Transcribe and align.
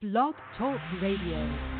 Blog 0.00 0.36
Talk 0.56 0.78
Radio. 1.02 1.77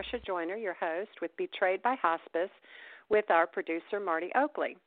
Marsha 0.00 0.24
Joiner, 0.24 0.56
your 0.56 0.76
host 0.80 1.10
with 1.20 1.36
Betrayed 1.36 1.82
by 1.82 1.94
Hospice, 2.00 2.50
with 3.10 3.30
our 3.30 3.46
producer 3.46 4.00
Marti 4.02 4.30
Oakley. 4.34 4.78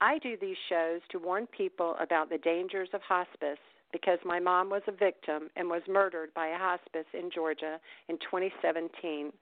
I 0.00 0.18
do 0.18 0.36
these 0.38 0.56
shows 0.68 1.00
to 1.10 1.18
warn 1.18 1.46
people 1.46 1.96
about 1.98 2.28
the 2.28 2.38
dangers 2.38 2.90
of 2.92 3.00
hospice 3.00 3.58
because 3.92 4.18
my 4.24 4.38
mom 4.38 4.68
was 4.68 4.82
a 4.88 4.92
victim 4.92 5.48
and 5.56 5.68
was 5.70 5.80
murdered 5.88 6.34
by 6.34 6.48
a 6.48 6.58
hospice 6.58 7.06
in 7.14 7.30
Georgia 7.34 7.78
in 8.08 8.16
2017, 8.18 9.32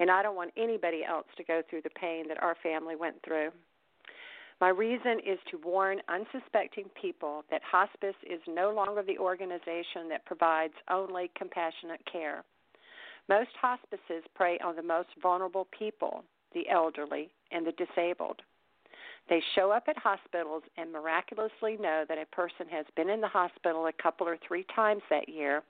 and 0.00 0.10
I 0.10 0.22
don't 0.24 0.34
want 0.34 0.52
anybody 0.56 1.04
else 1.04 1.26
to 1.36 1.44
go 1.44 1.62
through 1.68 1.82
the 1.82 1.90
pain 1.90 2.26
that 2.28 2.42
our 2.42 2.56
family 2.64 2.96
went 2.96 3.16
through. 3.24 3.50
My 4.60 4.70
reason 4.70 5.20
is 5.24 5.38
to 5.52 5.58
warn 5.62 6.00
unsuspecting 6.08 6.86
people 7.00 7.44
that 7.50 7.62
hospice 7.62 8.16
is 8.28 8.40
no 8.48 8.72
longer 8.74 9.04
the 9.04 9.18
organization 9.18 10.08
that 10.08 10.26
provides 10.26 10.74
only 10.90 11.30
compassionate 11.36 12.00
care. 12.10 12.42
Most 13.28 13.50
hospices 13.60 14.24
prey 14.34 14.58
on 14.58 14.76
the 14.76 14.82
most 14.82 15.08
vulnerable 15.22 15.68
people, 15.76 16.24
the 16.52 16.68
elderly 16.68 17.30
and 17.52 17.66
the 17.66 17.72
disabled. 17.72 18.42
They 19.28 19.42
show 19.54 19.70
up 19.70 19.84
at 19.88 19.96
hospitals 19.98 20.62
and 20.76 20.90
miraculously 20.90 21.76
know 21.76 22.04
that 22.08 22.18
a 22.18 22.26
person 22.34 22.66
has 22.70 22.86
been 22.96 23.08
in 23.08 23.20
the 23.20 23.28
hospital 23.28 23.86
a 23.86 24.02
couple 24.02 24.28
or 24.28 24.36
three 24.46 24.66
times 24.74 25.02
that 25.10 25.28
year. 25.28 25.62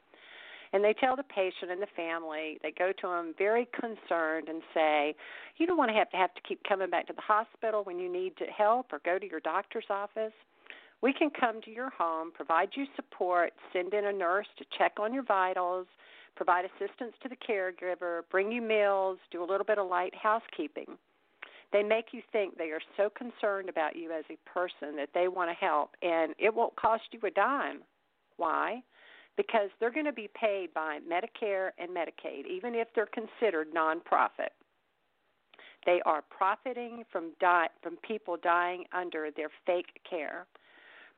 And 0.73 0.85
they 0.85 0.95
tell 0.95 1.17
the 1.17 1.25
patient 1.25 1.71
and 1.71 1.83
the 1.83 1.89
family, 1.97 2.59
they 2.63 2.71
go 2.71 2.93
to 2.93 3.07
them 3.07 3.35
very 3.37 3.69
concerned 3.79 4.49
and 4.49 4.63
say, 4.73 5.17
You 5.57 5.67
don't 5.67 5.77
want 5.77 5.91
to 5.91 5.97
have 5.97 6.11
to 6.11 6.17
have 6.17 6.33
to 6.35 6.41
keep 6.43 6.63
coming 6.63 6.89
back 6.89 7.09
to 7.09 7.13
the 7.13 7.21
hospital 7.21 7.83
when 7.83 7.99
you 7.99 8.11
need 8.11 8.37
to 8.37 8.45
help 8.47 8.93
or 8.93 9.01
go 9.05 9.19
to 9.19 9.29
your 9.29 9.41
doctor's 9.41 9.87
office. 9.91 10.33
We 11.03 11.13
can 11.13 11.31
come 11.31 11.61
to 11.63 11.71
your 11.71 11.91
home, 11.91 12.31
provide 12.33 12.71
you 12.75 12.87
support, 12.95 13.53
send 13.73 13.95
in 13.95 14.07
a 14.07 14.13
nurse 14.13 14.47
to 14.59 14.65
check 14.79 14.93
on 15.01 15.13
your 15.13 15.25
vitals, 15.25 15.87
provide 16.41 16.65
assistance 16.65 17.13
to 17.23 17.29
the 17.29 17.37
caregiver, 17.37 18.23
bring 18.31 18.51
you 18.51 18.63
meals, 18.63 19.19
do 19.31 19.45
a 19.45 19.45
little 19.45 19.67
bit 19.67 19.77
of 19.77 19.91
light 19.91 20.15
housekeeping. 20.15 20.87
They 21.71 21.83
make 21.83 22.07
you 22.13 22.23
think 22.33 22.57
they 22.57 22.71
are 22.71 22.81
so 22.97 23.11
concerned 23.11 23.69
about 23.69 23.95
you 23.95 24.11
as 24.11 24.25
a 24.31 24.39
person 24.49 24.97
that 24.97 25.11
they 25.13 25.29
want 25.29 25.51
to 25.51 25.55
help, 25.55 25.91
and 26.01 26.35
it 26.39 26.55
won't 26.55 26.75
cost 26.77 27.03
you 27.13 27.21
a 27.27 27.31
dime. 27.31 27.83
Why? 28.39 28.81
Because 29.37 29.69
they're 29.79 29.93
going 29.93 30.07
to 30.07 30.15
be 30.15 30.31
paid 30.35 30.73
by 30.73 31.01
Medicare 31.07 31.73
and 31.77 31.91
Medicaid, 31.91 32.47
even 32.51 32.75
if 32.75 32.89
they're 32.95 33.05
considered 33.05 33.75
nonprofit. 33.75 34.57
They 35.85 36.01
are 36.07 36.23
profiting 36.31 37.05
from 37.13 37.33
die, 37.39 37.69
from 37.83 37.99
people 37.99 38.39
dying 38.43 38.85
under 38.95 39.29
their 39.31 39.51
fake 39.67 40.01
care. 40.09 40.47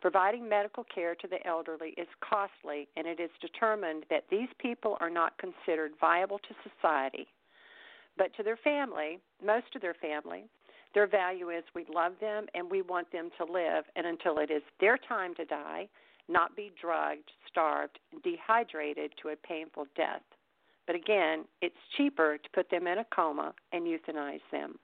Providing 0.03 0.49
medical 0.49 0.85
care 0.93 1.15
to 1.15 1.29
the 1.29 1.47
elderly 1.47 1.91
is 1.91 2.09
costly, 2.29 2.89
and 2.97 3.07
it 3.07 3.21
is 3.21 3.31
determined 3.41 4.05
that 4.11 4.25
these 4.29 4.49
people 4.59 4.97
are 4.99 5.09
not 5.09 5.39
considered 5.39 5.93
viable 6.01 6.41
to 6.41 6.69
society. 6.69 7.29
But 8.19 8.35
to 8.35 8.43
their 8.43 8.57
family, 8.57 9.21
most 9.41 9.77
of 9.77 9.81
their 9.81 9.95
family, 9.95 10.47
their 10.93 11.07
value 11.07 11.51
is 11.51 11.63
we 11.73 11.87
love 11.89 12.15
them 12.21 12.47
and 12.53 12.69
we 12.69 12.83
want 12.83 13.13
them 13.13 13.31
to 13.39 13.45
live, 13.45 13.85
and 13.95 14.05
until 14.05 14.39
it 14.39 14.51
is 14.51 14.63
their 14.81 14.99
time 14.99 15.37
to 15.37 15.45
die, 15.45 15.89
not 16.29 16.57
be 16.57 16.73
drugged, 16.81 17.31
starved, 17.49 18.01
dehydrated 18.25 19.13
to 19.23 19.29
a 19.29 19.37
painful 19.37 19.87
death. 19.97 20.23
But 20.85 20.97
again, 20.97 21.45
it's 21.61 21.77
cheaper 21.97 22.39
to 22.39 22.51
put 22.53 22.69
them 22.71 22.89
in 22.89 22.99
a 22.99 23.07
coma 23.15 23.55
and 23.73 23.87
euthanize 23.87 24.41
them. 24.51 24.81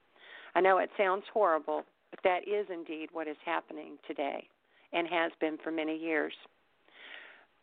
I 0.55 0.61
know 0.61 0.79
it 0.79 0.91
sounds 0.97 1.25
horrible, 1.33 1.83
but 2.11 2.21
that 2.23 2.47
is 2.47 2.69
indeed 2.73 3.09
what 3.13 3.27
is 3.27 3.37
happening 3.45 3.99
today 4.07 4.49
and 4.93 5.07
has 5.09 5.33
been 5.41 5.59
for 5.63 5.71
many 5.71 5.97
years. 5.97 6.33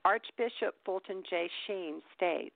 Archbishop 0.03 0.75
Fulton 0.85 1.23
J. 1.29 1.49
Sheen 1.65 2.01
states 2.15 2.55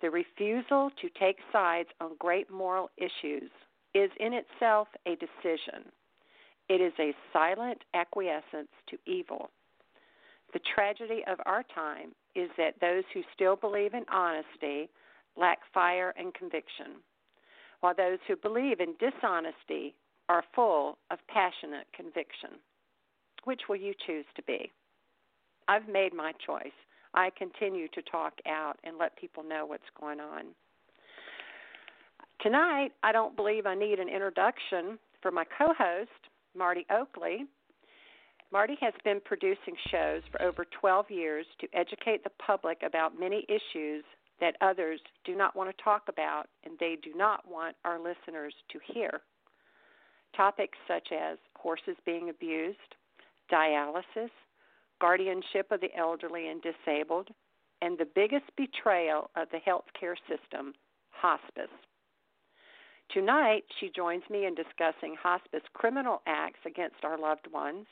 the 0.00 0.10
refusal 0.10 0.90
to 1.00 1.08
take 1.18 1.36
sides 1.52 1.88
on 2.00 2.16
great 2.18 2.50
moral 2.50 2.90
issues 2.96 3.50
is 3.94 4.10
in 4.18 4.32
itself 4.32 4.88
a 5.06 5.16
decision. 5.16 5.92
It 6.68 6.80
is 6.80 6.92
a 6.98 7.14
silent 7.32 7.82
acquiescence 7.94 8.70
to 8.88 8.96
evil. 9.06 9.50
The 10.52 10.60
tragedy 10.74 11.22
of 11.26 11.38
our 11.46 11.62
time 11.74 12.12
is 12.34 12.48
that 12.56 12.80
those 12.80 13.04
who 13.12 13.22
still 13.34 13.56
believe 13.56 13.94
in 13.94 14.04
honesty 14.10 14.88
lack 15.36 15.58
fire 15.72 16.14
and 16.16 16.34
conviction, 16.34 17.02
while 17.80 17.94
those 17.94 18.18
who 18.26 18.36
believe 18.36 18.80
in 18.80 18.94
dishonesty 18.98 19.94
are 20.28 20.44
full 20.54 20.98
of 21.10 21.18
passionate 21.28 21.86
conviction. 21.94 22.50
Which 23.44 23.62
will 23.68 23.76
you 23.76 23.94
choose 24.06 24.26
to 24.36 24.42
be? 24.42 24.70
I've 25.68 25.88
made 25.88 26.12
my 26.12 26.32
choice. 26.44 26.72
I 27.14 27.30
continue 27.36 27.88
to 27.88 28.02
talk 28.02 28.34
out 28.46 28.76
and 28.84 28.98
let 28.98 29.16
people 29.16 29.42
know 29.42 29.66
what's 29.66 29.82
going 29.98 30.20
on. 30.20 30.46
Tonight, 32.40 32.92
I 33.02 33.12
don't 33.12 33.36
believe 33.36 33.66
I 33.66 33.74
need 33.74 33.98
an 33.98 34.08
introduction 34.08 34.98
for 35.20 35.30
my 35.30 35.44
co 35.58 35.74
host, 35.76 36.10
Marti 36.56 36.86
Oakley. 36.90 37.44
Marti 38.52 38.76
has 38.80 38.94
been 39.04 39.20
producing 39.24 39.76
shows 39.90 40.22
for 40.32 40.42
over 40.42 40.66
12 40.80 41.10
years 41.10 41.46
to 41.60 41.68
educate 41.72 42.24
the 42.24 42.30
public 42.44 42.82
about 42.84 43.18
many 43.18 43.44
issues 43.48 44.04
that 44.40 44.56
others 44.60 45.00
do 45.24 45.36
not 45.36 45.54
want 45.54 45.70
to 45.70 45.84
talk 45.84 46.04
about 46.08 46.46
and 46.64 46.74
they 46.80 46.96
do 47.02 47.12
not 47.14 47.46
want 47.48 47.76
our 47.84 47.98
listeners 47.98 48.54
to 48.70 48.80
hear. 48.92 49.20
Topics 50.36 50.78
such 50.88 51.08
as 51.12 51.38
horses 51.56 51.96
being 52.06 52.30
abused, 52.30 52.78
dialysis, 53.52 54.30
guardianship 55.00 55.70
of 55.70 55.80
the 55.80 55.94
elderly 55.96 56.48
and 56.48 56.62
disabled, 56.62 57.28
and 57.82 57.96
the 57.96 58.08
biggest 58.14 58.44
betrayal 58.56 59.30
of 59.36 59.48
the 59.50 59.58
healthcare 59.58 60.16
system, 60.28 60.74
hospice. 61.10 61.70
Tonight, 63.12 63.64
she 63.80 63.90
joins 63.94 64.22
me 64.30 64.46
in 64.46 64.54
discussing 64.54 65.16
hospice 65.20 65.62
criminal 65.74 66.22
acts 66.26 66.60
against 66.64 67.04
our 67.04 67.18
loved 67.18 67.46
ones. 67.52 67.86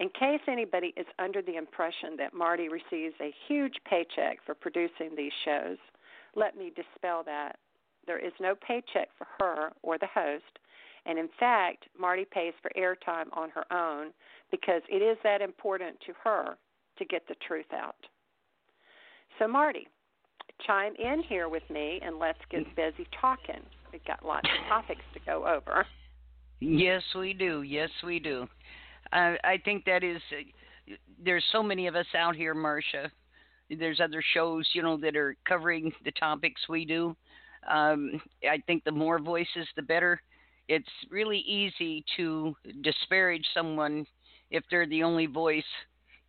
In 0.00 0.08
case 0.08 0.40
anybody 0.48 0.92
is 0.96 1.06
under 1.18 1.40
the 1.40 1.56
impression 1.56 2.16
that 2.18 2.34
Marti 2.34 2.68
receives 2.68 3.14
a 3.20 3.34
huge 3.48 3.74
paycheck 3.88 4.38
for 4.44 4.54
producing 4.54 5.10
these 5.16 5.32
shows, 5.44 5.78
let 6.36 6.56
me 6.56 6.72
dispel 6.74 7.22
that. 7.24 7.56
There 8.06 8.18
is 8.18 8.32
no 8.40 8.54
paycheck 8.54 9.08
for 9.16 9.26
her 9.38 9.72
or 9.82 9.98
the 9.98 10.06
host, 10.06 10.58
and 11.06 11.18
in 11.18 11.28
fact, 11.38 11.86
Marti 11.98 12.24
pays 12.24 12.54
for 12.60 12.70
airtime 12.76 13.26
on 13.32 13.50
her 13.50 13.64
own 13.72 14.12
because 14.54 14.82
it 14.88 15.02
is 15.02 15.18
that 15.24 15.40
important 15.42 15.98
to 16.06 16.12
her 16.22 16.56
to 16.96 17.04
get 17.06 17.26
the 17.26 17.34
truth 17.46 17.72
out. 17.74 17.96
So, 19.38 19.48
Marti, 19.48 19.88
chime 20.64 20.92
in 20.96 21.24
here 21.24 21.48
with 21.48 21.64
me 21.70 22.00
and 22.04 22.20
let's 22.20 22.38
get 22.50 22.64
busy 22.76 23.08
talking. 23.20 23.60
We've 23.92 24.04
got 24.04 24.24
lots 24.24 24.46
of 24.48 24.68
topics 24.68 25.00
to 25.14 25.20
go 25.26 25.44
over. 25.44 25.84
Yes, 26.60 27.02
we 27.18 27.32
do. 27.32 27.62
Yes, 27.62 27.90
we 28.04 28.20
do. 28.20 28.46
Uh, 29.12 29.34
I 29.42 29.58
think 29.64 29.84
that 29.86 30.04
is. 30.04 30.22
Uh, 30.30 30.94
there's 31.24 31.44
so 31.50 31.62
many 31.62 31.88
of 31.88 31.96
us 31.96 32.06
out 32.16 32.36
here, 32.36 32.54
Marsha. 32.54 33.10
There's 33.70 33.98
other 34.00 34.22
shows, 34.34 34.68
you 34.72 34.82
know, 34.82 34.96
that 34.98 35.16
are 35.16 35.36
covering 35.48 35.92
the 36.04 36.12
topics 36.12 36.60
we 36.68 36.84
do. 36.84 37.16
Um, 37.68 38.20
I 38.48 38.62
think 38.66 38.84
the 38.84 38.92
more 38.92 39.18
voices, 39.18 39.66
the 39.74 39.82
better. 39.82 40.20
It's 40.68 40.88
really 41.10 41.38
easy 41.38 42.04
to 42.16 42.54
disparage 42.82 43.44
someone 43.52 44.06
if 44.50 44.64
they're 44.70 44.86
the 44.88 45.02
only 45.02 45.26
voice 45.26 45.64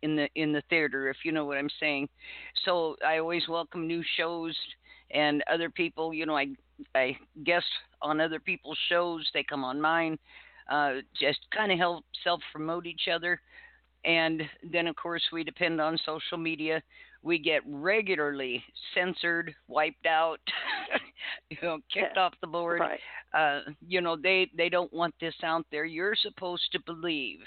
in 0.02 0.16
the 0.16 0.28
in 0.34 0.52
the 0.52 0.62
theater 0.68 1.08
if 1.08 1.16
you 1.24 1.32
know 1.32 1.44
what 1.44 1.56
i'm 1.58 1.70
saying 1.80 2.08
so 2.64 2.96
i 3.06 3.18
always 3.18 3.48
welcome 3.48 3.86
new 3.86 4.02
shows 4.16 4.56
and 5.10 5.42
other 5.52 5.70
people 5.70 6.12
you 6.12 6.26
know 6.26 6.36
i 6.36 6.46
i 6.94 7.16
guest 7.44 7.66
on 8.02 8.20
other 8.20 8.40
people's 8.40 8.78
shows 8.88 9.28
they 9.32 9.42
come 9.42 9.64
on 9.64 9.80
mine 9.80 10.18
uh, 10.70 10.94
just 11.18 11.38
kind 11.54 11.70
of 11.72 11.78
help 11.78 12.04
self 12.24 12.40
promote 12.52 12.86
each 12.86 13.08
other 13.12 13.40
And 14.04 14.42
then, 14.62 14.86
of 14.86 14.96
course, 14.96 15.22
we 15.32 15.44
depend 15.44 15.80
on 15.80 15.98
social 16.04 16.38
media. 16.38 16.82
We 17.22 17.38
get 17.38 17.62
regularly 17.66 18.62
censored, 18.94 19.54
wiped 19.68 20.06
out, 20.06 20.40
you 21.50 21.56
know, 21.62 21.78
kicked 21.92 22.16
off 22.16 22.34
the 22.40 22.46
board. 22.46 22.80
Right. 22.80 23.00
Uh, 23.34 23.60
you 23.86 24.00
know, 24.00 24.16
they 24.16 24.50
they 24.56 24.68
don't 24.68 24.92
want 24.92 25.14
this 25.20 25.34
out 25.42 25.66
there. 25.70 25.84
You're 25.84 26.14
supposed 26.14 26.70
to 26.72 26.80
believe 26.86 27.40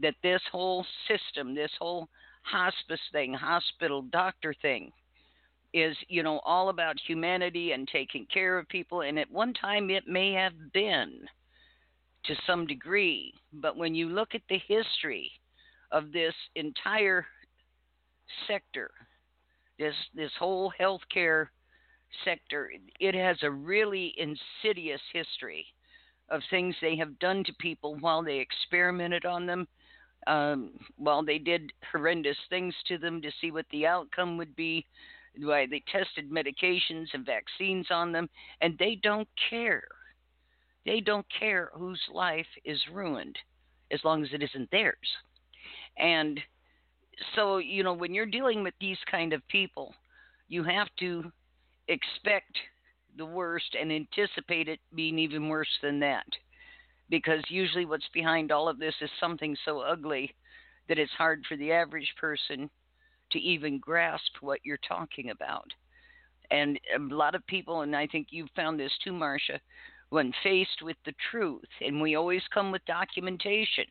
that 0.00 0.14
this 0.22 0.42
whole 0.50 0.84
system, 1.08 1.54
this 1.54 1.70
whole 1.78 2.08
hospice 2.42 3.00
thing, 3.12 3.32
hospital 3.32 4.02
doctor 4.02 4.54
thing, 4.62 4.92
is 5.74 5.96
you 6.08 6.22
know 6.22 6.40
all 6.44 6.68
about 6.68 6.96
humanity 7.06 7.72
and 7.72 7.88
taking 7.88 8.26
care 8.32 8.58
of 8.58 8.68
people. 8.68 9.02
And 9.02 9.18
at 9.18 9.30
one 9.30 9.52
time, 9.52 9.90
it 9.90 10.06
may 10.06 10.32
have 10.32 10.72
been 10.72 11.26
to 12.24 12.34
some 12.46 12.66
degree, 12.66 13.32
but 13.52 13.76
when 13.76 13.94
you 13.94 14.08
look 14.08 14.34
at 14.34 14.42
the 14.48 14.60
history 14.66 15.30
of 15.92 16.12
this 16.12 16.34
entire 16.54 17.26
sector, 18.46 18.90
this 19.78 19.94
this 20.14 20.32
whole 20.38 20.72
healthcare 20.78 21.48
sector, 22.24 22.70
it 23.00 23.14
has 23.14 23.36
a 23.42 23.50
really 23.50 24.14
insidious 24.16 25.00
history 25.12 25.66
of 26.28 26.40
things 26.50 26.74
they 26.80 26.96
have 26.96 27.18
done 27.18 27.44
to 27.44 27.52
people 27.54 27.96
while 28.00 28.22
they 28.22 28.38
experimented 28.38 29.24
on 29.24 29.46
them, 29.46 29.66
um, 30.26 30.70
while 30.96 31.24
they 31.24 31.38
did 31.38 31.72
horrendous 31.90 32.36
things 32.48 32.74
to 32.88 32.98
them 32.98 33.22
to 33.22 33.30
see 33.40 33.50
what 33.50 33.66
the 33.70 33.86
outcome 33.86 34.36
would 34.36 34.54
be. 34.56 34.84
Why 35.38 35.66
they 35.66 35.82
tested 35.92 36.30
medications 36.30 37.08
and 37.12 37.26
vaccines 37.26 37.88
on 37.90 38.10
them, 38.10 38.28
and 38.62 38.74
they 38.78 38.98
don't 39.02 39.28
care. 39.50 39.84
They 40.86 41.00
don't 41.00 41.26
care 41.38 41.70
whose 41.74 42.00
life 42.12 42.46
is 42.64 42.80
ruined 42.90 43.36
as 43.90 44.00
long 44.02 44.24
as 44.24 44.30
it 44.32 44.42
isn't 44.42 44.70
theirs. 44.70 44.96
And 45.98 46.40
so, 47.34 47.58
you 47.58 47.82
know, 47.82 47.92
when 47.92 48.14
you're 48.14 48.24
dealing 48.24 48.62
with 48.62 48.74
these 48.80 48.98
kind 49.10 49.32
of 49.32 49.46
people, 49.48 49.94
you 50.48 50.62
have 50.64 50.88
to 51.00 51.30
expect 51.88 52.56
the 53.16 53.26
worst 53.26 53.76
and 53.78 53.92
anticipate 53.92 54.68
it 54.68 54.80
being 54.94 55.18
even 55.18 55.48
worse 55.48 55.68
than 55.82 56.00
that. 56.00 56.26
Because 57.08 57.42
usually 57.48 57.84
what's 57.84 58.08
behind 58.12 58.50
all 58.50 58.68
of 58.68 58.78
this 58.78 58.94
is 59.00 59.10
something 59.20 59.56
so 59.64 59.80
ugly 59.80 60.34
that 60.88 60.98
it's 60.98 61.12
hard 61.12 61.44
for 61.48 61.56
the 61.56 61.72
average 61.72 62.12
person 62.20 62.68
to 63.32 63.38
even 63.38 63.78
grasp 63.78 64.32
what 64.40 64.60
you're 64.64 64.78
talking 64.88 65.30
about. 65.30 65.66
And 66.50 66.78
a 66.94 67.00
lot 67.14 67.34
of 67.34 67.46
people, 67.46 67.82
and 67.82 67.94
I 67.96 68.06
think 68.06 68.28
you've 68.30 68.50
found 68.54 68.78
this 68.78 68.92
too, 69.02 69.12
Marsha, 69.12 69.58
when 70.10 70.32
faced 70.42 70.82
with 70.82 70.96
the 71.04 71.14
truth, 71.30 71.64
and 71.80 72.00
we 72.00 72.14
always 72.14 72.42
come 72.54 72.70
with 72.70 72.84
documentation, 72.86 73.86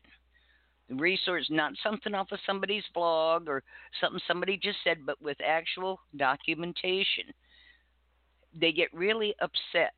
resource, 0.90 1.46
not 1.50 1.72
something 1.82 2.14
off 2.14 2.32
of 2.32 2.38
somebody's 2.46 2.84
blog 2.94 3.48
or 3.48 3.62
something 4.00 4.20
somebody 4.26 4.56
just 4.56 4.78
said, 4.84 5.04
but 5.04 5.20
with 5.20 5.36
actual 5.44 6.00
documentation, 6.16 7.24
they 8.58 8.72
get 8.72 8.92
really 8.94 9.34
upset. 9.40 9.94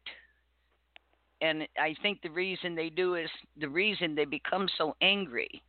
And 1.40 1.66
I 1.78 1.94
think 2.02 2.20
the 2.20 2.30
reason 2.30 2.74
they 2.74 2.90
do 2.90 3.14
is 3.14 3.30
the 3.60 3.68
reason 3.68 4.14
they 4.14 4.24
become 4.24 4.68
so 4.76 4.96
angry 5.00 5.62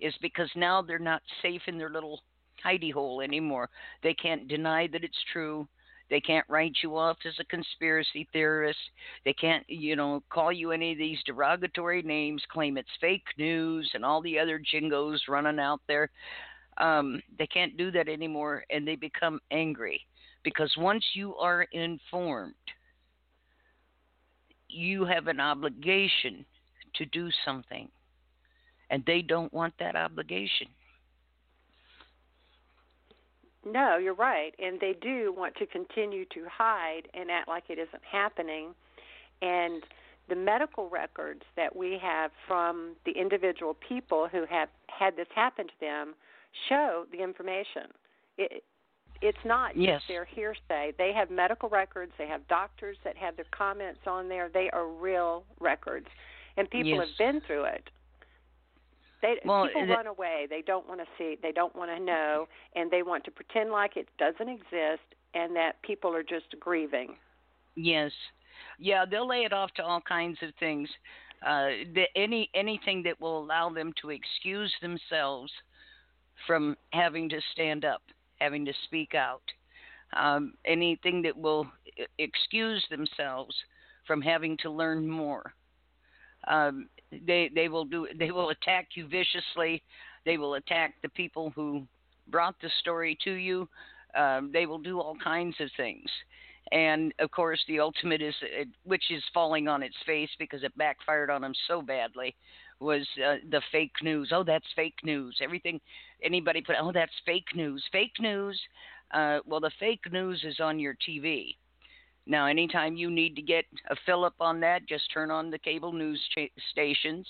is 0.00 0.14
because 0.22 0.50
now 0.56 0.82
they're 0.82 0.98
not 0.98 1.22
safe 1.42 1.62
in 1.66 1.78
their 1.78 1.90
little 1.90 2.20
hidey 2.64 2.92
hole 2.92 3.20
anymore. 3.20 3.68
They 4.02 4.14
can't 4.14 4.48
deny 4.48 4.88
that 4.92 5.04
it's 5.04 5.24
true. 5.32 5.68
They 6.10 6.20
can't 6.20 6.46
write 6.48 6.76
you 6.82 6.96
off 6.96 7.16
as 7.26 7.34
a 7.40 7.44
conspiracy 7.44 8.28
theorist. 8.32 8.78
They 9.24 9.32
can't, 9.32 9.64
you 9.68 9.96
know, 9.96 10.22
call 10.30 10.52
you 10.52 10.70
any 10.70 10.92
of 10.92 10.98
these 10.98 11.18
derogatory 11.24 12.02
names, 12.02 12.42
claim 12.50 12.76
it's 12.76 12.88
fake 13.00 13.24
news, 13.38 13.90
and 13.94 14.04
all 14.04 14.20
the 14.20 14.38
other 14.38 14.58
jingos 14.58 15.20
running 15.28 15.58
out 15.58 15.80
there. 15.88 16.10
Um, 16.78 17.22
they 17.38 17.46
can't 17.46 17.76
do 17.76 17.90
that 17.92 18.08
anymore, 18.08 18.64
and 18.70 18.86
they 18.86 18.96
become 18.96 19.40
angry 19.50 20.00
because 20.42 20.72
once 20.76 21.04
you 21.14 21.34
are 21.36 21.62
informed, 21.72 22.54
you 24.74 25.04
have 25.04 25.28
an 25.28 25.40
obligation 25.40 26.44
to 26.96 27.06
do 27.06 27.30
something, 27.44 27.88
and 28.90 29.02
they 29.06 29.22
don't 29.22 29.52
want 29.52 29.74
that 29.78 29.96
obligation. 29.96 30.68
No, 33.66 33.96
you're 33.96 34.14
right. 34.14 34.54
And 34.58 34.78
they 34.78 34.94
do 35.00 35.34
want 35.36 35.54
to 35.56 35.66
continue 35.66 36.24
to 36.26 36.44
hide 36.50 37.08
and 37.14 37.30
act 37.30 37.48
like 37.48 37.64
it 37.68 37.78
isn't 37.78 38.02
happening. 38.10 38.74
And 39.40 39.82
the 40.28 40.36
medical 40.36 40.88
records 40.88 41.42
that 41.56 41.74
we 41.74 41.98
have 42.02 42.30
from 42.46 42.94
the 43.04 43.12
individual 43.12 43.76
people 43.86 44.28
who 44.30 44.44
have 44.48 44.68
had 44.88 45.16
this 45.16 45.26
happen 45.34 45.66
to 45.66 45.72
them 45.80 46.14
show 46.68 47.06
the 47.10 47.22
information. 47.22 47.88
It, 48.38 48.64
it's 49.20 49.38
not 49.44 49.76
yes. 49.76 50.00
just 50.00 50.08
their 50.08 50.24
hearsay. 50.24 50.92
They 50.98 51.12
have 51.14 51.30
medical 51.30 51.68
records. 51.68 52.12
They 52.18 52.26
have 52.26 52.46
doctors 52.48 52.96
that 53.04 53.16
have 53.16 53.36
their 53.36 53.46
comments 53.50 54.00
on 54.06 54.28
there. 54.28 54.50
They 54.52 54.70
are 54.72 54.88
real 54.88 55.44
records, 55.60 56.06
and 56.56 56.68
people 56.70 56.92
yes. 56.92 57.08
have 57.08 57.18
been 57.18 57.40
through 57.46 57.64
it. 57.64 57.90
They 59.22 59.36
well, 59.44 59.66
people 59.66 59.86
run 59.86 60.06
away. 60.06 60.46
They 60.50 60.62
don't 60.62 60.86
want 60.86 61.00
to 61.00 61.06
see. 61.16 61.36
They 61.42 61.52
don't 61.52 61.74
want 61.74 61.90
to 61.96 62.02
know, 62.02 62.46
and 62.74 62.90
they 62.90 63.02
want 63.02 63.24
to 63.24 63.30
pretend 63.30 63.70
like 63.70 63.96
it 63.96 64.08
doesn't 64.18 64.48
exist, 64.48 65.02
and 65.34 65.56
that 65.56 65.80
people 65.82 66.14
are 66.14 66.22
just 66.22 66.54
grieving. 66.60 67.16
Yes, 67.74 68.12
yeah, 68.78 69.04
they'll 69.10 69.28
lay 69.28 69.44
it 69.44 69.52
off 69.52 69.72
to 69.74 69.82
all 69.82 70.00
kinds 70.00 70.38
of 70.42 70.50
things. 70.60 70.88
Uh, 71.46 71.68
the, 71.94 72.04
any 72.16 72.50
anything 72.54 73.02
that 73.02 73.20
will 73.20 73.38
allow 73.38 73.70
them 73.70 73.92
to 74.00 74.10
excuse 74.10 74.72
themselves 74.80 75.52
from 76.46 76.76
having 76.90 77.28
to 77.28 77.40
stand 77.52 77.84
up, 77.84 78.02
having 78.44 78.64
to 78.66 78.72
speak 78.84 79.14
out. 79.14 79.42
Um, 80.16 80.54
anything 80.64 81.22
that 81.22 81.36
will 81.36 81.66
excuse 82.18 82.84
themselves 82.90 83.54
from 84.06 84.20
having 84.20 84.56
to 84.58 84.70
learn 84.70 85.08
more. 85.08 85.54
Um, 86.46 86.88
they 87.26 87.50
they 87.54 87.68
will 87.68 87.86
do 87.86 88.06
they 88.18 88.30
will 88.30 88.50
attack 88.50 88.88
you 88.94 89.08
viciously. 89.08 89.82
They 90.26 90.36
will 90.36 90.54
attack 90.54 90.94
the 91.02 91.08
people 91.08 91.52
who 91.56 91.86
brought 92.28 92.54
the 92.60 92.70
story 92.80 93.16
to 93.24 93.32
you. 93.32 93.68
Um, 94.16 94.50
they 94.52 94.66
will 94.66 94.78
do 94.78 95.00
all 95.00 95.16
kinds 95.22 95.56
of 95.58 95.68
things. 95.76 96.10
And 96.72 97.12
of 97.18 97.30
course, 97.30 97.60
the 97.68 97.80
ultimate 97.80 98.22
is, 98.22 98.34
uh, 98.42 98.64
which 98.84 99.10
is 99.10 99.22
falling 99.34 99.68
on 99.68 99.82
its 99.82 99.96
face 100.06 100.30
because 100.38 100.62
it 100.62 100.76
backfired 100.78 101.30
on 101.30 101.42
them 101.42 101.52
so 101.66 101.82
badly, 101.82 102.34
was 102.80 103.06
uh, 103.24 103.36
the 103.50 103.62
fake 103.72 103.94
news. 104.02 104.30
Oh, 104.32 104.44
that's 104.44 104.66
fake 104.76 104.98
news. 105.04 105.38
Everything, 105.42 105.80
anybody 106.22 106.60
put, 106.60 106.76
oh, 106.80 106.92
that's 106.92 107.12
fake 107.24 107.54
news. 107.54 107.82
Fake 107.92 108.14
news. 108.20 108.60
Uh, 109.12 109.38
well, 109.46 109.60
the 109.60 109.70
fake 109.78 110.10
news 110.10 110.44
is 110.44 110.60
on 110.60 110.78
your 110.78 110.96
TV. 111.08 111.56
Now, 112.26 112.46
anytime 112.46 112.96
you 112.96 113.10
need 113.10 113.36
to 113.36 113.42
get 113.42 113.66
a 113.90 113.96
fill 114.06 114.24
up 114.24 114.34
on 114.40 114.60
that, 114.60 114.88
just 114.88 115.12
turn 115.12 115.30
on 115.30 115.50
the 115.50 115.58
cable 115.58 115.92
news 115.92 116.20
cha- 116.34 116.48
stations. 116.72 117.26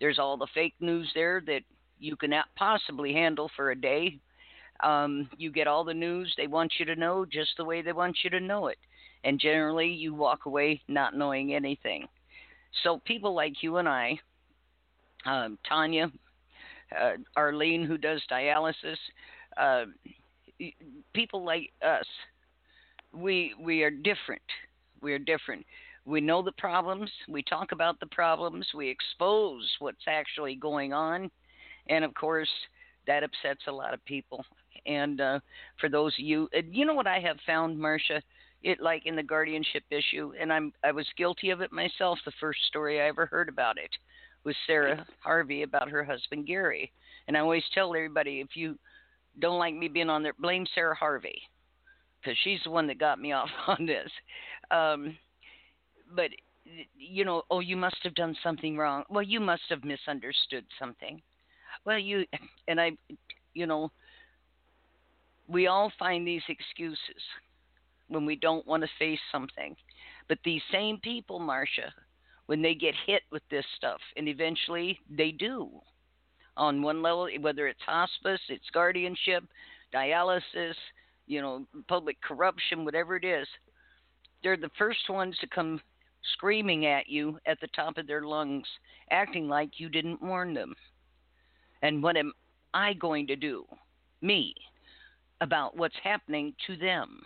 There's 0.00 0.18
all 0.18 0.36
the 0.36 0.48
fake 0.52 0.74
news 0.80 1.10
there 1.14 1.40
that 1.46 1.62
you 2.00 2.16
cannot 2.16 2.46
possibly 2.56 3.12
handle 3.12 3.50
for 3.54 3.70
a 3.70 3.80
day. 3.80 4.18
Um, 4.82 5.28
you 5.38 5.52
get 5.52 5.68
all 5.68 5.84
the 5.84 5.94
news 5.94 6.34
they 6.36 6.48
want 6.48 6.72
you 6.78 6.84
to 6.86 6.96
know 6.96 7.24
just 7.24 7.50
the 7.56 7.64
way 7.64 7.82
they 7.82 7.92
want 7.92 8.18
you 8.24 8.30
to 8.30 8.40
know 8.40 8.66
it. 8.66 8.78
And 9.22 9.38
generally, 9.38 9.88
you 9.88 10.12
walk 10.12 10.46
away 10.46 10.82
not 10.88 11.14
knowing 11.14 11.54
anything. 11.54 12.08
So, 12.82 13.00
people 13.04 13.34
like 13.34 13.62
you 13.62 13.76
and 13.76 13.88
I, 13.88 14.18
um, 15.26 15.58
Tanya, 15.68 16.10
uh, 17.00 17.12
Arlene, 17.36 17.84
who 17.84 17.98
does 17.98 18.22
dialysis, 18.30 18.96
uh, 19.56 19.84
people 21.12 21.44
like 21.44 21.70
us, 21.84 22.06
we 23.12 23.54
we 23.60 23.82
are 23.82 23.90
different. 23.90 24.42
We 25.00 25.12
are 25.12 25.18
different. 25.18 25.64
We 26.04 26.20
know 26.20 26.42
the 26.42 26.52
problems. 26.52 27.10
We 27.28 27.42
talk 27.42 27.72
about 27.72 28.00
the 28.00 28.06
problems. 28.06 28.66
We 28.74 28.88
expose 28.88 29.68
what's 29.78 30.04
actually 30.08 30.56
going 30.56 30.92
on, 30.92 31.30
and 31.88 32.04
of 32.04 32.14
course, 32.14 32.48
that 33.06 33.22
upsets 33.22 33.62
a 33.68 33.72
lot 33.72 33.94
of 33.94 34.04
people. 34.04 34.44
And 34.86 35.20
uh, 35.20 35.40
for 35.78 35.88
those 35.88 36.12
of 36.14 36.24
you, 36.24 36.48
you 36.70 36.84
know 36.84 36.94
what 36.94 37.06
I 37.06 37.20
have 37.20 37.36
found, 37.46 37.76
Marsha, 37.76 38.20
it 38.62 38.80
like 38.80 39.06
in 39.06 39.16
the 39.16 39.22
guardianship 39.22 39.84
issue, 39.90 40.32
and 40.40 40.52
I'm 40.52 40.72
I 40.84 40.92
was 40.92 41.06
guilty 41.16 41.50
of 41.50 41.60
it 41.60 41.72
myself. 41.72 42.18
The 42.24 42.32
first 42.40 42.60
story 42.66 43.00
I 43.00 43.06
ever 43.08 43.26
heard 43.26 43.48
about 43.48 43.78
it 43.78 43.90
was 44.44 44.56
Sarah 44.66 45.06
Harvey 45.22 45.62
about 45.62 45.88
her 45.88 46.04
husband 46.04 46.46
Gary, 46.46 46.90
and 47.28 47.36
I 47.36 47.40
always 47.40 47.64
tell 47.74 47.94
everybody 47.94 48.40
if 48.40 48.56
you 48.56 48.78
don't 49.38 49.58
like 49.58 49.74
me 49.74 49.88
being 49.88 50.10
on 50.10 50.22
there, 50.22 50.34
blame 50.38 50.66
Sarah 50.74 50.94
Harvey 50.94 51.40
because 52.20 52.36
she's 52.44 52.60
the 52.64 52.70
one 52.70 52.86
that 52.86 52.98
got 52.98 53.20
me 53.20 53.32
off 53.32 53.50
on 53.66 53.86
this. 53.86 54.10
Um, 54.70 55.16
but 56.14 56.30
you 56.96 57.24
know, 57.24 57.42
oh, 57.50 57.60
you 57.60 57.76
must 57.76 57.96
have 58.02 58.14
done 58.14 58.36
something 58.42 58.76
wrong. 58.76 59.04
Well, 59.10 59.22
you 59.22 59.40
must 59.40 59.62
have 59.68 59.84
misunderstood 59.84 60.64
something. 60.78 61.20
Well, 61.84 61.98
you 61.98 62.24
and 62.68 62.80
I, 62.80 62.92
you 63.54 63.66
know, 63.66 63.90
we 65.48 65.66
all 65.66 65.92
find 65.98 66.26
these 66.26 66.42
excuses 66.48 67.22
when 68.08 68.24
we 68.26 68.36
don't 68.36 68.66
want 68.66 68.82
to 68.82 68.88
face 68.98 69.18
something. 69.30 69.74
But 70.28 70.38
these 70.44 70.62
same 70.70 70.98
people, 70.98 71.40
Marsha, 71.40 71.90
when 72.46 72.62
they 72.62 72.74
get 72.74 72.94
hit 73.06 73.22
with 73.30 73.42
this 73.50 73.64
stuff, 73.76 74.00
and 74.16 74.28
eventually 74.28 74.98
they 75.10 75.30
do, 75.30 75.70
on 76.56 76.82
one 76.82 77.02
level, 77.02 77.28
whether 77.40 77.66
it's 77.66 77.80
hospice, 77.86 78.40
it's 78.48 78.68
guardianship, 78.74 79.44
dialysis, 79.94 80.74
you 81.26 81.40
know, 81.40 81.66
public 81.88 82.20
corruption, 82.20 82.84
whatever 82.84 83.16
it 83.16 83.24
is. 83.24 83.46
They're 84.42 84.56
the 84.56 84.70
first 84.76 85.08
ones 85.08 85.36
to 85.40 85.46
come 85.46 85.80
screaming 86.34 86.86
at 86.86 87.08
you 87.08 87.38
at 87.46 87.60
the 87.60 87.68
top 87.68 87.96
of 87.96 88.06
their 88.06 88.22
lungs, 88.22 88.66
acting 89.10 89.48
like 89.48 89.78
you 89.78 89.88
didn't 89.88 90.22
warn 90.22 90.52
them. 90.52 90.74
And 91.82 92.02
what 92.02 92.16
am 92.16 92.32
I 92.74 92.92
going 92.94 93.26
to 93.28 93.36
do, 93.36 93.64
me, 94.20 94.54
about 95.40 95.76
what's 95.76 95.96
happening 96.02 96.54
to 96.66 96.76
them? 96.76 97.20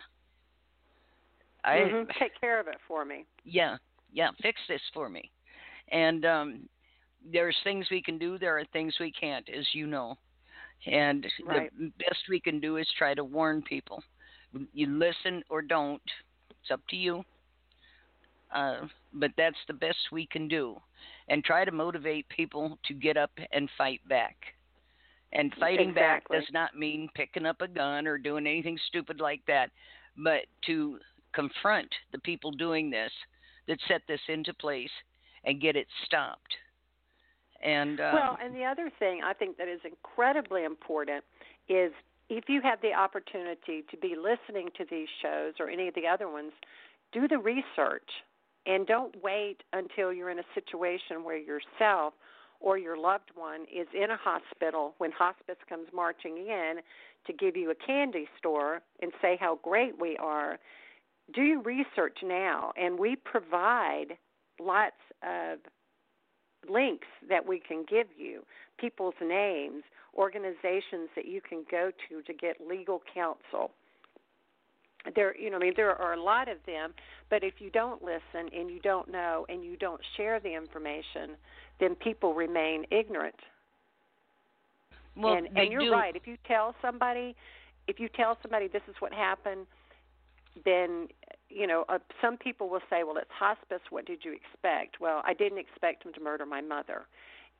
I 1.63 1.75
mm-hmm. 1.75 2.11
take 2.19 2.39
care 2.39 2.59
of 2.59 2.67
it 2.67 2.77
for 2.87 3.03
me. 3.03 3.25
Yeah, 3.43 3.77
yeah, 4.17 4.31
fix 4.41 4.59
this 4.67 4.81
for 4.95 5.09
me. 5.09 5.29
And 5.91 6.25
um, 6.25 6.69
there's 7.31 7.55
things 7.63 7.85
we 7.91 8.01
can 8.01 8.17
do. 8.17 8.39
There 8.39 8.57
are 8.57 8.65
things 8.73 8.95
we 8.99 9.11
can't, 9.11 9.47
as 9.47 9.65
you 9.73 9.85
know. 9.85 10.17
And 10.87 11.25
right. 11.45 11.71
the 11.77 11.91
best 11.99 12.21
we 12.27 12.39
can 12.39 12.59
do 12.59 12.77
is 12.77 12.87
try 12.97 13.13
to 13.13 13.23
warn 13.23 13.61
people. 13.61 14.03
You 14.73 14.87
listen 14.87 15.43
or 15.51 15.61
don't. 15.61 16.01
It's 16.49 16.71
up 16.71 16.81
to 16.89 16.95
you. 16.95 17.23
Uh, 18.53 18.87
but 19.13 19.29
that's 19.37 19.57
the 19.67 19.73
best 19.73 19.99
we 20.11 20.25
can 20.25 20.47
do. 20.47 20.77
And 21.27 21.43
try 21.43 21.63
to 21.63 21.71
motivate 21.71 22.27
people 22.29 22.79
to 22.87 22.95
get 22.95 23.17
up 23.17 23.31
and 23.51 23.69
fight 23.77 24.01
back. 24.09 24.35
And 25.31 25.53
fighting 25.59 25.89
exactly. 25.89 26.37
back 26.37 26.41
does 26.41 26.51
not 26.53 26.75
mean 26.75 27.07
picking 27.13 27.45
up 27.45 27.61
a 27.61 27.67
gun 27.67 28.07
or 28.07 28.17
doing 28.17 28.47
anything 28.47 28.79
stupid 28.87 29.19
like 29.19 29.41
that, 29.45 29.69
but 30.17 30.45
to 30.65 30.97
confront 31.33 31.89
the 32.13 32.19
people 32.19 32.49
doing 32.49 32.89
this 32.89 33.11
that 33.67 33.77
set 33.87 34.01
this 34.07 34.21
into 34.27 34.53
place 34.53 34.91
and 35.43 35.61
get 35.61 35.75
it 35.75 35.87
stopped. 36.05 36.55
And 37.63 37.99
um, 37.99 38.13
well, 38.13 38.37
and 38.43 38.55
the 38.55 38.63
other 38.63 38.91
thing 38.99 39.21
I 39.23 39.33
think 39.33 39.57
that 39.57 39.67
is 39.67 39.79
incredibly 39.83 40.63
important 40.63 41.23
is 41.67 41.91
if 42.29 42.45
you 42.47 42.61
have 42.61 42.81
the 42.81 42.93
opportunity 42.93 43.83
to 43.89 43.97
be 43.97 44.15
listening 44.15 44.69
to 44.77 44.85
these 44.89 45.07
shows 45.21 45.53
or 45.59 45.69
any 45.69 45.87
of 45.87 45.95
the 45.95 46.05
other 46.05 46.29
ones, 46.29 46.51
do 47.11 47.27
the 47.27 47.37
research 47.37 48.09
and 48.65 48.85
don't 48.85 49.15
wait 49.23 49.57
until 49.73 50.11
you're 50.11 50.29
in 50.29 50.39
a 50.39 50.45
situation 50.53 51.23
where 51.23 51.37
yourself 51.37 52.13
or 52.59 52.77
your 52.77 52.97
loved 52.97 53.31
one 53.35 53.61
is 53.63 53.87
in 53.93 54.11
a 54.11 54.17
hospital 54.17 54.93
when 54.97 55.11
hospice 55.11 55.57
comes 55.69 55.87
marching 55.93 56.37
in 56.37 56.75
to 57.25 57.33
give 57.33 57.55
you 57.55 57.71
a 57.71 57.75
candy 57.75 58.27
store 58.37 58.81
and 59.01 59.11
say 59.21 59.37
how 59.39 59.59
great 59.63 59.99
we 59.99 60.17
are. 60.17 60.57
Do 61.33 61.41
your 61.41 61.61
research 61.61 62.19
now, 62.23 62.71
and 62.77 62.97
we 62.97 63.15
provide 63.15 64.17
lots 64.59 64.95
of 65.23 65.59
links 66.69 67.07
that 67.29 67.45
we 67.45 67.59
can 67.59 67.85
give 67.89 68.07
you, 68.17 68.43
people's 68.77 69.13
names, 69.21 69.83
organizations 70.15 71.09
that 71.15 71.25
you 71.25 71.41
can 71.41 71.63
go 71.69 71.91
to 72.09 72.21
to 72.21 72.33
get 72.33 72.57
legal 72.67 73.01
counsel. 73.13 73.71
There, 75.15 75.37
you 75.37 75.49
know, 75.49 75.57
I 75.57 75.59
mean, 75.59 75.73
there 75.75 75.95
are 75.95 76.13
a 76.13 76.21
lot 76.21 76.49
of 76.49 76.57
them, 76.65 76.93
but 77.29 77.43
if 77.43 77.55
you 77.59 77.69
don't 77.69 78.03
listen 78.03 78.49
and 78.53 78.69
you 78.69 78.79
don't 78.81 79.09
know 79.09 79.45
and 79.47 79.63
you 79.63 79.77
don't 79.77 80.01
share 80.17 80.39
the 80.39 80.53
information, 80.53 81.37
then 81.79 81.95
people 81.95 82.33
remain 82.33 82.85
ignorant. 82.91 83.35
Well, 85.15 85.35
and, 85.35 85.47
and 85.55 85.71
you're 85.71 85.81
do. 85.81 85.91
right. 85.91 86.15
If 86.15 86.27
you 86.27 86.37
tell 86.47 86.75
somebody, 86.81 87.35
if 87.87 87.99
you 87.99 88.09
tell 88.09 88.37
somebody 88.41 88.67
this 88.67 88.81
is 88.89 88.95
what 88.99 89.13
happened, 89.13 89.65
then 90.65 91.07
you 91.49 91.65
know, 91.65 91.85
uh, 91.87 91.99
some 92.21 92.37
people 92.37 92.69
will 92.69 92.81
say, 92.89 93.03
"Well, 93.03 93.17
it's 93.17 93.31
hospice. 93.31 93.81
What 93.89 94.05
did 94.05 94.25
you 94.25 94.33
expect?" 94.33 94.99
Well, 94.99 95.21
I 95.25 95.33
didn't 95.33 95.59
expect 95.59 96.03
them 96.03 96.13
to 96.13 96.19
murder 96.19 96.45
my 96.45 96.61
mother. 96.61 97.07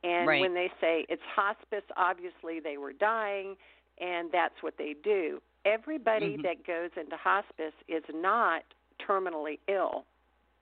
And 0.04 0.28
right. 0.28 0.42
when 0.42 0.54
they 0.54 0.70
say 0.80 1.06
it's 1.10 1.22
hospice, 1.36 1.84
obviously 1.96 2.60
they 2.60 2.78
were 2.78 2.94
dying, 2.94 3.56
and 4.00 4.30
that's 4.32 4.62
what 4.62 4.76
they 4.78 4.96
do. 5.04 5.42
Everybody 5.66 6.34
mm-hmm. 6.34 6.44
that 6.44 6.66
goes 6.66 6.92
into 6.96 7.18
hospice 7.18 7.74
is 7.88 8.04
not 8.14 8.64
terminally 9.08 9.60
ill. 9.68 10.06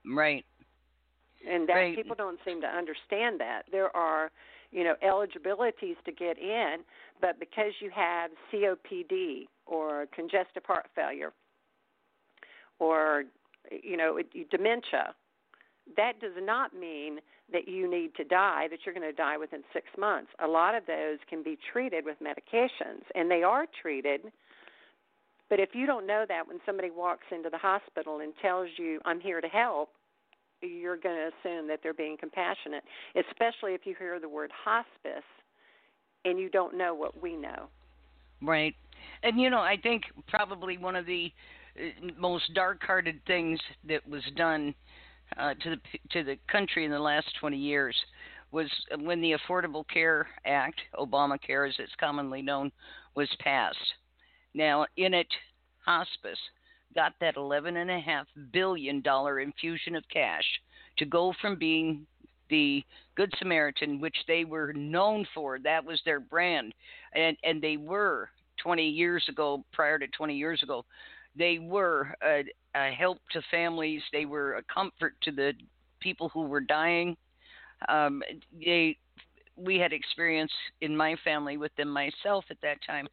Right. 0.06 0.44
And 1.48 1.68
that 1.68 1.74
right. 1.74 1.96
people 1.96 2.16
don't 2.16 2.40
seem 2.44 2.60
to 2.62 2.66
understand 2.66 3.38
that. 3.40 3.62
There 3.70 3.94
are, 3.94 4.30
you 4.72 4.84
know, 4.84 4.94
eligibilities 5.02 5.96
to 6.06 6.12
get 6.12 6.38
in, 6.38 6.78
but 7.20 7.38
because 7.38 7.72
you 7.80 7.90
have 7.94 8.30
COPD 8.52 9.46
or 9.66 10.06
congestive 10.14 10.64
heart 10.64 10.86
failure, 10.94 11.32
or 12.78 13.24
you 13.70 13.96
know 13.96 14.18
dementia. 14.50 15.14
That 15.96 16.20
does 16.20 16.32
not 16.40 16.74
mean 16.74 17.20
that 17.52 17.68
you 17.68 17.88
need 17.88 18.14
to 18.16 18.24
die 18.24 18.66
that 18.70 18.80
you're 18.84 18.94
going 18.94 19.08
to 19.08 19.16
die 19.16 19.36
within 19.36 19.62
6 19.72 19.86
months. 19.96 20.30
A 20.42 20.48
lot 20.48 20.74
of 20.74 20.84
those 20.86 21.18
can 21.30 21.44
be 21.44 21.56
treated 21.72 22.04
with 22.04 22.16
medications 22.20 23.02
and 23.14 23.30
they 23.30 23.42
are 23.42 23.66
treated 23.82 24.32
but 25.48 25.60
if 25.60 25.68
you 25.74 25.86
don't 25.86 26.08
know 26.08 26.24
that 26.26 26.48
when 26.48 26.58
somebody 26.66 26.90
walks 26.90 27.26
into 27.30 27.48
the 27.48 27.58
hospital 27.58 28.18
and 28.18 28.32
tells 28.42 28.68
you 28.76 29.00
I'm 29.04 29.20
here 29.20 29.40
to 29.40 29.46
help 29.48 29.90
you're 30.60 30.96
going 30.96 31.14
to 31.14 31.30
assume 31.48 31.68
that 31.68 31.80
they're 31.82 31.94
being 31.94 32.16
compassionate 32.18 32.82
especially 33.14 33.74
if 33.74 33.86
you 33.86 33.94
hear 33.96 34.18
the 34.18 34.28
word 34.28 34.50
hospice 34.64 35.22
and 36.24 36.40
you 36.40 36.48
don't 36.50 36.76
know 36.76 36.94
what 36.94 37.22
we 37.22 37.36
know. 37.36 37.68
Right. 38.42 38.74
And 39.22 39.40
you 39.40 39.50
know 39.50 39.60
i 39.60 39.76
think 39.80 40.02
probably 40.26 40.78
one 40.78 40.96
of 40.96 41.06
the 41.06 41.30
most 42.18 42.52
dark-hearted 42.54 43.20
things 43.26 43.58
that 43.88 44.06
was 44.08 44.22
done 44.36 44.74
uh, 45.38 45.54
to 45.54 45.70
the 45.70 45.98
to 46.10 46.24
the 46.24 46.38
country 46.50 46.84
in 46.84 46.90
the 46.90 46.98
last 46.98 47.26
20 47.40 47.56
years 47.56 47.96
was 48.52 48.70
when 49.00 49.20
the 49.20 49.32
Affordable 49.32 49.84
Care 49.88 50.28
Act, 50.44 50.80
Obamacare 50.94 51.68
as 51.68 51.74
it's 51.78 51.92
commonly 51.98 52.42
known, 52.42 52.70
was 53.14 53.28
passed. 53.40 53.76
Now, 54.54 54.86
in 54.96 55.14
it, 55.14 55.26
hospice 55.84 56.38
got 56.94 57.12
that 57.20 57.36
11.5 57.36 58.24
billion 58.52 59.02
dollar 59.02 59.40
infusion 59.40 59.96
of 59.96 60.04
cash 60.12 60.44
to 60.98 61.04
go 61.04 61.34
from 61.40 61.58
being 61.58 62.06
the 62.48 62.82
Good 63.16 63.32
Samaritan, 63.38 64.00
which 64.00 64.16
they 64.28 64.44
were 64.44 64.72
known 64.72 65.26
for. 65.34 65.58
That 65.58 65.84
was 65.84 66.00
their 66.04 66.20
brand, 66.20 66.72
and 67.14 67.36
and 67.42 67.60
they 67.60 67.76
were 67.76 68.30
20 68.62 68.88
years 68.88 69.24
ago, 69.28 69.64
prior 69.72 69.98
to 69.98 70.06
20 70.06 70.34
years 70.34 70.62
ago, 70.62 70.84
they 71.36 71.58
were 71.58 72.14
a, 72.22 72.44
a 72.74 72.90
help 72.90 73.18
to 73.32 73.42
families. 73.50 74.02
They 74.12 74.24
were 74.24 74.54
a 74.54 74.62
comfort 74.72 75.14
to 75.22 75.32
the 75.32 75.52
people 76.00 76.28
who 76.30 76.42
were 76.42 76.60
dying. 76.60 77.16
Um, 77.88 78.22
they 78.64 78.96
we 79.56 79.78
had 79.78 79.92
experience 79.92 80.52
in 80.82 80.94
my 80.96 81.16
family 81.24 81.56
with 81.56 81.74
them 81.76 81.88
myself 81.88 82.44
at 82.50 82.60
that 82.62 82.78
time, 82.86 83.08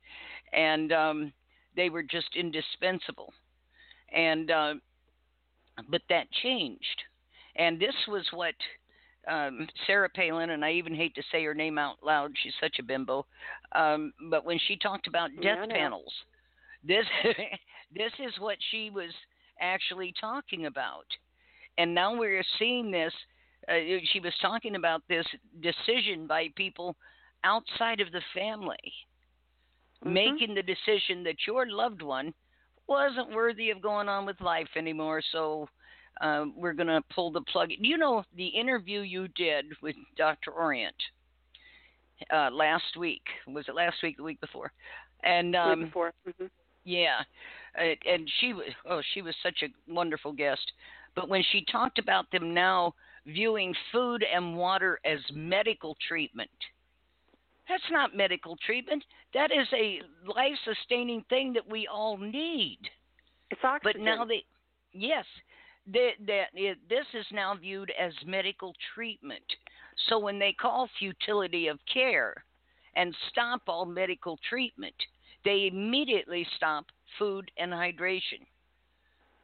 and 0.52 0.92
um, 0.92 1.34
they 1.76 1.90
were 1.90 2.04
just 2.04 2.36
indispensable. 2.36 3.34
And 4.14 4.52
uh, 4.52 4.74
but 5.90 6.02
that 6.10 6.32
changed, 6.44 7.02
and 7.56 7.80
this 7.80 7.96
was 8.08 8.26
what 8.32 8.56
um, 9.28 9.68
Sarah 9.88 10.10
Palin, 10.10 10.52
and 10.52 10.64
I 10.64 10.74
even 10.74 10.94
hate 10.94 11.16
to 11.16 11.24
say 11.32 11.44
her 11.44 11.54
name 11.54 11.78
out 11.78 11.98
loud. 12.04 12.32
She's 12.42 12.54
such 12.62 12.78
a 12.80 12.84
bimbo. 12.84 13.26
Um, 13.74 14.14
but 14.30 14.46
when 14.46 14.60
she 14.68 14.76
talked 14.76 15.08
about 15.08 15.30
death 15.42 15.70
panels, 15.70 16.14
this 16.86 17.06
this 17.96 18.12
is 18.20 18.34
what 18.40 18.58
she 18.72 18.90
was 18.90 19.12
actually 19.60 20.14
talking 20.20 20.66
about. 20.66 21.06
And 21.78 21.94
now 21.94 22.18
we're 22.18 22.44
seeing 22.60 22.92
this. 22.92 23.14
Uh, 23.68 24.00
she 24.12 24.20
was 24.20 24.34
talking 24.42 24.76
about 24.76 25.02
this 25.08 25.26
decision 25.62 26.28
by 26.28 26.48
people 26.56 26.96
outside 27.44 28.00
of 28.00 28.12
the 28.12 28.22
family 28.34 28.94
mm-hmm. 30.04 30.14
making 30.14 30.56
the 30.56 30.64
decision 30.64 31.24
that 31.24 31.36
your 31.48 31.68
loved 31.68 32.02
one 32.02 32.34
wasn't 32.88 33.34
worthy 33.34 33.70
of 33.70 33.82
going 33.82 34.10
on 34.10 34.26
with 34.26 34.40
life 34.42 34.68
anymore. 34.76 35.22
So 35.32 35.68
uh, 36.22 36.46
we're 36.56 36.74
going 36.74 36.88
to 36.88 37.02
pull 37.14 37.32
the 37.32 37.42
plug. 37.42 37.70
You 37.78 37.98
know, 37.98 38.24
the 38.36 38.48
interview 38.48 39.02
you 39.02 39.28
did 39.30 39.66
with 39.82 39.96
Dr. 40.18 40.52
Orient 40.52 40.96
uh, 42.34 42.50
last 42.52 42.98
week 42.98 43.24
was 43.48 43.66
it 43.68 43.76
last 43.76 43.98
week, 44.04 44.18
the 44.18 44.24
week 44.24 44.42
before? 44.42 44.72
And 45.24 45.56
um, 45.56 45.80
week 45.80 45.88
before. 45.90 46.14
Mm-hmm. 46.28 46.46
Yeah, 46.86 47.22
and 47.76 48.30
she 48.40 48.54
was 48.54 48.66
oh 48.90 49.02
she 49.14 49.22
was 49.22 49.36
such 49.44 49.64
a 49.64 49.92
wonderful 49.92 50.32
guest. 50.32 50.72
But 51.16 51.30
when 51.30 51.44
she 51.52 51.66
talked 51.72 52.00
about 52.00 52.30
them 52.32 52.54
now 52.54 52.94
viewing 53.26 53.74
food 53.92 54.24
and 54.24 54.58
water 54.58 55.00
as 55.06 55.20
medical 55.34 55.96
treatment, 56.08 56.50
that's 57.70 57.84
not 57.92 58.16
medical 58.16 58.58
treatment. 58.66 59.04
That 59.34 59.52
is 59.52 59.68
a 59.74 60.02
life 60.26 60.58
sustaining 60.66 61.24
thing 61.30 61.54
that 61.54 61.70
we 61.70 61.88
all 61.88 62.18
need. 62.18 62.80
It's 63.52 63.62
oxygen. 63.64 64.02
But 64.02 64.04
now 64.04 64.26
they, 64.26 64.44
yes, 64.92 65.26
that 65.92 66.14
this 66.90 67.06
is 67.14 67.26
now 67.32 67.56
viewed 67.56 67.92
as 68.00 68.14
medical 68.26 68.74
treatment. 68.96 69.44
So 70.10 70.18
when 70.18 70.40
they 70.40 70.54
call 70.54 70.90
futility 70.98 71.68
of 71.68 71.78
care 71.92 72.44
and 72.96 73.16
stop 73.30 73.62
all 73.68 73.86
medical 73.86 74.40
treatment, 74.50 74.96
they 75.46 75.70
immediately 75.72 76.48
stop 76.58 76.86
food 77.20 77.50
and 77.58 77.72
hydration. 77.72 78.42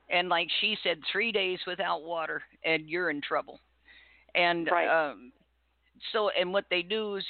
And 0.10 0.30
like 0.30 0.48
she 0.60 0.75
said, 0.84 1.00
three 1.12 1.32
days 1.32 1.60
without 1.68 2.04
water 2.04 2.42
and 2.63 2.89
you're 2.89 3.10
in 3.10 3.22
trouble. 3.22 3.60
And 4.36 4.68
right. 4.72 5.12
um, 5.12 5.32
so, 6.12 6.30
and 6.39 6.51
what 6.51 6.66
they 6.70 6.82
do 6.82 7.16
is 7.16 7.25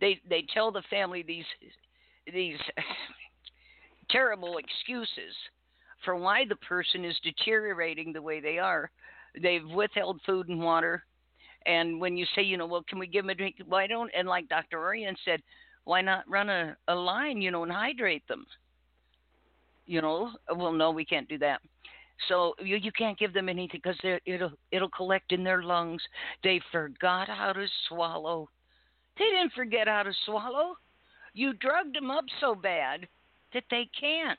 they 0.00 0.20
they 0.28 0.44
tell 0.52 0.72
the 0.72 0.82
family 0.90 1.22
these 1.22 1.44
these 2.32 2.58
terrible 4.10 4.58
excuses 4.58 5.34
for 6.04 6.16
why 6.16 6.44
the 6.48 6.56
person 6.56 7.04
is 7.04 7.16
deteriorating 7.22 8.12
the 8.12 8.22
way 8.22 8.40
they 8.40 8.58
are. 8.58 8.90
They've 9.40 9.66
withheld 9.74 10.20
food 10.26 10.48
and 10.48 10.60
water. 10.60 11.04
And 11.66 11.98
when 12.00 12.16
you 12.16 12.26
say, 12.34 12.42
you 12.42 12.56
know, 12.56 12.66
well, 12.66 12.84
can 12.88 12.98
we 12.98 13.06
give 13.06 13.24
them 13.24 13.30
a 13.30 13.34
drink? 13.34 13.56
Why 13.66 13.86
don't, 13.86 14.10
and 14.16 14.28
like 14.28 14.48
Dr. 14.48 14.78
Orient 14.78 15.18
said, 15.24 15.42
why 15.84 16.02
not 16.02 16.28
run 16.28 16.50
a, 16.50 16.76
a 16.88 16.94
line, 16.94 17.40
you 17.40 17.50
know, 17.50 17.62
and 17.62 17.72
hydrate 17.72 18.26
them? 18.28 18.46
You 19.86 20.00
know, 20.00 20.30
well, 20.54 20.72
no, 20.72 20.90
we 20.90 21.04
can't 21.04 21.28
do 21.28 21.38
that. 21.38 21.60
So 22.28 22.54
you 22.60 22.76
you 22.76 22.92
can't 22.92 23.18
give 23.18 23.32
them 23.32 23.48
anything 23.48 23.80
because 23.82 23.98
it'll 24.24 24.52
it'll 24.70 24.90
collect 24.90 25.32
in 25.32 25.44
their 25.44 25.62
lungs. 25.62 26.02
They 26.42 26.60
forgot 26.72 27.28
how 27.28 27.52
to 27.52 27.66
swallow. 27.88 28.48
They 29.18 29.24
didn't 29.24 29.52
forget 29.52 29.88
how 29.88 30.04
to 30.04 30.12
swallow. 30.24 30.76
You 31.34 31.52
drugged 31.54 31.96
them 31.96 32.10
up 32.10 32.24
so 32.40 32.54
bad 32.54 33.06
that 33.52 33.64
they 33.70 33.88
can't. 33.98 34.38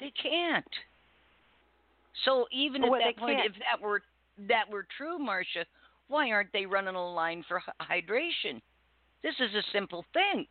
They 0.00 0.12
can't. 0.20 0.64
So 2.24 2.46
even 2.52 2.82
well, 2.82 2.94
at 2.94 3.00
that 3.04 3.16
point, 3.16 3.38
can't. 3.38 3.54
if 3.54 3.60
that 3.60 3.84
were 3.84 4.02
that 4.48 4.70
were 4.70 4.86
true, 4.96 5.18
Marsha, 5.18 5.64
why 6.08 6.30
aren't 6.30 6.52
they 6.52 6.66
running 6.66 6.94
a 6.94 7.12
line 7.12 7.44
for 7.48 7.62
hydration? 7.80 8.60
This 9.22 9.34
is 9.40 9.54
a 9.54 9.62
simple 9.72 10.04
thing. 10.12 10.46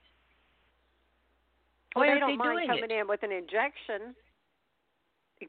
Well, 1.95 2.05
why 2.05 2.13
they 2.13 2.19
don't 2.19 2.29
they 2.31 2.35
mind 2.37 2.57
doing 2.57 2.67
coming 2.67 2.91
it? 2.91 3.01
in 3.01 3.07
with 3.07 3.23
an 3.23 3.31
injection 3.31 4.15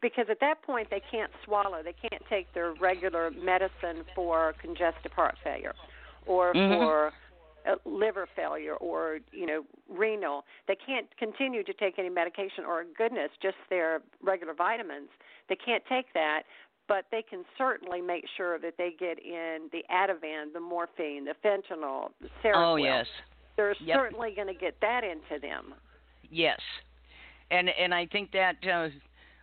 because 0.02 0.26
at 0.28 0.40
that 0.40 0.62
point 0.62 0.88
they 0.90 1.00
can't 1.10 1.30
swallow. 1.44 1.82
They 1.82 1.94
can't 1.94 2.22
take 2.28 2.52
their 2.52 2.72
regular 2.74 3.30
medicine 3.30 4.04
for 4.14 4.54
congestive 4.60 5.12
heart 5.12 5.36
failure 5.44 5.74
or 6.26 6.52
Mhm. 6.54 6.78
for 6.78 7.12
uh, 7.66 7.76
liver 7.86 8.26
failure 8.36 8.74
or 8.76 9.20
you 9.32 9.46
know 9.46 9.64
renal. 9.88 10.44
They 10.66 10.76
can't 10.76 11.08
continue 11.16 11.62
to 11.64 11.72
take 11.72 11.98
any 11.98 12.10
medication 12.10 12.64
or 12.66 12.84
goodness, 12.84 13.30
just 13.40 13.56
their 13.70 14.02
regular 14.20 14.52
vitamins. 14.52 15.08
They 15.48 15.56
can't 15.56 15.82
take 15.86 16.12
that, 16.12 16.42
but 16.88 17.06
they 17.10 17.22
can 17.22 17.44
certainly 17.56 18.02
make 18.02 18.26
sure 18.36 18.58
that 18.58 18.76
they 18.76 18.90
get 18.92 19.18
in 19.18 19.70
the 19.72 19.82
Ativan, 19.90 20.52
the 20.52 20.60
morphine, 20.60 21.24
the 21.24 21.34
fentanyl, 21.42 22.12
the 22.20 22.28
Seroquel. 22.42 22.72
Oh 22.72 22.76
yes, 22.76 23.06
They're 23.56 23.74
Yep. 23.80 23.96
certainly 23.98 24.34
going 24.34 24.48
to 24.48 24.54
get 24.54 24.78
that 24.80 25.04
into 25.04 25.38
them. 25.38 25.74
Yes, 26.34 26.60
and 27.50 27.68
and 27.68 27.94
I 27.94 28.06
think 28.06 28.32
that 28.32 28.56
uh, 28.66 28.88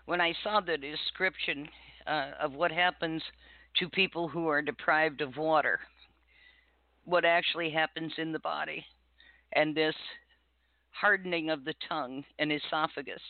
when 0.06 0.22
I 0.22 0.34
saw 0.44 0.60
the 0.60 0.78
description 0.78 1.68
uh, 2.06 2.32
of 2.42 2.54
what 2.54 2.72
happens 2.72 3.24
to 3.80 3.90
people 3.90 4.28
who 4.28 4.48
are 4.48 4.62
deprived 4.62 5.22
of 5.22 5.38
water, 5.38 5.80
what 7.06 7.24
actually 7.24 7.70
happens 7.70 8.12
in 8.18 8.32
the 8.32 8.40
body, 8.40 8.86
and 9.54 9.76
this 9.76 9.96
hardening 10.92 11.50
of 11.50 11.64
the 11.64 11.74
tongue 11.88 12.24
and 12.40 12.52
esophagus, 12.52 13.22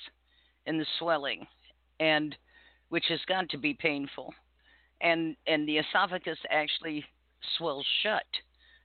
and 0.65 0.79
the 0.79 0.85
swelling, 0.97 1.45
and 1.99 2.35
which 2.89 3.05
has 3.09 3.19
got 3.27 3.47
to 3.49 3.57
be 3.57 3.73
painful, 3.73 4.33
and 5.01 5.35
and 5.45 5.67
the 5.67 5.77
esophagus 5.77 6.39
actually 6.49 7.05
swells 7.57 7.85
shut. 8.01 8.25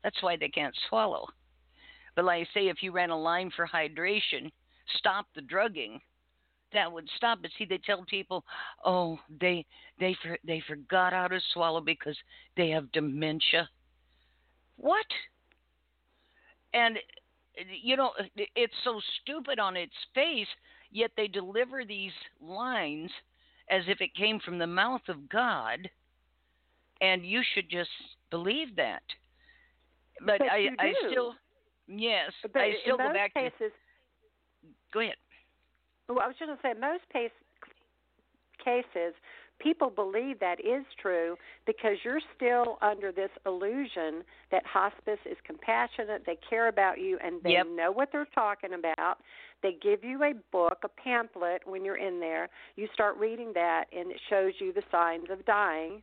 That's 0.05 0.23
why 0.23 0.37
they 0.37 0.49
can't 0.49 0.77
swallow. 0.89 1.27
But 2.15 2.25
like 2.25 2.47
I 2.49 2.55
say, 2.55 2.69
if 2.69 2.83
you 2.83 2.93
ran 2.93 3.11
a 3.11 3.19
line 3.19 3.51
for 3.55 3.67
hydration, 3.67 4.51
stop 4.99 5.27
the 5.35 5.43
drugging, 5.43 6.01
that 6.73 6.91
would 6.91 7.09
stop 7.17 7.39
it. 7.45 7.53
See, 7.59 7.65
they 7.65 7.79
tell 7.79 8.05
people, 8.09 8.45
oh, 8.85 9.19
they 9.41 9.65
they 9.99 10.17
for, 10.23 10.37
they 10.47 10.63
forgot 10.69 11.13
how 11.13 11.29
to 11.29 11.41
swallow 11.53 11.81
because 11.81 12.17
they 12.57 12.71
have 12.71 12.91
dementia. 12.93 13.69
What? 14.77 15.07
And 16.75 16.99
you 17.83 17.97
know, 17.97 18.11
it's 18.55 18.75
so 18.85 19.01
stupid 19.23 19.59
on 19.59 19.77
its 19.77 19.95
face, 20.15 20.47
yet 20.91 21.11
they 21.17 21.27
deliver 21.27 21.85
these 21.85 22.13
lines 22.41 23.11
as 23.71 23.83
if 23.89 24.01
it 24.01 24.15
came 24.15 24.39
from 24.41 24.59
the 24.59 24.67
mouth 24.67 25.01
of 25.09 25.29
God, 25.29 25.89
and 27.01 27.25
you 27.25 27.43
should 27.55 27.71
just 27.71 27.91
believe 28.31 28.77
that. 28.77 29.03
But, 30.21 30.39
But 30.39 30.49
I, 30.49 30.69
I 30.79 30.93
still, 31.09 31.35
yes, 31.89 32.31
But 32.43 32.61
I 32.61 32.73
still 32.83 32.99
go 32.99 33.13
back 33.13 33.33
to. 33.35 33.51
Go 34.97 35.01
ahead. 35.01 35.17
Well, 36.09 36.21
I 36.21 36.27
was 36.27 36.37
just 36.39 36.49
going 36.49 36.57
to 36.57 36.63
say, 36.63 36.73
most 36.81 37.03
pace, 37.13 37.31
cases, 38.65 39.13
people 39.59 39.91
believe 39.91 40.41
that 40.41 40.59
is 40.61 40.87
true 41.03 41.37
because 41.67 41.99
you're 42.03 42.23
still 42.35 42.79
under 42.81 43.13
this 43.13 43.29
illusion 43.45 44.25
that 44.51 44.65
hospice 44.65 45.19
is 45.27 45.37
compassionate, 45.45 46.23
they 46.25 46.39
care 46.49 46.69
about 46.69 46.99
you, 46.99 47.19
and 47.23 47.43
they 47.43 47.51
Yep. 47.51 47.67
know 47.77 47.93
what 47.93 48.11
they're 48.11 48.25
talking 48.35 48.73
about. 48.73 49.19
They 49.63 49.73
give 49.83 50.03
you 50.03 50.23
a 50.23 50.33
book, 50.51 50.79
a 50.83 50.89
pamphlet 50.89 51.67
when 51.67 51.85
you're 51.85 51.99
in 51.99 52.19
there. 52.19 52.49
You 52.77 52.89
start 52.95 53.19
reading 53.19 53.53
that, 53.53 53.93
and 53.93 54.11
it 54.11 54.21
shows 54.31 54.59
you 54.61 54.73
the 54.73 54.85
signs 54.91 55.29
of 55.29 55.45
dying. 55.45 56.03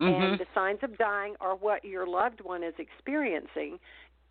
Mhm. 0.00 0.32
And 0.32 0.40
the 0.40 0.46
signs 0.54 0.82
of 0.82 0.98
dying 0.98 1.36
are 1.40 1.54
what 1.54 1.84
your 1.84 2.04
loved 2.04 2.40
one 2.40 2.64
is 2.64 2.74
experiencing. 2.78 3.78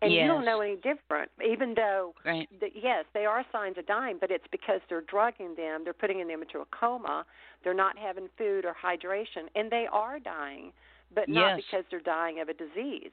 And 0.02 0.12
you 0.12 0.26
don't 0.26 0.44
know 0.44 0.60
any 0.60 0.76
different, 0.76 1.30
even 1.42 1.74
though 1.74 2.14
Right. 2.24 2.48
the, 2.60 2.70
yes, 2.74 3.06
they 3.14 3.24
are 3.24 3.44
signs 3.50 3.78
of 3.78 3.86
dying, 3.86 4.18
but 4.18 4.30
it's 4.30 4.46
because 4.48 4.80
they're 4.88 5.00
drugging 5.02 5.54
them, 5.54 5.82
they're 5.82 5.94
putting 5.94 6.26
them 6.26 6.42
into 6.42 6.60
a 6.60 6.66
coma, 6.66 7.24
they're 7.62 7.72
not 7.72 7.96
having 7.96 8.28
food 8.36 8.66
or 8.66 8.74
hydration, 8.74 9.48
and 9.54 9.70
they 9.70 9.86
are 9.90 10.18
dying, 10.18 10.72
but 11.14 11.28
not 11.28 11.56
Yes. 11.56 11.64
because 11.64 11.84
they're 11.90 12.00
dying 12.00 12.40
of 12.40 12.48
a 12.50 12.54
disease. 12.54 13.12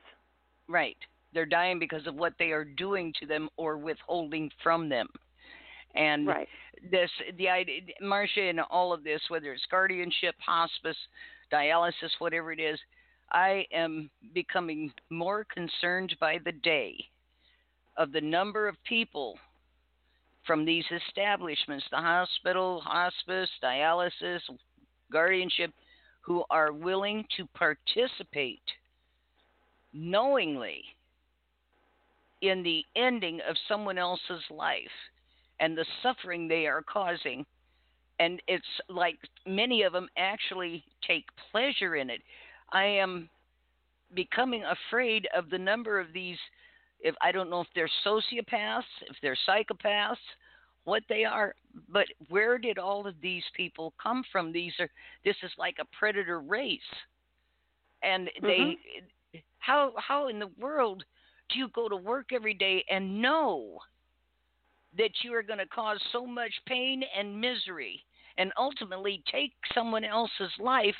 Right. 0.68 0.98
They're 1.34 1.46
dying 1.46 1.80
because 1.80 2.06
of 2.08 2.16
what 2.16 2.38
they 2.38 2.52
are 2.52 2.66
doing 2.66 3.14
to 3.20 3.26
them 3.26 3.50
or 3.56 3.78
withholding 3.78 4.52
from 4.62 4.90
them. 4.90 5.08
And 5.96 6.28
Right. 6.28 6.50
this, 6.84 7.12
the 7.34 7.48
idea, 7.50 7.82
Marsha, 8.02 8.50
in 8.50 8.60
all 8.60 8.92
of 8.92 9.04
this, 9.04 9.22
whether 9.30 9.54
it's 9.54 9.66
guardianship, 9.68 10.36
hospice, 10.40 10.98
dialysis, 11.52 12.20
whatever 12.20 12.52
it 12.52 12.60
is, 12.60 12.80
I 13.32 13.66
am 13.74 14.10
becoming 14.34 14.92
more 15.10 15.46
concerned 15.46 16.16
by 16.20 16.38
the 16.44 16.52
day 16.52 16.96
of 17.98 18.12
the 18.12 18.22
number 18.22 18.68
of 18.68 18.76
people 18.84 19.38
from 20.46 20.66
these 20.66 20.86
establishments, 21.08 21.86
the 21.92 21.98
hospital, 21.98 22.82
hospice, 22.82 23.50
dialysis, 23.64 24.40
guardianship, 25.12 25.72
who 26.22 26.44
are 26.50 26.72
willing 26.72 27.26
to 27.38 27.48
participate 27.56 28.62
knowingly 29.94 30.84
in 32.42 32.64
the 32.64 32.84
ending 32.96 33.40
of 33.48 33.56
someone 33.68 33.98
else's 33.98 34.44
life 34.50 34.82
and 35.60 35.78
the 35.78 35.86
suffering 36.02 36.48
they 36.48 36.66
are 36.66 36.82
causing. 36.82 37.46
And 38.20 38.42
it's 38.48 38.64
like 38.90 39.18
many 39.46 39.84
of 39.84 39.94
them 39.94 40.08
actually 40.18 40.84
take 41.08 41.26
pleasure 41.52 41.96
in 41.96 42.10
it. 42.10 42.22
I 42.72 42.86
am 42.86 43.30
becoming 44.14 44.64
afraid 44.64 45.28
of 45.36 45.50
the 45.50 45.58
number 45.58 46.00
of 46.00 46.14
these. 46.14 46.38
If 47.00 47.16
I 47.22 47.32
don't 47.32 47.50
know 47.50 47.62
if 47.62 47.68
they're 47.74 47.90
sociopaths, 48.06 48.84
if 49.10 49.16
they're 49.22 49.38
psychopaths, 49.48 50.18
what 50.84 51.04
they 51.10 51.26
are, 51.26 51.54
but 51.90 52.08
where 52.30 52.58
did 52.58 52.78
all 52.78 53.08
of 53.08 53.16
these 53.22 53.44
people 53.56 53.94
come 54.02 54.24
from? 54.32 54.52
These 54.52 54.74
are 54.80 54.90
this 55.24 55.36
is 55.44 55.52
like 55.58 55.78
a 55.80 55.86
predator 55.98 56.40
race, 56.40 56.80
and 58.04 58.30
they 58.42 58.48
mm-hmm. 58.48 59.38
how 59.60 59.94
how 59.98 60.28
in 60.28 60.40
the 60.40 60.50
world 60.60 61.04
do 61.50 61.60
you 61.60 61.70
go 61.70 61.88
to 61.88 61.96
work 61.96 62.28
every 62.34 62.54
day 62.54 62.84
and 62.90 63.22
know 63.22 63.80
that 64.98 65.12
you 65.24 65.34
are 65.34 65.44
going 65.44 65.60
to 65.60 65.68
cause 65.68 66.00
so 66.12 66.26
much 66.26 66.52
pain 66.68 67.04
and 67.18 67.40
misery 67.40 68.04
and 68.38 68.52
ultimately 68.58 69.24
take 69.32 69.54
someone 69.74 70.04
else's 70.04 70.52
life 70.60 70.96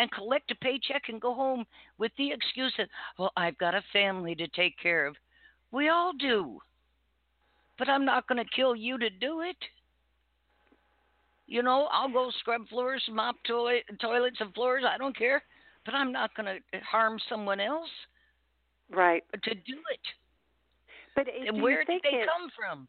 and 0.00 0.10
collect 0.12 0.50
a 0.50 0.54
paycheck 0.56 1.02
and 1.08 1.20
go 1.20 1.34
home 1.34 1.64
with 1.98 2.10
the 2.16 2.32
excuse 2.32 2.72
that 2.78 2.88
well 3.18 3.30
I've 3.36 3.58
got 3.58 3.74
a 3.74 3.82
family 3.92 4.34
to 4.34 4.48
take 4.48 4.74
care 4.82 5.06
of. 5.06 5.14
We 5.70 5.88
all 5.90 6.12
do. 6.18 6.58
But 7.78 7.88
I'm 7.88 8.04
not 8.04 8.26
going 8.26 8.42
to 8.44 8.50
kill 8.56 8.74
you 8.74 8.98
to 8.98 9.08
do 9.10 9.42
it. 9.42 9.56
You 11.46 11.62
know, 11.62 11.88
I'll 11.92 12.10
go 12.12 12.30
scrub 12.38 12.68
floors, 12.68 13.02
mop 13.10 13.36
toilet, 13.46 13.84
toilets 14.00 14.36
and 14.40 14.54
floors, 14.54 14.84
I 14.88 14.98
don't 14.98 15.16
care, 15.16 15.42
but 15.84 15.94
I'm 15.94 16.12
not 16.12 16.34
going 16.34 16.46
to 16.46 16.78
harm 16.80 17.18
someone 17.28 17.60
else 17.60 17.88
Right. 18.90 19.22
to 19.32 19.54
do 19.54 19.78
it. 19.92 20.00
But 21.14 21.26
And 21.46 21.62
where 21.62 21.84
did 21.84 22.00
they 22.02 22.18
it, 22.18 22.28
come 22.28 22.50
from? 22.58 22.88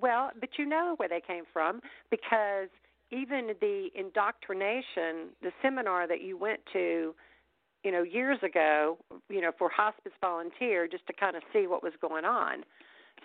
Well, 0.00 0.30
but 0.40 0.50
you 0.58 0.66
know 0.66 0.94
where 0.98 1.08
they 1.08 1.22
came 1.26 1.44
from 1.52 1.80
because 2.10 2.68
even 3.10 3.50
the 3.60 3.88
indoctrination, 3.94 5.30
the 5.42 5.50
seminar 5.62 6.06
that 6.06 6.22
you 6.22 6.36
went 6.36 6.60
to, 6.72 7.14
you 7.84 7.92
know, 7.92 8.02
years 8.02 8.38
ago, 8.42 8.98
you 9.28 9.40
know, 9.40 9.52
for 9.58 9.70
hospice 9.70 10.12
volunteer, 10.20 10.86
just 10.86 11.06
to 11.06 11.12
kind 11.12 11.36
of 11.36 11.42
see 11.52 11.66
what 11.66 11.82
was 11.82 11.92
going 12.00 12.24
on. 12.24 12.64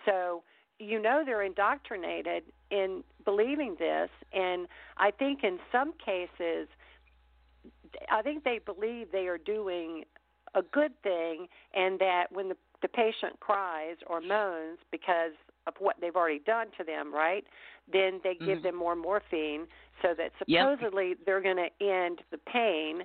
So 0.06 0.44
you 0.80 1.02
know 1.02 1.24
they're 1.26 1.44
indoctrinated 1.44 2.44
in 2.72 3.04
believing 3.26 3.76
this, 3.78 4.10
and 4.34 4.68
I 4.98 5.12
think 5.12 5.44
in 5.44 5.60
some 5.72 5.94
cases, 5.94 6.68
I 8.12 8.22
think 8.22 8.44
they 8.44 8.60
believe 8.60 9.12
they 9.12 9.28
are 9.28 9.38
doing 9.38 10.04
a 10.56 10.62
good 10.62 10.92
thing, 11.04 11.48
and 11.74 12.00
that 12.00 12.26
when 12.32 12.50
the 12.50 12.58
the 12.84 12.88
patient 12.90 13.40
cries 13.40 13.96
or 14.06 14.22
moans 14.22 14.78
because 14.92 15.32
of 15.68 15.74
what 15.80 15.96
they've 16.02 16.16
already 16.16 16.40
done 16.40 16.68
to 16.78 16.84
them, 16.84 17.14
right? 17.14 17.46
Then 17.92 18.20
they 18.24 18.36
give 18.36 18.60
Mhm. 18.60 18.64
them 18.64 18.76
more 18.76 18.96
morphine 18.96 19.68
so 20.02 20.14
that 20.18 20.32
Yep. 20.48 20.78
supposedly 20.78 21.16
they're 21.26 21.42
going 21.42 21.58
to 21.58 21.86
end 21.86 22.22
the 22.32 22.38
pain. 22.38 23.04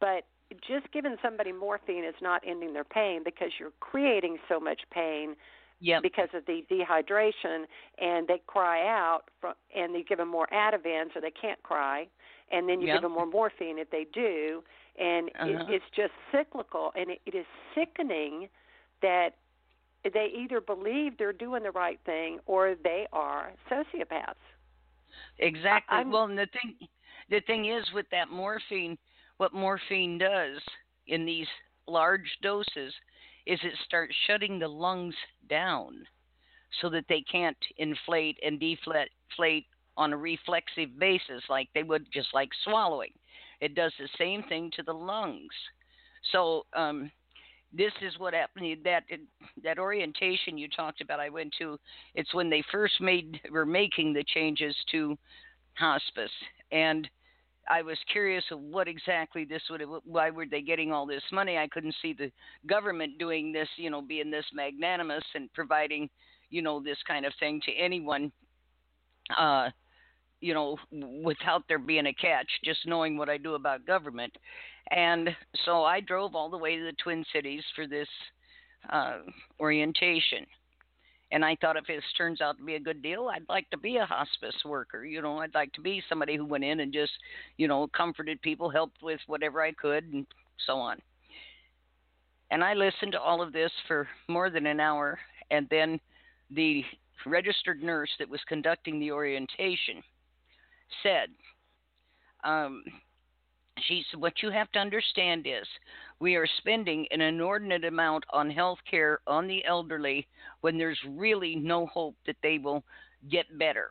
But 0.00 0.26
just 0.66 0.90
giving 0.92 1.16
somebody 1.22 1.52
morphine 1.52 2.04
is 2.04 2.14
not 2.22 2.42
ending 2.46 2.72
their 2.72 2.84
pain 2.84 3.22
because 3.24 3.50
you're 3.58 3.72
creating 3.80 4.38
so 4.48 4.58
much 4.58 4.80
pain 4.90 5.36
Yep. 5.80 6.02
because 6.02 6.28
of 6.34 6.44
the 6.46 6.64
dehydration 6.70 7.64
and 8.00 8.26
they 8.26 8.40
cry 8.46 8.86
out 8.86 9.24
from, 9.40 9.54
and 9.74 9.94
you 9.94 10.04
give 10.04 10.18
them 10.18 10.28
more 10.28 10.46
Ativan 10.52 11.12
so 11.12 11.20
they 11.20 11.30
can't 11.30 11.62
cry 11.62 12.08
and 12.50 12.68
then 12.68 12.80
you 12.80 12.86
Yep. 12.86 12.94
give 12.96 13.02
them 13.02 13.12
more 13.12 13.26
morphine 13.26 13.78
if 13.78 13.90
they 13.90 14.06
do 14.12 14.62
and 14.98 15.28
Uh-huh. 15.38 15.48
it, 15.48 15.68
it's 15.68 15.84
just 15.94 16.12
cyclical 16.32 16.92
and 16.96 17.10
it, 17.10 17.20
it 17.26 17.34
is 17.34 17.46
sickening 17.74 18.48
that 19.02 19.30
they 20.04 20.30
either 20.36 20.60
believe 20.60 21.18
they're 21.18 21.32
doing 21.32 21.62
the 21.62 21.70
right 21.70 21.98
thing 22.04 22.38
or 22.46 22.74
they 22.82 23.06
are 23.12 23.52
sociopaths. 23.70 24.34
Exactly. 25.38 25.96
I'm- 25.96 26.10
well, 26.10 26.24
and 26.24 26.38
the 26.38 26.46
thing, 26.46 26.88
the 27.28 27.40
thing 27.40 27.66
is 27.66 27.84
with 27.92 28.08
that 28.10 28.30
morphine, 28.30 28.98
what 29.38 29.52
morphine 29.52 30.18
does 30.18 30.60
in 31.06 31.24
these 31.24 31.48
large 31.86 32.38
doses 32.42 32.94
is 33.46 33.58
it 33.62 33.74
starts 33.84 34.14
shutting 34.26 34.58
the 34.58 34.68
lungs 34.68 35.14
down, 35.48 36.06
so 36.80 36.90
that 36.90 37.06
they 37.08 37.22
can't 37.22 37.56
inflate 37.78 38.38
and 38.42 38.60
deflate 38.60 39.10
deflate 39.30 39.66
on 39.96 40.12
a 40.12 40.16
reflexive 40.16 40.98
basis 40.98 41.42
like 41.48 41.68
they 41.74 41.82
would 41.82 42.06
just 42.12 42.32
like 42.32 42.50
swallowing. 42.64 43.12
It 43.60 43.74
does 43.74 43.92
the 43.98 44.08
same 44.16 44.42
thing 44.44 44.70
to 44.76 44.82
the 44.82 44.92
lungs. 44.92 45.52
So 46.32 46.66
um, 46.74 47.10
this 47.72 47.92
is 48.02 48.18
what 48.18 48.34
happened. 48.34 48.78
That 48.84 49.04
that 49.62 49.78
orientation 49.78 50.56
you 50.56 50.68
talked 50.68 51.00
about, 51.00 51.20
I 51.20 51.28
went 51.28 51.52
to. 51.58 51.78
It's 52.14 52.32
when 52.34 52.50
they 52.50 52.62
first 52.72 53.00
made 53.00 53.40
were 53.50 53.66
making 53.66 54.12
the 54.12 54.24
changes 54.24 54.74
to 54.92 55.16
hospice, 55.74 56.30
and 56.72 57.08
I 57.68 57.82
was 57.82 57.98
curious 58.10 58.44
of 58.50 58.60
what 58.60 58.88
exactly 58.88 59.44
this 59.44 59.62
would. 59.70 59.82
Why 60.04 60.30
were 60.30 60.46
they 60.46 60.62
getting 60.62 60.92
all 60.92 61.06
this 61.06 61.22
money? 61.30 61.58
I 61.58 61.68
couldn't 61.68 61.94
see 62.00 62.14
the 62.14 62.32
government 62.66 63.18
doing 63.18 63.52
this, 63.52 63.68
you 63.76 63.90
know, 63.90 64.00
being 64.00 64.30
this 64.30 64.46
magnanimous 64.54 65.24
and 65.34 65.52
providing, 65.52 66.08
you 66.50 66.62
know, 66.62 66.82
this 66.82 66.98
kind 67.06 67.26
of 67.26 67.32
thing 67.38 67.60
to 67.66 67.72
anyone. 67.72 68.32
Uh, 69.36 69.68
you 70.40 70.54
know, 70.54 70.76
without 71.22 71.64
there 71.68 71.78
being 71.78 72.06
a 72.06 72.12
catch, 72.12 72.48
just 72.64 72.86
knowing 72.86 73.16
what 73.16 73.28
I 73.28 73.38
do 73.38 73.54
about 73.54 73.86
government. 73.86 74.36
And 74.90 75.30
so 75.64 75.84
I 75.84 76.00
drove 76.00 76.34
all 76.34 76.48
the 76.48 76.58
way 76.58 76.76
to 76.76 76.84
the 76.84 76.96
Twin 77.02 77.24
Cities 77.32 77.62
for 77.74 77.86
this 77.86 78.08
uh, 78.90 79.18
orientation. 79.60 80.46
And 81.30 81.44
I 81.44 81.56
thought 81.60 81.76
if 81.76 81.86
this 81.86 82.02
turns 82.16 82.40
out 82.40 82.56
to 82.56 82.64
be 82.64 82.76
a 82.76 82.80
good 82.80 83.02
deal, 83.02 83.28
I'd 83.28 83.48
like 83.50 83.68
to 83.70 83.76
be 83.76 83.96
a 83.96 84.06
hospice 84.06 84.56
worker. 84.64 85.04
You 85.04 85.20
know, 85.20 85.38
I'd 85.38 85.54
like 85.54 85.72
to 85.74 85.82
be 85.82 86.02
somebody 86.08 86.36
who 86.36 86.46
went 86.46 86.64
in 86.64 86.80
and 86.80 86.92
just, 86.92 87.12
you 87.58 87.68
know, 87.68 87.86
comforted 87.88 88.40
people, 88.40 88.70
helped 88.70 89.02
with 89.02 89.20
whatever 89.26 89.60
I 89.60 89.72
could, 89.72 90.04
and 90.04 90.26
so 90.66 90.78
on. 90.78 90.98
And 92.50 92.64
I 92.64 92.72
listened 92.72 93.12
to 93.12 93.20
all 93.20 93.42
of 93.42 93.52
this 93.52 93.70
for 93.86 94.08
more 94.28 94.48
than 94.48 94.66
an 94.66 94.80
hour. 94.80 95.18
And 95.50 95.66
then 95.70 96.00
the 96.50 96.82
registered 97.26 97.82
nurse 97.82 98.10
that 98.18 98.28
was 98.28 98.40
conducting 98.48 98.98
the 98.98 99.12
orientation 99.12 100.02
said, 101.02 101.28
um, 102.44 102.82
she 103.86 104.04
said, 104.10 104.20
What 104.20 104.42
you 104.42 104.50
have 104.50 104.70
to 104.72 104.78
understand 104.78 105.46
is 105.46 105.66
we 106.20 106.34
are 106.36 106.46
spending 106.58 107.06
an 107.10 107.20
inordinate 107.20 107.84
amount 107.84 108.24
on 108.30 108.50
health 108.50 108.78
care 108.90 109.20
on 109.26 109.46
the 109.46 109.64
elderly 109.64 110.26
when 110.60 110.78
there's 110.78 110.98
really 111.08 111.54
no 111.54 111.86
hope 111.86 112.16
that 112.26 112.36
they 112.42 112.58
will 112.58 112.82
get 113.30 113.46
better. 113.58 113.90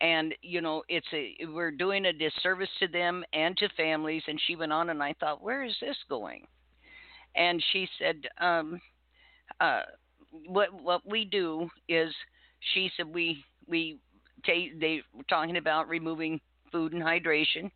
And 0.00 0.34
you 0.42 0.60
know, 0.60 0.82
it's 0.88 1.06
a 1.12 1.36
we're 1.46 1.70
doing 1.70 2.06
a 2.06 2.12
disservice 2.12 2.68
to 2.80 2.88
them 2.88 3.24
and 3.32 3.56
to 3.56 3.68
families. 3.76 4.22
And 4.26 4.40
she 4.46 4.56
went 4.56 4.72
on, 4.72 4.90
and 4.90 5.02
I 5.02 5.14
thought, 5.18 5.42
where 5.42 5.64
is 5.64 5.74
this 5.80 5.96
going? 6.08 6.46
And 7.34 7.62
she 7.72 7.88
said, 7.98 8.16
um, 8.40 8.80
uh, 9.60 9.82
what 10.46 10.68
what 10.82 11.00
we 11.08 11.24
do 11.24 11.68
is, 11.88 12.12
she 12.74 12.90
said 12.96 13.06
we 13.06 13.42
we 13.66 13.98
take 14.44 14.78
they 14.80 15.02
were 15.14 15.24
talking 15.28 15.56
about 15.56 15.88
removing 15.88 16.40
food 16.70 16.92
and 16.92 17.02
hydration 17.02 17.70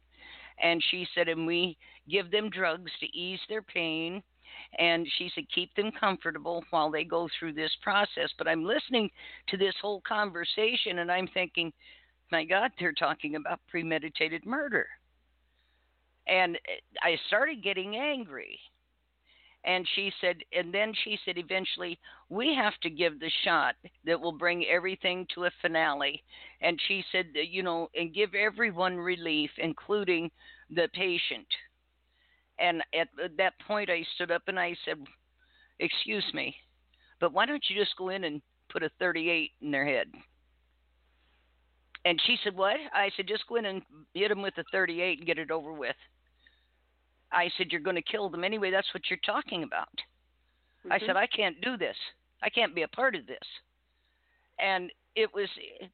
and 0.63 0.83
she 0.91 1.07
said, 1.15 1.29
and 1.29 1.47
we 1.47 1.77
give 2.09 2.31
them 2.31 2.51
drugs 2.51 2.91
to 3.01 3.07
ease 3.07 3.41
their 3.49 3.63
pain. 3.63 4.23
And 4.79 5.07
she 5.17 5.31
said, 5.35 5.45
keep 5.55 5.75
them 5.75 5.91
comfortable 5.99 6.65
while 6.71 6.91
they 6.91 7.05
go 7.05 7.29
through 7.39 7.55
this 7.55 7.75
process. 7.83 8.31
But 8.37 8.49
I'm 8.49 8.65
listening 8.65 9.11
to 9.49 9.57
this 9.57 9.75
whole 9.81 10.03
conversation 10.07 10.99
and 10.99 11.11
I'm 11.11 11.29
thinking, 11.29 11.73
my 12.31 12.45
God, 12.45 12.71
they're 12.79 12.93
talking 12.93 13.37
about 13.37 13.61
premeditated 13.69 14.45
murder. 14.45 14.87
And 16.29 16.57
eh, 16.57 16.81
I 17.03 17.17
started 17.27 17.63
getting 17.63 17.97
angry. 17.97 18.59
And 19.65 19.87
she 19.95 20.11
said, 20.21 20.37
and 20.57 20.73
then 20.73 20.95
she 21.05 21.19
said, 21.25 21.37
eventually, 21.37 21.99
we 22.31 22.55
have 22.55 22.73
to 22.83 22.89
give 22.89 23.21
the 23.21 23.31
shot 23.45 23.75
that 24.07 24.19
will 24.19 24.33
bring 24.33 24.65
everything 24.65 25.27
to 25.35 25.45
a 25.45 25.51
finale. 25.61 26.23
And 26.63 26.81
she 26.89 27.05
said, 27.13 27.27
you 27.35 27.63
know, 27.63 27.91
and 27.95 28.15
give 28.15 28.35
everyone 28.35 28.97
relief, 28.97 29.51
including 29.59 30.31
the 30.71 30.89
patient. 30.95 31.47
And 32.59 32.83
at 32.99 33.09
that 33.37 33.53
point, 33.67 33.91
I 33.91 34.03
stood 34.15 34.31
up 34.31 34.43
and 34.47 34.59
I 34.59 34.75
said, 34.85 34.97
excuse 35.79 36.25
me, 36.33 36.55
but 37.21 37.33
why 37.33 37.45
don't 37.45 37.65
you 37.69 37.79
just 37.79 37.97
go 37.97 38.09
in 38.09 38.25
and 38.25 38.41
put 38.71 38.83
a 38.83 38.91
38 38.99 39.51
in 39.61 39.71
their 39.71 39.87
head? 39.87 40.07
And 42.07 42.19
she 42.27 42.37
said, 42.43 42.57
what? 42.57 42.77
I 42.95 43.11
said, 43.15 43.29
just 43.29 43.47
go 43.47 43.57
in 43.57 43.67
and 43.67 43.83
hit 44.15 44.31
them 44.31 44.41
with 44.41 44.57
a 44.57 44.65
38 44.73 45.19
and 45.19 45.27
get 45.27 45.39
it 45.39 45.51
over 45.51 45.73
with. 45.73 45.97
I 47.33 47.51
said, 47.57 47.69
You're 47.71 47.81
going 47.81 47.97
to 47.97 48.03
kill 48.03 48.29
them 48.29 48.45
anyway. 48.45 48.71
That's 48.71 48.93
what 48.95 49.05
you're 49.09 49.19
talking 49.25 49.63
about. 49.63 49.89
Mm-hmm. 50.87 50.93
I 50.93 50.99
said, 51.01 51.17
I 51.17 51.27
can't 51.27 51.61
do 51.61 51.77
this. 51.77 51.97
I 52.43 52.49
can't 52.49 52.75
be 52.75 52.83
a 52.83 52.89
part 52.89 53.15
of 53.15 53.27
this. 53.27 53.39
And 54.59 54.91
it 55.17 55.31
was, 55.35 55.49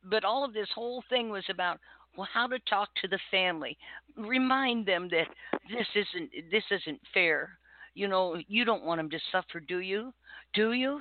but 0.04 0.24
all 0.24 0.44
of 0.44 0.52
this 0.52 0.68
whole 0.74 1.02
thing 1.08 1.30
was 1.30 1.44
about, 1.48 1.78
well, 2.16 2.28
how 2.32 2.46
to 2.46 2.58
talk 2.60 2.88
to 3.02 3.08
the 3.08 3.18
family, 3.30 3.76
remind 4.16 4.86
them 4.86 5.08
that 5.10 5.26
this 5.70 5.86
isn't 5.94 6.30
this 6.50 6.64
isn't 6.70 7.00
fair. 7.12 7.58
You 7.94 8.08
know, 8.08 8.36
you 8.48 8.64
don't 8.64 8.84
want 8.84 8.98
them 8.98 9.10
to 9.10 9.18
suffer, 9.32 9.60
do 9.60 9.80
you? 9.80 10.12
Do 10.54 10.72
you? 10.72 11.00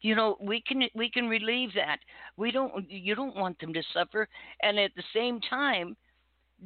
You 0.00 0.16
know, 0.16 0.36
we 0.40 0.62
can 0.66 0.82
we 0.94 1.10
can 1.10 1.28
relieve 1.28 1.70
that. 1.74 1.98
We 2.36 2.50
don't. 2.50 2.90
You 2.90 3.14
don't 3.14 3.36
want 3.36 3.58
them 3.60 3.72
to 3.72 3.82
suffer, 3.92 4.28
and 4.62 4.78
at 4.78 4.90
the 4.96 5.04
same 5.14 5.40
time, 5.40 5.96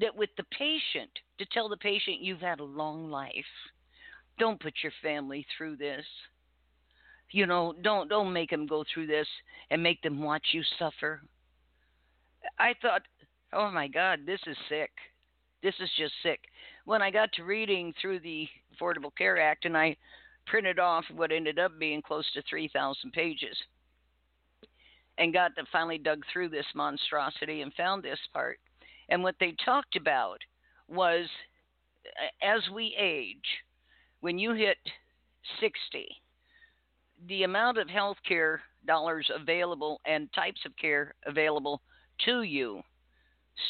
that 0.00 0.14
with 0.14 0.30
the 0.36 0.44
patient 0.56 1.10
to 1.38 1.46
tell 1.52 1.68
the 1.68 1.76
patient 1.76 2.20
you've 2.20 2.40
had 2.40 2.60
a 2.60 2.64
long 2.64 3.10
life. 3.10 3.32
Don't 4.38 4.60
put 4.60 4.74
your 4.82 4.92
family 5.02 5.46
through 5.56 5.76
this. 5.76 6.04
You 7.30 7.46
know 7.46 7.74
don't 7.82 8.08
don't 8.08 8.32
make 8.32 8.50
them 8.50 8.66
go 8.66 8.84
through 8.92 9.08
this 9.08 9.26
and 9.70 9.82
make 9.82 10.00
them 10.02 10.22
watch 10.22 10.46
you 10.52 10.62
suffer. 10.78 11.20
I 12.58 12.74
thought 12.80 13.02
oh 13.52 13.70
my 13.70 13.88
god 13.88 14.20
this 14.26 14.40
is 14.46 14.56
sick. 14.68 14.90
This 15.62 15.74
is 15.80 15.90
just 15.98 16.12
sick. 16.22 16.40
When 16.84 17.02
i 17.02 17.10
got 17.10 17.32
to 17.32 17.44
reading 17.44 17.92
through 18.00 18.20
the 18.20 18.46
affordable 18.74 19.10
care 19.16 19.40
act 19.40 19.64
and 19.64 19.76
i 19.76 19.96
printed 20.46 20.78
off 20.78 21.04
what 21.14 21.32
ended 21.32 21.58
up 21.58 21.72
being 21.78 22.00
close 22.00 22.24
to 22.32 22.42
3000 22.48 23.12
pages 23.12 23.56
and 25.18 25.32
got 25.32 25.56
to 25.56 25.64
finally 25.72 25.98
dug 25.98 26.22
through 26.32 26.48
this 26.48 26.66
monstrosity 26.74 27.62
and 27.62 27.74
found 27.74 28.02
this 28.02 28.18
part 28.32 28.58
and 29.08 29.22
what 29.22 29.36
they 29.40 29.54
talked 29.64 29.96
about 29.96 30.38
was 30.88 31.26
as 32.42 32.60
we 32.74 32.94
age, 32.98 33.36
when 34.20 34.38
you 34.38 34.54
hit 34.54 34.78
60, 35.60 36.06
the 37.28 37.42
amount 37.42 37.78
of 37.78 37.88
health 37.88 38.18
care 38.26 38.62
dollars 38.86 39.28
available 39.34 40.00
and 40.06 40.32
types 40.32 40.60
of 40.64 40.76
care 40.76 41.14
available 41.26 41.80
to 42.24 42.42
you 42.42 42.82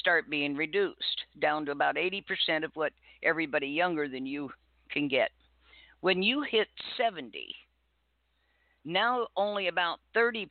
start 0.00 0.28
being 0.28 0.56
reduced 0.56 1.24
down 1.40 1.64
to 1.64 1.72
about 1.72 1.96
80% 1.96 2.64
of 2.64 2.70
what 2.74 2.92
everybody 3.22 3.68
younger 3.68 4.08
than 4.08 4.26
you 4.26 4.50
can 4.90 5.08
get. 5.08 5.30
When 6.00 6.22
you 6.22 6.42
hit 6.42 6.68
70, 6.96 7.54
now 8.84 9.26
only 9.36 9.68
about 9.68 9.98
30% 10.14 10.46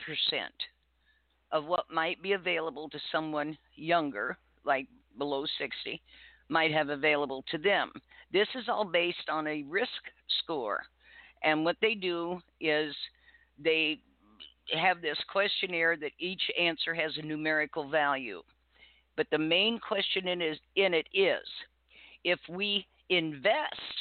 of 1.51 1.65
what 1.65 1.85
might 1.91 2.21
be 2.21 2.33
available 2.33 2.89
to 2.89 2.99
someone 3.11 3.57
younger 3.75 4.37
like 4.65 4.87
below 5.17 5.45
60 5.57 6.01
might 6.49 6.71
have 6.71 6.89
available 6.89 7.43
to 7.49 7.57
them. 7.57 7.91
This 8.31 8.47
is 8.55 8.65
all 8.67 8.85
based 8.85 9.29
on 9.29 9.47
a 9.47 9.63
risk 9.63 9.89
score. 10.43 10.81
And 11.43 11.63
what 11.63 11.77
they 11.81 11.95
do 11.95 12.39
is 12.59 12.93
they 13.57 13.99
have 14.73 15.01
this 15.01 15.17
questionnaire 15.31 15.95
that 15.97 16.11
each 16.19 16.41
answer 16.59 16.93
has 16.93 17.11
a 17.17 17.25
numerical 17.25 17.89
value. 17.89 18.41
But 19.15 19.27
the 19.31 19.37
main 19.37 19.79
question 19.79 20.27
in, 20.27 20.41
is, 20.41 20.57
in 20.75 20.93
it 20.93 21.07
is 21.13 21.45
if 22.23 22.39
we 22.49 22.85
invest 23.09 23.95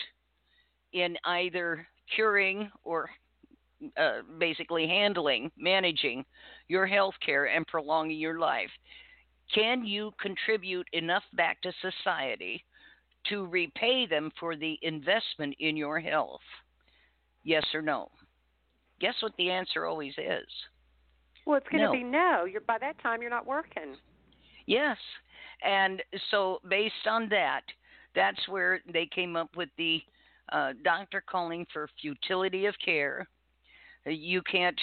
in 0.92 1.16
either 1.24 1.86
curing 2.14 2.70
or 2.82 3.10
uh, 3.98 4.20
basically 4.38 4.86
handling, 4.86 5.50
managing 5.58 6.24
your 6.68 6.86
health 6.86 7.14
care 7.24 7.46
and 7.46 7.66
prolonging 7.66 8.18
your 8.18 8.38
life. 8.38 8.70
Can 9.52 9.84
you 9.84 10.12
contribute 10.20 10.86
enough 10.92 11.24
back 11.34 11.60
to 11.62 11.72
society 11.80 12.64
to 13.26 13.46
repay 13.46 14.06
them 14.06 14.30
for 14.38 14.56
the 14.56 14.78
investment 14.82 15.54
in 15.58 15.76
your 15.76 16.00
health? 16.00 16.40
Yes 17.42 17.64
or 17.74 17.82
no? 17.82 18.10
Guess 19.00 19.14
what 19.20 19.32
the 19.36 19.50
answer 19.50 19.84
always 19.86 20.14
is? 20.18 20.46
Well, 21.46 21.58
it's 21.58 21.68
going 21.68 21.82
No. 21.82 21.92
to 21.92 21.98
be 21.98 22.04
no. 22.04 22.44
You're 22.44 22.62
by 22.62 22.78
that 22.78 22.98
time 23.00 23.20
you're 23.20 23.30
not 23.30 23.46
working. 23.46 23.96
Yes. 24.66 24.96
And 25.62 26.02
so, 26.30 26.60
based 26.68 27.06
on 27.06 27.28
that, 27.28 27.62
that's 28.14 28.48
where 28.48 28.80
they 28.92 29.06
came 29.06 29.36
up 29.36 29.54
with 29.56 29.68
the 29.76 30.02
uh, 30.52 30.72
doctor 30.84 31.22
calling 31.26 31.66
for 31.72 31.88
futility 32.00 32.66
of 32.66 32.74
care. 32.82 33.28
Uh, 34.06 34.10
You 34.10 34.42
can't, 34.42 34.78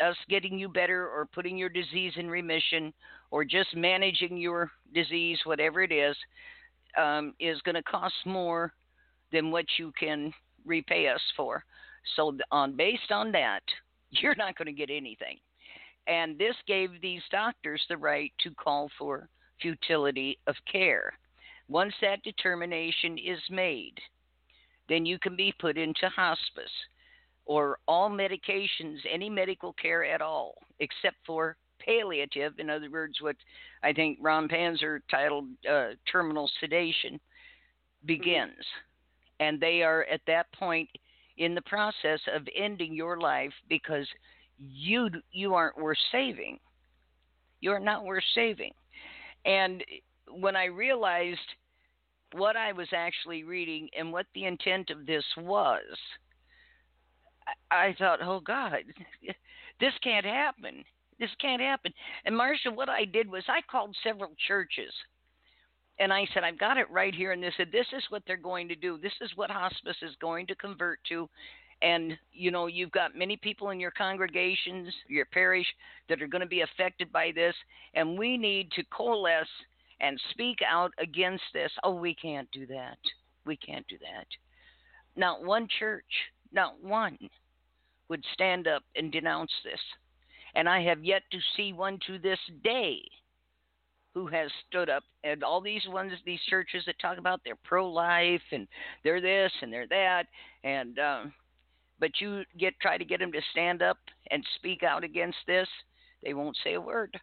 us 0.00 0.16
getting 0.28 0.58
you 0.58 0.68
better 0.68 1.08
or 1.08 1.28
putting 1.34 1.56
your 1.56 1.68
disease 1.68 2.12
in 2.16 2.28
remission 2.28 2.92
or 3.30 3.44
just 3.44 3.74
managing 3.76 4.36
your 4.36 4.70
disease, 4.94 5.38
whatever 5.44 5.82
it 5.82 5.92
is, 5.92 6.16
um, 6.96 7.34
is 7.38 7.60
going 7.62 7.74
to 7.74 7.82
cost 7.82 8.14
more 8.24 8.72
than 9.32 9.50
what 9.50 9.66
you 9.78 9.92
can 9.98 10.32
repay 10.64 11.08
us 11.08 11.20
for. 11.36 11.64
So, 12.16 12.36
on 12.50 12.76
based 12.76 13.10
on 13.10 13.32
that, 13.32 13.62
you're 14.10 14.34
not 14.34 14.56
going 14.56 14.66
to 14.66 14.72
get 14.72 14.90
anything. 14.90 15.38
And 16.06 16.38
this 16.38 16.54
gave 16.66 17.00
these 17.02 17.20
doctors 17.30 17.82
the 17.88 17.96
right 17.98 18.32
to 18.42 18.50
call 18.54 18.90
for 18.98 19.28
futility 19.60 20.38
of 20.46 20.54
care. 20.70 21.12
Once 21.68 21.92
that 22.00 22.22
determination 22.22 23.18
is 23.18 23.40
made, 23.50 23.92
then 24.88 25.04
you 25.04 25.18
can 25.18 25.36
be 25.36 25.52
put 25.60 25.76
into 25.76 26.08
hospice 26.08 26.70
or 27.48 27.78
all 27.88 28.10
medications, 28.10 28.98
any 29.10 29.30
medical 29.30 29.72
care 29.72 30.04
at 30.04 30.20
all, 30.20 30.54
except 30.80 31.16
for 31.26 31.56
palliative, 31.84 32.52
in 32.58 32.68
other 32.68 32.90
words, 32.90 33.14
what 33.22 33.36
I 33.82 33.92
think 33.92 34.18
Ron 34.20 34.48
Panzer 34.48 35.00
titled 35.10 35.46
uh, 35.68 35.90
terminal 36.12 36.50
sedation, 36.60 37.18
begins. 38.04 38.52
And 39.40 39.58
they 39.58 39.82
are 39.82 40.04
at 40.12 40.20
that 40.26 40.52
point 40.52 40.90
in 41.38 41.54
the 41.54 41.62
process 41.62 42.20
of 42.34 42.46
ending 42.54 42.94
your 42.94 43.18
life 43.18 43.52
because 43.68 44.06
you 44.58 45.08
you 45.32 45.54
aren't 45.54 45.78
worth 45.78 45.98
saving. 46.12 46.58
You're 47.60 47.80
not 47.80 48.04
worth 48.04 48.24
saving. 48.34 48.72
And 49.46 49.82
when 50.30 50.54
I 50.54 50.66
realized 50.66 51.38
what 52.32 52.56
I 52.56 52.72
was 52.72 52.88
actually 52.94 53.44
reading 53.44 53.88
and 53.96 54.12
what 54.12 54.26
the 54.34 54.44
intent 54.44 54.90
of 54.90 55.06
this 55.06 55.24
was, 55.38 55.84
I, 57.70 57.94
thought, 57.98 58.20
oh 58.22 58.40
God, 58.40 58.84
this 59.80 59.92
can't 60.02 60.26
happen. 60.26 60.84
This 61.18 61.30
can't 61.40 61.62
happen. 61.62 61.92
And 62.24 62.34
Marsha, 62.34 62.74
what 62.74 62.88
I 62.88 63.04
did 63.04 63.30
was 63.30 63.42
I 63.48 63.60
called 63.70 63.96
several 64.02 64.30
churches 64.46 64.92
and 65.98 66.12
I 66.12 66.26
said, 66.32 66.44
I've 66.44 66.58
got 66.58 66.76
it 66.76 66.90
right 66.90 67.14
here. 67.14 67.32
And 67.32 67.42
they 67.42 67.52
said, 67.56 67.72
this 67.72 67.86
is 67.96 68.04
what 68.08 68.22
they're 68.26 68.36
going 68.36 68.68
to 68.68 68.76
do. 68.76 68.98
This 68.98 69.12
is 69.20 69.30
what 69.34 69.50
hospice 69.50 69.96
is 70.02 70.14
going 70.20 70.46
to 70.46 70.54
convert 70.54 71.00
to. 71.08 71.28
And, 71.82 72.16
you 72.32 72.50
know, 72.50 72.66
you've 72.66 72.92
got 72.92 73.16
many 73.16 73.36
people 73.36 73.70
in 73.70 73.80
your 73.80 73.90
congregations, 73.92 74.92
your 75.08 75.26
parish, 75.26 75.66
that 76.08 76.20
are 76.22 76.26
going 76.26 76.42
to 76.42 76.46
be 76.46 76.62
affected 76.62 77.12
by 77.12 77.32
this. 77.34 77.54
And 77.94 78.18
we 78.18 78.36
need 78.36 78.70
to 78.72 78.84
coalesce 78.90 79.48
and 80.00 80.20
speak 80.30 80.58
out 80.68 80.92
against 80.98 81.44
this. 81.52 81.70
Oh, 81.82 81.94
we 81.94 82.14
can't 82.14 82.50
do 82.52 82.66
that. 82.66 82.98
We 83.44 83.56
can't 83.56 83.86
do 83.88 83.96
that. 83.98 84.26
Not 85.16 85.44
one 85.44 85.68
church, 85.78 86.04
not 86.52 86.82
one, 86.82 87.18
would 88.08 88.24
stand 88.32 88.66
up 88.66 88.82
and 88.96 89.12
denounce 89.12 89.52
this. 89.64 89.80
And 90.54 90.68
I 90.68 90.82
have 90.82 91.04
yet 91.04 91.22
to 91.30 91.38
see 91.56 91.72
one 91.72 91.98
to 92.06 92.18
this 92.18 92.38
day 92.64 93.02
who 94.14 94.26
has 94.26 94.50
stood 94.66 94.88
up. 94.88 95.04
And 95.24 95.44
all 95.44 95.60
these 95.60 95.86
ones 95.88 96.12
these 96.24 96.40
churches 96.48 96.82
that 96.86 96.98
talk 97.00 97.18
about 97.18 97.40
they're 97.44 97.54
pro 97.64 97.88
life 97.88 98.42
and 98.50 98.66
they're 99.04 99.20
this 99.20 99.52
and 99.62 99.72
they're 99.72 99.86
that. 99.88 100.24
And 100.64 100.98
um 100.98 101.32
but 102.00 102.10
you 102.20 102.42
get 102.58 102.74
try 102.80 102.96
to 102.96 103.04
get 103.04 103.20
them 103.20 103.32
to 103.32 103.40
stand 103.52 103.82
up 103.82 103.98
and 104.30 104.42
speak 104.56 104.82
out 104.82 105.04
against 105.04 105.38
this 105.46 105.68
they 106.24 106.34
won't 106.34 106.56
say 106.64 106.74
a 106.74 106.80
word. 106.80 107.18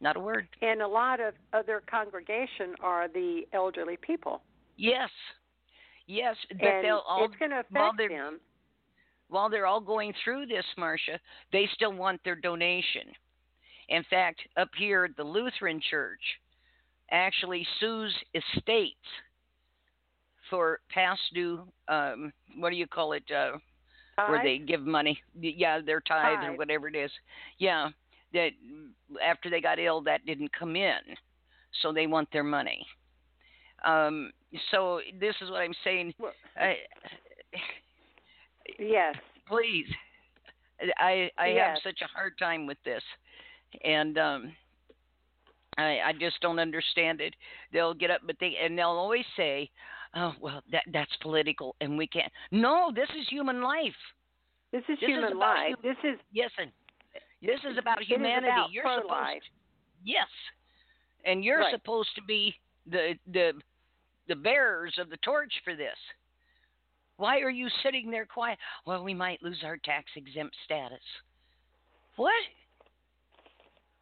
Not 0.00 0.16
a 0.16 0.20
word. 0.20 0.48
And 0.62 0.82
a 0.82 0.88
lot 0.88 1.20
of 1.20 1.34
other 1.52 1.82
congregation 1.88 2.74
are 2.82 3.08
the 3.08 3.42
elderly 3.52 3.98
people. 4.00 4.42
yes 4.76 5.10
yes 6.06 6.36
but 6.48 6.62
and 6.62 6.84
they'll 6.84 7.02
all 7.06 7.24
it's 7.24 7.34
going 7.36 7.50
to 7.50 7.64
while 7.70 7.90
affect 7.90 7.98
they're 7.98 8.08
them. 8.08 8.40
while 9.28 9.50
they're 9.50 9.66
all 9.66 9.80
going 9.80 10.12
through 10.24 10.46
this 10.46 10.64
marsha 10.78 11.18
they 11.52 11.68
still 11.74 11.92
want 11.92 12.20
their 12.24 12.36
donation. 12.36 13.02
In 13.88 14.04
fact 14.08 14.40
up 14.56 14.70
here 14.76 15.08
the 15.16 15.24
lutheran 15.24 15.80
church 15.90 16.20
actually 17.10 17.66
sues 17.80 18.14
estates 18.34 18.96
for 20.50 20.80
past 20.90 21.20
due 21.34 21.62
um 21.88 22.32
what 22.58 22.70
do 22.70 22.76
you 22.76 22.86
call 22.86 23.12
it 23.12 23.24
uh 23.30 23.52
where 24.28 24.42
they 24.42 24.58
give 24.58 24.80
money. 24.80 25.20
Yeah 25.40 25.80
their 25.80 26.00
tithe 26.00 26.42
or 26.44 26.56
whatever 26.56 26.88
it 26.88 26.96
is. 26.96 27.10
Yeah 27.58 27.90
that 28.32 28.50
after 29.24 29.50
they 29.50 29.60
got 29.60 29.78
ill 29.78 30.00
that 30.02 30.26
didn't 30.26 30.52
come 30.52 30.76
in. 30.76 30.98
So 31.82 31.92
they 31.92 32.06
want 32.06 32.28
their 32.32 32.44
money 32.44 32.86
um 33.84 34.30
so 34.70 35.00
this 35.20 35.34
is 35.42 35.50
what 35.50 35.60
i'm 35.60 35.74
saying 35.84 36.14
Well, 36.18 36.32
I, 36.56 36.76
yes. 38.78 39.14
please 39.48 39.86
i 40.98 41.30
i 41.38 41.48
Yes. 41.48 41.68
have 41.68 41.78
such 41.82 42.00
a 42.02 42.06
hard 42.16 42.38
time 42.38 42.66
with 42.66 42.78
this 42.84 43.02
and 43.84 44.18
um 44.18 44.52
i 45.78 45.98
i 46.06 46.12
just 46.18 46.40
don't 46.40 46.58
understand 46.58 47.20
it 47.20 47.34
they'll 47.72 47.94
get 47.94 48.10
up 48.10 48.20
but 48.26 48.36
they 48.40 48.54
and 48.62 48.78
they'll 48.78 48.88
always 48.88 49.24
say 49.36 49.70
oh 50.14 50.32
well 50.40 50.62
that 50.72 50.84
that's 50.92 51.14
political 51.22 51.74
and 51.80 51.96
we 51.96 52.06
can't 52.06 52.32
no 52.50 52.90
this 52.94 53.08
is 53.18 53.26
human 53.28 53.62
life 53.62 53.94
This 54.72 54.82
is 54.88 54.98
This 55.00 55.08
human 55.08 55.32
about 55.32 55.38
life. 55.56 55.70
you- 55.82 55.90
This 55.94 55.98
is 56.04 56.18
yes 56.32 56.50
and 56.58 56.70
this 57.42 57.60
is 57.70 57.78
about 57.78 57.98
It 57.98 58.02
is 58.02 58.08
humanity 58.08 58.48
about 58.48 58.70
you're 58.72 58.82
pro-life. 58.82 59.42
supposed 59.42 59.50
yes 60.04 60.28
and 61.24 61.44
you're 61.44 61.60
Right. 61.60 61.72
supposed 61.74 62.10
to 62.16 62.22
be 62.22 62.54
the 62.90 63.14
the 63.32 63.52
the 64.28 64.36
bearers 64.36 64.94
of 64.98 65.10
the 65.10 65.16
torch 65.18 65.52
for 65.64 65.74
this. 65.76 65.96
Why 67.16 67.40
are 67.40 67.50
you 67.50 67.68
sitting 67.82 68.10
there 68.10 68.26
quiet? 68.26 68.58
Well 68.86 69.02
we 69.02 69.14
might 69.14 69.42
lose 69.42 69.62
our 69.64 69.76
tax 69.78 70.06
exempt 70.16 70.54
status. 70.64 70.98
What? 72.16 72.32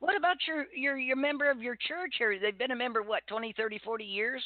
What 0.00 0.16
about 0.16 0.36
your 0.46 0.66
your 0.74 0.98
your 0.98 1.16
member 1.16 1.50
of 1.50 1.62
your 1.62 1.76
church? 1.76 2.14
Here 2.18 2.38
they've 2.40 2.56
been 2.56 2.72
a 2.72 2.76
member 2.76 3.02
what 3.02 3.26
20 3.26 3.54
30 3.56 3.80
40 3.84 4.04
years? 4.04 4.42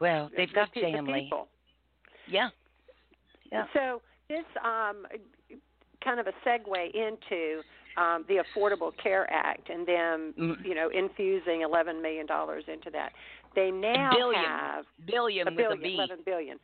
Well 0.00 0.30
they've 0.36 0.52
got 0.52 0.68
the 0.74 0.82
family. 0.82 1.24
People. 1.24 1.48
yeah. 2.28 2.48
Yeah. 3.50 3.64
So 3.74 4.00
this 4.28 4.44
um, 4.64 5.06
kind 6.04 6.20
of 6.20 6.26
a 6.26 6.32
segue 6.46 6.94
into 6.94 7.62
um, 7.96 8.24
the 8.28 8.42
Affordable 8.44 8.92
Care 9.02 9.30
Act 9.32 9.68
and 9.70 9.86
them, 9.86 10.34
Mm. 10.38 10.64
you 10.64 10.74
know, 10.74 10.88
infusing 10.90 11.62
eleven 11.62 12.00
million 12.00 12.26
dollars 12.26 12.64
into 12.68 12.90
that. 12.90 13.12
They 13.54 13.70
now 13.70 14.10
billion. 14.16 14.44
have 14.44 14.84
billion 15.06 15.48
a 15.48 15.50
with 15.50 15.72
a 15.72 15.76
b 15.76 15.94
eleven 15.94 16.18
billion. 16.24 16.58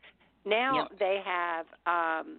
Now 0.45 0.89
Yep. 0.91 0.99
they 0.99 1.21
have. 1.25 1.67
Um, 1.87 2.39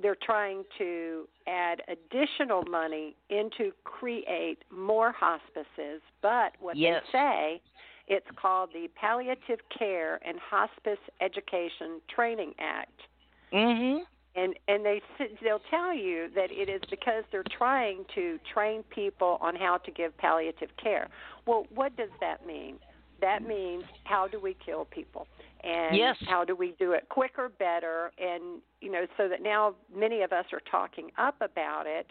they're 0.00 0.16
trying 0.22 0.62
to 0.78 1.26
add 1.48 1.82
additional 1.88 2.62
money 2.70 3.16
into 3.30 3.72
create 3.82 4.58
more 4.70 5.10
hospices, 5.10 6.00
but 6.22 6.52
what 6.60 6.76
Yes. 6.76 7.02
they 7.06 7.18
say 7.18 7.60
it's 8.06 8.30
called 8.36 8.72
the 8.72 8.88
Palliative 8.94 9.58
Care 9.76 10.20
and 10.24 10.38
Hospice 10.38 11.00
Education 11.20 12.00
Training 12.08 12.54
Act 12.60 13.02
mhm 13.52 14.06
and 14.38 14.54
and 14.68 14.84
they 14.84 15.00
they'll 15.42 15.62
tell 15.70 15.94
you 15.94 16.28
that 16.34 16.50
it 16.50 16.68
is 16.68 16.80
because 16.90 17.24
they're 17.30 17.42
trying 17.56 18.04
to 18.14 18.38
train 18.52 18.82
people 18.84 19.38
on 19.40 19.56
how 19.56 19.78
to 19.78 19.90
give 19.90 20.16
palliative 20.18 20.70
care. 20.82 21.08
Well, 21.46 21.66
what 21.74 21.96
does 21.96 22.10
that 22.20 22.46
mean? 22.46 22.76
That 23.20 23.42
means 23.46 23.84
how 24.04 24.28
do 24.28 24.38
we 24.38 24.56
kill 24.64 24.84
people, 24.84 25.26
and 25.64 25.96
Yes. 25.96 26.16
how 26.26 26.44
do 26.44 26.54
we 26.54 26.74
do 26.78 26.92
it 26.92 27.08
quicker, 27.08 27.48
better, 27.48 28.12
and 28.18 28.62
you 28.80 28.90
know, 28.92 29.06
so 29.16 29.28
that 29.28 29.42
now 29.42 29.74
many 29.94 30.22
of 30.22 30.32
us 30.32 30.46
are 30.52 30.62
talking 30.70 31.10
up 31.18 31.34
about 31.40 31.86
it. 31.86 32.06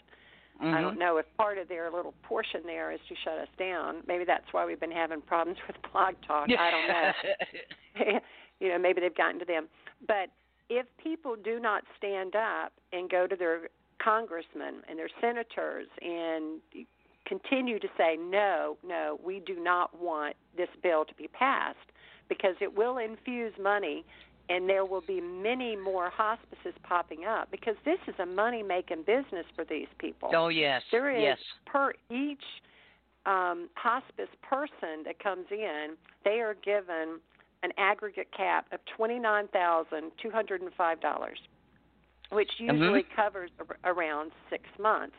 I 0.59 0.63
Mhm. 0.63 0.81
don't 0.81 0.99
know 0.99 1.17
if 1.17 1.25
part 1.37 1.59
of 1.59 1.67
their 1.67 1.91
little 1.91 2.13
portion 2.23 2.63
there 2.65 2.91
is 2.91 2.99
to 3.07 3.15
shut 3.23 3.37
us 3.37 3.47
down. 3.57 4.01
Maybe 4.07 4.25
that's 4.25 4.51
why 4.51 4.65
we've 4.65 4.79
been 4.79 4.91
having 4.91 5.21
problems 5.21 5.59
with 5.67 5.77
Blog 5.91 6.15
Talk. 6.25 6.49
I 6.51 6.71
don't 6.71 6.87
know. 6.87 7.11
you 8.59 8.69
know, 8.69 8.79
maybe 8.79 8.99
they've 8.99 9.15
gotten 9.15 9.39
to 9.39 9.45
them. 9.45 9.69
But 10.07 10.29
if 10.69 10.85
people 11.01 11.35
do 11.35 11.59
not 11.59 11.83
stand 11.97 12.35
up 12.35 12.73
and 12.91 13.09
go 13.09 13.27
to 13.27 13.35
their 13.35 13.69
congressmen 14.03 14.81
and 14.89 14.97
their 14.97 15.09
senators 15.21 15.87
and 16.01 16.59
continue 17.25 17.79
to 17.79 17.87
say, 17.97 18.17
no, 18.17 18.77
no, 18.85 19.19
we 19.23 19.41
do 19.45 19.61
not 19.61 19.99
want 19.99 20.35
this 20.55 20.69
bill 20.81 21.05
to 21.05 21.13
be 21.15 21.27
passed, 21.27 21.77
because 22.29 22.55
it 22.61 22.75
will 22.75 22.97
infuse 22.97 23.53
money 23.61 24.05
and 24.49 24.69
there 24.69 24.85
will 24.85 25.01
be 25.01 25.19
many 25.19 25.75
more 25.75 26.09
hospices 26.09 26.73
popping 26.83 27.25
up 27.25 27.51
because 27.51 27.75
this 27.83 27.99
is 28.07 28.15
a 28.19 28.25
money 28.25 28.63
making 28.63 29.03
business 29.05 29.45
for 29.55 29.65
these 29.65 29.87
people. 29.99 30.29
Oh 30.33 30.47
yes, 30.47 30.81
There 30.91 31.13
is 31.13 31.21
yes, 31.21 31.37
per 31.65 31.91
each 32.09 32.43
um, 33.25 33.69
hospice 33.75 34.29
person 34.41 35.03
that 35.05 35.21
comes 35.21 35.47
in, 35.51 35.95
they 36.23 36.39
are 36.39 36.55
given 36.63 37.19
an 37.67 37.73
aggregate 37.77 38.27
cap 38.35 38.65
of 38.71 38.79
twenty 38.95 39.19
nine 39.19 39.47
thousand 39.49 40.11
two 40.21 40.31
hundred 40.31 40.61
and 40.61 40.71
five 40.77 41.01
dollars, 41.01 41.37
which 42.31 42.49
mm-hmm. 42.61 42.77
usually 42.77 43.05
covers 43.15 43.51
ar- 43.59 43.93
around 43.93 44.31
six 44.49 44.63
months. 44.79 45.15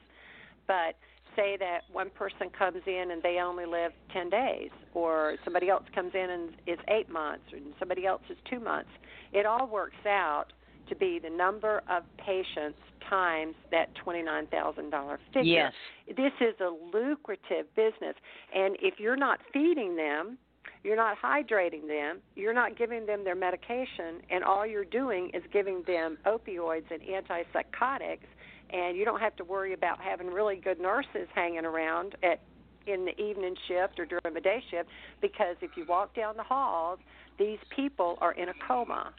But 0.67 0.97
say 1.37 1.57
that 1.59 1.81
one 1.93 2.11
person 2.11 2.49
comes 2.57 2.83
in 2.87 3.11
and 3.13 3.23
they 3.23 3.39
only 3.39 3.67
live 3.67 3.93
ten 4.13 4.31
days, 4.31 4.71
or 4.95 5.37
somebody 5.45 5.69
else 5.69 5.85
comes 5.95 6.13
in 6.15 6.31
and 6.31 6.51
is 6.67 6.79
eight 6.89 7.11
months, 7.11 7.45
and 7.53 7.75
somebody 7.79 8.07
else 8.07 8.23
is 8.31 8.39
two 8.51 8.61
months. 8.61 8.91
It 9.33 9.45
all 9.45 9.67
works 9.67 10.07
out 10.07 10.47
to 10.89 10.97
be 10.97 11.21
the 11.23 11.29
number 11.31 11.83
of 11.91 12.03
patients 12.17 12.79
times 13.09 13.55
that 13.71 13.89
$29,000 14.05 15.19
figure. 15.33 15.43
yes, 15.43 15.73
This 16.09 16.33
is 16.41 16.55
a 16.61 16.71
lucrative 16.97 17.67
business. 17.75 18.15
And 18.55 18.77
if 18.81 18.95
you're 18.99 19.17
not 19.17 19.41
feeding 19.53 19.97
them, 19.97 20.39
you're 20.85 20.97
not 20.97 21.17
hydrating 21.23 21.87
them, 21.87 22.21
you're 22.35 22.55
not 22.55 22.77
giving 22.77 23.07
them 23.07 23.25
their 23.25 23.35
medication, 23.35 24.21
and 24.31 24.45
all 24.45 24.67
you're 24.67 24.85
doing 24.85 25.31
is 25.35 25.43
giving 25.53 25.83
them 25.87 26.19
opioids 26.27 26.85
and 26.91 27.01
antipsychotics, 27.03 28.29
and 28.71 28.97
you 28.97 29.05
don't 29.05 29.21
have 29.21 29.37
to 29.37 29.45
worry 29.45 29.73
about 29.73 30.01
having 30.01 30.29
really 30.29 30.57
good 30.57 30.81
nurses 30.81 31.29
hanging 31.35 31.65
around 31.65 32.15
at 32.23 32.41
in 32.87 33.05
the 33.05 33.21
evening 33.21 33.55
shift 33.67 33.99
or 33.99 34.07
during 34.07 34.35
the 34.35 34.41
day 34.41 34.63
shift 34.71 34.89
because 35.21 35.57
if 35.61 35.77
you 35.77 35.85
walk 35.85 36.15
down 36.15 36.37
the 36.37 36.43
halls, 36.43 36.99
these 37.39 37.59
people 37.75 38.17
are 38.21 38.33
in 38.33 38.49
a 38.49 38.55
coma 38.67 39.13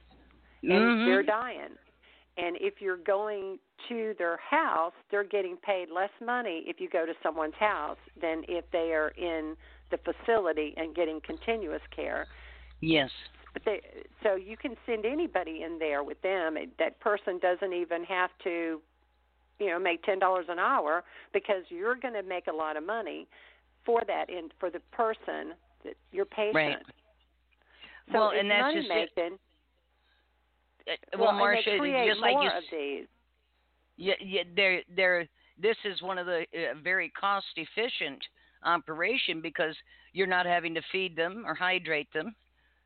and 0.64 0.72
Mhm. 0.72 1.06
they're 1.06 1.24
dying. 1.24 1.78
And 2.38 2.58
if 2.60 2.82
you're 2.82 2.98
going 2.98 3.60
to 3.90 4.14
their 4.18 4.38
house, 4.38 4.94
they're 5.12 5.24
getting 5.24 5.58
paid 5.58 5.90
less 5.90 6.12
money 6.22 6.64
if 6.68 6.80
you 6.80 6.90
go 6.90 7.06
to 7.06 7.14
someone's 7.22 7.56
house 7.56 8.00
than 8.20 8.44
if 8.48 8.70
they 8.72 8.94
are 8.94 9.10
in 9.10 9.56
the 9.92 9.98
facility 9.98 10.74
and 10.78 10.96
getting 10.96 11.20
continuous 11.22 11.82
care. 11.96 12.28
yes. 12.82 13.10
But 13.52 13.64
they, 13.66 13.82
so 14.22 14.36
you 14.36 14.56
can 14.58 14.76
send 14.86 15.06
anybody 15.08 15.64
in 15.64 15.80
there 15.80 16.04
with 16.04 16.22
them. 16.22 16.56
That 16.78 17.00
person 17.00 17.40
doesn't 17.40 17.74
even 17.74 18.04
have 18.04 18.30
to, 18.44 18.80
you 19.60 19.68
know, 19.68 19.80
make 19.80 20.04
ten 20.04 20.20
dollars 20.20 20.46
an 20.50 20.60
hour 20.60 21.04
because 21.34 21.64
you're 21.70 21.96
going 21.96 22.14
to 22.14 22.22
make 22.22 22.46
a 22.46 22.54
lot 22.54 22.78
of 22.78 22.86
money 22.86 23.28
for 23.86 24.04
that 24.06 24.30
in 24.30 24.50
for 24.60 24.70
the 24.70 24.80
person 24.92 25.56
that 25.84 25.96
your 26.12 26.26
patient. 26.26 26.54
Right. 26.56 26.78
So 28.12 28.20
well, 28.20 28.32
and 28.38 28.52
that's 28.52 28.76
just 28.76 28.88
making. 28.88 29.40
Uh, 30.88 31.18
Well, 31.18 31.30
and 31.30 31.40
Marsha, 31.40 32.08
just 32.08 32.22
like 32.22 32.34
you, 32.40 32.50
of 32.50 32.64
these. 32.72 33.08
yeah, 33.98 34.14
yeah, 34.24 34.44
they're 34.56 34.82
they're. 34.96 35.28
This 35.60 35.78
is 35.86 36.02
one 36.04 36.20
of 36.20 36.28
the 36.28 36.46
uh, 36.54 36.80
very 36.84 37.10
cost 37.20 37.48
efficient 37.56 38.22
operation 38.64 39.42
because 39.42 39.76
you're 40.14 40.28
not 40.28 40.46
having 40.46 40.74
to 40.76 40.82
feed 40.92 41.16
them 41.16 41.44
or 41.46 41.54
hydrate 41.56 42.12
them. 42.14 42.36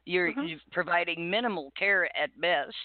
You're, 0.05 0.33
Mhm. 0.33 0.49
you're 0.49 0.59
providing 0.71 1.29
minimal 1.29 1.71
care 1.77 2.05
at 2.17 2.29
best. 2.39 2.75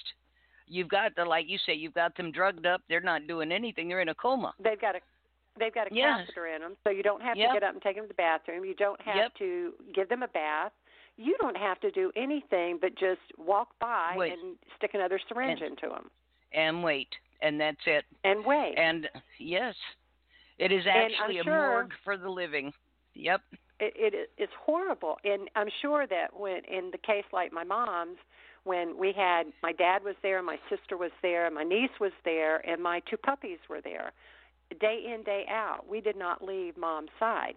You've 0.66 0.88
got 0.88 1.14
the 1.16 1.24
like 1.24 1.48
you 1.48 1.58
say, 1.58 1.74
you've 1.74 1.94
got 1.94 2.14
them 2.16 2.30
drugged 2.30 2.66
up. 2.66 2.82
They're 2.88 3.00
not 3.00 3.26
doing 3.26 3.50
anything. 3.50 3.88
They're 3.88 4.00
in 4.00 4.10
a 4.10 4.14
coma. 4.14 4.54
They've 4.60 4.80
got 4.80 4.94
a 4.96 5.00
they've 5.58 5.74
got 5.74 5.90
a 5.90 5.94
Yes. 5.94 6.20
catheter 6.20 6.46
in 6.46 6.60
them, 6.62 6.76
so 6.84 6.90
you 6.90 7.02
don't 7.02 7.20
have 7.20 7.36
Yep. 7.36 7.48
to 7.48 7.52
get 7.54 7.62
up 7.64 7.72
and 7.74 7.82
take 7.82 7.96
them 7.96 8.04
to 8.04 8.08
the 8.08 8.14
bathroom. 8.14 8.64
You 8.64 8.74
don't 8.74 9.00
have 9.00 9.16
Yep. 9.16 9.34
to 9.38 9.74
give 9.92 10.08
them 10.08 10.22
a 10.22 10.28
bath. 10.28 10.72
You 11.16 11.36
don't 11.40 11.56
have 11.56 11.80
to 11.80 11.90
do 11.90 12.12
anything 12.14 12.78
but 12.78 12.94
just 12.94 13.20
walk 13.36 13.76
by 13.80 14.14
Wait. 14.16 14.38
and 14.38 14.56
stick 14.76 14.94
another 14.94 15.18
syringe 15.18 15.60
And- 15.60 15.72
into 15.72 15.88
them 15.88 16.12
and 16.52 16.84
wait, 16.84 17.08
and 17.40 17.60
that's 17.60 17.84
it. 17.88 18.04
and 18.22 18.44
wait. 18.44 18.76
And 18.78 19.10
yes, 19.38 19.74
it 20.58 20.72
is 20.72 20.84
actually 20.86 21.38
a 21.38 21.44
sure- 21.44 21.70
morgue 21.70 21.92
for 22.04 22.16
the 22.16 22.28
living. 22.28 22.72
Yep. 23.14 23.40
it, 23.80 23.94
it 23.96 24.30
it's 24.38 24.52
horrible 24.64 25.18
and 25.24 25.48
i'm 25.56 25.68
sure 25.82 26.06
that 26.06 26.38
when 26.38 26.64
in 26.64 26.90
the 26.90 26.98
case 26.98 27.24
like 27.32 27.52
my 27.52 27.64
mom's 27.64 28.18
when 28.64 28.98
we 28.98 29.12
had 29.12 29.44
my 29.62 29.72
dad 29.72 30.04
was 30.04 30.14
there 30.22 30.42
my 30.42 30.58
sister 30.68 30.96
was 30.96 31.10
there 31.22 31.50
my 31.50 31.64
niece 31.64 31.90
was 32.00 32.12
there 32.24 32.58
and 32.68 32.82
my 32.82 33.00
two 33.10 33.16
puppies 33.16 33.58
were 33.68 33.80
there 33.80 34.12
day 34.80 35.04
in 35.12 35.22
day 35.24 35.44
out 35.48 35.88
we 35.88 36.00
did 36.00 36.16
not 36.16 36.44
leave 36.44 36.76
mom's 36.76 37.10
side 37.18 37.54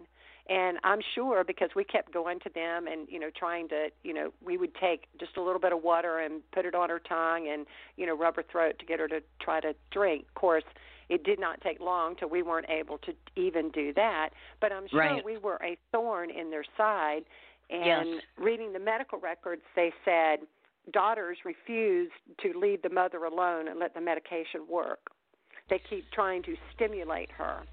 and 0.48 0.78
i'm 0.84 1.00
sure 1.14 1.44
because 1.44 1.70
we 1.76 1.84
kept 1.84 2.12
going 2.12 2.40
to 2.40 2.50
them 2.54 2.86
and 2.86 3.06
you 3.08 3.20
know 3.20 3.30
trying 3.36 3.68
to 3.68 3.88
you 4.02 4.14
know 4.14 4.32
we 4.44 4.56
would 4.56 4.74
take 4.76 5.04
just 5.20 5.36
a 5.36 5.42
little 5.42 5.60
bit 5.60 5.72
of 5.72 5.82
water 5.82 6.18
and 6.18 6.40
put 6.52 6.64
it 6.64 6.74
on 6.74 6.88
her 6.88 7.00
tongue 7.00 7.48
and 7.52 7.66
you 7.96 8.06
know 8.06 8.16
rub 8.16 8.36
her 8.36 8.44
throat 8.50 8.74
to 8.78 8.86
get 8.86 8.98
her 8.98 9.08
to 9.08 9.20
try 9.40 9.60
to 9.60 9.74
drink 9.90 10.24
of 10.28 10.34
course 10.34 10.64
it 11.12 11.24
did 11.24 11.38
not 11.38 11.60
take 11.60 11.78
long 11.78 12.16
till 12.16 12.30
we 12.30 12.42
weren't 12.42 12.70
able 12.70 12.96
to 12.96 13.12
even 13.36 13.70
do 13.70 13.92
that. 13.92 14.30
But 14.60 14.72
i'm 14.72 14.86
sure 14.88 14.98
Right. 14.98 15.24
we 15.24 15.36
were 15.36 15.60
a 15.62 15.76
thorn 15.92 16.30
in 16.30 16.50
their 16.50 16.64
side. 16.76 17.24
And 17.68 18.14
Yes. 18.14 18.22
reading 18.38 18.72
the 18.72 18.78
medical 18.78 19.18
records 19.18 19.62
they 19.76 19.92
said 20.06 20.40
daughters 20.92 21.36
refused 21.44 22.12
to 22.40 22.58
leave 22.58 22.80
the 22.82 22.88
mother 22.88 23.24
alone 23.24 23.68
and 23.68 23.78
let 23.78 23.92
the 23.94 24.00
medication 24.00 24.62
work. 24.68 25.00
They 25.68 25.78
keep 25.78 26.10
trying 26.10 26.42
to 26.44 26.56
stimulate 26.74 27.30
her. 27.32 27.66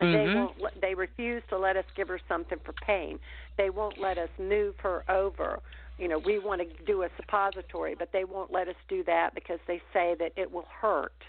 They 0.00 0.26
Mhm. 0.26 0.34
won't 0.34 0.60
let, 0.60 0.78
they 0.80 0.94
refuse 0.94 1.42
to 1.48 1.56
let 1.56 1.76
us 1.76 1.84
give 1.96 2.08
her 2.08 2.20
something 2.28 2.58
for 2.64 2.72
pain. 2.72 3.18
They 3.56 3.70
won't 3.70 3.98
let 3.98 4.18
us 4.18 4.28
move 4.38 4.74
her 4.80 5.04
over. 5.08 5.62
You 5.98 6.08
know 6.08 6.18
we 6.18 6.38
want 6.40 6.60
to 6.60 6.84
do 6.84 7.04
a 7.04 7.08
suppository 7.16 7.94
but 7.94 8.10
they 8.12 8.24
won't 8.24 8.52
let 8.52 8.66
us 8.68 8.76
do 8.88 9.04
that 9.04 9.34
because 9.34 9.60
they 9.68 9.80
say 9.92 10.16
that 10.18 10.32
it 10.36 10.50
will 10.50 10.68
hurt 10.82 11.22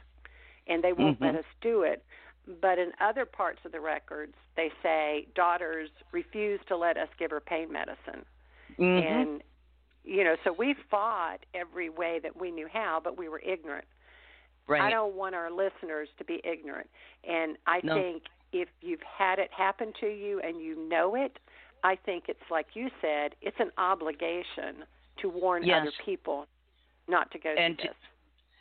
and 0.67 0.83
they 0.83 0.93
won't 0.93 1.19
let 1.21 1.35
Mhm. 1.35 1.39
us 1.39 1.45
do 1.61 1.81
it 1.83 2.03
but 2.61 2.79
in 2.79 2.93
other 3.01 3.25
parts 3.25 3.59
of 3.65 3.71
the 3.71 3.79
records 3.79 4.33
they 4.55 4.71
say 4.81 5.27
daughters 5.35 5.89
refuse 6.11 6.59
to 6.67 6.77
let 6.77 6.97
us 6.97 7.09
give 7.17 7.29
her 7.31 7.41
pain 7.41 7.71
medicine 7.71 8.25
Mhm. 8.77 9.01
and 9.03 9.43
you 10.03 10.23
know 10.23 10.35
so 10.43 10.53
we 10.53 10.73
fought 10.89 11.45
every 11.53 11.89
way 11.89 12.19
that 12.19 12.35
we 12.37 12.51
knew 12.51 12.67
how 12.67 12.99
but 13.03 13.17
we 13.17 13.27
were 13.27 13.39
ignorant 13.39 13.85
right. 14.67 14.81
I 14.81 14.89
don't 14.89 15.15
want 15.15 15.33
our 15.35 15.49
listeners 15.49 16.09
to 16.17 16.25
be 16.25 16.41
ignorant. 16.43 16.89
And 17.23 17.57
I 17.67 17.79
No. 17.83 17.93
think 17.95 18.23
if 18.51 18.67
you've 18.81 19.01
had 19.01 19.39
it 19.39 19.49
happen 19.53 19.93
to 20.01 20.07
you 20.07 20.41
and 20.41 20.59
you 20.61 20.75
know 20.75 21.15
it, 21.15 21.39
I 21.83 21.95
think 21.95 22.27
it's 22.27 22.51
like 22.51 22.75
you 22.75 22.89
said, 22.99 23.35
it's 23.41 23.59
an 23.61 23.71
obligation 23.77 24.85
to 25.17 25.29
warn 25.29 25.63
Yes. 25.63 25.81
other 25.83 25.91
people 26.03 26.47
not 27.07 27.31
to 27.31 27.39
go 27.39 27.51
And 27.51 27.79
to- 27.79 27.87
this. 27.87 27.97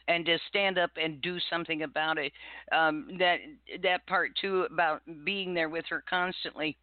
And 0.08 0.24
to 0.26 0.38
stand 0.48 0.78
up 0.78 0.90
and 1.02 1.20
do 1.22 1.38
something 1.50 1.82
about 1.82 2.18
it. 2.18 2.32
Um, 2.72 3.16
that 3.18 3.38
that 3.82 4.06
part 4.06 4.32
too 4.40 4.66
about 4.70 5.02
being 5.24 5.54
there 5.54 5.68
with 5.68 5.84
her 5.88 6.02
constantly. 6.08 6.76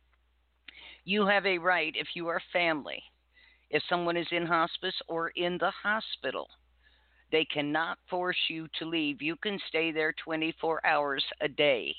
You 1.06 1.26
have 1.28 1.46
a 1.46 1.58
right 1.58 1.94
if 1.96 2.08
you 2.16 2.28
are 2.28 2.42
family. 2.52 3.02
If 3.70 3.82
someone 3.90 4.18
is 4.18 4.28
in 4.32 4.46
hospice 4.46 4.96
or 5.08 5.30
in 5.30 5.58
the 5.58 5.72
hospital, 5.72 6.48
they 7.32 7.46
cannot 7.46 7.98
force 8.10 8.38
you 8.48 8.68
to 8.80 8.86
leave. 8.86 9.22
You 9.22 9.36
can 9.36 9.60
stay 9.68 9.92
there 9.92 10.14
24 10.24 10.86
hours 10.86 11.24
a 11.42 11.48
day. 11.48 11.96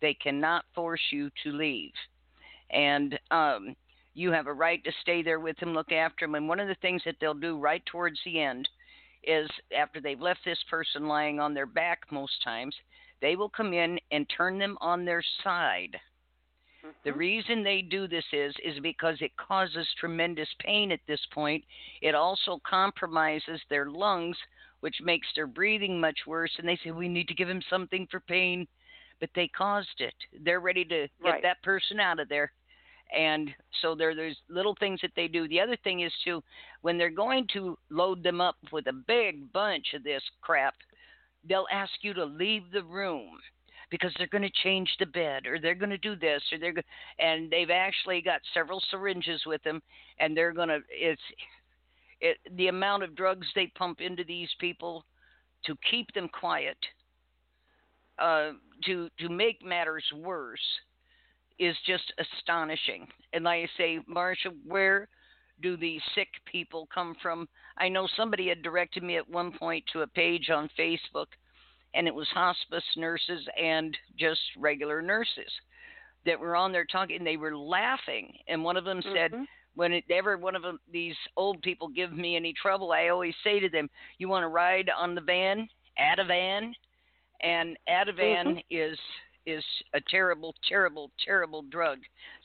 They 0.00 0.14
cannot 0.14 0.64
force 0.74 1.00
you 1.10 1.30
to 1.42 1.50
leave. 1.50 1.92
And 2.70 3.18
um, 3.30 3.74
you 4.14 4.30
have 4.30 4.46
a 4.46 4.52
right 4.52 4.82
to 4.84 4.92
stay 5.02 5.22
there 5.22 5.40
with 5.40 5.56
them, 5.58 5.74
look 5.74 5.90
after 5.90 6.24
them. 6.26 6.36
And 6.36 6.48
one 6.48 6.60
of 6.60 6.68
the 6.68 6.76
things 6.76 7.02
that 7.04 7.16
they'll 7.20 7.34
do 7.34 7.58
right 7.58 7.84
towards 7.86 8.18
the 8.24 8.40
end 8.40 8.68
is 9.26 9.50
after 9.76 10.00
they've 10.00 10.20
left 10.20 10.40
this 10.44 10.62
person 10.70 11.06
lying 11.08 11.40
on 11.40 11.54
their 11.54 11.66
back 11.66 12.00
most 12.10 12.42
times, 12.42 12.74
they 13.20 13.36
will 13.36 13.48
come 13.48 13.72
in 13.72 13.98
and 14.10 14.28
turn 14.28 14.58
them 14.58 14.78
on 14.80 15.04
their 15.04 15.22
side. 15.42 16.00
The 17.04 17.12
Mhm. 17.12 17.16
reason 17.16 17.62
they 17.62 17.82
do 17.82 18.08
this 18.08 18.24
is 18.32 18.54
is 18.64 18.80
because 18.80 19.20
it 19.20 19.36
causes 19.36 19.94
tremendous 19.94 20.52
pain 20.58 20.90
at 20.90 21.04
this 21.06 21.24
point. 21.26 21.64
It 22.00 22.14
also 22.14 22.58
compromises 22.64 23.60
their 23.68 23.86
lungs, 23.86 24.36
which 24.80 25.00
makes 25.00 25.32
their 25.34 25.46
breathing 25.46 26.00
much 26.00 26.26
worse. 26.26 26.58
And 26.58 26.68
they 26.68 26.76
say 26.76 26.90
we 26.90 27.08
need 27.08 27.28
to 27.28 27.34
give 27.34 27.48
him 27.48 27.62
something 27.62 28.06
for 28.08 28.20
pain, 28.20 28.66
but 29.20 29.30
they 29.34 29.48
caused 29.48 30.00
it. 30.00 30.14
They're 30.32 30.60
ready 30.60 30.84
to 30.84 31.08
get 31.08 31.08
Right. 31.20 31.42
that 31.42 31.62
person 31.62 32.00
out 32.00 32.20
of 32.20 32.28
there. 32.28 32.52
And 33.16 33.50
so 33.82 33.94
there 33.94 34.14
there's 34.14 34.36
little 34.48 34.74
things 34.78 35.00
that 35.02 35.12
they 35.14 35.28
do. 35.28 35.46
The 35.48 35.60
other 35.60 35.76
thing 35.84 36.00
is 36.00 36.12
to, 36.24 36.42
when 36.82 36.98
they're 36.98 37.10
going 37.10 37.46
to 37.52 37.78
load 37.90 38.22
them 38.22 38.40
up 38.40 38.56
with 38.72 38.86
a 38.88 38.92
big 38.92 39.52
bunch 39.52 39.94
of 39.94 40.02
this 40.02 40.22
crap, 40.40 40.74
they'll 41.48 41.66
ask 41.72 41.92
you 42.02 42.14
to 42.14 42.24
leave 42.24 42.64
the 42.72 42.82
room 42.82 43.38
because 43.90 44.12
they're 44.18 44.26
going 44.26 44.42
to 44.42 44.62
change 44.62 44.90
the 44.98 45.06
bed 45.06 45.46
or 45.46 45.60
they're 45.60 45.74
going 45.74 45.90
to 45.90 45.98
do 45.98 46.16
this 46.16 46.42
or 46.52 46.58
they're 46.58 46.72
go- 46.72 46.82
and 47.18 47.50
they've 47.50 47.70
actually 47.70 48.20
got 48.20 48.40
several 48.52 48.82
syringes 48.90 49.42
with 49.46 49.62
them 49.62 49.80
and 50.18 50.36
they're 50.36 50.52
going 50.52 50.68
to 50.68 50.80
it's 50.90 51.22
it 52.20 52.38
the 52.56 52.68
amount 52.68 53.02
of 53.02 53.14
drugs 53.14 53.46
they 53.54 53.66
pump 53.78 54.00
into 54.00 54.24
these 54.24 54.48
people 54.58 55.04
to 55.64 55.76
keep 55.88 56.12
them 56.14 56.28
quiet 56.28 56.76
uh 58.18 58.52
to 58.84 59.08
to 59.18 59.28
make 59.28 59.64
matters 59.64 60.04
worse 60.16 60.58
is 61.58 61.76
just 61.86 62.12
astonishing 62.18 63.06
and 63.32 63.44
like 63.44 63.64
i 63.64 63.68
say 63.76 63.98
marsha 64.08 64.52
where 64.66 65.08
do 65.62 65.76
these 65.76 66.00
sick 66.14 66.28
people 66.50 66.88
come 66.92 67.16
from? 67.22 67.48
I 67.78 67.88
know 67.88 68.08
somebody 68.16 68.48
had 68.48 68.62
directed 68.62 69.02
me 69.02 69.16
at 69.16 69.28
one 69.28 69.52
point 69.52 69.84
to 69.92 70.02
a 70.02 70.06
page 70.06 70.50
on 70.50 70.68
Facebook, 70.78 71.26
and 71.94 72.06
it 72.06 72.14
was 72.14 72.28
hospice 72.28 72.84
nurses 72.96 73.46
and 73.60 73.96
just 74.18 74.40
regular 74.58 75.00
nurses 75.00 75.50
that 76.24 76.38
were 76.38 76.56
on 76.56 76.72
there 76.72 76.84
talking. 76.84 77.24
They 77.24 77.36
were 77.36 77.56
laughing, 77.56 78.32
and 78.48 78.62
one 78.62 78.76
of 78.76 78.84
them 78.84 79.00
mm-hmm. 79.00 79.14
said, 79.14 79.46
"Whenever 79.74 80.36
one 80.36 80.56
of 80.56 80.62
them, 80.62 80.78
these 80.92 81.16
old 81.36 81.62
people 81.62 81.88
give 81.88 82.12
me 82.12 82.36
any 82.36 82.52
trouble, 82.52 82.92
I 82.92 83.08
always 83.08 83.34
say 83.42 83.60
to 83.60 83.68
them, 83.68 83.88
"You 84.18 84.28
want 84.28 84.42
to 84.42 84.48
ride 84.48 84.90
on 84.90 85.14
the 85.14 85.20
van? 85.20 85.68
Ativan." 85.98 86.72
And 87.42 87.76
Ativan 87.88 88.46
mm-hmm. 88.46 88.58
is 88.70 88.98
is 89.46 89.64
a 89.94 90.00
terrible, 90.10 90.54
terrible, 90.68 91.10
terrible 91.24 91.62
drug. 91.62 91.98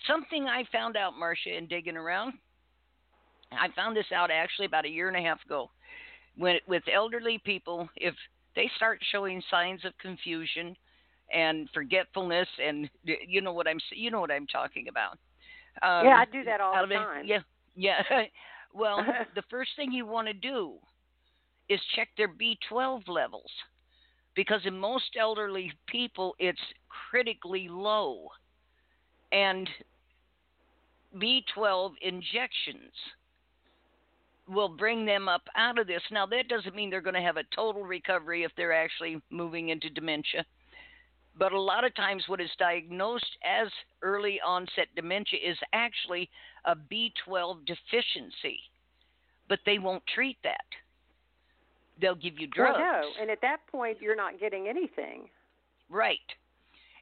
Something 0.08 0.48
I 0.48 0.64
found 0.72 0.96
out, 0.96 1.14
Marsha, 1.22 1.58
in 1.58 1.68
digging 1.68 1.98
around. 1.98 2.34
I 3.52 3.68
found 3.76 3.98
this 3.98 4.06
out 4.16 4.32
actually 4.32 4.68
about 4.68 4.86
a 4.86 4.90
year 4.90 5.08
and 5.08 5.18
a 5.18 5.22
half 5.22 5.44
ago. 5.44 5.70
When 6.38 6.58
with 6.68 6.84
elderly 6.94 7.42
people, 7.44 7.90
if 7.98 8.16
they 8.56 8.70
start 8.78 9.00
showing 9.12 9.42
signs 9.50 9.84
of 9.84 9.98
confusion 9.98 10.76
and 11.34 11.70
forgetfulness, 11.74 12.48
and 12.64 12.90
you 13.04 13.42
know 13.42 13.52
what 13.52 13.68
I'm 13.68 13.80
you 13.94 14.12
know 14.12 14.22
what 14.22 14.32
I'm 14.32 14.48
talking 14.48 14.88
about. 14.88 15.18
Um, 15.82 16.06
yeah, 16.06 16.18
I 16.18 16.26
do 16.32 16.44
that 16.44 16.62
all 16.62 16.88
the 16.88 16.94
time. 16.94 17.26
Yeah, 17.26 17.40
yeah. 17.76 18.02
well, 18.74 19.06
the 19.36 19.44
first 19.50 19.72
thing 19.76 19.92
you 19.92 20.06
want 20.06 20.28
to 20.28 20.34
do 20.34 20.76
is 21.70 21.80
check 21.96 22.10
their 22.18 22.30
B12 22.30 23.08
levels 23.08 23.52
because 24.36 24.62
in 24.66 24.78
most 24.78 25.16
elderly 25.20 25.72
people 25.88 26.36
it's 26.40 26.62
critically 27.10 27.68
low. 27.70 28.28
And 29.32 29.70
B12 31.18 31.94
injections 32.02 32.92
will 34.48 34.70
bring 34.70 35.06
them 35.06 35.30
up 35.30 35.44
out 35.56 35.80
of 35.80 35.88
this. 35.88 36.02
Now, 36.12 36.26
that 36.28 36.48
doesn't 36.48 36.76
mean 36.76 36.90
they're 36.90 37.02
going 37.02 37.16
to 37.16 37.22
have 37.22 37.38
a 37.38 37.44
total 37.56 37.84
recovery 37.84 38.44
if 38.44 38.52
they're 38.56 38.74
actually 38.74 39.22
moving 39.30 39.70
into 39.70 39.90
dementia. 39.90 40.46
But 41.38 41.54
a 41.54 41.62
lot 41.62 41.86
of 41.86 41.96
times, 41.96 42.24
what 42.28 42.42
is 42.42 42.50
diagnosed 42.60 43.38
as 43.46 43.70
early 44.02 44.40
onset 44.46 44.88
dementia 44.96 45.40
is 45.42 45.58
actually 45.72 46.30
a 46.66 46.76
B12 46.76 47.66
deficiency, 47.66 48.60
but 49.48 49.60
they 49.66 49.80
won't 49.80 50.04
treat 50.14 50.38
that 50.44 50.66
they'll 52.02 52.16
give 52.16 52.40
you 52.40 52.48
drugs. 52.48 52.78
Well, 52.78 53.02
no, 53.02 53.22
and 53.22 53.30
at 53.30 53.42
that 53.42 53.58
point, 53.72 53.98
you're 54.02 54.16
not 54.16 54.40
getting 54.40 54.68
anything. 54.68 55.30
Right. 55.90 56.20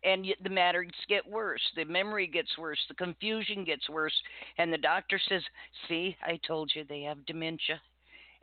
And 0.04 0.26
yet 0.26 0.38
the 0.44 0.50
matters 0.50 0.92
get 1.10 1.30
worse. 1.30 1.62
The 1.76 1.84
memory 1.86 2.28
gets 2.28 2.58
worse. 2.58 2.80
The 2.88 2.96
confusion 2.96 3.66
gets 3.66 3.90
worse. 3.90 4.14
And 4.58 4.72
the 4.72 4.78
doctor 4.78 5.20
says, 5.28 5.44
"See, 5.88 6.16
I 6.24 6.38
told 6.48 6.74
you 6.74 6.84
they 6.84 7.02
have 7.02 7.26
dementia." 7.26 7.82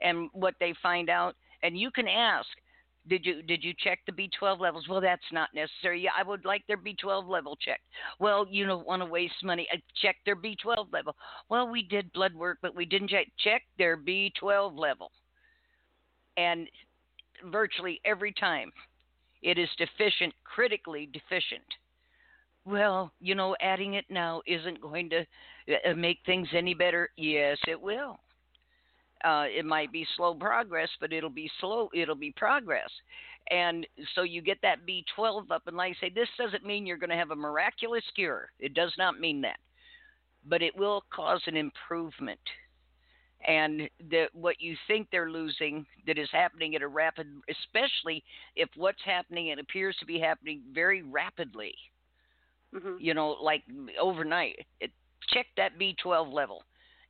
And 0.02 0.28
what 0.32 0.54
they 0.60 0.74
find 0.82 1.08
out, 1.08 1.34
and 1.62 1.78
you 1.78 1.90
can 1.90 2.06
ask, 2.08 2.48
did 3.08 3.24
you 3.24 3.42
did 3.42 3.64
you 3.64 3.72
check 3.78 4.00
the 4.04 4.12
B12 4.12 4.60
levels? 4.60 4.86
Well, 4.88 5.00
that's 5.00 5.32
not 5.32 5.54
necessary. 5.54 6.02
Yeah, 6.02 6.10
I 6.16 6.22
would 6.22 6.44
like 6.44 6.66
their 6.66 6.76
B12 6.76 7.26
level 7.26 7.56
checked. 7.56 7.84
Well, 8.18 8.46
you 8.50 8.66
don't 8.66 8.86
want 8.86 9.00
to 9.00 9.06
waste 9.06 9.42
money. 9.42 9.66
I 9.72 9.80
check 10.02 10.16
their 10.24 10.36
B12 10.36 10.92
level. 10.92 11.16
Well, 11.48 11.68
we 11.68 11.82
did 11.82 12.12
blood 12.12 12.34
work, 12.34 12.58
but 12.60 12.74
we 12.74 12.84
didn't 12.84 13.08
check 13.08 13.28
check 13.38 13.62
their 13.78 13.96
B12 13.96 14.76
level 14.76 15.10
and 16.36 16.68
virtually 17.50 18.00
every 18.04 18.32
time 18.32 18.72
it 19.42 19.58
is 19.58 19.68
deficient, 19.78 20.34
critically 20.44 21.08
deficient. 21.12 21.62
Well, 22.64 23.12
you 23.20 23.34
know, 23.34 23.54
adding 23.60 23.94
it 23.94 24.06
now 24.10 24.42
isn't 24.46 24.80
going 24.80 25.10
to 25.10 25.20
uh, 25.20 25.94
make 25.94 26.18
things 26.26 26.48
any 26.52 26.74
better. 26.74 27.10
Yes, 27.16 27.58
it 27.68 27.80
will. 27.80 28.18
Uh, 29.24 29.44
it 29.48 29.64
might 29.64 29.92
be 29.92 30.06
slow 30.16 30.34
progress, 30.34 30.88
but 31.00 31.12
it'll 31.12 31.30
be 31.30 31.50
slow. 31.60 31.88
It'll 31.94 32.16
be 32.16 32.32
progress, 32.36 32.90
and 33.50 33.86
so 34.14 34.22
you 34.22 34.42
get 34.42 34.58
that 34.62 34.80
B12 34.86 35.50
up. 35.50 35.62
And 35.66 35.76
like 35.76 35.96
I 35.96 36.06
say, 36.06 36.12
this 36.14 36.28
doesn't 36.36 36.66
mean 36.66 36.86
you're 36.86 36.98
going 36.98 37.10
to 37.10 37.16
have 37.16 37.30
a 37.30 37.36
miraculous 37.36 38.04
cure. 38.14 38.50
It 38.58 38.74
does 38.74 38.92
not 38.98 39.20
mean 39.20 39.40
that, 39.42 39.58
but 40.44 40.60
it 40.60 40.76
will 40.76 41.02
cause 41.10 41.40
an 41.46 41.56
improvement 41.56 42.40
and 43.46 43.88
that 44.10 44.28
what 44.32 44.60
you 44.60 44.76
think 44.86 45.08
they're 45.10 45.30
losing 45.30 45.86
that 46.06 46.18
is 46.18 46.28
happening 46.32 46.74
at 46.74 46.82
a 46.82 46.88
rapid 46.88 47.26
especially 47.48 48.22
if 48.56 48.68
what's 48.76 49.02
happening 49.04 49.50
and 49.50 49.60
appears 49.60 49.96
to 50.00 50.06
be 50.06 50.18
happening 50.18 50.62
very 50.72 51.02
rapidly. 51.02 51.74
Mm-hmm. 52.74 52.96
you 52.98 53.14
know 53.14 53.36
like 53.40 53.62
overnight. 54.00 54.66
It, 54.80 54.90
check 55.32 55.46
that 55.56 55.78
b12 55.78 56.32
level. 56.32 56.64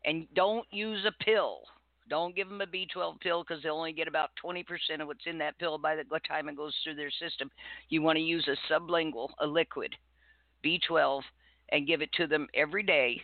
And 0.05 0.27
don't 0.35 0.67
use 0.71 1.05
a 1.07 1.25
pill. 1.25 1.61
Don't 2.09 2.37
give 2.37 2.49
them 2.49 2.61
a 2.61 2.67
b12 2.67 3.21
pill 3.21 3.43
because 3.43 3.63
they'll 3.63 3.75
only 3.75 3.93
get 3.93 4.07
about 4.07 4.31
20% 4.45 4.65
of 5.01 5.09
what's 5.09 5.27
in 5.27 5.39
that 5.39 5.59
pill 5.59 5.79
by 5.79 5.97
the 5.97 6.05
time 6.29 6.49
it 6.49 6.57
goes 6.57 6.75
through 6.85 6.95
their 6.95 7.11
system. 7.11 7.51
You 7.89 8.03
want 8.03 8.17
to 8.17 8.23
use 8.23 8.47
a 8.49 8.73
sublingual 8.73 9.31
a 9.41 9.47
liquid 9.47 9.95
b12 10.65 11.23
and 11.71 11.87
give 11.87 12.03
it 12.03 12.13
to 12.13 12.27
them 12.27 12.47
every 12.55 12.83
day 12.83 13.21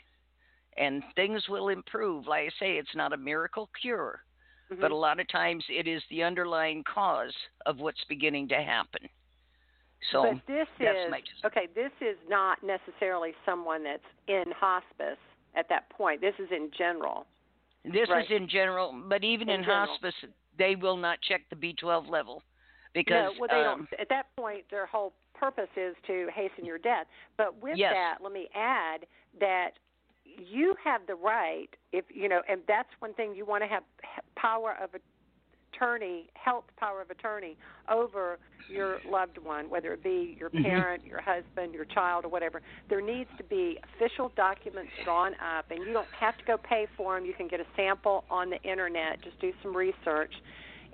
and 0.76 1.02
things 1.14 1.42
will 1.48 1.68
improve. 1.68 2.26
Like 2.26 2.44
I 2.46 2.50
say, 2.58 2.72
it's 2.72 2.94
not 2.94 3.12
a 3.12 3.16
miracle 3.16 3.68
cure, 3.80 4.20
mm-hmm. 4.70 4.80
but 4.80 4.90
a 4.90 4.96
lot 4.96 5.20
of 5.20 5.28
times 5.28 5.64
it 5.68 5.86
is 5.86 6.02
the 6.10 6.22
underlying 6.22 6.84
cause 6.92 7.34
of 7.66 7.78
what's 7.78 8.02
beginning 8.08 8.48
to 8.48 8.56
happen. 8.56 9.08
So 10.10 10.22
but 10.22 10.42
this 10.48 10.66
is 10.80 10.88
okay. 11.44 11.68
This 11.74 11.92
is 12.00 12.16
not 12.28 12.58
necessarily 12.62 13.32
someone 13.46 13.84
that's 13.84 14.02
in 14.26 14.44
hospice 14.56 15.18
at 15.54 15.68
that 15.68 15.88
point. 15.90 16.20
This 16.20 16.34
is 16.38 16.48
in 16.50 16.70
general. 16.76 17.26
This 17.84 18.08
right? 18.10 18.24
is 18.24 18.30
in 18.30 18.48
general, 18.48 19.00
but 19.08 19.22
even 19.22 19.48
in, 19.48 19.60
in 19.60 19.64
hospice, 19.64 20.14
they 20.58 20.74
will 20.74 20.96
not 20.96 21.18
check 21.20 21.42
the 21.50 21.56
B12 21.56 22.08
level 22.08 22.42
because 22.94 23.32
no, 23.34 23.40
well, 23.40 23.48
they 23.50 23.64
um, 23.64 23.88
don't. 23.90 24.00
At 24.00 24.08
that 24.08 24.26
point, 24.36 24.64
their 24.70 24.86
whole 24.86 25.12
purpose 25.34 25.68
is 25.76 25.94
to 26.06 26.28
hasten 26.34 26.64
your 26.64 26.78
death. 26.78 27.06
But 27.36 27.60
with 27.62 27.76
yes. 27.76 27.92
that, 27.94 28.18
let 28.22 28.32
me 28.32 28.48
add 28.54 29.06
that 29.40 29.70
you 30.38 30.74
have 30.82 31.02
the 31.06 31.14
right 31.14 31.68
if 31.92 32.04
you 32.12 32.28
know 32.28 32.40
and 32.48 32.60
that's 32.66 32.88
one 32.98 33.14
thing 33.14 33.34
you 33.34 33.44
want 33.44 33.62
to 33.62 33.68
have 33.68 33.82
power 34.36 34.76
of 34.82 34.90
attorney 35.74 36.28
health 36.34 36.64
power 36.76 37.00
of 37.00 37.10
attorney 37.10 37.56
over 37.90 38.38
your 38.68 38.98
loved 39.10 39.38
one 39.38 39.68
whether 39.68 39.92
it 39.92 40.02
be 40.02 40.36
your 40.38 40.50
mm-hmm. 40.50 40.64
parent 40.64 41.04
your 41.04 41.20
husband 41.20 41.74
your 41.74 41.84
child 41.86 42.24
or 42.24 42.28
whatever. 42.28 42.60
There 42.88 43.00
needs 43.00 43.30
to 43.38 43.44
be 43.44 43.78
official 43.94 44.30
documents 44.36 44.90
drawn 45.04 45.32
up 45.34 45.70
and 45.70 45.80
you 45.80 45.92
don't 45.92 46.06
have 46.18 46.36
to 46.38 46.44
go 46.44 46.56
pay 46.56 46.86
for 46.96 47.16
them 47.16 47.26
you 47.26 47.34
can 47.34 47.48
get 47.48 47.60
a 47.60 47.66
sample 47.76 48.24
on 48.30 48.50
the 48.50 48.60
internet. 48.62 49.22
Just 49.22 49.40
do 49.40 49.52
some 49.62 49.76
research 49.76 50.32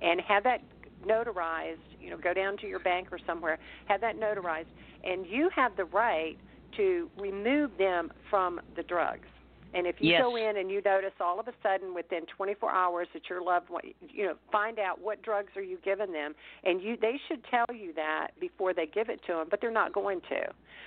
and 0.01 0.21
have 0.21 0.45
that 0.45 0.63
notarized 1.07 1.77
you 2.01 2.11
know 2.11 2.17
go 2.17 2.35
down 2.35 2.57
to 2.59 2.67
your 2.67 2.81
bank 2.81 3.09
or 3.13 3.19
somewhere 3.27 3.59
have 3.87 4.01
that 4.01 4.19
notarized 4.19 4.67
and 5.05 5.27
you 5.27 5.49
have 5.55 5.77
the 5.77 5.85
right 5.85 6.37
to 6.77 7.11
remove 7.19 7.71
them 7.79 8.13
from 8.31 8.61
the 8.77 8.83
drugs. 8.83 9.27
And 9.75 9.87
if 9.87 9.97
you 9.99 10.13
yes. 10.13 10.23
go 10.23 10.37
in 10.37 10.57
and 10.57 10.71
you 10.71 10.81
notice 10.85 11.13
all 11.21 11.39
of 11.39 11.47
a 11.47 11.53
sudden 11.63 11.95
within 11.95 12.23
24 12.37 12.71
hours 12.71 13.09
that 13.13 13.29
your 13.29 13.43
loved 13.43 13.69
one, 13.69 13.83
you 14.09 14.27
know, 14.27 14.35
find 14.51 14.79
out 14.79 15.01
what 15.01 15.23
drugs 15.23 15.51
are 15.57 15.63
you 15.63 15.79
giving 15.85 16.13
them, 16.13 16.35
and 16.65 16.81
you 16.81 16.97
they 17.01 17.21
should 17.29 17.45
tell 17.51 17.67
you 17.75 17.93
that 17.95 18.29
before 18.41 18.73
they 18.73 18.87
give 18.87 19.09
it 19.09 19.21
to 19.27 19.35
them, 19.35 19.47
but 19.51 19.61
they're 19.61 19.71
not 19.71 19.93
going 19.93 20.21
to. 20.23 20.41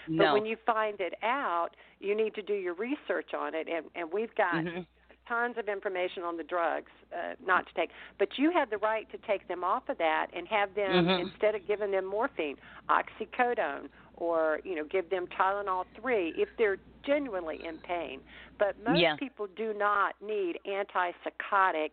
No. 0.08 0.26
But 0.26 0.34
when 0.34 0.46
you 0.46 0.58
find 0.66 1.00
it 1.00 1.14
out, 1.22 1.70
you 2.00 2.16
need 2.16 2.34
to 2.36 2.42
do 2.42 2.54
your 2.54 2.74
research 2.74 3.34
on 3.38 3.54
it, 3.54 3.68
and 3.68 3.86
and 3.96 4.12
we've 4.12 4.34
got. 4.36 4.56
Mm-hmm. 4.56 4.82
Tons 5.28 5.56
of 5.58 5.70
information 5.70 6.24
on 6.24 6.36
the 6.36 6.44
drugs 6.44 6.92
uh, 7.14 7.36
not 7.46 7.66
to 7.68 7.74
take, 7.74 7.92
but 8.20 8.28
you 8.38 8.52
have 8.52 8.70
the 8.70 8.80
right 8.80 9.10
to 9.12 9.18
take 9.20 9.48
them 9.48 9.64
off 9.64 9.88
of 9.88 9.98
that 9.98 10.28
and 10.36 10.46
have 10.48 10.76
them 10.76 11.06
mm-hmm. 11.06 11.30
instead 11.30 11.56
of 11.56 11.66
giving 11.66 11.92
them 11.92 12.06
morphine, 12.06 12.58
oxycodone 12.90 13.88
or 14.22 14.60
you 14.64 14.76
know 14.76 14.86
give 14.86 15.10
them 15.10 15.26
Tylenol 15.38 15.84
3 16.00 16.36
if 16.38 16.48
they're 16.58 16.78
genuinely 17.04 17.60
in 17.68 17.78
pain. 17.80 18.22
But 18.60 18.76
most 18.88 19.00
yeah. 19.00 19.16
people 19.18 19.48
do 19.58 19.74
not 19.74 20.14
need 20.26 20.60
antipsychotic 20.68 21.90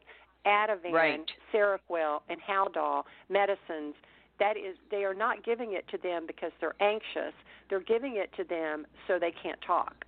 Ativan, 0.47 0.93
right. 0.93 1.21
Seroquel, 1.53 2.21
and 2.29 2.39
Haldol 2.41 3.05
medicines. 3.31 3.95
That 4.39 4.57
is, 4.57 4.77
they 4.91 5.05
are 5.05 5.15
not 5.15 5.43
giving 5.43 5.73
it 5.73 5.89
to 5.89 5.99
them 5.99 6.25
because 6.27 6.53
they're 6.61 6.81
anxious. 6.81 7.35
They're 7.69 7.81
giving 7.81 8.17
it 8.17 8.31
to 8.37 8.45
them 8.45 8.87
so 9.09 9.19
they 9.19 9.33
can't 9.43 9.61
talk, 9.67 10.05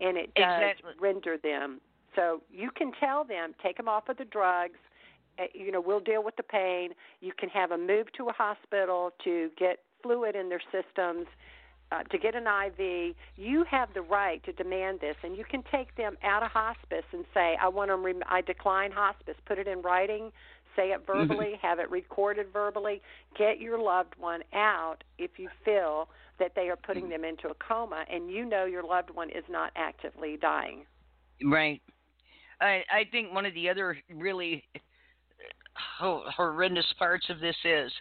and 0.00 0.16
it 0.16 0.34
does 0.34 0.62
exactly. 0.62 0.92
render 0.98 1.36
them. 1.36 1.80
So 2.16 2.42
you 2.50 2.70
can 2.74 2.92
tell 2.98 3.24
them 3.24 3.54
take 3.62 3.76
them 3.76 3.88
off 3.88 4.08
of 4.08 4.16
the 4.16 4.24
drugs 4.24 4.78
eh, 5.38 5.46
you 5.54 5.70
know 5.70 5.80
we'll 5.80 6.00
deal 6.00 6.24
with 6.24 6.34
the 6.36 6.42
pain 6.42 6.90
you 7.20 7.32
can 7.38 7.48
have 7.50 7.68
them 7.68 7.86
moved 7.86 8.10
to 8.16 8.28
a 8.28 8.32
hospital 8.32 9.12
to 9.22 9.50
get 9.56 9.80
fluid 10.02 10.34
in 10.34 10.48
their 10.48 10.62
systems 10.72 11.26
uh, 11.90 12.02
to 12.04 12.18
get 12.18 12.34
an 12.34 12.44
IV, 12.46 13.14
you 13.36 13.64
have 13.70 13.88
the 13.94 14.02
right 14.02 14.42
to 14.44 14.52
demand 14.52 15.00
this, 15.00 15.16
and 15.22 15.36
you 15.36 15.44
can 15.44 15.62
take 15.72 15.94
them 15.96 16.16
out 16.22 16.42
of 16.42 16.50
hospice 16.50 17.04
and 17.12 17.24
say, 17.32 17.56
"I 17.60 17.68
want 17.68 17.90
them. 17.90 18.04
Rem- 18.04 18.22
I 18.26 18.42
decline 18.42 18.90
hospice." 18.92 19.36
Put 19.46 19.58
it 19.58 19.66
in 19.66 19.80
writing, 19.82 20.30
say 20.76 20.92
it 20.92 21.06
Mm-hmm. 21.06 21.28
verbally, 21.28 21.46
mm-hmm. 21.46 21.66
have 21.66 21.78
it 21.78 21.90
recorded 21.90 22.46
verbally. 22.52 23.00
Get 23.36 23.60
your 23.60 23.78
loved 23.78 24.14
one 24.18 24.42
out 24.52 24.98
if 25.18 25.38
you 25.38 25.48
feel 25.64 26.08
that 26.38 26.52
they 26.54 26.68
are 26.68 26.76
putting 26.76 27.08
them 27.08 27.24
into 27.24 27.48
a 27.48 27.54
coma, 27.54 28.04
and 28.10 28.30
you 28.30 28.44
know 28.44 28.64
your 28.64 28.84
loved 28.84 29.10
one 29.10 29.30
is 29.30 29.44
not 29.48 29.72
actively 29.74 30.36
dying. 30.40 30.84
Right. 31.44 31.82
I, 32.60 32.82
I 32.90 33.04
think 33.10 33.32
one 33.32 33.46
of 33.46 33.54
the 33.54 33.68
other 33.68 33.96
really 34.12 34.64
horrendous 35.98 36.86
parts 36.98 37.26
of 37.28 37.40
this 37.40 37.56
is 37.64 37.92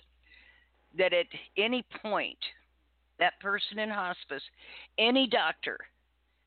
that 0.97 1.13
at 1.13 1.27
any 1.57 1.85
point, 2.01 2.37
that 3.19 3.39
person 3.39 3.79
in 3.79 3.89
hospice, 3.89 4.43
any 4.97 5.27
doctor, 5.27 5.77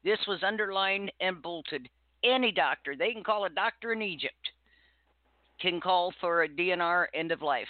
this 0.04 0.18
was 0.26 0.42
underlined 0.42 1.10
and 1.20 1.42
bolted, 1.42 1.88
any 2.24 2.52
doctor, 2.52 2.94
they 2.96 3.12
can 3.12 3.24
call 3.24 3.44
a 3.44 3.50
doctor 3.50 3.92
in 3.92 4.02
Egypt, 4.02 4.50
can 5.60 5.80
call 5.80 6.12
for 6.20 6.42
a 6.42 6.48
DNR 6.48 7.06
end 7.14 7.32
of 7.32 7.42
life. 7.42 7.68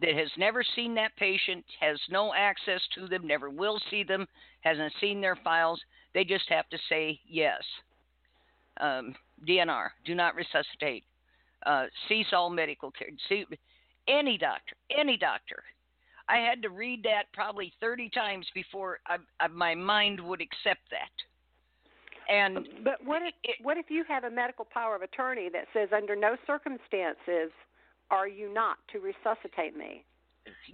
That 0.00 0.14
has 0.14 0.30
never 0.36 0.64
seen 0.74 0.94
that 0.96 1.16
patient, 1.16 1.64
has 1.80 1.98
no 2.10 2.34
access 2.34 2.80
to 2.94 3.06
them, 3.06 3.26
never 3.26 3.48
will 3.48 3.80
see 3.90 4.02
them, 4.02 4.26
hasn't 4.60 4.92
seen 5.00 5.20
their 5.20 5.36
files. 5.36 5.80
They 6.12 6.24
just 6.24 6.48
have 6.48 6.68
to 6.70 6.78
say 6.88 7.20
yes. 7.26 7.62
Um, 8.80 9.14
DNR, 9.48 9.88
do 10.04 10.14
not 10.14 10.34
resuscitate. 10.34 11.04
Uh, 11.64 11.86
cease 12.08 12.26
all 12.32 12.50
medical 12.50 12.90
care. 12.90 13.08
See, 13.28 13.46
any 14.08 14.36
doctor, 14.36 14.74
any 14.96 15.16
doctor. 15.16 15.62
I 16.28 16.38
had 16.38 16.62
to 16.62 16.70
read 16.70 17.02
that 17.04 17.24
probably 17.32 17.72
30 17.80 18.08
times 18.10 18.46
before 18.54 18.98
I, 19.06 19.16
I, 19.40 19.48
my 19.48 19.74
mind 19.74 20.20
would 20.20 20.40
accept 20.40 20.80
that. 20.90 21.10
And 22.28 22.66
but 22.82 23.04
what 23.04 23.20
if 23.20 23.34
it, 23.42 23.56
what 23.62 23.76
if 23.76 23.90
you 23.90 24.02
have 24.08 24.24
a 24.24 24.30
medical 24.30 24.64
power 24.64 24.96
of 24.96 25.02
attorney 25.02 25.50
that 25.52 25.66
says 25.74 25.90
under 25.94 26.16
no 26.16 26.36
circumstances 26.46 27.50
are 28.10 28.26
you 28.26 28.52
not 28.52 28.78
to 28.92 29.00
resuscitate 29.00 29.76
me? 29.76 30.04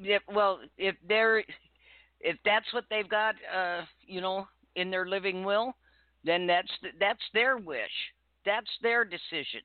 If, 0.01 0.23
well, 0.33 0.61
if 0.79 0.95
they're 1.09 1.43
if 2.21 2.37
that's 2.45 2.73
what 2.73 2.85
they've 2.91 3.09
got, 3.09 3.35
uh, 3.55 3.83
you 4.07 4.21
know, 4.21 4.47
in 4.77 4.91
their 4.91 5.07
living 5.07 5.45
will, 5.45 5.75
then 6.25 6.47
that's 6.47 6.71
that's 7.01 7.23
their 7.35 7.57
wish. 7.57 7.91
That's 8.47 8.71
their 8.83 9.05
decision. 9.05 9.63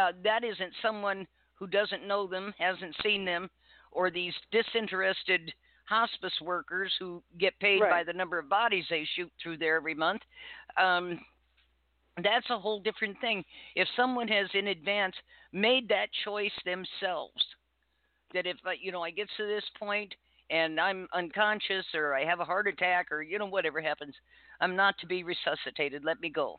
Uh, 0.00 0.12
that 0.22 0.44
isn't 0.44 0.72
someone 0.80 1.26
who 1.54 1.66
doesn't 1.66 2.06
know 2.06 2.26
them, 2.26 2.54
hasn't 2.58 2.94
seen 3.02 3.24
them, 3.24 3.50
or 3.92 4.10
these 4.10 4.34
disinterested 4.52 5.52
hospice 5.88 6.32
workers 6.42 6.92
who 6.98 7.22
get 7.38 7.58
paid 7.60 7.80
right. 7.80 7.90
by 7.90 8.04
the 8.04 8.16
number 8.16 8.38
of 8.38 8.48
bodies 8.48 8.84
they 8.90 9.06
shoot 9.16 9.30
through 9.42 9.56
there 9.56 9.76
every 9.76 9.94
month. 9.94 10.20
Um, 10.76 11.20
that's 12.22 12.48
a 12.50 12.58
whole 12.58 12.80
different 12.80 13.18
thing. 13.20 13.44
If 13.74 13.88
someone 13.96 14.28
has 14.28 14.48
in 14.54 14.68
advance 14.68 15.14
made 15.52 15.88
that 15.88 16.08
choice 16.24 16.52
themselves, 16.64 17.42
that 18.34 18.46
if 18.46 18.56
uh, 18.66 18.70
you 18.80 18.92
know 18.92 19.02
I 19.02 19.10
get 19.10 19.28
to 19.36 19.46
this 19.46 19.64
point 19.78 20.14
and 20.50 20.80
I'm 20.80 21.08
unconscious 21.14 21.84
or 21.94 22.14
I 22.14 22.24
have 22.24 22.40
a 22.40 22.44
heart 22.44 22.66
attack 22.66 23.06
or 23.10 23.22
you 23.22 23.38
know 23.38 23.46
whatever 23.46 23.80
happens, 23.80 24.14
I'm 24.60 24.76
not 24.76 24.98
to 24.98 25.06
be 25.06 25.22
resuscitated. 25.22 26.04
Let 26.04 26.20
me 26.20 26.28
go. 26.28 26.58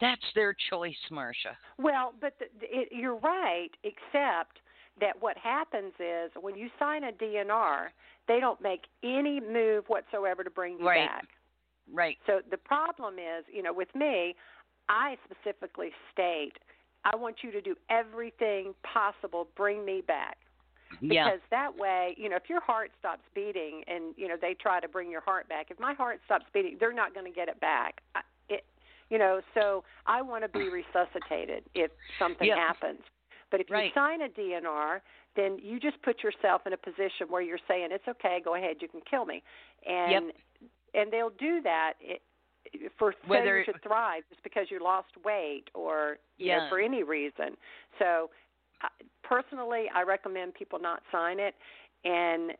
That's 0.00 0.22
their 0.34 0.54
choice, 0.70 0.96
Marsha. 1.12 1.54
Well, 1.78 2.14
but 2.20 2.34
the, 2.38 2.46
it, 2.60 2.88
you're 2.90 3.18
right, 3.18 3.70
except 3.84 4.58
that 5.00 5.20
what 5.20 5.36
happens 5.38 5.92
is 5.98 6.30
when 6.40 6.56
you 6.56 6.68
sign 6.78 7.04
a 7.04 7.12
DNR, 7.12 7.88
they 8.28 8.40
don't 8.40 8.60
make 8.60 8.82
any 9.02 9.40
move 9.40 9.84
whatsoever 9.88 10.44
to 10.44 10.50
bring 10.50 10.78
you 10.78 10.86
right. 10.86 11.08
back. 11.08 11.28
Right. 11.92 12.18
So 12.26 12.40
the 12.50 12.56
problem 12.56 13.14
is, 13.14 13.44
you 13.52 13.62
know, 13.62 13.72
with 13.72 13.92
me, 13.94 14.34
I 14.88 15.16
specifically 15.26 15.90
state 16.12 16.52
I 17.04 17.16
want 17.16 17.36
you 17.42 17.50
to 17.52 17.60
do 17.60 17.74
everything 17.90 18.74
possible, 18.82 19.48
bring 19.56 19.84
me 19.84 20.02
back. 20.06 20.38
Because 21.00 21.10
yeah. 21.10 21.36
that 21.50 21.76
way, 21.76 22.14
you 22.18 22.28
know, 22.28 22.36
if 22.36 22.50
your 22.50 22.60
heart 22.60 22.90
stops 22.98 23.22
beating 23.34 23.82
and 23.88 24.14
you 24.16 24.28
know 24.28 24.36
they 24.38 24.54
try 24.54 24.78
to 24.78 24.88
bring 24.88 25.10
your 25.10 25.22
heart 25.22 25.48
back, 25.48 25.70
if 25.70 25.80
my 25.80 25.94
heart 25.94 26.20
stops 26.26 26.44
beating, 26.52 26.76
they're 26.78 26.92
not 26.92 27.14
going 27.14 27.24
to 27.24 27.32
get 27.32 27.48
it 27.48 27.58
back. 27.60 28.02
I, 28.14 28.20
it, 28.50 28.64
you 29.08 29.16
know, 29.16 29.40
so 29.54 29.84
I 30.06 30.20
want 30.20 30.44
to 30.44 30.48
be 30.50 30.68
resuscitated 30.94 31.64
if 31.74 31.90
something 32.18 32.46
Yeah. 32.46 32.56
happens. 32.56 33.00
But 33.52 33.60
if 33.60 33.70
Right. 33.70 33.84
you 33.84 33.90
sign 33.92 34.22
a 34.22 34.28
DNR, 34.30 35.02
then 35.36 35.58
you 35.58 35.78
just 35.78 36.00
put 36.02 36.22
yourself 36.24 36.66
in 36.66 36.72
a 36.72 36.76
position 36.76 37.28
where 37.28 37.42
you're 37.42 37.60
saying 37.68 37.92
it's 37.92 38.08
okay, 38.08 38.40
go 38.40 38.54
ahead, 38.56 38.78
you 38.82 38.88
can 38.88 39.02
kill 39.02 39.24
me, 39.26 39.42
and 39.86 40.32
and 40.94 41.10
they'll 41.10 41.30
do 41.30 41.60
that 41.62 41.94
it, 42.00 42.20
for 42.98 43.14
Whether- 43.26 43.62
failure 43.62 43.64
to 43.64 43.78
thrive 43.78 44.24
just 44.30 44.42
because 44.42 44.70
you 44.70 44.78
lost 44.80 45.16
weight 45.24 45.70
or 45.74 46.18
you 46.38 46.48
know 46.56 46.68
for 46.68 46.80
any 46.80 47.02
reason. 47.02 47.56
So 47.98 48.30
I- 48.80 48.88
personally, 49.22 49.88
I 49.90 50.02
recommend 50.02 50.54
people 50.54 50.78
not 50.78 51.02
sign 51.12 51.38
it. 51.38 51.54
And 52.04 52.56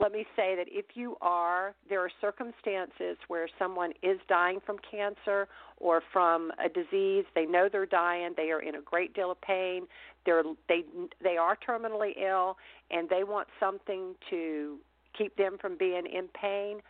let 0.00 0.12
me 0.12 0.24
say 0.36 0.54
that 0.56 0.66
if 0.68 0.84
you 0.94 1.16
are, 1.20 1.74
there 1.88 2.00
are 2.00 2.10
circumstances 2.20 3.16
where 3.26 3.48
someone 3.58 3.92
is 4.02 4.18
dying 4.28 4.60
from 4.64 4.76
cancer 4.88 5.48
or 5.78 6.02
from 6.12 6.52
a 6.64 6.68
disease. 6.68 7.24
They 7.34 7.46
know 7.46 7.68
they're 7.70 7.86
dying. 7.86 8.34
They 8.36 8.50
are 8.50 8.60
in 8.60 8.76
a 8.76 8.80
great 8.80 9.14
deal 9.14 9.30
of 9.30 9.40
pain. 9.40 9.86
They're 10.24 10.42
they 10.68 10.84
they 11.22 11.36
are 11.36 11.56
terminally 11.56 12.12
ill, 12.20 12.56
and 12.90 13.08
they 13.08 13.24
want 13.24 13.48
something 13.58 14.14
to 14.30 14.78
keep 15.16 15.36
them 15.36 15.58
from 15.60 15.76
being 15.76 16.06
in 16.06 16.28
pain. 16.40 16.80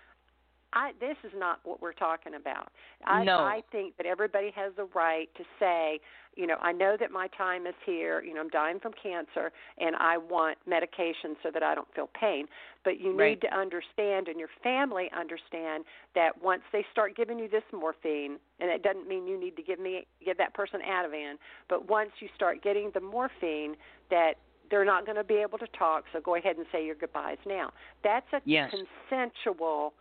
I 0.73 0.93
this 1.01 1.17
is 1.25 1.33
not 1.37 1.61
what 1.65 1.81
we're 1.81 1.93
talking 1.93 2.35
about. 2.35 2.71
I 3.05 3.25
No. 3.25 3.39
I 3.39 3.63
think 3.73 3.97
that 3.97 4.07
everybody 4.07 4.51
has 4.55 4.73
the 4.77 4.85
right 4.95 5.29
to 5.37 5.45
say, 5.59 6.01
you 6.37 6.47
know, 6.47 6.57
I 6.61 6.73
know 6.73 6.97
that 6.99 7.11
my 7.11 7.29
time 7.29 7.67
is 7.67 7.75
here, 7.85 8.23
you 8.23 8.35
know, 8.35 8.41
I'm 8.41 8.49
dying 8.49 8.79
from 8.79 8.93
cancer 8.93 9.51
and 9.79 9.97
I 9.97 10.19
want 10.19 10.59
medication 10.67 11.37
so 11.43 11.51
that 11.53 11.63
I 11.63 11.75
don't 11.75 11.93
feel 11.95 12.09
pain. 12.19 12.47
But 12.85 13.01
you 13.01 13.17
need 13.17 13.41
to 13.43 13.55
understand 13.55 14.29
and 14.29 14.39
your 14.39 14.51
family 14.63 15.11
understand 15.17 15.85
that 16.15 16.41
once 16.43 16.63
they 16.73 16.85
start 16.93 17.17
giving 17.17 17.39
you 17.39 17.49
this 17.49 17.65
morphine, 17.73 18.39
and 18.61 18.71
it 18.71 18.83
doesn't 18.83 19.09
mean 19.09 19.27
you 19.27 19.39
need 19.39 19.57
to 19.57 19.63
give 19.63 19.81
me 19.81 20.07
give 20.25 20.37
that 20.39 20.55
person 20.55 20.81
Ativan, 20.81 21.35
but 21.69 21.89
once 21.89 22.11
you 22.21 22.29
start 22.35 22.63
getting 22.63 22.91
the 22.95 23.01
morphine 23.01 23.75
that 24.11 24.35
they're 24.71 24.85
not 24.85 25.07
going 25.07 25.17
to 25.17 25.25
be 25.25 25.37
able 25.37 25.59
to 25.59 25.67
talk, 25.79 26.05
so 26.13 26.21
go 26.21 26.35
ahead 26.37 26.57
and 26.57 26.67
say 26.71 26.85
your 26.85 26.95
goodbyes 26.95 27.39
now. 27.47 27.71
That's 28.05 28.31
a 28.33 28.41
Yes. 28.45 28.71
consensual 28.71 29.95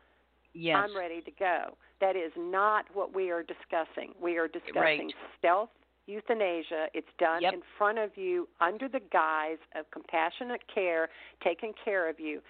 Yes. 0.58 0.78
I'm 0.78 0.97
ready 0.97 1.22
to 1.22 1.32
go. 1.32 1.78
That 2.01 2.16
is 2.16 2.32
not 2.36 2.86
what 2.93 3.14
we 3.14 3.30
are 3.30 3.43
discussing. 3.43 4.14
We 4.20 4.38
are 4.38 4.47
discussing 4.47 4.82
Right. 4.82 5.16
stealth 5.38 5.70
euthanasia. 6.08 6.89
It's 6.93 7.12
done 7.20 7.41
Yep. 7.43 7.53
in 7.53 7.62
front 7.78 7.99
of 7.99 8.18
you 8.18 8.47
under 8.60 8.88
the 8.88 8.99
guise 8.99 9.60
of 9.76 9.89
compassionate 9.91 10.66
care, 10.68 11.10
taking 11.41 11.74
care 11.74 12.08
of 12.08 12.20
you. 12.20 12.41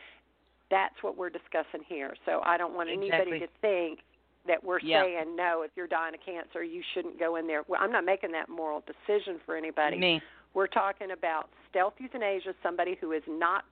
That's 0.70 1.02
what 1.04 1.18
we're 1.18 1.30
discussing 1.30 1.84
here. 1.84 2.16
So 2.26 2.42
I 2.44 2.58
don't 2.58 2.74
want 2.74 2.90
anybody 2.90 3.32
Exactly. 3.32 3.40
to 3.40 3.48
think 3.62 4.04
that 4.46 4.64
we're 4.64 4.80
Yeah. 4.80 5.04
saying 5.04 5.36
no, 5.36 5.64
if 5.64 5.72
you're 5.76 5.88
dying 5.88 6.14
of 6.14 6.22
cancer, 6.22 6.64
you 6.64 6.82
shouldn't 6.94 7.18
go 7.18 7.36
in 7.36 7.48
there. 7.48 7.64
Well, 7.64 7.82
I'm 7.82 7.92
not 7.92 8.06
making 8.06 8.32
that 8.32 8.48
moral 8.48 8.82
decision 8.82 9.40
for 9.40 9.56
anybody. 9.56 9.98
Me. 9.98 10.22
We're 10.54 10.68
talking 10.68 11.12
about 11.12 11.50
stealth 11.70 12.00
euthanasia, 12.00 12.56
somebody 12.64 12.96
who 12.96 13.12
is 13.12 13.24
not 13.28 13.66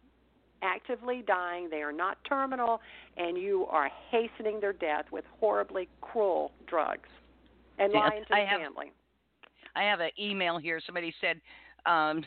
actively 0.62 1.22
dying, 1.26 1.70
they 1.70 1.82
are 1.82 1.92
not 1.94 2.18
terminal, 2.28 2.82
and 3.18 3.38
you 3.38 3.66
are 3.68 3.90
hastening 4.10 4.60
their 4.60 4.74
death 4.74 5.06
with 5.12 5.26
horribly 5.40 5.88
cruel 6.02 6.52
drugs 6.68 7.10
and 7.78 7.92
Yes, 7.94 8.10
lying 8.10 8.24
to 8.24 8.30
the 8.30 8.36
I 8.36 8.46
have- 8.46 8.62
family. 8.62 8.92
I 9.76 9.84
have 9.84 10.00
an 10.00 10.12
email 10.18 10.58
here. 10.58 10.80
Somebody 10.80 11.12
said, 11.20 11.42
um, 11.86 12.26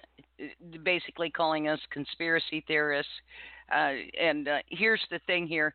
basically 0.82 1.30
calling 1.30 1.68
us 1.68 1.80
conspiracy 1.90 2.60
theorists. 2.66 3.12
Uh, 3.72 3.94
and 4.18 4.48
uh, 4.48 4.58
here's 4.68 5.04
the 5.10 5.18
thing 5.20 5.46
here: 5.46 5.74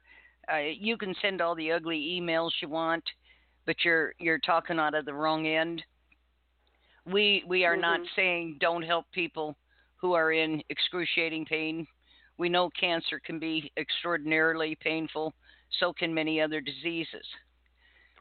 uh, 0.51 0.57
you 0.57 0.97
can 0.97 1.13
send 1.15 1.41
all 1.41 1.55
the 1.55 1.71
ugly 1.71 1.99
emails 2.19 2.51
you 2.61 2.69
want, 2.69 3.03
but 3.65 3.83
you're 3.83 4.13
you're 4.19 4.39
talking 4.39 4.79
out 4.79 4.93
of 4.93 5.05
the 5.05 5.13
wrong 5.13 5.47
end. 5.47 5.83
We 7.05 7.43
we 7.47 7.65
are 7.65 7.75
not 7.75 7.99
Mhm. 8.01 8.15
saying 8.15 8.57
don't 8.59 8.83
help 8.83 9.11
people 9.11 9.57
who 9.97 10.13
are 10.13 10.31
in 10.31 10.63
excruciating 10.69 11.45
pain. 11.45 11.87
We 12.37 12.49
know 12.49 12.69
cancer 12.79 13.19
can 13.23 13.39
be 13.39 13.71
extraordinarily 13.77 14.75
painful. 14.79 15.33
So 15.79 15.93
can 15.93 16.13
many 16.13 16.39
other 16.39 16.61
diseases. 16.61 17.25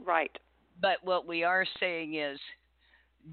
Right. 0.01 0.31
But 0.81 0.99
what 1.03 1.27
we 1.27 1.45
are 1.45 1.67
saying 1.79 2.15
is 2.15 2.39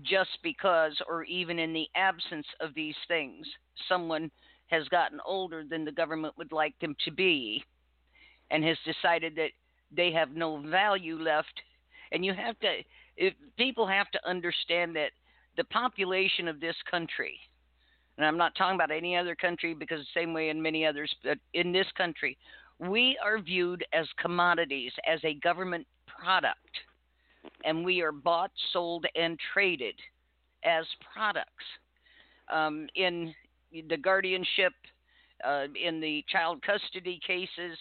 just 0.03 0.37
because, 0.43 0.93
or 1.07 1.23
even 1.23 1.57
in 1.59 1.73
the 1.73 1.87
absence 1.95 2.45
of 2.59 2.73
these 2.73 2.95
things, 3.07 3.47
someone 3.87 4.29
has 4.67 4.87
gotten 4.89 5.19
older 5.25 5.63
than 5.67 5.83
the 5.83 5.91
government 5.91 6.37
would 6.37 6.51
like 6.51 6.77
them 6.79 6.95
to 7.05 7.11
be 7.11 7.63
and 8.51 8.63
has 8.63 8.77
decided 8.85 9.35
that 9.35 9.51
they 9.95 10.11
have 10.11 10.31
no 10.31 10.57
value 10.69 11.17
left. 11.17 11.53
And 12.11 12.23
you 12.23 12.33
have 12.33 12.59
to, 12.59 12.81
if, 13.17 13.33
people 13.57 13.87
have 13.87 14.11
to 14.11 14.29
understand 14.29 14.95
that 14.95 15.11
the 15.57 15.63
population 15.65 16.47
of 16.47 16.59
this 16.59 16.75
country, 16.89 17.39
and 18.19 18.27
I'm 18.27 18.37
not 18.37 18.53
talking 18.55 18.75
about 18.75 18.91
any 18.91 19.17
other 19.17 19.33
country 19.33 19.73
because 19.73 20.01
the 20.01 20.19
same 20.21 20.33
way 20.33 20.49
in 20.49 20.61
many 20.61 20.85
others, 20.85 21.11
but 21.23 21.39
in 21.55 21.71
this 21.71 21.87
country, 21.97 22.37
we 22.77 23.17
are 23.23 23.39
viewed 23.39 23.83
as 23.93 24.05
commodities, 24.21 24.91
as 25.07 25.19
a 25.23 25.33
government 25.35 25.87
product 26.05 26.59
and 27.63 27.83
we 27.83 28.01
are 28.01 28.11
bought, 28.11 28.51
sold, 28.73 29.05
and 29.15 29.37
traded 29.53 29.95
as 30.63 30.85
products. 31.13 31.65
Um, 32.51 32.87
in 32.95 33.33
the 33.71 33.97
guardianship, 33.97 34.73
uh, 35.45 35.65
in 35.81 36.01
the 36.01 36.23
child 36.29 36.61
custody 36.63 37.19
cases, 37.25 37.77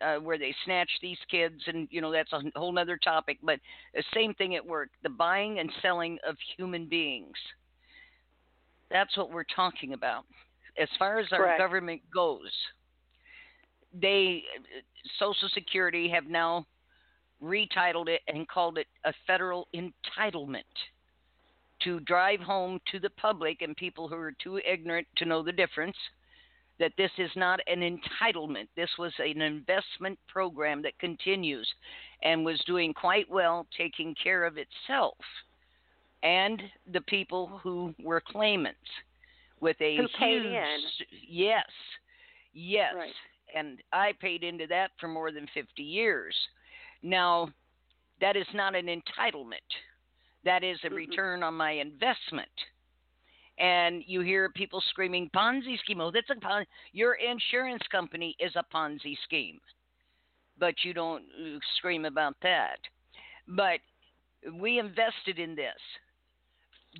uh, 0.00 0.16
where 0.16 0.38
they 0.38 0.54
snatch 0.64 0.90
these 1.00 1.18
kids, 1.30 1.60
and 1.66 1.88
you 1.90 2.00
know 2.00 2.12
that's 2.12 2.32
a 2.32 2.40
whole 2.56 2.76
other 2.78 2.98
topic. 3.02 3.38
But 3.42 3.58
the 3.94 4.02
same 4.14 4.34
thing 4.34 4.56
at 4.56 4.66
work: 4.66 4.90
the 5.02 5.08
buying 5.08 5.58
and 5.58 5.70
selling 5.80 6.18
of 6.26 6.36
human 6.56 6.86
beings. 6.86 7.36
That's 8.92 9.16
what 9.16 9.32
we're 9.32 9.44
talking 9.56 9.94
about. 9.94 10.24
As 10.78 10.88
far 10.98 11.18
as 11.18 11.26
our 11.32 11.58
government 11.58 12.02
goes, 12.12 12.50
they 14.00 14.42
Social 15.18 15.48
Security 15.52 16.08
have 16.08 16.26
now 16.26 16.66
retitled 17.42 18.08
it 18.08 18.20
and 18.28 18.48
called 18.48 18.78
it 18.78 18.86
a 19.04 19.12
federal 19.26 19.66
entitlement 19.74 20.62
to 21.82 22.00
drive 22.00 22.40
home 22.40 22.78
to 22.92 23.00
the 23.00 23.10
public 23.10 23.60
and 23.62 23.76
people 23.76 24.08
who 24.08 24.14
are 24.14 24.34
too 24.42 24.58
ignorant 24.58 25.06
to 25.16 25.24
know 25.24 25.42
the 25.42 25.52
difference 25.52 25.96
that 26.78 26.92
this 26.96 27.10
is 27.18 27.30
not 27.36 27.60
an 27.66 27.80
entitlement. 27.80 28.68
This 28.76 28.90
was 28.98 29.12
an 29.18 29.42
investment 29.42 30.18
program 30.28 30.82
that 30.82 30.98
continues 30.98 31.68
and 32.22 32.44
was 32.44 32.62
doing 32.66 32.94
quite 32.94 33.28
well 33.28 33.66
taking 33.76 34.14
care 34.22 34.44
of 34.44 34.56
itself 34.56 35.16
and 36.22 36.62
the 36.92 37.00
people 37.02 37.60
who 37.62 37.94
were 38.02 38.20
claimants 38.20 38.78
with 39.60 39.76
a 39.80 39.96
Who 39.96 40.06
huge 40.18 40.54
yes 41.28 41.64
yes 42.52 42.94
Right. 42.94 43.12
and 43.54 43.80
I 43.92 44.12
paid 44.20 44.42
into 44.42 44.66
that 44.68 44.90
for 45.00 45.08
more 45.08 45.30
than 45.32 45.46
50 45.54 45.82
years 45.82 46.34
now 47.02 47.48
that 48.20 48.36
is 48.36 48.46
not 48.54 48.74
an 48.74 48.86
entitlement 48.86 49.56
that 50.44 50.62
is 50.64 50.78
a 50.84 50.88
Mm-mm. 50.88 50.96
return 50.96 51.42
on 51.42 51.54
my 51.54 51.72
investment 51.72 52.48
and 53.58 54.02
you 54.06 54.20
hear 54.22 54.48
people 54.50 54.82
screaming 54.90 55.30
Ponzi 55.36 55.78
scheme. 55.80 56.00
Oh, 56.00 56.10
that's 56.10 56.30
a 56.30 56.40
Pon- 56.40 56.66
your 56.92 57.14
insurance 57.14 57.82
company 57.90 58.34
is 58.40 58.52
a 58.56 58.64
Ponzi 58.74 59.14
scheme, 59.24 59.60
but 60.58 60.74
you 60.82 60.94
don't 60.94 61.22
uh, 61.22 61.58
scream 61.76 62.06
about 62.06 62.34
that. 62.42 62.78
But 63.46 63.80
we 64.58 64.78
invested 64.78 65.38
in 65.38 65.54
this 65.54 65.76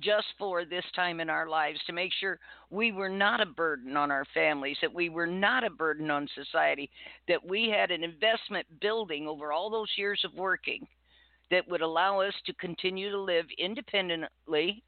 just 0.01 0.27
for 0.39 0.65
this 0.65 0.85
time 0.95 1.19
in 1.19 1.29
our 1.29 1.47
lives 1.47 1.79
to 1.85 1.93
make 1.93 2.11
sure 2.19 2.39
we 2.69 2.91
were 2.91 3.09
not 3.09 3.41
a 3.41 3.45
burden 3.45 3.95
on 3.95 4.11
our 4.11 4.25
families, 4.33 4.77
that 4.81 4.93
we 4.93 5.09
were 5.09 5.27
not 5.27 5.63
a 5.63 5.69
burden 5.69 6.09
on 6.09 6.27
society, 6.33 6.89
that 7.27 7.45
we 7.45 7.69
had 7.69 7.91
an 7.91 8.03
investment 8.03 8.65
building 8.81 9.27
over 9.27 9.51
all 9.51 9.69
those 9.69 9.91
years 9.97 10.21
of 10.23 10.33
working 10.33 10.87
that 11.51 11.67
would 11.69 11.81
allow 11.81 12.19
us 12.19 12.33
to 12.45 12.53
continue 12.53 13.11
to 13.11 13.19
live 13.19 13.45
independently 13.57 14.83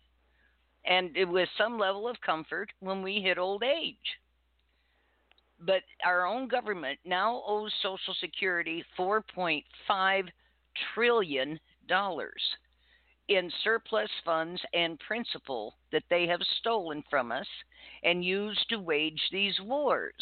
and 0.86 1.16
with 1.30 1.49
some 1.58 1.78
level 1.80 2.08
of 2.08 2.20
comfort 2.22 2.70
when 2.80 3.01
we 3.01 3.22
hit 3.22 3.38
old 3.38 3.64
age. 3.64 3.95
But 5.60 5.84
our 6.03 6.26
own 6.26 6.47
government 6.47 6.99
now 7.06 7.43
owes 7.47 7.74
Social 7.82 8.16
Security 8.20 8.84
$4.5 8.97 10.28
trillion 10.93 11.60
in 13.28 13.51
surplus 13.63 14.09
funds 14.23 14.61
and 14.73 14.99
principal 14.99 15.76
that 15.91 16.03
they 16.09 16.28
have 16.28 16.41
stolen 16.59 17.03
from 17.09 17.32
us 17.32 17.47
and 18.03 18.23
used 18.23 18.67
to 18.69 18.78
wage 18.78 19.21
these 19.32 19.59
wars. 19.61 20.13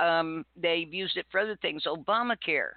Um, 0.00 0.44
they've 0.56 0.92
used 0.92 1.16
it 1.16 1.26
for 1.30 1.40
other 1.40 1.56
things. 1.60 1.84
Obamacare, 1.86 2.72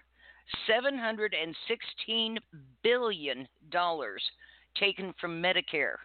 $716 0.69 2.37
billion 2.83 3.47
taken 4.79 5.13
from 5.19 5.41
Medicare 5.41 5.95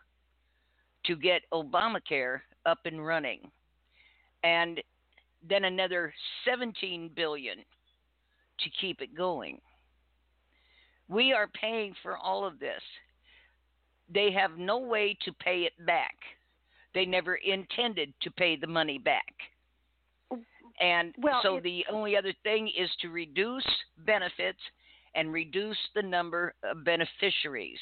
to 1.07 1.17
get 1.17 1.43
Obamacare 1.53 2.41
up 2.67 2.79
and 2.85 3.07
running. 3.07 3.41
And 4.43 4.83
then 5.49 5.65
another 5.65 6.13
17 6.45 7.11
billion 7.15 7.59
to 7.59 8.71
keep 8.81 9.01
it 9.01 9.17
going. 9.17 9.61
We 11.09 11.33
are 11.33 11.49
paying 11.49 11.95
for 12.03 12.17
all 12.17 12.45
of 12.45 12.59
this. 12.59 12.83
They 14.13 14.31
have 14.33 14.59
no 14.59 14.79
way 14.79 15.17
to 15.25 15.33
pay 15.33 15.61
it 15.61 15.73
back. 15.87 16.15
They 16.95 17.05
never 17.05 17.37
intended 17.37 18.13
to 18.23 18.31
pay 18.31 18.57
the 18.57 18.67
money 18.67 18.99
back. 18.99 19.35
And 20.81 21.15
Well, 21.19 21.41
so 21.43 21.61
the 21.63 21.85
only 21.91 22.17
other 22.17 22.33
thing 22.43 22.69
is 22.69 22.91
to 23.01 23.09
reduce 23.09 23.67
benefits 24.05 24.59
and 25.15 25.33
reduce 25.33 25.79
the 25.95 26.03
number 26.03 26.55
of 26.63 26.85
beneficiaries. 26.85 27.79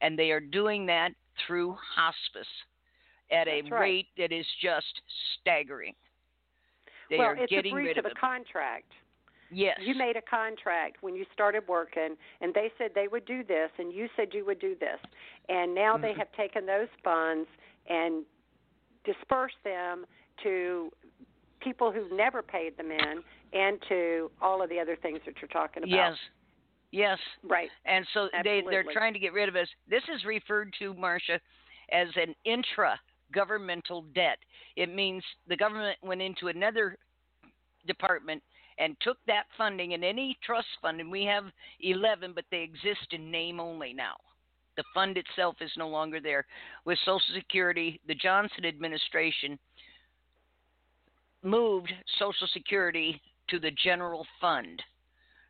And 0.00 0.18
they 0.18 0.30
are 0.30 0.40
doing 0.40 0.86
that 0.86 1.12
through 1.46 1.76
hospice 1.94 2.48
at 3.30 3.46
a 3.46 3.62
right. 3.62 3.80
rate 3.80 4.06
that 4.16 4.32
is 4.32 4.46
just 4.62 5.00
staggering. 5.40 5.94
They 7.10 7.18
well, 7.18 7.28
are 7.28 7.36
it's 7.36 7.50
getting 7.50 7.72
a 7.72 7.74
breach 7.74 7.86
rid 7.88 7.98
of 7.98 8.06
of 8.06 8.12
a 8.12 8.12
it. 8.12 8.18
contract. 8.18 8.92
Yes. 9.50 9.78
You 9.80 9.94
made 9.94 10.16
a 10.16 10.22
contract 10.22 10.98
when 11.00 11.14
you 11.14 11.24
started 11.32 11.66
working, 11.68 12.16
and 12.40 12.54
they 12.54 12.70
said 12.78 12.92
they 12.94 13.08
would 13.08 13.24
do 13.24 13.42
this, 13.42 13.70
and 13.78 13.92
you 13.92 14.08
said 14.16 14.28
you 14.32 14.44
would 14.46 14.60
do 14.60 14.76
this. 14.78 15.00
And 15.48 15.74
now 15.74 15.96
they 15.96 16.12
Mhm. 16.12 16.18
have 16.18 16.32
taken 16.32 16.66
those 16.66 16.88
funds 17.02 17.48
and 17.86 18.24
dispersed 19.04 19.62
them 19.64 20.06
to 20.38 20.92
people 21.60 21.90
who 21.90 22.08
never 22.16 22.42
paid 22.42 22.76
them 22.76 22.90
in 22.90 23.24
and 23.52 23.82
to 23.82 24.30
all 24.40 24.62
of 24.62 24.68
the 24.70 24.78
other 24.78 24.96
things 24.96 25.22
that 25.24 25.40
you're 25.40 25.48
talking 25.48 25.82
about. 25.82 25.90
Yes. 25.90 26.18
Yes. 26.92 27.18
Right. 27.42 27.70
And 27.84 28.06
so 28.08 28.28
they 28.42 28.62
they're 28.62 28.84
trying 28.92 29.12
to 29.12 29.18
get 29.18 29.32
rid 29.32 29.48
of 29.48 29.56
us. 29.56 29.68
This 29.86 30.02
is 30.08 30.24
referred 30.24 30.72
to, 30.78 30.94
Marsha, 30.94 31.40
as 31.90 32.08
an 32.16 32.34
intra 32.44 33.00
governmental 33.32 34.02
debt. 34.14 34.38
It 34.76 34.88
means 34.88 35.24
the 35.46 35.56
government 35.56 35.98
went 36.02 36.20
into 36.20 36.48
another 36.48 36.96
department 37.86 38.42
and 38.80 38.96
took 39.00 39.18
that 39.26 39.44
funding 39.56 39.92
and 39.94 40.02
any 40.02 40.36
trust 40.42 40.66
fund, 40.80 41.00
and 41.00 41.10
we 41.10 41.24
have 41.24 41.44
11, 41.80 42.32
but 42.34 42.46
they 42.50 42.62
exist 42.62 43.12
in 43.12 43.30
name 43.30 43.60
only 43.60 43.92
now. 43.92 44.14
The 44.76 44.84
fund 44.94 45.18
itself 45.18 45.56
is 45.60 45.70
no 45.76 45.88
longer 45.88 46.18
there. 46.18 46.46
With 46.86 46.98
Social 47.04 47.20
Security, 47.34 48.00
the 48.08 48.14
Johnson 48.14 48.64
administration 48.64 49.58
moved 51.42 51.92
Social 52.18 52.48
Security 52.52 53.20
to 53.48 53.58
the 53.58 53.70
general 53.84 54.26
fund 54.40 54.82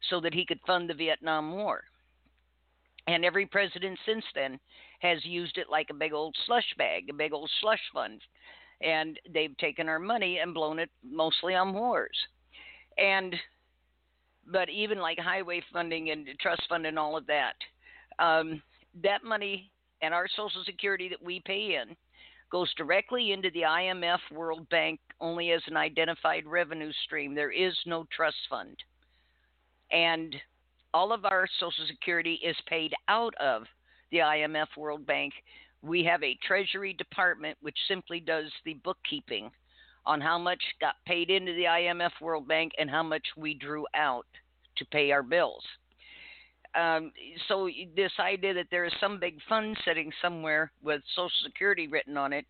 so 0.08 0.20
that 0.20 0.34
he 0.34 0.44
could 0.44 0.60
fund 0.66 0.90
the 0.90 0.94
Vietnam 0.94 1.52
War. 1.52 1.84
And 3.06 3.24
every 3.24 3.46
president 3.46 3.98
since 4.04 4.24
then 4.34 4.58
has 5.00 5.24
used 5.24 5.56
it 5.56 5.70
like 5.70 5.88
a 5.90 5.94
big 5.94 6.12
old 6.12 6.34
slush 6.46 6.74
bag, 6.76 7.08
a 7.08 7.14
big 7.14 7.32
old 7.32 7.50
slush 7.60 7.80
fund. 7.94 8.20
And 8.80 9.20
they've 9.32 9.56
taken 9.58 9.88
our 9.88 9.98
money 9.98 10.38
and 10.38 10.54
blown 10.54 10.78
it 10.78 10.90
mostly 11.04 11.54
on 11.54 11.72
wars. 11.74 12.16
And 12.98 13.34
but 14.50 14.68
even 14.68 14.98
like 14.98 15.18
highway 15.18 15.62
funding 15.72 16.10
and 16.10 16.28
trust 16.40 16.62
fund 16.68 16.86
and 16.86 16.98
all 16.98 17.16
of 17.16 17.26
that, 17.26 17.54
um, 18.18 18.60
that 19.02 19.22
money 19.22 19.70
and 20.02 20.12
our 20.12 20.26
Social 20.28 20.64
Security 20.64 21.08
that 21.08 21.22
we 21.22 21.40
pay 21.44 21.76
in 21.80 21.96
goes 22.50 22.72
directly 22.74 23.32
into 23.32 23.50
the 23.50 23.62
IMF 23.62 24.18
World 24.32 24.68
Bank 24.70 24.98
only 25.20 25.52
as 25.52 25.62
an 25.66 25.76
identified 25.76 26.46
revenue 26.46 26.90
stream. 27.04 27.34
There 27.34 27.52
is 27.52 27.74
no 27.86 28.06
trust 28.14 28.36
fund. 28.48 28.76
And 29.92 30.34
all 30.92 31.12
of 31.12 31.24
our 31.24 31.46
Social 31.60 31.86
Security 31.86 32.40
is 32.44 32.56
paid 32.66 32.92
out 33.08 33.34
of 33.36 33.64
the 34.10 34.18
IMF 34.18 34.66
World 34.76 35.06
Bank. 35.06 35.32
We 35.82 36.02
have 36.04 36.22
a 36.22 36.38
Treasury 36.46 36.92
Department 36.92 37.56
which 37.60 37.76
simply 37.86 38.18
does 38.20 38.50
the 38.64 38.74
bookkeeping 38.82 39.50
on 40.10 40.20
how 40.20 40.36
much 40.36 40.60
got 40.80 40.96
paid 41.06 41.30
into 41.30 41.52
the 41.54 41.62
IMF 41.62 42.10
World 42.20 42.48
Bank 42.48 42.72
and 42.78 42.90
how 42.90 43.02
much 43.02 43.22
we 43.36 43.54
drew 43.54 43.86
out 43.94 44.26
to 44.76 44.84
pay 44.86 45.12
our 45.12 45.22
bills. 45.22 45.62
Um, 46.74 47.12
so 47.46 47.68
this 47.94 48.10
idea 48.18 48.52
that 48.54 48.66
there 48.72 48.84
is 48.84 48.92
some 49.00 49.20
big 49.20 49.38
fund 49.48 49.76
sitting 49.84 50.10
somewhere 50.20 50.72
with 50.82 51.00
Social 51.14 51.30
Security 51.44 51.86
written 51.86 52.16
on 52.16 52.32
it 52.32 52.44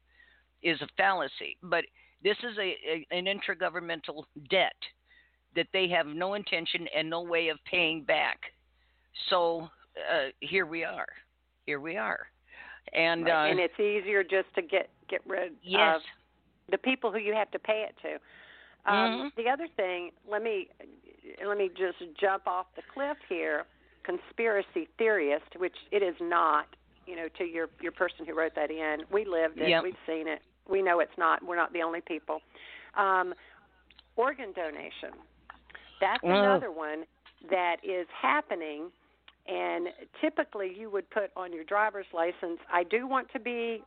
is 0.63 0.81
a 0.81 0.89
fallacy. 0.97 1.59
But 1.63 1.85
this 2.25 2.37
is 2.39 2.57
a, 2.57 2.77
a 2.89 3.07
an 3.11 3.27
intragovernmental 3.27 4.25
debt 4.49 4.73
that 5.55 5.67
they 5.75 5.87
have 5.89 6.07
no 6.07 6.35
intention 6.35 6.87
and 6.97 7.11
no 7.11 7.21
way 7.21 7.49
of 7.49 7.59
paying 7.71 8.05
back. 8.05 8.39
So 9.29 9.69
uh, 10.11 10.29
here 10.41 10.65
we 10.65 10.83
are. 10.83 11.09
Here 11.67 11.81
we 11.81 11.99
are. 11.99 12.21
And 12.95 13.27
Right. 13.27 13.49
uh, 13.49 13.51
and 13.51 13.61
it's 13.61 13.79
easier 13.79 14.23
just 14.23 14.49
to 14.55 14.63
get 14.63 14.89
get 15.09 15.21
rid 15.27 15.53
yes, 15.63 15.97
of 15.97 16.03
the 16.71 16.79
people 16.79 17.11
who 17.13 17.19
you 17.19 17.35
have 17.35 17.51
to 17.51 17.59
pay 17.59 17.87
it 17.89 17.97
to. 18.03 18.19
Um, 18.91 19.31
Mhm. 19.31 19.35
The 19.35 19.49
other 19.49 19.69
thing, 19.69 20.13
let 20.27 20.43
me 20.43 20.69
let 21.45 21.59
me 21.59 21.69
just 21.69 21.99
jump 22.15 22.47
off 22.47 22.67
the 22.75 22.83
cliff 22.83 23.19
here. 23.29 23.67
Conspiracy 24.03 24.89
theorist, 24.99 25.57
which 25.57 25.77
it 25.91 26.03
is 26.03 26.19
not. 26.21 26.67
You 27.07 27.17
know, 27.17 27.29
to 27.29 27.45
your 27.45 27.69
your 27.81 27.93
person 27.93 28.25
who 28.27 28.35
wrote 28.35 28.55
that 28.55 28.71
in, 28.71 29.05
we 29.11 29.25
lived 29.25 29.59
it. 29.59 29.69
Yep. 29.69 29.83
We've 29.83 29.97
seen 30.07 30.29
it. 30.29 30.43
We 30.69 30.83
know 30.83 31.01
it's 31.01 31.17
not. 31.19 31.43
We're 31.43 31.57
not 31.57 31.73
the 31.73 31.83
only 31.83 32.01
people. 32.01 32.41
Um, 32.95 33.35
organ 34.17 34.53
donation. 34.53 35.13
That's 36.01 36.23
Well- 36.23 36.43
another 36.45 36.71
one 36.71 37.07
that 37.51 37.85
is 37.85 38.09
happening. 38.11 38.93
And 39.47 39.93
typically, 40.21 40.73
you 40.73 40.91
would 40.91 41.09
put 41.11 41.31
on 41.35 41.53
your 41.53 41.65
driver's 41.65 42.07
license, 42.13 42.61
"I 42.71 42.85
do 42.85 43.07
want 43.07 43.29
to 43.31 43.41
be," 43.41 43.83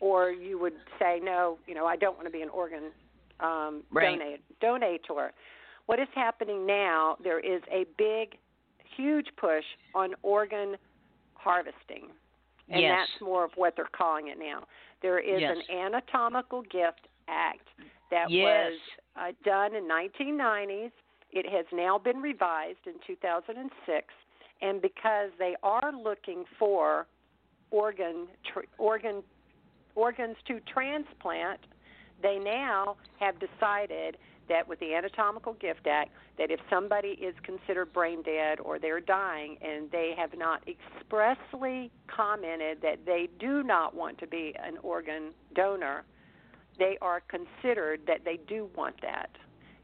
or 0.00 0.30
you 0.30 0.58
would 0.58 0.74
say, 0.98 1.20
"No, 1.22 1.58
you 1.66 1.74
know, 1.74 1.86
I 1.86 1.96
don't 1.96 2.16
want 2.16 2.26
to 2.26 2.32
be 2.32 2.42
an 2.42 2.48
organ 2.50 2.92
um, 3.40 3.82
Right. 3.90 4.18
donate, 4.18 4.42
donator." 4.60 5.32
what 5.86 6.00
is 6.00 6.08
happening 6.14 6.66
now, 6.66 7.16
there 7.22 7.40
is 7.40 7.62
a 7.70 7.86
big, 7.96 8.38
huge 8.96 9.28
push 9.36 9.64
on 9.94 10.14
organ 10.22 10.76
harvesting. 11.34 12.10
And 12.68 12.80
yes. 12.80 12.98
that's 12.98 13.22
more 13.22 13.44
of 13.44 13.52
what 13.54 13.74
they're 13.76 13.88
calling 13.96 14.28
it 14.28 14.38
now. 14.38 14.64
There 15.00 15.20
is 15.20 15.40
yes. 15.40 15.56
an 15.70 15.78
Anatomical 15.78 16.62
Gift 16.62 17.06
Act 17.28 17.68
that 18.10 18.30
yes. 18.30 18.42
was 18.42 18.72
uh, 19.16 19.32
done 19.44 19.74
in 19.74 19.88
1990s. 19.88 20.90
It 21.30 21.46
has 21.48 21.66
now 21.72 21.98
been 21.98 22.18
revised 22.18 22.78
in 22.86 22.94
2006, 23.06 24.06
and 24.62 24.82
because 24.82 25.30
they 25.38 25.54
are 25.62 25.92
looking 25.92 26.44
for 26.58 27.06
organ 27.70 28.26
tr- 28.52 28.60
organ 28.78 29.22
organs 29.96 30.36
to 30.46 30.60
transplant, 30.72 31.60
they 32.22 32.38
now 32.38 32.96
have 33.18 33.34
decided 33.40 34.16
that 34.48 34.66
with 34.68 34.78
the 34.78 34.94
Anatomical 34.94 35.54
Gift 35.54 35.86
Act, 35.86 36.10
that 36.38 36.50
if 36.50 36.60
somebody 36.70 37.08
is 37.08 37.34
considered 37.42 37.92
brain 37.92 38.22
dead 38.22 38.60
or 38.60 38.78
they're 38.78 39.00
dying 39.00 39.56
and 39.60 39.90
they 39.90 40.14
have 40.16 40.30
not 40.36 40.62
expressly 40.68 41.90
commented 42.06 42.78
that 42.82 43.04
they 43.04 43.28
do 43.40 43.62
not 43.62 43.94
want 43.94 44.18
to 44.18 44.26
be 44.26 44.54
an 44.62 44.78
organ 44.82 45.32
donor, 45.54 46.04
they 46.78 46.96
are 47.02 47.22
considered 47.22 48.00
that 48.06 48.20
they 48.24 48.38
do 48.46 48.68
want 48.76 48.94
that. 49.02 49.30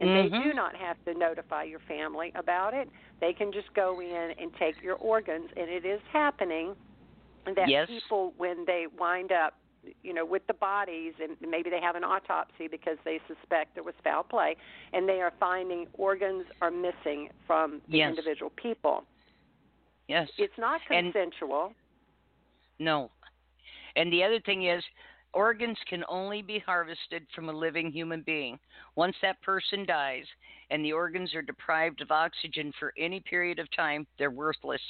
And 0.01 0.11
mm-hmm. 0.11 0.37
they 0.37 0.43
do 0.45 0.55
not 0.55 0.77
have 0.77 0.97
to 1.07 1.15
notify 1.15 1.65
your 1.65 1.81
family 1.89 2.33
about 2.35 2.75
it. 2.75 2.89
They 3.21 3.33
can 3.33 3.53
just 3.53 3.73
go 3.75 4.01
in 4.01 4.33
and 4.41 4.53
take 4.59 4.75
your 4.83 4.97
organs, 4.97 5.49
and 5.57 5.69
it 5.69 5.85
is 5.85 6.01
happening 6.13 6.75
that 7.47 7.69
yes. 7.69 7.89
people, 7.89 8.35
when 8.37 8.65
they 8.67 8.87
wind 8.99 9.33
up 9.33 9.55
you 10.03 10.15
know, 10.15 10.25
with 10.25 10.47
the 10.47 10.55
bodies, 10.55 11.15
and 11.21 11.37
maybe 11.49 11.71
they 11.71 11.81
have 11.81 11.97
an 11.97 12.05
autopsy 12.05 12.69
because 12.69 12.99
they 13.05 13.21
suspect 13.27 13.75
there 13.75 13.85
was 13.85 13.95
foul 14.05 14.23
play, 14.23 14.57
and 14.93 15.09
they 15.09 15.21
are 15.21 15.33
finding 15.41 15.87
organs 15.95 16.45
are 16.61 16.71
missing 16.71 17.29
from 17.47 17.81
the 17.91 17.99
yes. 17.99 18.11
individual 18.11 18.53
people. 18.57 19.05
Yes. 20.09 20.29
It's 20.39 20.53
not 20.59 20.81
consensual. 20.89 21.73
And, 22.79 22.87
no. 22.87 23.11
And 23.97 24.13
the 24.13 24.23
other 24.23 24.41
thing 24.41 24.67
is, 24.67 24.83
organs 25.33 25.79
can 25.89 26.05
only 26.09 26.43
be 26.43 26.59
harvested 26.59 27.27
from 27.35 27.49
a 27.49 27.53
living 27.53 27.91
human 27.91 28.23
being. 28.23 28.59
Once 28.97 29.17
that 29.23 29.41
person 29.43 29.87
dies 29.87 30.25
and 30.71 30.85
the 30.85 30.93
organs 30.93 31.35
are 31.35 31.43
deprived 31.43 32.01
of 32.01 32.11
oxygen 32.11 32.73
for 32.79 32.93
any 32.99 33.21
period 33.21 33.59
of 33.59 33.67
time, 33.75 34.07
they're 34.19 34.31
worthless. 34.31 34.81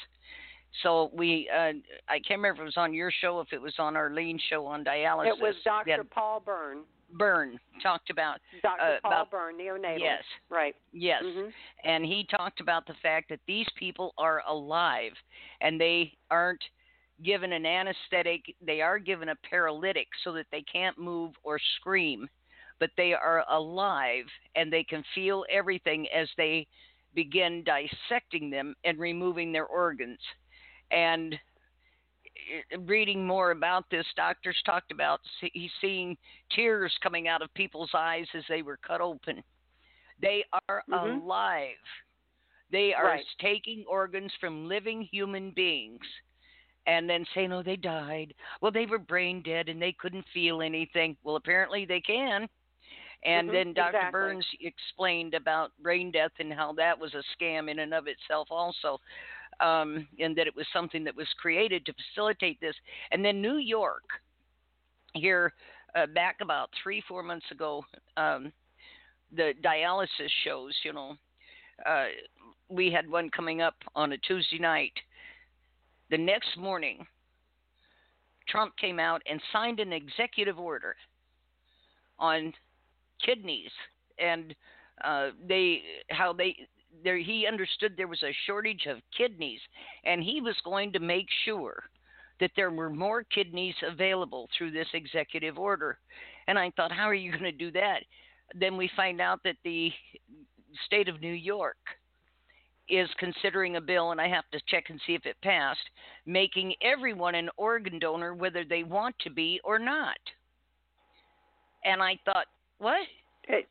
So 0.82 1.10
we, 1.12 1.48
uh, 1.54 1.72
I 2.08 2.18
can't 2.26 2.38
remember 2.38 2.54
if 2.54 2.60
it 2.60 2.64
was 2.64 2.76
on 2.76 2.94
your 2.94 3.10
show, 3.10 3.40
if 3.40 3.52
it 3.52 3.60
was 3.60 3.74
on 3.78 3.94
Arlene's 3.94 4.42
show 4.48 4.66
on 4.66 4.84
dialysis. 4.84 5.36
It 5.36 5.42
was 5.42 5.54
Dr. 5.64 6.04
Paul 6.04 6.40
Byrne. 6.44 6.84
Byrne 7.12 7.58
talked 7.82 8.08
about. 8.08 8.40
Dr. 8.62 8.80
Uh, 8.80 8.96
Paul 9.02 9.12
about, 9.12 9.30
Byrne, 9.30 9.58
neonatal. 9.58 10.00
Yes. 10.00 10.22
Right. 10.48 10.74
Yes. 10.92 11.22
Mm-hmm. 11.22 11.48
And 11.84 12.04
he 12.04 12.26
talked 12.30 12.60
about 12.60 12.86
the 12.86 12.94
fact 13.02 13.28
that 13.28 13.40
these 13.46 13.66
people 13.78 14.14
are 14.16 14.42
alive 14.48 15.12
and 15.60 15.78
they 15.78 16.14
aren't 16.30 16.62
given 17.22 17.52
an 17.52 17.66
anesthetic. 17.66 18.42
They 18.64 18.80
are 18.80 18.98
given 18.98 19.28
a 19.28 19.36
paralytic 19.48 20.08
so 20.24 20.32
that 20.32 20.46
they 20.50 20.62
can't 20.62 20.98
move 20.98 21.32
or 21.42 21.58
scream, 21.76 22.28
but 22.80 22.90
they 22.96 23.12
are 23.12 23.44
alive 23.50 24.24
and 24.56 24.72
they 24.72 24.84
can 24.84 25.04
feel 25.14 25.44
everything 25.50 26.06
as 26.14 26.28
they 26.38 26.66
begin 27.14 27.62
dissecting 27.62 28.48
them 28.48 28.74
and 28.84 28.98
removing 28.98 29.52
their 29.52 29.66
organs 29.66 30.18
and 30.92 31.34
uh, 31.34 32.80
reading 32.80 33.26
more 33.26 33.50
about 33.50 33.84
this, 33.90 34.06
doctors 34.16 34.56
talked 34.64 34.92
about 34.92 35.20
he's 35.52 35.70
seeing 35.80 36.16
tears 36.54 36.92
coming 37.02 37.28
out 37.28 37.42
of 37.42 37.52
people's 37.54 37.90
eyes 37.94 38.26
as 38.36 38.44
they 38.48 38.62
were 38.62 38.78
cut 38.86 39.00
open. 39.00 39.42
They 40.20 40.44
are 40.68 40.82
mm-hmm. 40.90 41.20
alive. 41.20 41.74
They 42.70 42.94
are 42.94 43.04
right. 43.04 43.24
taking 43.40 43.84
organs 43.88 44.32
from 44.40 44.68
living 44.68 45.02
human 45.10 45.50
beings 45.50 46.00
and 46.86 47.08
then 47.08 47.24
saying, 47.34 47.52
oh, 47.52 47.62
they 47.62 47.76
died. 47.76 48.34
Well, 48.60 48.72
they 48.72 48.86
were 48.86 48.98
brain 48.98 49.42
dead 49.42 49.68
and 49.68 49.80
they 49.80 49.92
couldn't 49.92 50.24
feel 50.32 50.62
anything. 50.62 51.16
Well, 51.22 51.36
apparently 51.36 51.84
they 51.84 52.00
can. 52.00 52.48
And 53.24 53.48
mm-hmm. 53.48 53.54
then 53.54 53.74
Dr. 53.74 53.98
Exactly. 53.98 54.10
Burns 54.10 54.46
explained 54.60 55.34
about 55.34 55.70
brain 55.82 56.10
death 56.10 56.32
and 56.38 56.52
how 56.52 56.72
that 56.74 56.98
was 56.98 57.14
a 57.14 57.22
scam 57.36 57.70
in 57.70 57.80
and 57.80 57.94
of 57.94 58.06
itself, 58.08 58.48
also 58.50 58.98
um, 59.60 60.06
and 60.18 60.36
that 60.36 60.46
it 60.46 60.56
was 60.56 60.66
something 60.72 61.04
that 61.04 61.16
was 61.16 61.28
created 61.40 61.84
to 61.86 61.94
facilitate 61.94 62.60
this. 62.60 62.74
And 63.10 63.24
then 63.24 63.40
New 63.40 63.56
York, 63.56 64.04
here 65.14 65.52
uh, 65.94 66.06
back 66.06 66.36
about 66.40 66.70
three, 66.82 67.02
four 67.06 67.22
months 67.22 67.46
ago, 67.50 67.84
um, 68.16 68.52
the 69.34 69.52
dialysis 69.64 70.30
shows, 70.44 70.74
you 70.84 70.92
know, 70.92 71.16
uh, 71.86 72.06
we 72.68 72.90
had 72.90 73.10
one 73.10 73.30
coming 73.30 73.60
up 73.60 73.74
on 73.94 74.12
a 74.12 74.18
Tuesday 74.18 74.58
night. 74.58 74.92
The 76.10 76.18
next 76.18 76.56
morning, 76.56 77.06
Trump 78.48 78.76
came 78.76 78.98
out 78.98 79.22
and 79.28 79.40
signed 79.52 79.80
an 79.80 79.92
executive 79.92 80.58
order 80.58 80.94
on 82.18 82.52
kidneys 83.24 83.70
and 84.18 84.54
uh, 85.04 85.30
they 85.46 85.82
how 86.10 86.32
they 86.32 86.56
there 87.04 87.18
he 87.18 87.46
understood 87.46 87.94
there 87.96 88.08
was 88.08 88.22
a 88.22 88.36
shortage 88.46 88.86
of 88.86 88.98
kidneys 89.16 89.60
and 90.04 90.22
he 90.22 90.40
was 90.40 90.56
going 90.64 90.92
to 90.92 91.00
make 91.00 91.26
sure 91.44 91.82
that 92.40 92.50
there 92.56 92.70
were 92.70 92.90
more 92.90 93.22
kidneys 93.22 93.74
available 93.88 94.48
through 94.56 94.70
this 94.70 94.88
executive 94.94 95.58
order. 95.58 95.98
And 96.48 96.58
i 96.58 96.70
thought 96.76 96.92
how 96.92 97.08
are 97.08 97.14
you 97.14 97.30
going 97.30 97.44
to 97.44 97.52
do 97.52 97.70
that? 97.72 98.00
Then 98.54 98.76
we 98.76 98.90
find 98.96 99.20
out 99.20 99.40
that 99.44 99.56
the 99.64 99.90
state 100.86 101.08
of 101.08 101.20
new 101.20 101.32
york 101.32 101.76
is 102.88 103.08
considering 103.18 103.76
a 103.76 103.80
bill 103.80 104.10
and 104.10 104.20
i 104.20 104.26
have 104.26 104.44
to 104.50 104.58
check 104.68 104.84
and 104.88 104.98
see 105.06 105.14
if 105.14 105.26
it 105.26 105.36
passed 105.42 105.78
making 106.24 106.74
everyone 106.82 107.34
an 107.34 107.48
organ 107.58 107.98
donor 107.98 108.34
whether 108.34 108.64
they 108.64 108.82
want 108.82 109.14
to 109.20 109.30
be 109.30 109.60
or 109.64 109.78
not. 109.78 110.18
And 111.84 112.02
i 112.02 112.18
thought 112.24 112.46
what? 112.78 113.06
It, 113.48 113.68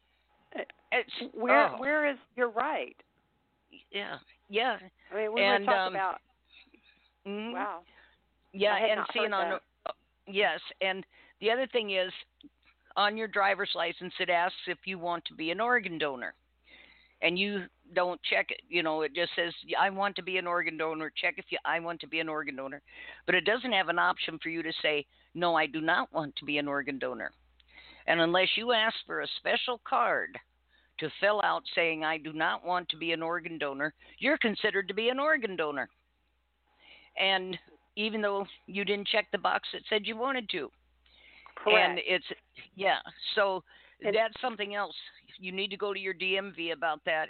it's, 0.91 1.33
where 1.33 1.69
oh. 1.69 1.79
where 1.79 2.09
is 2.09 2.17
you're 2.35 2.49
right 2.49 2.95
yeah, 3.91 4.17
yeah. 4.49 4.77
I 5.11 5.15
mean, 5.15 5.33
we 5.33 5.41
and, 5.41 5.65
were 5.65 5.71
talking 5.71 5.87
um, 5.87 5.95
about. 5.95 6.21
mm, 7.27 7.53
Wow. 7.53 7.79
Yeah, 8.53 8.75
and 8.75 9.01
seeing 9.13 9.33
on 9.33 9.51
that. 9.51 9.61
uh, 9.85 9.91
yes, 10.27 10.59
and 10.81 11.05
the 11.39 11.49
other 11.49 11.67
thing 11.67 11.91
is 11.91 12.11
on 12.97 13.17
your 13.17 13.27
driver's 13.27 13.71
license 13.75 14.13
it 14.19 14.29
asks 14.29 14.57
if 14.67 14.79
you 14.85 14.99
want 14.99 15.23
to 15.25 15.33
be 15.33 15.51
an 15.51 15.61
organ 15.61 15.97
donor. 15.97 16.33
And 17.23 17.37
you 17.37 17.65
don't 17.93 18.19
check 18.23 18.47
it, 18.49 18.61
you 18.67 18.81
know, 18.81 19.03
it 19.03 19.13
just 19.13 19.31
says 19.35 19.53
I 19.79 19.91
want 19.91 20.15
to 20.15 20.23
be 20.23 20.37
an 20.37 20.47
organ 20.47 20.75
donor. 20.75 21.11
Check 21.21 21.35
if 21.37 21.45
you 21.49 21.59
I 21.63 21.79
want 21.79 21.99
to 22.01 22.07
be 22.07 22.19
an 22.19 22.27
organ 22.27 22.55
donor. 22.55 22.81
But 23.27 23.35
it 23.35 23.45
doesn't 23.45 23.71
have 23.71 23.89
an 23.89 23.99
option 23.99 24.39
for 24.41 24.49
you 24.49 24.63
to 24.63 24.73
say 24.81 25.05
no, 25.35 25.55
I 25.55 25.67
do 25.67 25.81
not 25.81 26.11
want 26.11 26.35
to 26.37 26.45
be 26.45 26.57
an 26.57 26.67
organ 26.67 26.97
donor. 26.97 27.31
And 28.07 28.19
unless 28.19 28.49
you 28.55 28.71
ask 28.71 28.95
for 29.05 29.21
a 29.21 29.27
special 29.37 29.79
card 29.87 30.37
to 31.01 31.09
fill 31.19 31.41
out 31.43 31.63
saying, 31.75 32.03
I 32.03 32.17
do 32.17 32.31
not 32.31 32.65
want 32.65 32.87
to 32.89 32.97
be 32.97 33.11
an 33.11 33.21
organ 33.21 33.57
donor, 33.57 33.93
you're 34.19 34.37
considered 34.37 34.87
to 34.87 34.93
be 34.93 35.09
an 35.09 35.19
organ 35.19 35.55
donor. 35.55 35.89
And 37.19 37.57
even 37.97 38.21
though 38.21 38.45
you 38.67 38.85
didn't 38.85 39.07
check 39.07 39.27
the 39.31 39.37
box 39.37 39.67
that 39.73 39.81
said 39.89 40.05
you 40.05 40.15
wanted 40.15 40.49
to. 40.51 40.71
Correct. 41.55 41.89
And 41.89 41.99
it's, 42.05 42.25
yeah, 42.75 42.99
so 43.35 43.63
And- 44.01 44.15
that's 44.15 44.39
something 44.39 44.75
else. 44.75 44.95
You 45.37 45.51
need 45.51 45.69
to 45.71 45.77
go 45.77 45.93
to 45.93 45.99
your 45.99 46.13
DMV 46.13 46.71
about 46.71 47.03
that. 47.05 47.29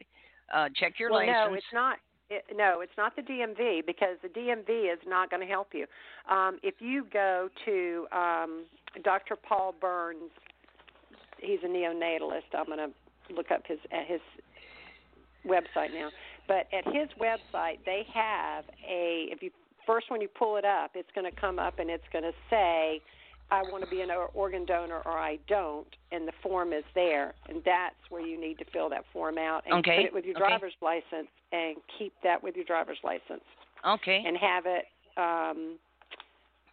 Uh, 0.54 0.68
check 0.76 1.00
your 1.00 1.12
well, 1.12 1.26
license. 1.26 1.50
no, 1.50 1.54
it's 1.54 1.74
not. 1.74 1.98
It, 2.30 2.46
no, 2.56 2.80
it's 2.82 2.96
not 2.98 3.16
the 3.16 3.22
DMV 3.22 3.86
because 3.86 4.18
the 4.22 4.30
DMV 4.30 4.92
is 4.92 5.00
not 5.06 5.30
going 5.30 5.42
to 5.42 5.48
help 5.48 5.74
you. 5.74 5.86
Um, 6.30 6.60
if 6.64 6.76
you 6.80 7.06
go 7.12 7.50
to 7.66 8.08
um, 8.14 8.66
Dr. 9.04 9.36
Paul 9.36 9.76
Burns, 9.80 10.32
he's 11.40 11.60
a 11.64 11.68
neonatalist. 11.68 12.54
I'm 12.58 12.68
going 12.68 12.78
to 12.78 12.90
look 13.32 13.52
up 13.52 13.66
his 13.68 13.80
at 13.92 14.08
his 14.08 14.22
website 15.46 15.94
now. 15.94 16.10
But 16.48 16.68
at 16.74 16.86
his 16.86 17.10
website, 17.20 17.80
they 17.86 18.06
have 18.14 18.66
a. 18.88 19.28
If 19.32 19.42
you 19.42 19.52
first 19.86 20.10
when 20.10 20.22
you 20.22 20.28
pull 20.28 20.58
it 20.58 20.66
up, 20.66 20.92
it's 20.96 21.10
going 21.16 21.30
to 21.32 21.40
come 21.40 21.60
up 21.60 21.80
and 21.80 21.90
it's 21.90 22.04
going 22.12 22.24
to 22.24 22.34
say, 22.50 23.02
"I 23.50 23.64
want 23.64 23.84
to 23.84 23.90
be 23.90 24.02
an 24.02 24.10
organ 24.34 24.66
donor" 24.66 25.02
or 25.06 25.18
"I 25.18 25.38
don't," 25.48 25.88
and 26.12 26.28
the 26.28 26.34
form 26.44 26.74
is 26.74 26.84
there, 26.96 27.34
and 27.50 27.62
that's 27.66 27.96
where 28.10 28.22
you 28.26 28.40
need 28.40 28.58
to 28.60 28.66
fill 28.66 28.90
that 28.90 29.06
form 29.14 29.38
out 29.38 29.64
and 29.66 29.76
Okay. 29.76 29.98
put 29.98 30.06
it 30.06 30.14
with 30.14 30.26
your 30.26 30.36
Okay. 30.36 30.48
driver's 30.48 30.76
license 30.82 31.30
and 31.52 31.78
keep 31.98 32.14
that 32.24 32.42
with 32.42 32.56
your 32.56 32.66
driver's 32.66 33.00
license 33.04 33.44
okay. 33.86 34.24
and 34.26 34.38
have 34.38 34.66
it 34.66 34.86
um, 35.18 35.78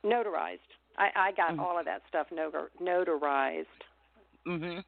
notarized. 0.04 0.58
I, 0.96 1.10
I 1.14 1.32
got 1.32 1.52
Mhm. 1.54 1.60
all 1.60 1.78
of 1.78 1.84
that 1.84 2.02
stuff 2.08 2.28
notar- 2.30 2.70
notarized. 2.80 3.66
Mhm. 4.46 4.84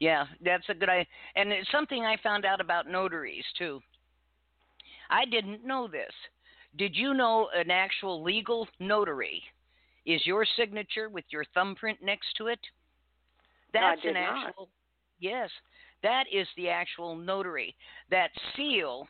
Yeah, 0.00 0.26
that's 0.44 0.68
a 0.68 0.74
good 0.74 0.88
idea. 0.88 1.06
And 1.36 1.52
it's 1.52 1.70
something 1.70 2.04
I 2.04 2.16
found 2.22 2.44
out 2.44 2.60
about 2.60 2.88
notaries 2.88 3.44
too. 3.56 3.80
I 5.10 5.24
didn't 5.24 5.64
know 5.64 5.88
this. 5.88 6.12
Did 6.76 6.94
you 6.94 7.14
know 7.14 7.48
an 7.54 7.70
actual 7.70 8.22
legal 8.22 8.68
notary 8.78 9.42
is 10.06 10.24
your 10.24 10.46
signature 10.56 11.08
with 11.08 11.24
your 11.30 11.44
thumbprint 11.54 11.98
next 12.02 12.28
to 12.36 12.46
it? 12.46 12.60
That's 13.72 14.02
did 14.02 14.16
an 14.16 14.22
not. 14.22 14.48
actual 14.48 14.68
Yes. 15.20 15.50
That 16.02 16.24
is 16.32 16.46
the 16.56 16.68
actual 16.68 17.16
notary. 17.16 17.74
That 18.10 18.30
seal 18.56 19.08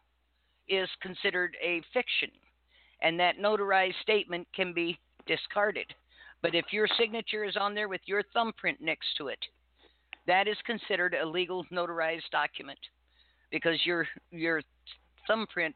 is 0.69 0.89
considered 1.03 1.57
a 1.63 1.83
fiction, 1.93 2.31
and 3.03 3.19
that 3.21 3.39
notarized 3.39 4.01
statement 4.03 4.47
can 4.55 4.73
be 4.73 4.99
discarded. 5.27 5.87
But 6.41 6.55
if 6.55 6.67
your 6.73 6.89
signature 6.99 7.45
is 7.45 7.57
on 7.57 7.75
there 7.75 7.89
with 7.89 8.01
your 8.07 8.23
thumbprint 8.33 8.81
next 8.81 9.09
to 9.19 9.29
it, 9.29 9.39
that 10.29 10.47
is 10.47 10.57
considered 10.65 11.15
a 11.21 11.27
legal 11.27 11.65
notarized 11.73 12.31
document 12.31 12.79
because 13.51 13.85
your 13.85 14.07
your 14.31 14.63
thumbprint 15.27 15.75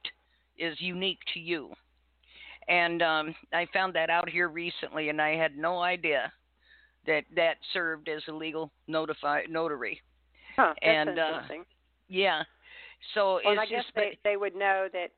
is 0.58 0.76
unique 0.78 1.18
to 1.34 1.40
you. 1.40 1.70
And 2.68 3.02
um, 3.02 3.34
I 3.52 3.66
found 3.72 3.92
that 3.94 4.08
out 4.08 4.28
here 4.28 4.48
recently, 4.48 5.08
and 5.08 5.20
I 5.20 5.34
had 5.34 5.56
no 5.56 5.80
idea 5.80 6.32
that 7.06 7.24
that 7.34 7.56
served 7.72 8.08
as 8.08 8.22
a 8.28 8.32
legal 8.32 8.70
notify 8.86 9.42
notary. 9.48 10.00
Huh, 10.54 10.74
that's 10.74 10.78
and 10.82 11.08
interesting. 11.08 11.60
Uh, 11.62 11.64
yeah, 12.08 12.42
so 13.14 13.40
well, 13.44 13.58
I 13.58 13.66
guess 13.66 13.84
just 13.84 13.94
they 13.96 14.18
they 14.22 14.36
would 14.36 14.54
know 14.54 14.86
that. 14.92 15.08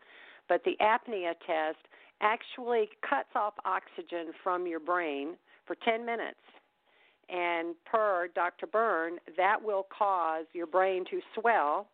But 0.49 0.63
the 0.63 0.75
apnea 0.81 1.33
test 1.45 1.79
actually 2.21 2.89
cuts 3.07 3.29
off 3.35 3.53
oxygen 3.65 4.31
from 4.43 4.67
your 4.67 4.79
brain 4.79 5.35
for 5.65 5.75
10 5.85 6.05
minutes. 6.05 6.39
And 7.29 7.75
per 7.85 8.27
Dr. 8.35 8.67
Byrne, 8.67 9.17
that 9.37 9.61
will 9.61 9.87
cause 9.97 10.45
your 10.53 10.67
brain 10.67 11.05
to 11.09 11.19
swell 11.39 11.87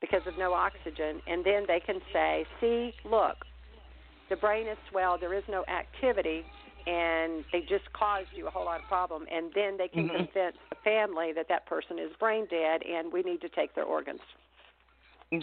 because 0.00 0.22
of 0.26 0.38
no 0.38 0.52
oxygen, 0.52 1.20
and 1.26 1.44
then 1.44 1.64
they 1.66 1.80
can 1.80 2.00
say, 2.12 2.46
"See, 2.60 2.94
look, 3.04 3.44
the 4.28 4.36
brain 4.36 4.68
is 4.68 4.78
swelled. 4.90 5.20
There 5.20 5.34
is 5.34 5.42
no 5.48 5.64
activity, 5.66 6.44
and 6.88 7.44
they 7.52 7.60
just 7.60 7.92
caused 7.92 8.28
you 8.34 8.46
a 8.46 8.50
whole 8.50 8.64
lot 8.64 8.80
of 8.80 8.86
problem." 8.86 9.26
And 9.30 9.52
then 9.52 9.76
they 9.76 9.88
can 9.88 10.08
Mhm. 10.08 10.16
convince 10.16 10.56
the 10.70 10.76
family 10.76 11.32
that 11.32 11.48
that 11.48 11.66
person 11.66 11.98
is 11.98 12.10
brain 12.16 12.46
dead, 12.46 12.82
and 12.82 13.12
we 13.12 13.22
need 13.22 13.40
to 13.42 13.48
take 13.50 13.74
their 13.74 13.84
organs. 13.84 14.22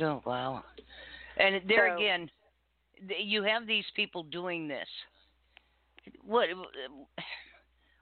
Oh 0.01 0.21
wow! 0.25 0.63
And 1.37 1.61
there 1.67 1.89
So- 1.89 1.97
again, 1.97 2.31
you 3.19 3.43
have 3.43 3.67
these 3.67 3.89
people 3.91 4.23
doing 4.23 4.67
this. 4.67 4.89
What? 6.21 6.49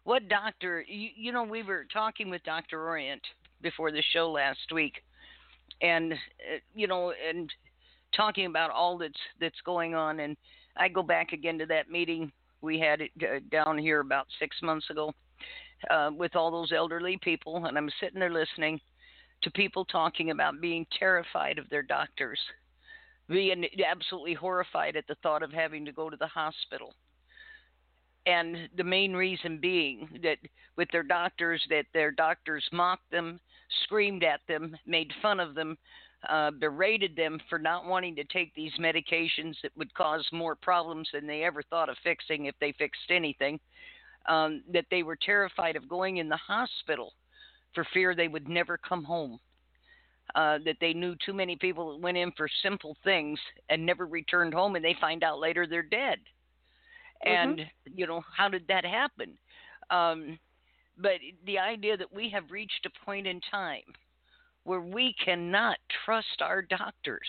What 0.03 0.27
doctor? 0.27 0.81
You, 0.81 1.09
you 1.15 1.31
know, 1.31 1.43
we 1.43 1.63
were 1.63 1.85
talking 1.85 2.29
with 2.29 2.43
Doctor 2.43 2.85
Orient 2.85 3.21
before 3.61 3.91
the 3.91 4.01
show 4.11 4.29
last 4.29 4.71
week, 4.71 5.03
and 5.81 6.13
uh, 6.13 6.59
you 6.75 6.87
know, 6.87 7.11
and 7.11 7.53
talking 8.13 8.45
about 8.45 8.69
all 8.69 8.97
that's 8.97 9.19
that's 9.39 9.59
going 9.61 9.95
on. 9.95 10.19
And 10.19 10.37
I 10.75 10.87
go 10.89 11.03
back 11.03 11.31
again 11.31 11.57
to 11.59 11.65
that 11.67 11.89
meeting 11.89 12.31
we 12.64 12.80
had 12.80 13.01
it, 13.01 13.11
uh, 13.22 13.39
down 13.51 13.78
here 13.78 13.99
about 13.99 14.26
six 14.39 14.55
months 14.64 14.89
ago 14.89 15.14
uh, 15.91 16.09
with 16.16 16.36
all 16.36 16.49
those 16.49 16.72
elderly 16.72 17.20
people, 17.22 17.66
and 17.66 17.78
I'm 17.78 17.89
sitting 17.99 18.20
there 18.20 18.32
listening 18.32 18.80
to 19.43 19.51
people 19.51 19.84
talking 19.86 20.32
about 20.32 20.61
being 20.61 20.88
terrified 20.97 21.59
of 21.59 21.70
their 21.70 21.84
doctors, 21.84 22.39
being 23.28 23.66
absolutely 23.86 24.34
horrified 24.34 24.95
at 24.95 25.05
the 25.07 25.16
thought 25.22 25.43
of 25.43 25.51
having 25.51 25.86
to 25.86 25.91
go 25.91 26.09
to 26.09 26.18
the 26.18 26.28
hospital. 26.28 26.93
And 28.26 28.70
the 28.78 28.86
main 28.86 29.14
reason 29.14 29.57
being 29.57 30.07
that 30.24 30.38
with 30.78 30.88
their 30.91 31.03
doctors, 31.03 31.61
that 31.70 31.86
their 31.93 32.11
doctors 32.11 32.64
mocked 32.72 33.11
them, 33.11 33.41
screamed 33.84 34.24
at 34.24 34.39
them, 34.47 34.78
made 34.88 35.11
fun 35.22 35.41
of 35.41 35.55
them, 35.55 35.78
uh, 36.30 36.51
berated 36.51 37.15
them 37.15 37.39
for 37.49 37.59
not 37.59 37.86
wanting 37.86 38.15
to 38.15 38.24
take 38.26 38.53
these 38.55 38.71
medications 38.80 39.55
that 39.61 39.76
would 39.78 39.93
cause 39.93 40.28
more 40.32 40.55
problems 40.55 41.09
than 41.13 41.28
they 41.28 41.43
ever 41.43 41.61
thought 41.63 41.89
of 41.89 41.97
fixing 42.03 42.45
if 42.45 42.55
they 42.59 42.71
fixed 42.74 43.09
anything. 43.09 43.59
Um, 44.30 44.63
that 44.71 44.86
they 44.89 45.03
were 45.03 45.17
terrified 45.17 45.76
of 45.76 45.89
going 45.89 46.17
in 46.17 46.30
the 46.30 46.38
hospital 46.38 47.11
for 47.76 47.86
fear 47.93 48.15
they 48.15 48.30
would 48.30 48.47
never 48.47 48.78
come 48.78 49.03
home. 49.03 49.38
Uh, 50.36 50.57
that 50.63 50.78
they 50.80 50.93
knew 50.93 51.15
too 51.26 51.34
many 51.34 51.57
people 51.57 51.91
that 51.91 52.01
went 52.01 52.15
in 52.15 52.32
for 52.38 52.47
simple 52.63 52.95
things 53.03 53.38
and 53.69 53.86
never 53.86 54.05
returned 54.05 54.53
home, 54.53 54.78
and 54.78 54.86
they 54.86 54.95
find 55.01 55.24
out 55.24 55.39
later 55.39 55.67
they're 55.67 55.84
dead. 55.84 56.17
And 57.26 57.61
you 57.93 58.07
know 58.07 58.24
how 58.36 58.47
did 58.47 58.65
that 58.69 58.86
happen? 58.86 59.38
Um, 59.89 60.39
but 60.97 61.13
the 61.45 61.59
idea 61.59 61.97
that 61.97 62.13
we 62.13 62.30
have 62.30 62.49
reached 62.49 62.86
a 62.86 63.05
point 63.05 63.28
in 63.28 63.41
time 63.51 63.84
where 64.64 64.82
we 64.82 65.16
cannot 65.24 65.78
trust 66.05 66.41
our 66.41 66.61
doctors. 66.61 67.28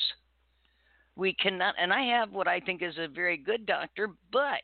We 1.17 1.35
cannot, 1.35 1.75
and 1.81 1.93
I 1.93 2.03
have 2.19 2.33
what 2.33 2.49
I 2.49 2.61
think 2.61 2.83
is 2.83 2.99
a 2.99 3.09
very 3.09 3.37
good 3.37 3.67
doctor, 3.67 4.11
but 4.33 4.63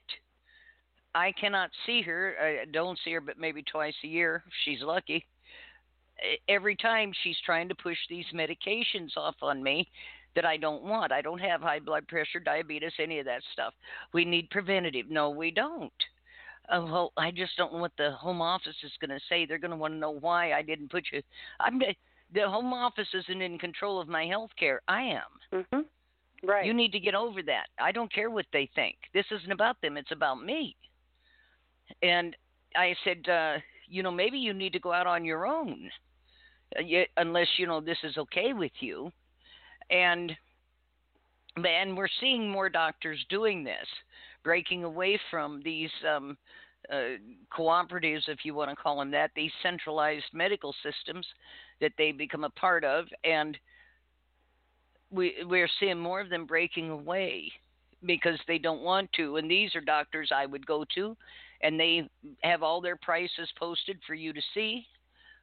I 1.15 1.33
cannot 1.33 1.71
see 1.87 2.03
her. 2.03 2.35
I 2.41 2.65
don't 2.71 2.99
see 3.05 3.13
her, 3.13 3.21
but 3.21 3.39
maybe 3.39 3.63
twice 3.63 3.95
a 4.05 4.09
year. 4.09 4.43
if 4.47 4.53
She's 4.65 4.83
lucky. 4.83 5.27
Every 6.49 6.77
time 6.77 7.13
she's 7.23 7.39
trying 7.47 7.69
to 7.69 7.75
push 7.75 7.97
these 8.09 8.27
medications 8.35 9.17
off 9.17 9.37
on 9.43 9.63
me 9.63 9.89
that 10.35 10.45
I 10.45 10.57
don't 10.57 10.85
want. 10.85 11.13
I 11.13 11.23
don't 11.23 11.41
have 11.41 11.61
high 11.61 11.81
blood 11.81 12.07
pressure, 12.07 12.41
diabetes, 12.41 12.93
any 12.99 13.19
of 13.19 13.27
that 13.27 13.43
stuff. 13.53 13.75
We 14.13 14.25
need 14.25 14.51
preventative. 14.51 15.07
No, 15.09 15.31
we 15.31 15.51
don't. 15.51 15.93
Uh, 16.69 16.83
well, 16.85 17.13
I 17.17 17.31
just 17.31 17.57
don't 17.57 17.73
know 17.73 17.81
what 17.81 17.97
the 17.99 18.13
home 18.13 18.41
office 18.41 18.77
is 18.85 18.93
going 19.01 19.11
to 19.19 19.25
say. 19.29 19.45
They're 19.45 19.59
going 19.59 19.73
to 19.73 19.77
want 19.77 19.95
to 19.95 19.99
know 19.99 20.13
why 20.13 20.53
I 20.53 20.63
didn't 20.63 20.91
put 20.91 21.05
you. 21.13 21.23
I'm 21.59 21.81
the 22.33 22.49
home 22.49 22.73
office 22.73 23.09
isn't 23.15 23.43
in 23.43 23.59
control 23.59 24.01
of 24.01 24.09
my 24.09 24.27
health 24.27 24.51
care. 24.59 24.81
I 24.89 25.03
am. 25.03 25.41
Mhm. 25.53 25.85
Right. 26.43 26.65
You 26.65 26.73
need 26.73 26.93
to 26.93 27.01
get 27.01 27.15
over 27.15 27.43
that. 27.43 27.69
I 27.79 27.93
don't 27.93 28.13
care 28.13 28.31
what 28.31 28.47
they 28.53 28.67
think. 28.75 28.97
This 29.13 29.27
isn't 29.31 29.53
about 29.53 29.81
them. 29.81 29.97
It's 29.97 30.13
about 30.13 30.43
me. 30.43 30.77
And 32.03 32.37
I 32.77 32.95
said, 33.05 33.29
uh, 33.29 33.59
you 33.87 34.03
know, 34.03 34.11
maybe 34.11 34.39
you 34.39 34.55
need 34.55 34.73
to 34.73 34.79
go 34.79 34.93
out 34.93 35.07
on 35.07 35.25
your 35.25 35.47
own, 35.47 35.91
uh, 36.79 36.83
unless 37.17 37.49
you 37.59 37.67
know 37.67 37.81
this 37.81 37.99
is 38.05 38.17
okay 38.17 38.53
with 38.53 38.73
you. 38.81 39.13
And 39.91 40.37
and 41.57 41.97
we're 41.97 42.09
seeing 42.21 42.49
more 42.49 42.69
doctors 42.69 43.23
doing 43.29 43.65
this, 43.65 43.87
breaking 44.45 44.85
away 44.85 45.19
from 45.31 45.61
these 45.63 45.91
um, 46.09 46.39
uh, 46.93 47.17
cooperatives, 47.57 48.29
if 48.29 48.45
you 48.45 48.55
want 48.55 48.71
to 48.71 48.77
call 48.77 48.99
them 48.99 49.11
that, 49.11 49.31
these 49.35 49.53
centralized 49.63 50.25
medical 50.33 50.75
systems 50.83 51.27
that 51.81 51.93
they 51.99 52.13
become 52.13 52.45
a 52.45 52.51
part 52.51 52.85
of, 52.85 53.07
and 53.25 53.59
we 55.11 55.37
we're 55.45 55.69
seeing 55.79 55.99
more 55.99 56.21
of 56.21 56.31
them 56.31 56.47
breaking 56.47 56.91
away 56.91 57.51
because 58.07 58.39
they 58.47 58.59
don't 58.59 58.83
want 58.83 59.11
to. 59.15 59.37
And 59.37 59.51
these 59.51 59.75
are 59.75 59.81
doctors 59.81 60.31
I 60.35 60.47
would 60.47 60.67
go 60.67 60.85
to, 60.95 61.17
and 61.63 61.79
they 61.79 62.09
have 62.43 62.63
all 62.63 62.81
their 62.81 62.97
prices 62.97 63.49
posted 63.59 63.99
for 64.07 64.15
you 64.15 64.33
to 64.33 64.41
see 64.55 64.87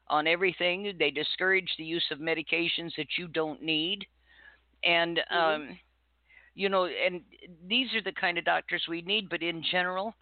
on 0.07 0.25
everything. 0.27 0.93
They 0.97 1.11
discourage 1.11 1.69
the 1.77 1.83
use 1.83 2.05
of 2.11 2.19
medications 2.19 2.95
that 2.97 3.17
you 3.17 3.27
don't 3.27 3.61
need, 3.61 4.05
and 4.83 5.19
Mhm. 5.31 5.37
um, 5.37 5.79
you 6.55 6.69
know, 6.69 6.85
and 6.85 7.21
these 7.67 7.93
are 7.93 8.01
the 8.01 8.13
kind 8.13 8.37
of 8.37 8.45
doctors 8.45 8.83
we 8.87 9.01
need. 9.01 9.29
But 9.29 9.43
in 9.43 9.61
general, 9.61 10.15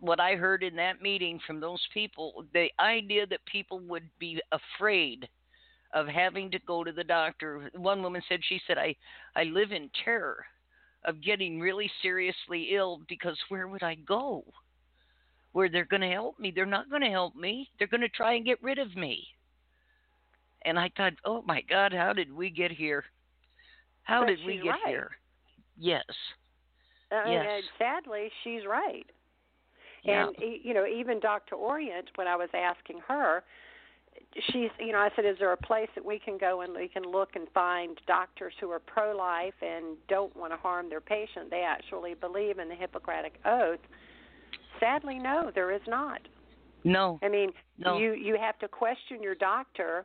what 0.00 0.20
I 0.20 0.34
heard 0.34 0.62
in 0.62 0.76
that 0.76 1.02
meeting 1.02 1.40
from 1.46 1.60
those 1.60 1.80
people, 1.92 2.44
the 2.52 2.68
idea 2.78 3.26
that 3.26 3.44
people 3.46 3.80
would 3.80 4.08
be 4.18 4.40
afraid 4.52 5.28
of 5.92 6.06
having 6.06 6.50
to 6.52 6.58
go 6.66 6.84
to 6.84 6.92
the 6.92 7.04
doctor. 7.04 7.70
One 7.74 8.02
woman 8.02 8.22
said, 8.28 8.40
she 8.48 8.60
said, 8.66 8.78
I, 8.78 8.94
I 9.34 9.44
live 9.44 9.72
in 9.72 9.90
terror 10.04 10.44
of 11.04 11.22
getting 11.22 11.60
really 11.60 11.90
seriously 12.02 12.68
ill 12.72 13.00
because 13.08 13.36
where 13.48 13.68
would 13.68 13.82
I 13.82 13.96
go? 13.96 14.44
Where 15.52 15.68
they're 15.68 15.84
going 15.84 16.02
to 16.02 16.10
help 16.10 16.38
me? 16.38 16.52
They're 16.54 16.66
not 16.66 16.90
going 16.90 17.02
to 17.02 17.08
help 17.08 17.34
me. 17.34 17.68
They're 17.78 17.88
going 17.88 18.02
to 18.02 18.08
try 18.08 18.34
and 18.34 18.44
get 18.44 18.62
rid 18.62 18.78
of 18.78 18.94
me. 18.94 19.26
And 20.64 20.78
I 20.78 20.90
thought, 20.96 21.14
oh 21.24 21.42
my 21.42 21.62
God, 21.62 21.92
how 21.92 22.12
did 22.12 22.32
we 22.32 22.50
get 22.50 22.70
here? 22.70 23.04
How 24.02 24.20
But 24.20 24.28
did 24.28 24.38
we 24.46 24.56
get 24.58 24.68
right. 24.68 24.80
here? 24.86 25.10
Yes. 25.78 26.04
Uh, 27.10 27.28
Yes. 27.28 27.46
And 27.48 27.64
sadly, 27.78 28.30
she's 28.44 28.60
right. 28.68 29.06
Yeah. 30.04 30.28
And 30.28 30.42
e- 30.42 30.60
you 30.62 30.74
know, 30.74 30.86
even 30.86 31.20
Dr. 31.20 31.54
Orient, 31.54 32.08
when 32.16 32.26
I 32.26 32.36
was 32.36 32.48
asking 32.54 33.00
her, 33.08 33.42
she's 34.52 34.70
you 34.78 34.92
know 34.92 34.98
i 34.98 35.08
said 35.16 35.24
is 35.24 35.36
there 35.38 35.52
a 35.52 35.56
place 35.56 35.88
that 35.94 36.04
we 36.04 36.18
can 36.18 36.38
go 36.38 36.60
and 36.60 36.74
we 36.74 36.88
can 36.88 37.02
look 37.02 37.30
and 37.34 37.48
find 37.52 38.00
doctors 38.06 38.52
who 38.60 38.70
are 38.70 38.78
pro 38.78 39.16
life 39.16 39.54
and 39.62 39.96
don't 40.08 40.34
want 40.36 40.52
to 40.52 40.56
harm 40.56 40.88
their 40.88 41.00
patient 41.00 41.50
they 41.50 41.62
actually 41.62 42.14
believe 42.14 42.58
in 42.58 42.68
the 42.68 42.74
hippocratic 42.74 43.34
oath 43.44 43.80
sadly 44.78 45.18
no 45.18 45.50
there 45.54 45.72
is 45.72 45.80
not 45.88 46.20
no 46.84 47.18
i 47.22 47.28
mean 47.28 47.50
no. 47.78 47.98
you 47.98 48.12
you 48.12 48.36
have 48.40 48.58
to 48.58 48.68
question 48.68 49.22
your 49.22 49.34
doctor 49.34 50.04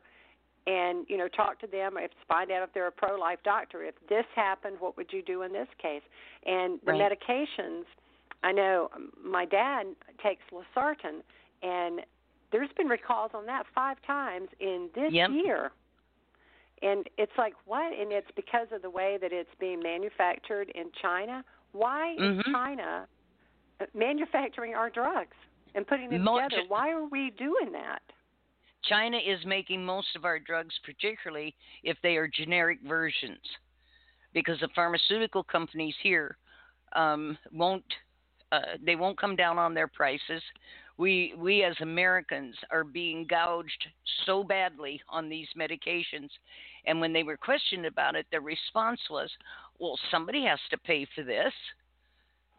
and 0.66 1.06
you 1.08 1.16
know 1.16 1.28
talk 1.28 1.60
to 1.60 1.66
them 1.68 1.94
if 1.96 2.10
find 2.26 2.50
out 2.50 2.62
if 2.62 2.72
they're 2.74 2.88
a 2.88 2.92
pro 2.92 3.16
life 3.16 3.38
doctor 3.44 3.84
if 3.84 3.94
this 4.08 4.24
happened 4.34 4.76
what 4.80 4.96
would 4.96 5.12
you 5.12 5.22
do 5.22 5.42
in 5.42 5.52
this 5.52 5.68
case 5.80 6.02
and 6.44 6.80
the 6.84 6.92
right. 6.92 7.12
medications 7.12 7.84
i 8.42 8.52
know 8.52 8.88
my 9.24 9.44
dad 9.44 9.86
takes 10.22 10.42
losartan 10.52 11.20
and 11.62 12.00
there's 12.52 12.70
been 12.76 12.88
recalls 12.88 13.32
on 13.34 13.46
that 13.46 13.64
five 13.74 13.96
times 14.06 14.48
in 14.60 14.88
this 14.94 15.12
yep. 15.12 15.30
year. 15.30 15.72
And 16.82 17.08
it's 17.16 17.32
like 17.38 17.54
what? 17.64 17.92
And 17.98 18.12
it's 18.12 18.30
because 18.36 18.68
of 18.72 18.82
the 18.82 18.90
way 18.90 19.18
that 19.20 19.32
it's 19.32 19.50
being 19.58 19.82
manufactured 19.82 20.70
in 20.74 20.86
China. 21.00 21.42
Why 21.72 22.14
mm-hmm. 22.20 22.40
is 22.40 22.46
China 22.52 23.06
uh, 23.80 23.84
manufacturing 23.94 24.74
our 24.74 24.90
drugs 24.90 25.36
and 25.74 25.86
putting 25.86 26.10
them 26.10 26.20
together? 26.20 26.62
Why 26.68 26.90
are 26.90 27.06
we 27.06 27.32
doing 27.38 27.72
that? 27.72 28.00
China 28.84 29.16
is 29.16 29.40
making 29.44 29.84
most 29.84 30.08
of 30.14 30.24
our 30.24 30.38
drugs, 30.38 30.74
particularly 30.84 31.54
if 31.82 31.96
they 32.02 32.16
are 32.16 32.28
generic 32.28 32.78
versions, 32.86 33.40
because 34.32 34.60
the 34.60 34.68
pharmaceutical 34.74 35.42
companies 35.42 35.94
here 36.02 36.36
um, 36.94 37.36
won't 37.52 37.84
uh, 38.56 38.76
they 38.84 38.96
won't 38.96 39.18
come 39.18 39.36
down 39.36 39.58
on 39.58 39.74
their 39.74 39.88
prices 39.88 40.42
we 40.98 41.34
we 41.36 41.62
as 41.62 41.76
Americans 41.80 42.54
are 42.70 42.84
being 42.84 43.26
gouged 43.28 43.86
so 44.24 44.42
badly 44.42 45.00
on 45.08 45.28
these 45.28 45.48
medications. 45.58 46.30
And 46.86 47.00
when 47.00 47.12
they 47.12 47.22
were 47.22 47.36
questioned 47.36 47.86
about 47.86 48.14
it, 48.14 48.26
their 48.30 48.40
response 48.40 49.00
was, 49.10 49.30
"Well, 49.78 49.98
somebody 50.10 50.44
has 50.44 50.60
to 50.70 50.78
pay 50.78 51.06
for 51.14 51.22
this." 51.22 51.52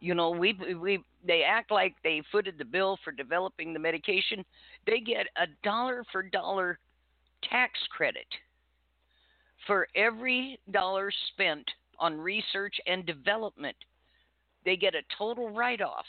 You 0.00 0.14
know, 0.14 0.30
we 0.30 0.52
we 0.80 1.02
they 1.24 1.42
act 1.42 1.70
like 1.70 1.96
they 2.02 2.22
footed 2.30 2.58
the 2.58 2.64
bill 2.64 2.98
for 3.02 3.10
developing 3.10 3.72
the 3.72 3.80
medication. 3.80 4.44
They 4.86 5.00
get 5.00 5.26
a 5.36 5.46
dollar 5.64 6.04
for 6.12 6.22
dollar 6.22 6.78
tax 7.42 7.78
credit 7.90 8.26
for 9.66 9.88
every 9.96 10.58
dollar 10.70 11.10
spent 11.32 11.68
on 11.98 12.16
research 12.16 12.76
and 12.86 13.04
development. 13.04 13.76
They 14.68 14.76
get 14.76 14.94
a 14.94 15.00
total 15.16 15.48
write 15.48 15.80
off 15.80 16.04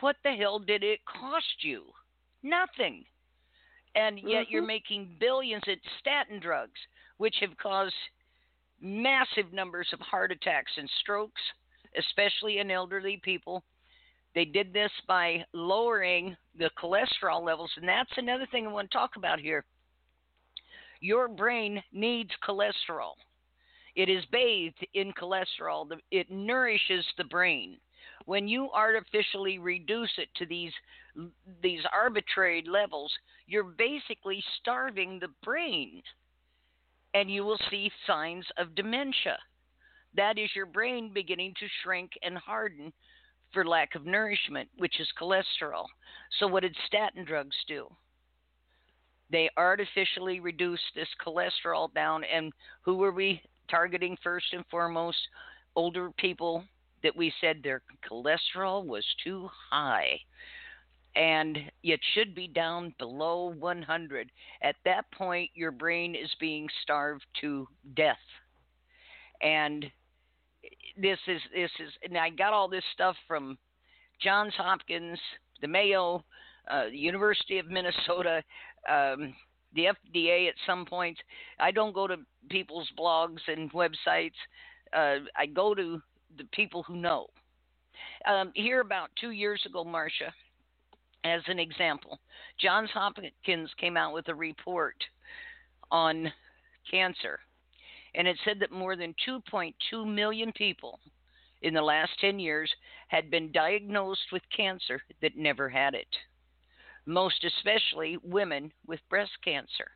what 0.00 0.16
the 0.24 0.30
hell 0.30 0.58
did 0.58 0.82
it 0.82 1.00
cost 1.04 1.44
you? 1.60 1.82
Nothing. 2.42 3.04
And 3.94 4.18
yet 4.18 4.24
mm-hmm. 4.24 4.40
you're 4.48 4.66
making 4.66 5.16
billions 5.20 5.64
at 5.66 5.76
statin 5.98 6.40
drugs, 6.40 6.80
which 7.18 7.34
have 7.42 7.54
caused 7.58 7.92
massive 8.80 9.52
numbers 9.52 9.86
of 9.92 10.00
heart 10.00 10.32
attacks 10.32 10.72
and 10.78 10.88
strokes, 11.00 11.42
especially 11.98 12.60
in 12.60 12.70
elderly 12.70 13.20
people. 13.22 13.62
They 14.34 14.46
did 14.46 14.72
this 14.72 14.92
by 15.06 15.44
lowering 15.52 16.34
the 16.56 16.70
cholesterol 16.82 17.44
levels, 17.44 17.70
and 17.76 17.86
that's 17.86 18.16
another 18.16 18.46
thing 18.50 18.66
I 18.66 18.72
want 18.72 18.90
to 18.90 18.96
talk 18.96 19.16
about 19.16 19.40
here. 19.40 19.66
Your 21.02 21.28
brain 21.28 21.82
needs 21.92 22.30
cholesterol. 22.48 23.12
It 23.94 24.08
is 24.08 24.24
bathed 24.32 24.86
in 24.94 25.12
cholesterol. 25.12 25.86
It 26.10 26.30
nourishes 26.30 27.04
the 27.18 27.24
brain 27.24 27.76
when 28.30 28.46
you 28.46 28.70
artificially 28.72 29.58
reduce 29.58 30.12
it 30.16 30.28
to 30.36 30.46
these 30.46 30.70
these 31.64 31.80
arbitrary 31.92 32.62
levels, 32.64 33.10
you're 33.48 33.64
basically 33.64 34.40
starving 34.60 35.18
the 35.18 35.34
brain. 35.42 36.00
And 37.12 37.28
you 37.28 37.42
will 37.42 37.58
see 37.70 37.90
signs 38.06 38.46
of 38.56 38.76
dementia. 38.76 39.36
That 40.14 40.38
is 40.38 40.48
your 40.54 40.66
brain 40.66 41.10
beginning 41.12 41.54
to 41.58 41.66
shrink 41.82 42.12
and 42.22 42.38
harden 42.38 42.92
for 43.52 43.64
lack 43.64 43.96
of 43.96 44.06
nourishment, 44.06 44.68
which 44.78 45.00
is 45.00 45.08
cholesterol. 45.20 45.86
So, 46.38 46.46
what 46.46 46.62
did 46.62 46.76
statin 46.86 47.24
drugs 47.24 47.56
do? 47.66 47.88
They 49.32 49.50
artificially 49.56 50.38
reduced 50.38 50.94
this 50.94 51.08
cholesterol 51.26 51.92
down. 51.94 52.22
And 52.32 52.52
who 52.82 52.94
were 52.94 53.10
we 53.10 53.42
targeting 53.68 54.16
first 54.22 54.46
and 54.52 54.64
foremost? 54.70 55.18
Older 55.74 56.10
people 56.16 56.62
that 57.02 57.16
we 57.16 57.32
said 57.40 57.60
their 57.62 57.82
cholesterol 58.08 58.84
was 58.84 59.04
too 59.24 59.48
high 59.70 60.20
and 61.16 61.58
it 61.82 62.00
should 62.14 62.34
be 62.34 62.46
down 62.46 62.94
below 62.98 63.52
100. 63.58 64.30
At 64.62 64.76
that 64.84 65.10
point, 65.12 65.50
your 65.54 65.72
brain 65.72 66.14
is 66.14 66.30
being 66.38 66.68
starved 66.82 67.24
to 67.40 67.66
death. 67.96 68.16
And 69.42 69.86
this 70.96 71.18
is 71.26 71.40
this 71.54 71.70
is 71.80 71.90
and 72.04 72.16
I 72.18 72.30
got 72.30 72.52
all 72.52 72.68
this 72.68 72.84
stuff 72.92 73.16
from 73.26 73.56
Johns 74.22 74.54
Hopkins, 74.56 75.18
the 75.62 75.68
Mayo, 75.68 76.24
uh, 76.70 76.84
the 76.86 76.98
University 76.98 77.58
of 77.58 77.68
Minnesota, 77.68 78.42
um, 78.88 79.34
the 79.74 79.86
FDA. 80.14 80.48
At 80.48 80.54
some 80.66 80.84
points, 80.84 81.20
I 81.58 81.70
don't 81.70 81.94
go 81.94 82.06
to 82.06 82.16
people's 82.50 82.88
blogs 82.98 83.40
and 83.48 83.72
websites. 83.72 84.36
Uh, 84.92 85.24
I 85.36 85.46
go 85.46 85.74
to 85.74 86.02
the 86.36 86.44
people 86.52 86.82
who 86.82 86.96
know. 86.96 87.26
Um, 88.26 88.52
here, 88.54 88.80
about 88.80 89.10
two 89.20 89.30
years 89.30 89.62
ago, 89.66 89.84
Marsha, 89.84 90.30
as 91.24 91.42
an 91.46 91.58
example, 91.58 92.18
Johns 92.58 92.90
Hopkins 92.92 93.70
came 93.78 93.96
out 93.96 94.14
with 94.14 94.28
a 94.28 94.34
report 94.34 94.96
on 95.90 96.32
cancer, 96.90 97.40
and 98.14 98.26
it 98.26 98.38
said 98.44 98.58
that 98.60 98.72
more 98.72 98.96
than 98.96 99.14
2.2 99.28 99.74
million 100.06 100.52
people 100.52 100.98
in 101.62 101.74
the 101.74 101.82
last 101.82 102.12
10 102.20 102.38
years 102.38 102.70
had 103.08 103.30
been 103.30 103.52
diagnosed 103.52 104.32
with 104.32 104.42
cancer 104.54 105.02
that 105.20 105.36
never 105.36 105.68
had 105.68 105.94
it, 105.94 106.08
most 107.06 107.44
especially 107.44 108.16
women 108.22 108.72
with 108.86 109.00
breast 109.10 109.32
cancer. 109.44 109.90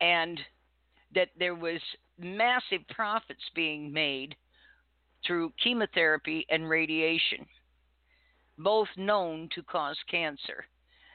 And 0.00 0.38
that 1.14 1.30
there 1.38 1.54
was 1.54 1.80
massive 2.18 2.86
profits 2.90 3.42
being 3.54 3.92
made 3.92 4.36
through 5.26 5.52
chemotherapy 5.62 6.46
and 6.50 6.68
radiation, 6.68 7.46
both 8.58 8.88
known 8.96 9.48
to 9.54 9.62
cause 9.62 9.96
cancer. 10.10 10.64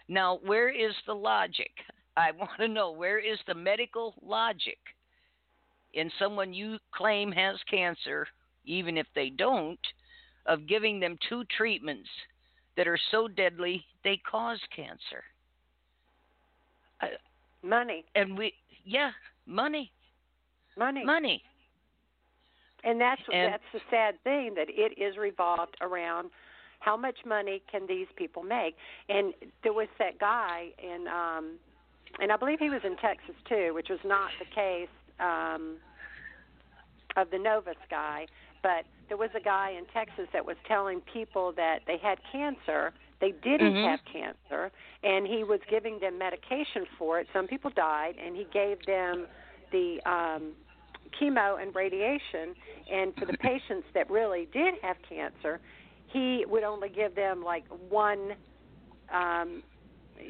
Now, 0.08 0.40
where 0.44 0.70
is 0.70 0.94
the 1.06 1.14
logic? 1.14 1.72
I 2.16 2.32
want 2.38 2.52
to 2.60 2.68
know 2.68 2.92
where 2.92 3.20
is 3.20 3.40
the 3.48 3.56
medical 3.56 4.16
logic 4.22 4.80
in 5.94 6.12
someone 6.20 6.54
you 6.54 6.78
claim 6.94 7.32
has 7.32 7.58
cancer, 7.70 8.28
even 8.66 8.98
if 8.98 9.08
they 9.16 9.30
don't, 9.30 9.80
of 10.46 10.68
giving 10.68 11.00
them 11.00 11.18
two 11.30 11.44
treatments 11.56 12.10
that 12.76 12.88
are 12.88 13.00
so 13.12 13.28
deadly 13.28 13.86
they 14.04 14.20
cause 14.30 14.60
cancer? 14.76 15.24
Money. 17.64 18.06
And 18.16 18.38
we, 18.38 18.54
yeah, 18.86 19.12
money. 19.46 19.92
Money. 20.78 21.06
Money. 21.06 21.44
And 22.84 23.00
that's 23.00 23.22
and, 23.32 23.54
that's 23.54 23.64
the 23.74 23.80
sad 23.90 24.22
thing 24.24 24.54
that 24.56 24.68
it 24.70 25.00
is 25.02 25.18
revolved 25.18 25.76
around 25.82 26.30
how 26.80 26.98
much 26.98 27.20
money 27.26 27.62
can 27.72 27.88
these 27.88 28.08
people 28.16 28.44
make. 28.44 28.76
And 29.08 29.34
there 29.64 29.74
was 29.74 29.88
that 30.00 30.20
guy 30.20 30.70
in 30.82 31.08
um 31.08 31.58
and 32.20 32.32
I 32.32 32.38
believe 32.38 32.60
he 32.60 32.70
was 32.70 32.82
in 32.84 32.98
Texas 32.98 33.36
too, 33.48 33.74
which 33.74 33.90
was 33.90 34.00
not 34.04 34.30
the 34.40 34.46
case 34.54 34.90
um 35.20 35.78
of 37.16 37.30
the 37.30 37.38
Novus 37.38 37.78
guy, 37.90 38.26
but 38.64 38.86
there 39.08 39.18
was 39.18 39.30
a 39.36 39.40
guy 39.40 39.72
in 39.78 39.86
Texas 39.94 40.28
that 40.34 40.46
was 40.46 40.58
telling 40.68 41.02
people 41.14 41.54
that 41.56 41.80
they 41.88 41.98
had 41.98 42.18
cancer 42.32 42.94
they 43.24 43.32
didn't 43.32 43.74
mm-hmm. 43.74 43.90
have 43.90 44.00
cancer 44.12 44.70
and 45.02 45.26
he 45.26 45.46
was 45.46 45.62
giving 45.70 45.98
them 46.00 46.18
medication 46.18 46.86
for 46.98 47.20
it 47.20 47.28
some 47.32 47.48
people 47.48 47.72
died 47.74 48.16
and 48.24 48.36
he 48.36 48.46
gave 48.52 48.86
them 48.86 49.28
the 49.72 50.00
um 50.06 50.52
chemo 51.20 51.62
and 51.62 51.74
radiation. 51.76 52.56
And 52.92 53.14
for 53.16 53.26
the 53.26 53.38
patients 53.40 53.88
that 53.94 54.10
really 54.10 54.48
did 54.54 54.76
have 54.82 54.98
cancer, 55.08 55.60
he 56.08 56.46
would 56.48 56.64
only 56.64 56.90
give 56.90 57.16
them 57.16 57.44
like 57.44 57.66
one. 57.90 58.34
Um, 59.14 59.64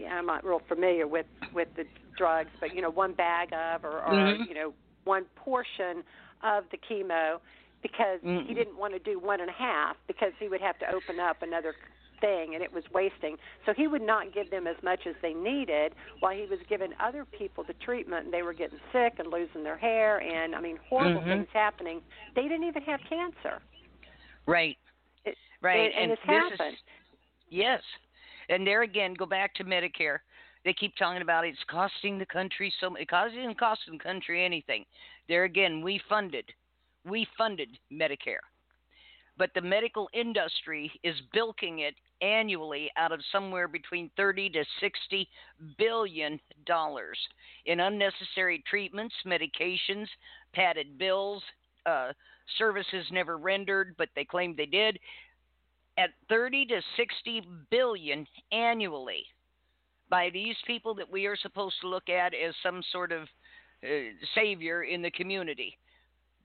I'm 0.10 0.26
not 0.26 0.44
real 0.46 0.62
familiar 0.68 1.08
with 1.08 1.26
with 1.54 1.68
the 1.76 1.86
drugs, 2.18 2.50
but 2.60 2.74
you 2.76 2.82
know, 2.82 2.90
one 2.90 3.14
bag 3.14 3.50
of 3.54 3.84
or, 3.84 4.02
or 4.02 4.14
mm-hmm. 4.14 4.44
you 4.48 4.56
know, 4.56 4.74
one 5.04 5.26
portion 5.36 6.04
of 6.44 6.64
the 6.72 6.78
chemo 6.78 7.40
because 7.82 8.20
mm-hmm. 8.22 8.48
he 8.48 8.54
didn't 8.54 8.78
want 8.78 8.94
to 8.94 9.00
do 9.00 9.20
one 9.20 9.42
and 9.42 9.50
a 9.50 9.54
half 9.54 9.98
because 10.08 10.32
he 10.40 10.48
would 10.48 10.62
have 10.62 10.80
to 10.80 10.86
open 10.88 11.20
up 11.20 11.42
another 11.42 11.76
thing 12.24 12.56
and 12.56 12.64
it 12.64 12.72
was 12.72 12.84
wasting. 12.94 13.36
So 13.66 13.74
he 13.76 13.88
would 13.88 14.02
not 14.02 14.34
give 14.34 14.50
them 14.50 14.66
as 14.66 14.78
much 14.82 15.02
as 15.06 15.16
they 15.22 15.34
needed 15.34 15.94
while 16.22 16.36
he 16.36 16.48
was 16.50 16.60
giving 16.70 16.92
other 17.00 17.26
people 17.26 17.64
the 17.68 17.74
treatment 17.86 18.26
and 18.26 18.34
they 18.34 18.44
were 18.44 18.54
getting 18.54 18.80
sick 18.94 19.14
and 19.20 19.28
losing 19.32 19.64
their 19.64 19.78
hair 19.78 20.20
and 20.22 20.56
I 20.56 20.62
mean 20.62 20.78
horrible 20.90 21.22
mm-hmm. 21.22 21.30
things 21.30 21.48
happening. 21.54 22.02
They 22.36 22.44
didn't 22.44 22.68
even 22.72 22.84
have 22.84 23.02
cancer. 23.10 23.62
Right. 24.46 24.78
It, 25.26 25.36
right. 25.62 25.80
And, 25.80 25.94
and, 25.94 26.04
and 26.04 26.12
this 26.12 26.20
this 26.28 26.36
happened. 26.36 26.74
Is, 26.74 26.80
yes. 27.50 27.82
And 28.50 28.66
there 28.66 28.84
again, 28.84 29.14
go 29.14 29.26
back 29.26 29.54
to 29.56 29.64
Medicare. 29.64 30.20
They 30.66 30.74
keep 30.74 30.96
talking 30.96 31.22
about 31.22 31.46
it's 31.46 31.58
costing 31.70 32.18
the 32.18 32.26
country 32.26 32.74
so 32.80 32.96
it 32.96 33.10
doesn't 33.10 33.60
cost 33.60 33.82
the 33.90 33.98
country 33.98 34.46
anything. 34.46 34.86
There 35.28 35.44
again, 35.44 35.82
we 35.82 36.00
funded, 36.08 36.46
we 37.06 37.28
funded 37.38 37.70
Medicare, 37.92 38.44
but 39.38 39.50
the 39.56 39.62
medical 39.62 40.10
industry 40.14 40.92
is 41.04 41.16
bilking 41.34 41.80
it 41.80 41.96
annually 42.24 42.90
out 42.96 43.12
of 43.12 43.20
somewhere 43.32 43.68
between 43.68 44.10
30 44.16 44.50
to 44.52 44.64
60 44.80 45.30
billion 45.78 46.40
dollars 46.66 47.18
in 47.66 47.82
unnecessary 47.82 48.64
treatments, 48.68 49.14
medications, 49.26 50.08
padded 50.54 50.98
bills, 50.98 51.44
uh, 51.86 52.14
services 52.58 53.06
never 53.12 53.38
rendered, 53.38 53.96
but 53.98 54.10
they 54.16 54.24
claimed 54.24 54.56
they 54.56 54.66
did, 54.66 54.98
at 55.98 56.10
30 56.30 56.66
to 56.68 56.82
60 56.98 57.42
billion 57.70 58.26
annually 58.52 59.24
by 60.10 60.30
these 60.30 60.56
people 60.66 60.96
that 60.96 61.10
we 61.10 61.26
are 61.26 61.36
supposed 61.36 61.76
to 61.82 61.88
look 61.88 62.10
at 62.10 62.34
as 62.34 62.54
some 62.64 62.82
sort 62.92 63.12
of 63.12 63.24
uh, 63.84 63.88
savior 64.34 64.84
in 64.84 65.02
the 65.02 65.12
community. 65.12 65.78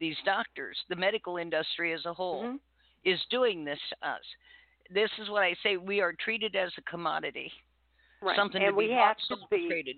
These 0.00 0.16
doctors, 0.24 0.76
the 0.88 0.96
medical 0.96 1.36
industry 1.36 1.92
as 1.92 2.04
a 2.04 2.14
whole, 2.14 2.44
Mhm. 2.44 2.60
is 3.04 3.20
doing 3.30 3.64
this 3.64 3.80
to 3.90 4.08
us. 4.08 4.24
This 4.92 5.10
is 5.20 5.28
what 5.28 5.42
I 5.42 5.54
say 5.62 5.76
we 5.76 6.00
are 6.00 6.12
treated 6.12 6.56
as 6.56 6.70
a 6.78 6.82
commodity, 6.82 7.52
Right. 8.22 8.36
something 8.36 8.62
and 8.62 8.72
to 8.72 8.76
we 8.76 8.86
be 8.88 8.92
have 8.94 9.16
to 9.28 9.36
be 9.50 9.68
traded. 9.68 9.96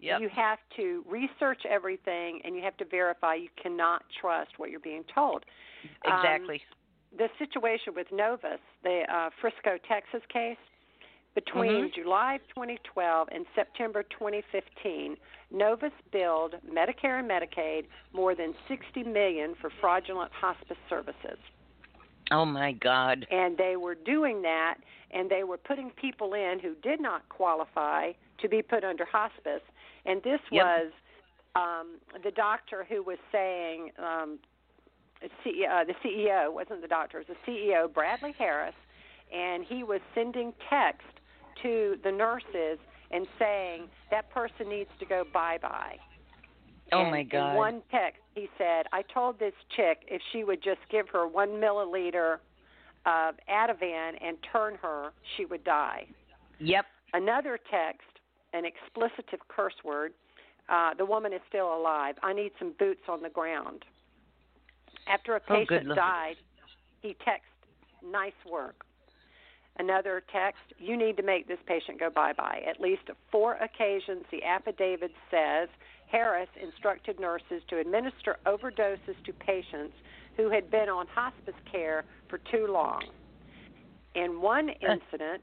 Yep. 0.00 0.20
you 0.20 0.28
have 0.28 0.58
to 0.76 1.02
research 1.08 1.64
everything 1.64 2.42
and 2.44 2.54
you 2.54 2.62
have 2.62 2.76
to 2.76 2.84
verify 2.84 3.34
you 3.36 3.48
cannot 3.62 4.02
trust 4.20 4.58
what 4.58 4.70
you're 4.70 4.80
being 4.80 5.04
told. 5.14 5.44
Um, 6.04 6.12
exactly. 6.18 6.62
the 7.16 7.28
situation 7.38 7.94
with 7.94 8.10
Novus, 8.12 8.60
the 8.82 9.02
uh, 9.10 9.30
Frisco, 9.40 9.78
Texas 9.88 10.20
case, 10.28 10.58
between 11.34 11.86
Mhm. 11.88 11.94
July 11.94 12.38
2012 12.48 13.28
and 13.32 13.46
September 13.54 14.02
2015, 14.04 15.16
Novus 15.50 15.92
billed 16.12 16.54
Medicare 16.68 17.18
and 17.20 17.28
Medicaid 17.30 17.86
more 18.12 18.34
than 18.34 18.54
60 18.68 19.04
million 19.04 19.54
for 19.56 19.70
fraudulent 19.70 20.32
hospice 20.32 20.78
services. 20.88 21.38
Oh 22.30 22.44
my 22.44 22.72
God. 22.72 23.26
And 23.30 23.56
they 23.56 23.76
were 23.76 23.94
doing 23.94 24.42
that 24.42 24.76
and 25.10 25.30
they 25.30 25.44
were 25.44 25.56
putting 25.58 25.90
people 25.90 26.34
in 26.34 26.58
who 26.60 26.74
did 26.82 27.00
not 27.00 27.28
qualify 27.28 28.12
to 28.40 28.48
be 28.48 28.62
put 28.62 28.84
under 28.84 29.04
hospice. 29.04 29.62
And 30.06 30.22
this 30.22 30.40
Yep. 30.50 30.64
was 30.64 30.92
um, 31.54 31.98
the 32.22 32.30
doctor 32.30 32.84
who 32.88 33.02
was 33.02 33.18
saying 33.30 33.90
um, 33.98 34.38
C- 35.42 35.64
uh, 35.70 35.84
the 35.84 35.94
CEO 36.04 36.52
wasn't 36.52 36.82
the 36.82 36.88
doctor, 36.88 37.20
it 37.20 37.28
was 37.28 37.36
the 37.46 37.50
CEO, 37.52 37.92
Bradley 37.92 38.34
Harris, 38.36 38.74
and 39.32 39.64
he 39.64 39.82
was 39.82 40.00
sending 40.14 40.52
text 40.68 41.06
to 41.62 41.96
the 42.02 42.10
nurses 42.10 42.78
and 43.10 43.26
saying 43.38 43.88
that 44.10 44.28
person 44.30 44.68
needs 44.68 44.90
to 44.98 45.06
go 45.06 45.24
bye 45.32 45.58
bye. 45.62 45.96
Oh 46.92 47.02
and 47.02 47.10
my 47.10 47.22
God. 47.22 47.50
In 47.50 47.56
one 47.56 47.82
text, 47.90 48.20
he 48.34 48.48
said, 48.58 48.86
"I 48.92 49.02
told 49.02 49.38
this 49.38 49.54
chick 49.76 50.04
if 50.08 50.20
she 50.32 50.44
would 50.44 50.62
just 50.62 50.80
give 50.90 51.08
her 51.10 51.26
one 51.26 51.60
milliliter 51.60 52.38
of 53.06 53.34
Ativan 53.48 54.16
and 54.20 54.36
turn 54.52 54.76
her, 54.82 55.12
she 55.36 55.44
would 55.46 55.64
die." 55.64 56.06
Yep. 56.60 56.86
Another 57.12 57.58
text, 57.70 58.08
an 58.52 58.64
explicitive 58.64 59.40
curse 59.48 59.74
word. 59.84 60.12
Uh, 60.68 60.94
the 60.94 61.04
woman 61.04 61.32
is 61.32 61.40
still 61.48 61.74
alive. 61.76 62.16
I 62.22 62.32
need 62.32 62.52
some 62.58 62.72
boots 62.78 63.02
on 63.08 63.22
the 63.22 63.28
ground. 63.28 63.84
After 65.06 65.36
a 65.36 65.40
Oh, 65.48 65.54
patient 65.54 65.86
Lord. 65.86 65.96
died, 65.96 66.36
he 67.02 67.14
texted, 67.14 67.42
"Nice 68.02 68.44
work." 68.46 68.86
Another 69.76 70.22
text, 70.32 70.62
"You 70.78 70.96
need 70.96 71.16
to 71.16 71.22
make 71.22 71.46
this 71.46 71.60
patient 71.66 71.98
go 71.98 72.08
bye-bye." 72.08 72.62
At 72.66 72.80
least 72.80 73.10
four 73.30 73.54
occasions, 73.54 74.24
the 74.30 74.42
affidavit 74.44 75.12
says 75.30 75.68
Harris 76.06 76.48
instructed 76.62 77.18
nurses 77.18 77.62
to 77.68 77.78
administer 77.78 78.36
overdoses 78.46 79.16
to 79.24 79.32
patients 79.32 79.94
who 80.36 80.50
had 80.50 80.70
been 80.70 80.88
on 80.88 81.06
hospice 81.06 81.54
care 81.70 82.04
for 82.28 82.38
too 82.50 82.66
long. 82.70 83.02
In 84.14 84.40
one 84.40 84.68
incident, 84.68 85.42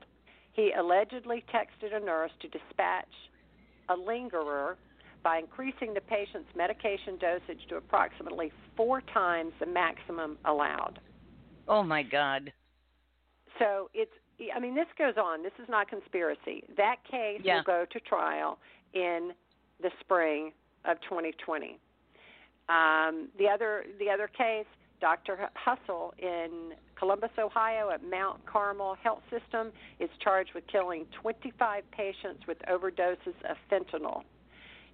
he 0.53 0.72
allegedly 0.78 1.43
texted 1.53 1.95
a 1.95 1.99
nurse 1.99 2.32
to 2.41 2.47
dispatch 2.47 3.05
a 3.89 3.95
lingerer 3.95 4.78
by 5.24 5.38
increasing 5.38 5.93
the 5.93 6.01
patient's 6.01 6.49
medication 6.55 7.18
dosage 7.20 7.59
to 7.70 7.76
approximately 7.76 8.51
four 8.76 9.01
times 9.14 9.53
the 9.59 9.66
maximum 9.66 10.38
allowed. 10.45 10.99
Oh 11.68 11.84
my 11.84 12.03
God. 12.03 12.51
So 13.59 13.89
it's, 13.93 14.12
I 14.55 14.59
mean, 14.59 14.74
this 14.74 14.88
goes 14.97 15.16
on. 15.18 15.43
This 15.43 15.51
is 15.62 15.70
not 15.70 15.88
conspiracy. 15.89 16.64
That 16.76 16.97
case 17.09 17.41
Yeah. 17.43 17.57
will 17.57 17.64
go 17.64 17.86
to 17.86 17.99
trial 17.99 18.57
in 18.93 19.34
the 19.82 19.91
spring 19.99 20.51
of 20.86 20.97
2020. 21.01 21.79
Um, 22.69 23.29
the 23.38 23.47
other, 23.47 23.86
the 23.99 24.09
other 24.09 24.27
case, 24.27 24.65
Dr. 24.99 25.49
Husel 25.55 26.13
in 26.19 26.73
Columbus, 26.95 27.32
Ohio, 27.39 27.89
at 27.89 28.03
Mount 28.07 28.45
Carmel 28.45 28.95
Health 29.01 29.23
System, 29.29 29.71
is 29.99 30.09
charged 30.23 30.51
with 30.53 30.65
killing 30.67 31.05
25 31.21 31.84
patients 31.91 32.45
with 32.47 32.57
overdoses 32.69 33.36
of 33.49 33.57
fentanyl, 33.69 34.21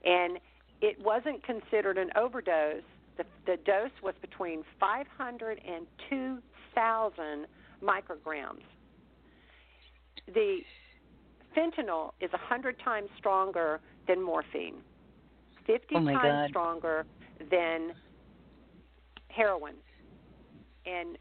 and 0.06 0.40
it 0.82 0.98
wasn't 1.04 1.44
considered 1.44 1.98
an 1.98 2.10
overdose. 2.16 2.84
The, 3.18 3.26
the 3.46 3.58
dose 3.58 3.92
was 4.02 4.14
between 4.22 4.64
500 4.80 5.60
and 5.68 5.86
2,000 6.10 7.48
micrograms. 7.84 8.64
The 10.34 10.60
fentanyl 11.56 12.12
is 12.22 12.32
100 12.32 12.80
times 12.80 13.10
stronger 13.18 13.82
than 14.08 14.24
morphine, 14.24 14.76
50 15.66 15.96
Oh, 15.96 16.06
times 16.06 16.22
God. 16.22 16.50
stronger 16.50 17.06
than 17.52 17.92
heroin. 19.30 19.76
And 20.86 21.18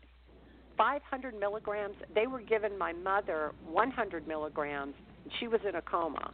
500 0.76 1.34
milligrams, 1.38 1.96
they 2.14 2.26
were 2.26 2.40
given 2.40 2.78
my 2.78 2.92
mother 2.92 3.52
100 3.64 4.26
milligrams, 4.28 4.94
and 5.24 5.32
she 5.40 5.48
was 5.48 5.60
in 5.68 5.76
a 5.76 5.82
coma. 5.82 6.30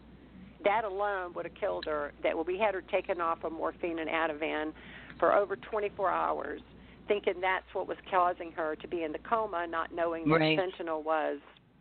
That 0.64 0.84
alone 0.84 1.32
would 1.34 1.44
have 1.44 1.54
killed 1.54 1.84
her. 1.86 2.12
That 2.22 2.46
we 2.46 2.58
had 2.58 2.74
her 2.74 2.82
taken 2.82 3.20
off 3.20 3.38
of 3.44 3.52
morphine 3.52 3.98
and 3.98 4.08
Ativan 4.08 4.72
for 5.18 5.34
over 5.34 5.56
24 5.56 6.10
hours, 6.10 6.60
thinking 7.08 7.34
that's 7.40 7.64
what 7.72 7.88
was 7.88 7.96
causing 8.10 8.52
her 8.52 8.76
to 8.76 8.88
be 8.88 9.02
in 9.02 9.12
the 9.12 9.18
coma, 9.18 9.66
not 9.68 9.90
knowing 9.92 10.28
that 10.28 10.38
Right. 10.38 10.58
fentanyl 10.58 11.02
was 11.04 11.38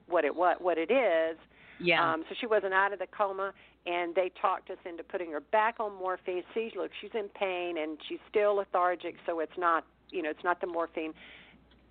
what 0.07 0.26
it 0.26 0.36
what 0.36 0.61
what 0.61 0.78
it 0.78 0.89
is. 0.89 1.38
Yeah. 1.82 2.14
Um, 2.14 2.24
so 2.30 2.36
she 2.40 2.46
wasn't 2.46 2.74
out 2.74 2.94
of 2.94 3.00
the 3.00 3.08
coma, 3.08 3.54
and 3.86 4.14
they 4.14 4.32
talked 4.40 4.70
us 4.70 4.78
into 4.86 5.04
putting 5.04 5.32
her 5.32 5.40
back 5.40 5.80
on 5.80 5.96
morphine. 5.96 6.44
See, 6.54 6.72
look, 6.76 6.92
she's 7.02 7.12
in 7.14 7.30
pain 7.30 7.78
and 7.78 7.98
she's 8.08 8.20
still 8.30 8.56
lethargic, 8.56 9.16
so 9.26 9.40
it's 9.40 9.58
not, 9.58 9.86
you 10.12 10.22
know, 10.22 10.30
it's 10.30 10.44
not 10.44 10.62
the 10.62 10.68
morphine. 10.68 11.14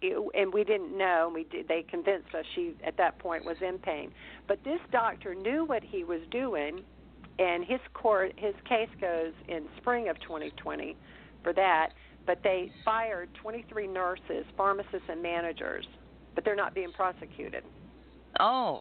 It, 0.02 0.16
and 0.34 0.54
we 0.54 0.64
didn't 0.64 0.96
know. 0.96 1.30
We 1.32 1.44
did, 1.44 1.68
they 1.68 1.82
convinced 1.82 2.34
us 2.34 2.44
she 2.54 2.74
at 2.86 2.96
that 2.96 3.18
point 3.18 3.44
was 3.44 3.56
in 3.60 3.78
pain. 3.78 4.12
But 4.46 4.62
this 4.64 4.80
doctor 4.92 5.34
knew 5.34 5.64
what 5.64 5.82
he 5.82 6.04
was 6.04 6.20
doing, 6.30 6.82
and 7.38 7.64
his 7.64 7.80
court 7.92 8.32
his 8.36 8.54
case 8.66 8.88
goes 9.00 9.32
in 9.48 9.66
spring 9.76 10.08
of 10.08 10.18
2020 10.20 10.96
for 11.42 11.52
that. 11.52 11.90
But 12.26 12.42
they 12.42 12.70
fired 12.84 13.30
23 13.42 13.88
nurses, 13.88 14.44
pharmacists, 14.56 15.08
and 15.08 15.22
managers, 15.22 15.86
but 16.34 16.44
they're 16.44 16.56
not 16.56 16.74
being 16.74 16.92
prosecuted. 16.92 17.64
oh. 18.38 18.80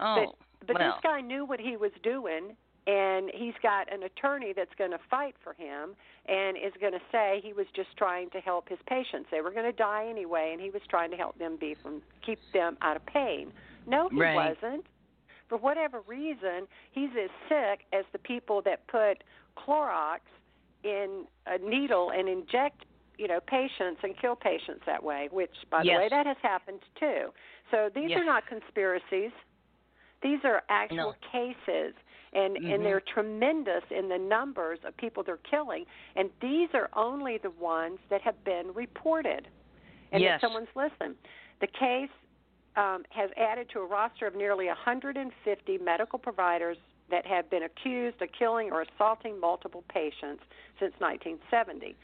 Oh. 0.00 0.34
But 0.66 0.78
well. 0.78 0.92
this 0.92 1.00
guy 1.02 1.20
knew 1.20 1.44
what 1.44 1.60
he 1.60 1.76
was 1.76 1.92
doing, 2.02 2.56
and 2.86 3.30
he's 3.34 3.54
got 3.62 3.92
an 3.92 4.02
attorney 4.04 4.52
that's 4.54 4.74
going 4.78 4.90
to 4.92 4.98
fight 5.10 5.34
for 5.42 5.52
him 5.52 5.94
and 6.26 6.56
is 6.56 6.72
going 6.80 6.92
to 6.92 7.02
say 7.12 7.40
he 7.42 7.52
was 7.52 7.66
just 7.74 7.88
trying 7.96 8.30
to 8.30 8.38
help 8.40 8.68
his 8.68 8.78
patients. 8.88 9.28
They 9.30 9.40
were 9.40 9.50
going 9.50 9.66
to 9.66 9.72
die 9.72 10.06
anyway, 10.08 10.50
and 10.52 10.60
he 10.60 10.70
was 10.70 10.82
trying 10.88 11.10
to 11.10 11.16
help 11.16 11.38
them 11.38 11.56
be 11.60 11.74
from 11.82 12.02
keep 12.24 12.38
them 12.52 12.76
out 12.82 12.96
of 12.96 13.04
pain. 13.06 13.52
No, 13.86 14.08
he 14.08 14.20
Right. 14.20 14.56
wasn't. 14.60 14.86
For 15.48 15.56
whatever 15.58 16.00
reason, 16.08 16.66
he's 16.90 17.10
as 17.22 17.30
sick 17.48 17.86
as 17.92 18.04
the 18.12 18.18
people 18.18 18.62
that 18.62 18.86
put 18.88 19.22
Clorox 19.56 20.20
in 20.82 21.24
a 21.46 21.58
needle 21.58 22.10
and 22.10 22.28
inject, 22.28 22.84
you 23.16 23.28
know, 23.28 23.38
patients 23.46 24.00
and 24.02 24.16
kill 24.18 24.34
patients 24.34 24.82
that 24.86 25.02
way. 25.02 25.28
Which, 25.30 25.54
by 25.70 25.82
the 25.84 25.90
way, 25.92 26.08
that 26.08 26.26
has 26.26 26.36
happened 26.42 26.80
too. 26.98 27.32
So 27.70 27.88
these 27.94 28.10
Yes. 28.10 28.20
are 28.20 28.24
not 28.24 28.46
conspiracies. 28.46 29.30
These 30.22 30.44
are 30.44 30.62
actual 30.68 30.96
No. 30.96 31.14
cases, 31.30 31.94
and 32.32 32.56
Mhm. 32.56 32.74
and 32.74 32.84
they're 32.84 33.00
tremendous 33.00 33.84
in 33.90 34.08
the 34.08 34.18
numbers 34.18 34.82
of 34.84 34.96
people 34.96 35.22
they're 35.22 35.36
killing. 35.38 35.86
And 36.16 36.30
these 36.40 36.74
are 36.74 36.88
only 36.94 37.38
the 37.38 37.50
ones 37.50 37.98
that 38.08 38.22
have 38.22 38.42
been 38.44 38.72
reported, 38.74 39.48
and 40.12 40.22
Yes. 40.22 40.40
that 40.40 40.46
someone's 40.46 40.74
listened. 40.74 41.16
The 41.60 41.66
case 41.68 42.10
um, 42.76 43.06
has 43.08 43.30
added 43.38 43.70
to 43.70 43.80
a 43.80 43.86
roster 43.86 44.26
of 44.26 44.34
nearly 44.34 44.68
150 44.68 45.78
medical 45.78 46.18
providers 46.18 46.76
that 47.08 47.24
have 47.24 47.48
been 47.48 47.62
accused 47.62 48.20
of 48.20 48.30
killing 48.32 48.70
or 48.70 48.82
assaulting 48.82 49.40
multiple 49.40 49.82
patients 49.88 50.44
since 50.78 50.92
1970 51.00 51.96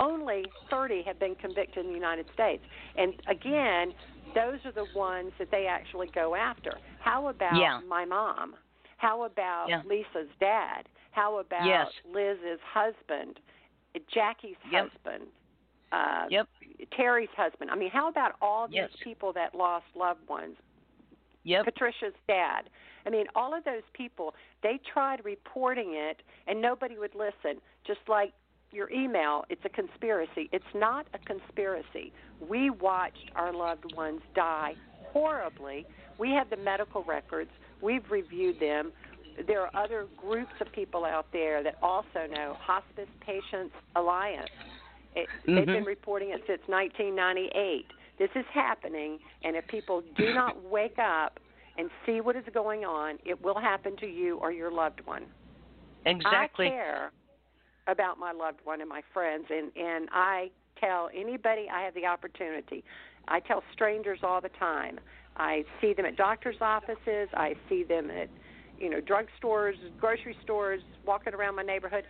only 0.00 0.44
30 0.70 1.02
have 1.02 1.18
been 1.18 1.34
convicted 1.36 1.84
in 1.84 1.90
the 1.90 1.94
United 1.94 2.26
States. 2.32 2.62
And 2.96 3.14
again, 3.26 3.94
those 4.34 4.58
are 4.64 4.72
the 4.72 4.86
ones 4.94 5.32
that 5.38 5.50
they 5.50 5.66
actually 5.66 6.08
go 6.08 6.34
after. 6.34 6.78
How 7.00 7.28
about 7.28 7.56
Yeah. 7.56 7.80
my 7.86 8.04
mom? 8.04 8.56
How 8.96 9.24
about 9.24 9.68
Yeah. 9.68 9.82
Lisa's 9.84 10.28
dad? 10.40 10.88
How 11.12 11.38
about 11.38 11.64
Yes. 11.66 11.92
Liz's 12.04 12.60
husband? 12.62 13.40
Jackie's 14.08 14.56
Yep. 14.70 14.90
husband? 14.90 15.32
Uh, 15.92 16.26
Yep. 16.30 16.48
Terry's 16.90 17.30
husband. 17.30 17.70
I 17.70 17.76
mean, 17.76 17.90
how 17.90 18.08
about 18.08 18.36
all 18.40 18.66
these 18.66 18.76
Yes. 18.76 18.96
people 18.96 19.32
that 19.34 19.54
lost 19.54 19.86
loved 19.94 20.26
ones? 20.28 20.58
Yep. 21.44 21.66
Patricia's 21.66 22.14
dad. 22.26 22.68
I 23.06 23.10
mean, 23.10 23.28
all 23.34 23.54
of 23.54 23.62
those 23.64 23.82
people, 23.92 24.34
they 24.62 24.78
tried 24.78 25.24
reporting 25.24 25.94
it 25.94 26.22
and 26.46 26.60
nobody 26.60 26.98
would 26.98 27.14
listen. 27.14 27.60
Just 27.84 28.08
like 28.08 28.32
your 28.74 28.90
email, 28.90 29.44
it's 29.48 29.64
a 29.64 29.68
conspiracy. 29.68 30.48
It's 30.52 30.64
not 30.74 31.06
a 31.14 31.18
conspiracy. 31.18 32.12
We 32.46 32.70
watched 32.70 33.30
our 33.36 33.52
loved 33.52 33.94
ones 33.94 34.20
die 34.34 34.74
horribly. 35.12 35.86
We 36.18 36.30
have 36.30 36.50
the 36.50 36.56
medical 36.56 37.02
records, 37.04 37.50
we've 37.80 38.08
reviewed 38.10 38.58
them. 38.60 38.92
There 39.46 39.62
are 39.62 39.70
other 39.74 40.06
groups 40.16 40.52
of 40.60 40.70
people 40.72 41.04
out 41.04 41.26
there 41.32 41.62
that 41.62 41.74
also 41.82 42.26
know 42.30 42.56
Hospice 42.60 43.08
Patients 43.20 43.74
Alliance. 43.96 44.48
It, 45.16 45.28
They've 45.46 45.66
Mhm. 45.66 45.66
been 45.66 45.84
reporting 45.84 46.30
it 46.30 46.42
since 46.46 46.66
1998. 46.68 47.92
This 48.16 48.30
is 48.36 48.46
happening, 48.46 49.18
and 49.42 49.56
if 49.56 49.66
people 49.66 50.02
do 50.14 50.32
not 50.32 50.60
wake 50.62 50.98
up 50.98 51.40
and 51.76 51.90
see 52.06 52.20
what 52.20 52.36
is 52.36 52.44
going 52.52 52.84
on, 52.84 53.18
it 53.24 53.40
will 53.42 53.58
happen 53.58 53.96
to 53.96 54.06
you 54.06 54.38
or 54.38 54.52
your 54.52 54.70
loved 54.70 55.00
one. 55.06 55.26
Exactly. 56.06 56.66
I 56.66 56.70
care 56.70 57.12
about 57.86 58.18
my 58.18 58.32
loved 58.32 58.60
one 58.64 58.80
and 58.80 58.88
my 58.88 59.02
friends, 59.12 59.46
and 59.50 59.70
and 59.76 60.08
I 60.12 60.50
tell 60.80 61.10
anybody 61.14 61.66
I 61.72 61.82
have 61.82 61.94
the 61.94 62.06
opportunity. 62.06 62.84
I 63.28 63.40
tell 63.40 63.62
strangers 63.72 64.20
all 64.22 64.40
the 64.40 64.50
time. 64.58 65.00
I 65.36 65.64
see 65.80 65.94
them 65.94 66.06
at 66.06 66.16
doctors' 66.16 66.56
offices. 66.60 67.28
I 67.34 67.54
see 67.68 67.84
them 67.84 68.10
at 68.10 68.28
you 68.78 68.90
know 68.90 69.00
drugstores, 69.00 69.74
grocery 70.00 70.36
stores, 70.42 70.82
walking 71.06 71.34
around 71.34 71.56
my 71.56 71.62
neighborhood, 71.62 72.04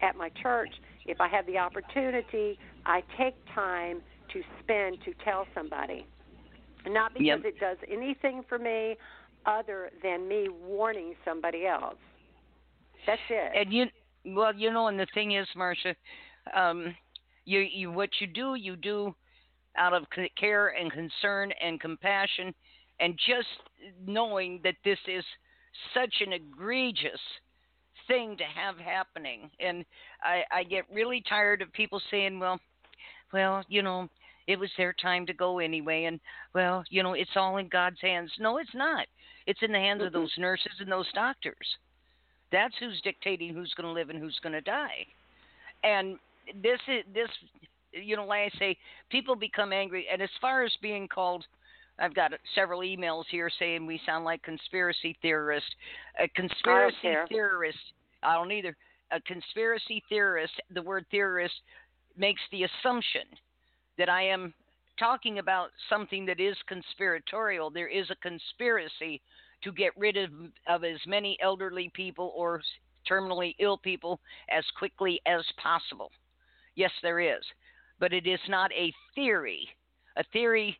at 0.00 0.16
my 0.16 0.30
church. 0.42 0.70
If 1.06 1.20
I 1.20 1.28
have 1.28 1.46
the 1.46 1.58
opportunity, 1.58 2.58
I 2.86 3.02
take 3.16 3.34
time 3.54 4.02
to 4.32 4.42
spend 4.62 4.98
to 5.04 5.12
tell 5.24 5.46
somebody. 5.54 6.06
Not 6.86 7.12
because 7.14 7.42
Yep. 7.44 7.44
it 7.44 7.60
does 7.60 7.78
anything 7.90 8.42
for 8.48 8.58
me 8.58 8.96
other 9.46 9.90
than 10.02 10.28
me 10.28 10.48
warning 10.48 11.14
somebody 11.24 11.66
else. 11.66 11.96
That's 13.06 13.20
it. 13.30 13.52
And 13.54 13.72
you, 13.72 13.86
well, 14.34 14.54
you 14.54 14.72
know, 14.72 14.88
and 14.88 14.98
the 14.98 15.06
thing 15.14 15.32
is, 15.32 15.46
Marsha, 15.56 15.94
um, 16.54 16.94
you, 17.44 17.60
you, 17.60 17.90
what 17.92 18.10
you 18.20 18.26
do, 18.26 18.54
you 18.54 18.76
do 18.76 19.14
out 19.76 19.92
of 19.92 20.04
care 20.38 20.68
and 20.68 20.90
concern 20.92 21.52
and 21.62 21.80
compassion, 21.80 22.54
and 23.00 23.18
just 23.26 23.48
knowing 24.06 24.60
that 24.64 24.74
this 24.84 24.98
is 25.06 25.24
such 25.94 26.14
an 26.20 26.32
egregious 26.32 27.20
thing 28.06 28.36
to 28.36 28.44
have 28.44 28.76
happening. 28.78 29.50
And 29.60 29.84
I, 30.22 30.42
I 30.50 30.64
get 30.64 30.84
really 30.92 31.22
tired 31.28 31.62
of 31.62 31.72
people 31.72 32.00
saying, 32.10 32.38
well, 32.40 32.58
well, 33.32 33.62
you 33.68 33.82
know, 33.82 34.08
it 34.46 34.58
was 34.58 34.70
their 34.78 34.94
time 34.94 35.26
to 35.26 35.34
go 35.34 35.58
anyway, 35.58 36.04
and 36.04 36.18
well, 36.54 36.82
you 36.90 37.02
know, 37.02 37.12
it's 37.12 37.36
all 37.36 37.58
in 37.58 37.68
God's 37.68 38.00
hands. 38.00 38.32
No, 38.40 38.56
it's 38.56 38.74
not. 38.74 39.06
It's 39.46 39.62
in 39.62 39.72
the 39.72 39.78
hands 39.78 40.02
of 40.02 40.08
Mhm. 40.08 40.14
those 40.14 40.38
nurses 40.38 40.72
and 40.80 40.90
those 40.90 41.10
doctors. 41.12 41.76
That's 42.52 42.74
who's 42.80 43.00
dictating 43.02 43.54
who's 43.54 43.72
going 43.76 43.86
to 43.86 43.92
live 43.92 44.10
and 44.10 44.18
who's 44.18 44.38
going 44.42 44.54
to 44.54 44.60
die. 44.60 45.06
And 45.84 46.18
this 46.62 46.80
is 46.88 47.04
this, 47.12 47.28
you 47.92 48.16
know, 48.16 48.24
like 48.24 48.52
I 48.54 48.58
say, 48.58 48.76
people 49.10 49.36
become 49.36 49.72
angry. 49.72 50.06
And 50.10 50.22
as 50.22 50.30
far 50.40 50.64
as 50.64 50.72
being 50.80 51.08
called, 51.08 51.44
I've 51.98 52.14
got 52.14 52.32
several 52.54 52.80
emails 52.80 53.24
here 53.30 53.50
saying 53.58 53.84
we 53.84 54.00
sound 54.06 54.24
like 54.24 54.42
conspiracy 54.42 55.16
theorists. 55.20 55.70
A 56.22 56.28
conspiracy 56.28 56.96
care. 57.02 57.26
theorist, 57.28 57.78
I 58.22 58.34
don't 58.34 58.52
either. 58.52 58.76
A 59.10 59.20
conspiracy 59.22 60.02
theorist, 60.08 60.52
the 60.74 60.82
word 60.82 61.06
theorist 61.10 61.54
makes 62.16 62.40
the 62.52 62.64
assumption 62.64 63.22
that 63.96 64.08
I 64.08 64.22
am 64.22 64.52
talking 64.98 65.38
about 65.38 65.70
something 65.88 66.26
that 66.26 66.40
is 66.40 66.56
conspiratorial. 66.68 67.70
There 67.70 67.88
is 67.88 68.10
a 68.10 68.16
conspiracy 68.16 69.20
to 69.62 69.72
get 69.72 69.92
rid 69.96 70.16
of, 70.16 70.30
of 70.68 70.84
as 70.84 70.98
many 71.06 71.36
elderly 71.42 71.90
people 71.94 72.32
or 72.36 72.62
terminally 73.10 73.54
ill 73.58 73.78
people 73.78 74.20
as 74.50 74.64
quickly 74.78 75.20
as 75.26 75.42
possible. 75.62 76.10
Yes, 76.74 76.92
there 77.02 77.20
is. 77.20 77.42
But 77.98 78.12
it 78.12 78.26
is 78.26 78.40
not 78.48 78.70
a 78.72 78.92
theory. 79.14 79.68
A 80.16 80.24
theory 80.32 80.78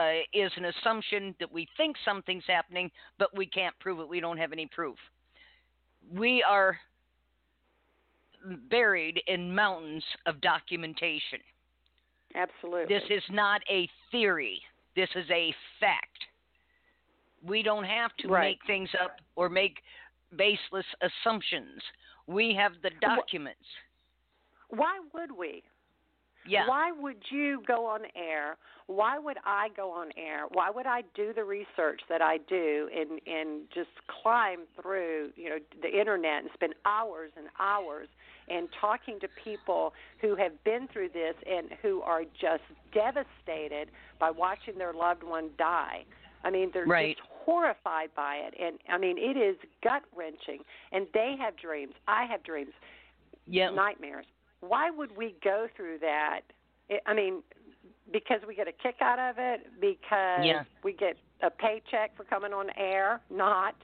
uh, 0.00 0.22
is 0.32 0.50
an 0.56 0.66
assumption 0.66 1.34
that 1.40 1.52
we 1.52 1.68
think 1.76 1.96
something's 2.04 2.44
happening, 2.46 2.90
but 3.18 3.36
we 3.36 3.46
can't 3.46 3.78
prove 3.80 4.00
it. 4.00 4.08
We 4.08 4.20
don't 4.20 4.38
have 4.38 4.52
any 4.52 4.66
proof. 4.66 4.96
We 6.10 6.42
are 6.48 6.78
buried 8.70 9.20
in 9.26 9.54
mountains 9.54 10.04
of 10.26 10.40
documentation. 10.40 11.40
Absolutely. 12.34 12.94
This 12.94 13.04
is 13.10 13.22
not 13.30 13.60
a 13.70 13.88
theory. 14.10 14.60
This 14.96 15.08
is 15.14 15.26
a 15.30 15.54
fact. 15.78 16.24
We 17.44 17.62
don't 17.62 17.84
have 17.84 18.16
to 18.18 18.28
Right. 18.28 18.50
make 18.50 18.64
things 18.66 18.90
up 19.02 19.20
or 19.36 19.48
make 19.48 19.82
baseless 20.36 20.86
assumptions. 21.00 21.82
We 22.26 22.54
have 22.54 22.80
the 22.82 22.90
documents. 22.90 23.66
Why 24.68 25.00
would 25.12 25.32
we? 25.32 25.62
Yeah. 26.44 26.66
Why 26.66 26.90
would 26.90 27.22
you 27.30 27.62
go 27.68 27.86
on 27.86 28.00
air? 28.16 28.56
Why 28.86 29.18
would 29.18 29.38
I 29.44 29.68
go 29.76 29.90
on 29.92 30.10
air? 30.16 30.46
Why 30.50 30.70
would 30.70 30.86
I 30.86 31.02
do 31.14 31.32
the 31.32 31.44
research 31.44 32.00
that 32.08 32.20
I 32.20 32.38
do 32.38 32.88
and 32.94 33.20
and 33.26 33.70
just 33.72 33.90
climb 34.08 34.60
through, 34.80 35.32
you 35.36 35.50
know, 35.50 35.58
the 35.82 36.00
internet 36.00 36.42
and 36.42 36.50
spend 36.54 36.74
hours 36.84 37.30
and 37.36 37.46
hours 37.60 38.08
and 38.48 38.68
talking 38.80 39.20
to 39.20 39.28
people 39.44 39.94
who 40.20 40.34
have 40.34 40.62
been 40.64 40.88
through 40.88 41.10
this 41.10 41.34
and 41.48 41.68
who 41.80 42.02
are 42.02 42.24
just 42.24 42.64
devastated 42.92 43.90
by 44.18 44.30
watching 44.30 44.76
their 44.78 44.92
loved 44.92 45.22
one 45.22 45.50
die. 45.58 46.04
I 46.42 46.50
mean, 46.50 46.72
they're 46.72 46.86
Right. 46.86 47.16
just 47.16 47.28
horrified 47.44 48.10
by 48.16 48.36
it 48.36 48.54
and 48.60 48.78
I 48.88 48.98
mean, 48.98 49.16
it 49.18 49.36
is 49.36 49.56
gut-wrenching 49.82 50.60
and 50.92 51.06
they 51.14 51.34
have 51.38 51.56
dreams. 51.56 51.94
I 52.08 52.24
have 52.26 52.42
dreams 52.42 52.72
Yeah. 53.46 53.70
nightmares. 53.70 54.26
Why 54.60 54.90
would 54.90 55.16
we 55.16 55.34
go 55.42 55.66
through 55.76 55.98
that? 56.00 56.40
I 57.06 57.14
mean, 57.14 57.42
because 58.12 58.40
we 58.46 58.54
get 58.54 58.68
a 58.68 58.72
kick 58.72 58.96
out 59.00 59.18
of 59.18 59.36
it, 59.38 59.80
because 59.80 60.44
Yeah. 60.44 60.64
we 60.82 60.92
get 60.92 61.16
a 61.42 61.50
paycheck 61.50 62.14
for 62.16 62.24
coming 62.24 62.52
on 62.52 62.70
air, 62.76 63.20
not. 63.30 63.74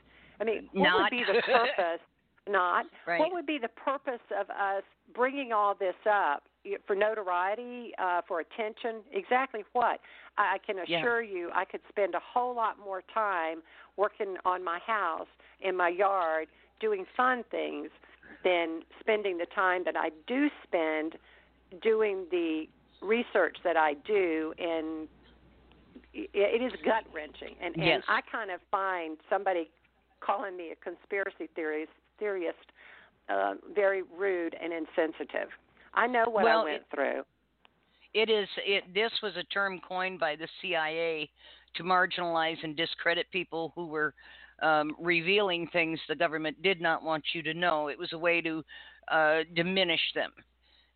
I 0.40 0.44
mean, 0.44 0.68
what 0.72 0.84
Not. 0.84 1.00
would 1.02 1.10
be 1.10 1.24
the 1.24 1.42
purpose? 1.46 2.00
not. 2.46 2.86
Right. 3.06 3.20
What 3.20 3.32
would 3.32 3.46
be 3.46 3.58
the 3.58 3.68
purpose 3.68 4.20
of 4.38 4.48
us 4.50 4.82
bringing 5.14 5.52
all 5.52 5.74
this 5.74 5.96
up 6.10 6.44
for 6.86 6.96
notoriety, 6.96 7.92
uh, 7.98 8.22
for 8.26 8.40
attention? 8.40 9.02
Exactly 9.12 9.64
what? 9.72 10.00
I, 10.36 10.54
I 10.54 10.58
can 10.58 10.76
Yeah. 10.86 10.98
assure 10.98 11.22
you, 11.22 11.50
I 11.54 11.64
could 11.64 11.80
spend 11.88 12.14
a 12.14 12.20
whole 12.20 12.54
lot 12.54 12.78
more 12.78 13.02
time 13.12 13.62
working 13.96 14.36
on 14.44 14.62
my 14.62 14.78
house, 14.80 15.28
in 15.60 15.76
my 15.76 15.88
yard, 15.88 16.48
doing 16.80 17.06
fun 17.16 17.44
things 17.50 17.90
than 18.44 18.82
spending 19.00 19.38
the 19.38 19.46
time 19.46 19.82
that 19.84 19.96
I 19.96 20.10
do 20.26 20.48
spend 20.62 21.18
doing 21.82 22.26
the 22.30 22.68
research 23.00 23.58
that 23.64 23.76
I 23.76 23.94
do 23.94 24.54
and 24.58 25.08
it 26.14 26.30
it 26.34 26.62
is 26.62 26.72
gut 26.84 27.04
wrenching 27.12 27.54
and, 27.60 27.76
and 27.78 28.02
I 28.08 28.20
kind 28.22 28.50
of 28.50 28.60
find 28.70 29.18
somebody 29.28 29.70
calling 30.20 30.56
me 30.56 30.70
a 30.72 30.76
conspiracy 30.76 31.48
theorist 31.54 31.92
theorist 32.18 32.72
uh, 33.28 33.54
very 33.74 34.02
rude 34.02 34.56
and 34.60 34.72
insensitive. 34.72 35.50
I 35.98 36.06
know 36.06 36.24
what 36.30 36.44
Well, 36.44 36.60
I 36.60 36.64
went 36.64 36.76
it- 36.82 36.86
through. 36.94 37.24
It 38.14 38.30
is. 38.30 38.48
It. 38.58 38.84
This 38.94 39.12
was 39.22 39.36
a 39.36 39.44
term 39.44 39.80
coined 39.86 40.18
by 40.18 40.34
the 40.36 40.48
CIA 40.60 41.28
to 41.74 41.82
marginalize 41.82 42.56
and 42.64 42.74
discredit 42.76 43.30
people 43.30 43.72
who 43.74 43.86
were 43.86 44.14
um, 44.62 44.96
revealing 44.98 45.66
things 45.68 46.00
the 46.08 46.16
government 46.16 46.60
did 46.62 46.80
not 46.80 47.02
want 47.02 47.22
you 47.34 47.42
to 47.42 47.52
know. 47.54 47.88
It 47.88 47.98
was 47.98 48.12
a 48.14 48.18
way 48.18 48.40
to 48.40 48.64
uh, 49.08 49.40
diminish 49.54 50.00
them 50.14 50.32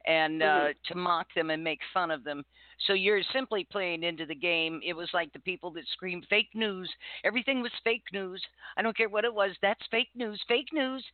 and 0.07 0.43
uh, 0.43 0.47
Mhm. 0.47 0.75
to 0.89 0.95
mock 0.97 1.27
them 1.35 1.51
and 1.51 1.63
make 1.63 1.81
fun 1.95 2.11
of 2.11 2.25
them. 2.25 2.45
So 2.87 2.93
you're 2.95 3.23
simply 3.33 3.65
playing 3.71 4.03
into 4.03 4.27
the 4.27 4.35
game. 4.35 4.81
It 4.85 4.95
was 4.95 5.09
like 5.15 5.33
the 5.33 5.39
people 5.39 5.71
that 5.73 5.87
screamed 5.89 6.27
fake 6.29 6.51
news. 6.55 6.91
Everything 7.23 7.61
was 7.63 7.71
fake 7.85 8.03
news. 8.13 8.43
I 8.77 8.83
don't 8.83 8.97
care 8.97 9.09
what 9.11 9.25
it 9.25 9.33
was. 9.33 9.53
That's 9.63 9.87
fake 9.91 10.11
news. 10.17 10.43
Fake 10.49 10.73
news. 10.73 11.05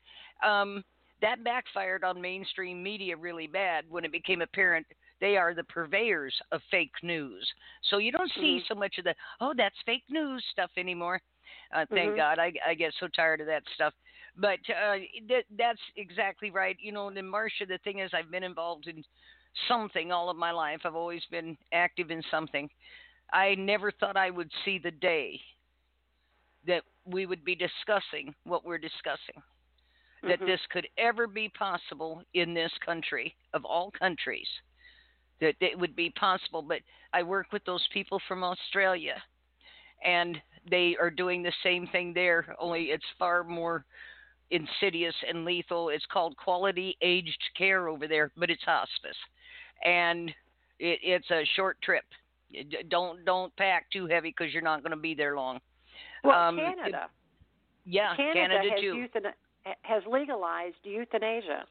Um, 0.42 0.82
that 1.20 1.42
backfired 1.44 2.04
on 2.04 2.20
mainstream 2.20 2.82
media 2.82 3.16
really 3.16 3.46
bad 3.46 3.84
when 3.88 4.04
it 4.04 4.12
became 4.12 4.42
apparent 4.42 4.86
they 5.20 5.36
are 5.36 5.52
the 5.52 5.64
purveyors 5.64 6.34
of 6.52 6.60
fake 6.70 6.92
news. 7.02 7.46
So 7.90 7.98
you 7.98 8.12
don't 8.12 8.30
see 8.34 8.60
Mhm. 8.60 8.66
so 8.68 8.74
much 8.74 8.98
of 8.98 9.04
the 9.04 9.14
oh 9.40 9.52
that's 9.56 9.80
fake 9.82 10.04
news 10.08 10.44
stuff 10.52 10.70
anymore. 10.76 11.20
Uh, 11.72 11.84
thank 11.86 12.12
Mhm. 12.12 12.16
God, 12.16 12.38
I, 12.38 12.52
I 12.64 12.74
get 12.74 12.94
so 12.94 13.08
tired 13.08 13.40
of 13.40 13.46
that 13.46 13.66
stuff. 13.74 13.94
But 14.36 14.60
uh, 14.70 14.98
that, 15.28 15.44
that's 15.50 15.80
exactly 15.96 16.50
right. 16.50 16.78
You 16.80 16.92
know, 16.92 17.08
and 17.08 17.18
Marsha, 17.18 17.66
the 17.66 17.78
thing 17.78 17.98
is, 17.98 18.14
I've 18.14 18.30
been 18.30 18.44
involved 18.44 18.86
in 18.86 19.04
something 19.66 20.12
all 20.12 20.30
of 20.30 20.36
my 20.36 20.52
life. 20.52 20.80
I've 20.84 20.94
always 20.94 21.24
been 21.30 21.56
active 21.72 22.10
in 22.10 22.22
something. 22.30 22.70
I 23.32 23.54
never 23.56 23.90
thought 23.90 24.16
I 24.16 24.30
would 24.30 24.50
see 24.64 24.78
the 24.78 24.90
day 24.90 25.40
that 26.66 26.82
we 27.04 27.26
would 27.26 27.44
be 27.44 27.54
discussing 27.54 28.34
what 28.44 28.64
we're 28.64 28.78
discussing. 28.78 29.42
That 30.22 30.40
Mhm. 30.40 30.46
this 30.46 30.66
could 30.66 30.88
ever 30.96 31.26
be 31.26 31.48
possible 31.48 32.24
in 32.34 32.52
this 32.54 32.72
country, 32.78 33.36
of 33.52 33.64
all 33.64 33.90
countries, 33.90 34.48
that 35.38 35.56
it 35.60 35.78
would 35.78 35.94
be 35.94 36.10
possible. 36.10 36.62
But 36.62 36.82
I 37.12 37.22
work 37.22 37.52
with 37.52 37.64
those 37.64 37.86
people 37.88 38.18
from 38.20 38.42
Australia, 38.42 39.22
and 40.02 40.42
they 40.66 40.96
are 40.96 41.10
doing 41.10 41.42
the 41.42 41.52
same 41.62 41.86
thing 41.86 42.12
there, 42.12 42.54
only 42.58 42.90
it's 42.90 43.08
far 43.18 43.44
more 43.44 43.84
insidious 44.50 45.14
and 45.22 45.44
lethal. 45.44 45.90
It's 45.90 46.06
called 46.06 46.36
quality 46.36 46.96
aged 47.00 47.42
care 47.54 47.88
over 47.88 48.08
there, 48.08 48.30
but 48.36 48.50
it's 48.50 48.62
hospice, 48.64 49.16
and 49.84 50.30
it, 50.78 50.98
it's 51.02 51.30
a 51.30 51.44
short 51.54 51.80
trip. 51.82 52.04
Don't 52.88 53.24
don't 53.24 53.54
pack 53.56 53.90
too 53.90 54.06
heavy 54.06 54.30
because 54.30 54.52
you're 54.52 54.62
not 54.62 54.82
going 54.82 54.90
to 54.90 54.96
be 54.96 55.14
there 55.14 55.36
long. 55.36 55.60
Well, 56.24 56.36
um, 56.36 56.56
Canada. 56.56 57.10
Yeah, 57.84 58.16
Canada, 58.16 58.70
has 58.70 58.80
too. 58.80 59.06
Has 59.82 60.02
legalized 60.06 60.84
euthanasia, 60.84 61.66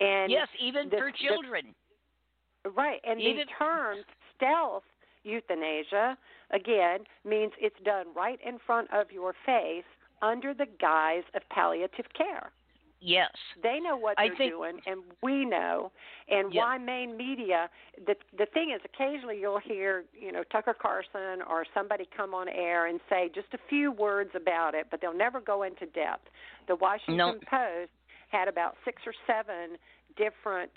and 0.00 0.30
yes, 0.30 0.48
even 0.58 0.88
the- 0.88 0.96
for 0.98 1.10
the- 1.10 1.18
children. 1.18 1.74
right, 2.64 3.00
and 3.04 3.20
even- 3.20 3.46
the 3.46 3.52
term 3.52 4.04
stealth 4.34 4.84
euthanasia 5.22 6.16
again 6.50 7.06
means 7.24 7.52
it's 7.58 7.78
done 7.80 8.12
right 8.14 8.40
in 8.40 8.58
front 8.58 8.90
of 8.92 9.12
your 9.12 9.34
face 9.44 9.84
under 10.22 10.54
the 10.54 10.66
guise 10.66 11.24
of 11.34 11.48
palliative 11.48 12.12
care. 12.14 12.52
Yes. 13.00 13.30
They 13.62 13.80
know 13.80 13.96
what 13.96 14.16
they're 14.16 14.34
think- 14.36 14.52
doing, 14.52 14.80
and 14.86 15.02
we 15.22 15.44
know. 15.44 15.90
And 16.28 16.52
Yeah. 16.52 16.62
why 16.62 16.78
main 16.78 17.16
media? 17.16 17.68
The 18.06 18.16
the 18.32 18.46
thing 18.46 18.70
is, 18.70 18.80
occasionally 18.84 19.38
you'll 19.40 19.58
hear, 19.58 20.04
you 20.12 20.32
know, 20.32 20.44
Tucker 20.44 20.74
Carlson 20.74 21.42
or 21.42 21.64
somebody 21.74 22.06
come 22.06 22.34
on 22.34 22.48
air 22.48 22.86
and 22.86 23.00
say 23.08 23.28
just 23.28 23.52
a 23.54 23.58
few 23.68 23.90
words 23.92 24.34
about 24.34 24.74
it, 24.74 24.88
but 24.90 25.00
they'll 25.00 25.12
never 25.12 25.40
go 25.40 25.62
into 25.62 25.86
depth. 25.86 26.28
The 26.66 26.76
Washington 26.76 27.16
No. 27.16 27.34
Post 27.46 27.90
had 28.28 28.48
about 28.48 28.76
six 28.84 29.04
or 29.06 29.12
seven 29.26 29.76
different 30.16 30.70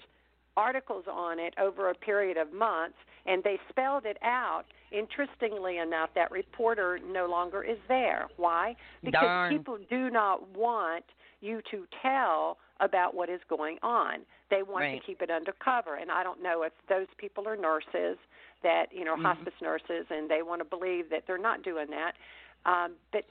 articles 0.56 1.08
on 1.08 1.40
it 1.40 1.54
over 1.58 1.90
a 1.90 1.96
period 1.96 2.38
of 2.38 2.54
months, 2.54 2.98
and 3.26 3.44
they 3.44 3.60
spelled 3.70 4.06
it 4.06 4.18
out. 4.22 4.66
Interestingly 4.92 5.78
enough, 5.80 6.14
that 6.14 6.30
reporter 6.30 7.00
no 7.00 7.26
longer 7.26 7.64
is 7.64 7.80
there. 7.88 8.28
Why? 8.38 8.76
Because 9.04 9.22
Darn. 9.22 9.58
people 9.58 9.78
do 9.90 10.10
not 10.12 10.48
want 10.50 11.06
you 11.44 11.62
to 11.72 11.86
tell 12.02 12.58
about 12.80 13.14
what 13.14 13.30
is 13.30 13.42
going 13.50 13.78
on. 13.84 14.26
They 14.50 14.64
want 14.64 14.84
Right. 14.84 15.00
to 15.00 15.06
keep 15.06 15.22
it 15.22 15.30
undercover, 15.30 15.96
and 15.96 16.12
I 16.12 16.24
don't 16.24 16.42
know 16.42 16.64
if 16.64 16.74
those 16.88 17.08
people 17.18 17.48
are 17.48 17.56
nurses 17.56 18.18
that 18.62 18.92
you 18.94 19.04
know 19.04 19.16
Mhm. 19.16 19.24
hospice 19.24 19.60
nurses, 19.62 20.10
and 20.10 20.30
they 20.30 20.42
want 20.42 20.60
to 20.60 20.66
believe 20.66 21.10
that 21.10 21.26
they're 21.28 21.38
not 21.38 21.62
doing 21.62 21.90
that. 21.90 22.16
Um, 22.66 22.98
but 23.12 23.26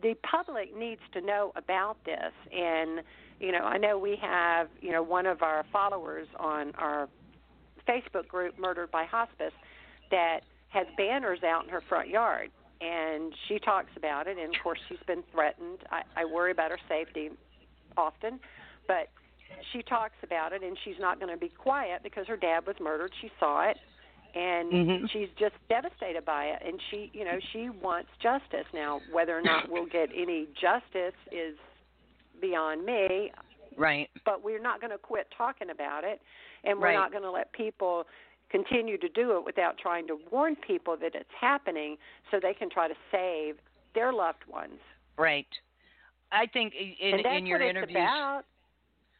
the 0.00 0.14
public 0.16 0.74
needs 0.74 1.00
to 1.12 1.20
know 1.20 1.52
about 1.56 2.02
this, 2.04 2.32
and 2.52 3.02
you 3.40 3.52
know 3.52 3.64
I 3.64 3.78
know 3.78 3.98
we 3.98 4.16
have 4.16 4.68
you 4.80 4.92
know 4.92 5.02
one 5.02 5.26
of 5.26 5.42
our 5.42 5.62
followers 5.64 6.28
on 6.36 6.74
our 6.76 7.08
Facebook 7.86 8.28
group, 8.28 8.58
Murdered 8.58 8.90
by 8.90 9.04
Hospice, 9.04 9.54
that 10.10 10.44
has 10.68 10.86
banners 10.96 11.42
out 11.42 11.64
in 11.64 11.70
her 11.70 11.80
front 11.82 12.08
yard 12.08 12.50
and 12.84 13.32
she 13.48 13.58
talks 13.58 13.90
about 13.96 14.26
it 14.26 14.36
and 14.38 14.54
of 14.54 14.62
course 14.62 14.78
she's 14.88 14.98
been 15.06 15.22
threatened 15.32 15.78
i 15.90 16.02
i 16.16 16.24
worry 16.24 16.50
about 16.50 16.70
her 16.70 16.78
safety 16.88 17.30
often 17.96 18.38
but 18.86 19.08
she 19.72 19.82
talks 19.82 20.16
about 20.22 20.52
it 20.52 20.62
and 20.62 20.76
she's 20.84 20.98
not 21.00 21.18
going 21.20 21.32
to 21.32 21.38
be 21.38 21.48
quiet 21.48 22.02
because 22.02 22.26
her 22.26 22.36
dad 22.36 22.66
was 22.66 22.76
murdered 22.80 23.10
she 23.20 23.30
saw 23.40 23.62
it 23.68 23.78
and 24.34 24.72
Mhm. 24.72 25.10
she's 25.10 25.28
just 25.38 25.54
devastated 25.68 26.24
by 26.24 26.46
it 26.46 26.62
and 26.66 26.80
she 26.90 27.10
you 27.14 27.24
know 27.24 27.38
she 27.52 27.70
wants 27.70 28.10
justice 28.20 28.66
now 28.74 29.00
whether 29.10 29.36
or 29.36 29.42
not 29.42 29.68
we'll 29.70 29.86
get 29.86 30.10
any 30.14 30.46
justice 30.60 31.14
is 31.32 31.56
beyond 32.40 32.84
me 32.84 33.30
Right. 33.76 34.10
but 34.24 34.42
we're 34.44 34.60
not 34.60 34.80
going 34.80 34.90
to 34.92 34.98
quit 34.98 35.26
talking 35.36 35.70
about 35.70 36.04
it 36.04 36.20
and 36.64 36.78
we're 36.78 36.86
Right. 36.86 36.94
not 36.94 37.10
going 37.12 37.22
to 37.24 37.30
let 37.30 37.52
people 37.52 38.06
continue 38.54 38.96
to 38.96 39.08
do 39.08 39.36
it 39.36 39.44
without 39.44 39.76
trying 39.78 40.06
to 40.06 40.16
warn 40.30 40.54
people 40.54 40.96
that 41.00 41.16
it's 41.16 41.28
happening 41.40 41.96
so 42.30 42.38
they 42.40 42.54
can 42.54 42.70
try 42.70 42.86
to 42.86 42.94
save 43.10 43.56
their 43.96 44.12
loved 44.12 44.44
ones. 44.48 44.78
Right. 45.18 45.46
I 46.30 46.46
think 46.46 46.72
in 46.74 47.14
and 47.14 47.24
that's 47.24 47.38
in 47.38 47.46
your 47.46 47.58
what 47.58 47.68
interviews, 47.68 47.98
it's 47.98 48.08
about. 48.08 48.42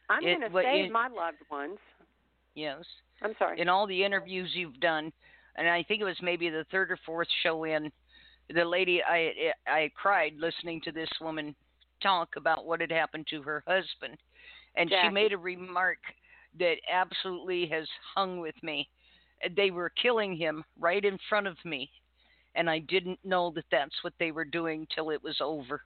I'm 0.09 0.21
going 0.21 0.39
to 0.41 0.49
save 0.53 0.85
in- 0.85 0.91
my 0.91 1.07
loved 1.07 1.37
ones. 1.51 1.77
yes, 2.53 2.83
I'm 3.21 3.33
sorry. 3.37 3.59
in 3.59 3.67
all 3.67 3.87
the 3.87 4.03
interviews 4.03 4.51
you've 4.53 4.79
done, 4.79 5.11
and 5.57 5.67
I 5.67 5.83
think 5.83 5.99
it 6.01 6.05
was 6.05 6.17
maybe 6.21 6.49
the 6.49 6.65
third 6.71 6.91
or 6.91 6.99
fourth 7.05 7.27
show 7.43 7.65
in, 7.65 7.91
the 8.53 8.63
lady 8.63 9.01
I 9.03 9.51
I 9.67 9.91
cried 9.95 10.33
listening 10.39 10.79
to 10.81 10.91
this 10.91 11.09
woman 11.19 11.55
talk 12.01 12.29
about 12.37 12.65
what 12.65 12.79
had 12.79 12.91
happened 12.91 13.27
to 13.31 13.41
her 13.41 13.63
husband, 13.67 14.17
and 14.75 14.89
she 14.89 15.09
made 15.09 15.33
a 15.33 15.37
remark 15.37 15.99
that 16.59 16.75
absolutely 16.91 17.67
has 17.67 17.87
hung 18.15 18.39
with 18.39 18.55
me. 18.63 18.87
They 19.55 19.71
were 19.71 19.89
killing 20.01 20.35
him 20.35 20.63
right 20.79 21.03
in 21.03 21.17
front 21.29 21.47
of 21.47 21.57
me, 21.65 21.89
and 22.55 22.69
I 22.69 22.79
didn't 22.79 23.19
know 23.23 23.51
that 23.55 23.65
that's 23.71 23.95
what 24.03 24.13
they 24.19 24.31
were 24.31 24.45
doing 24.45 24.87
till 24.93 25.09
it 25.11 25.21
was 25.23 25.37
over. 25.41 25.81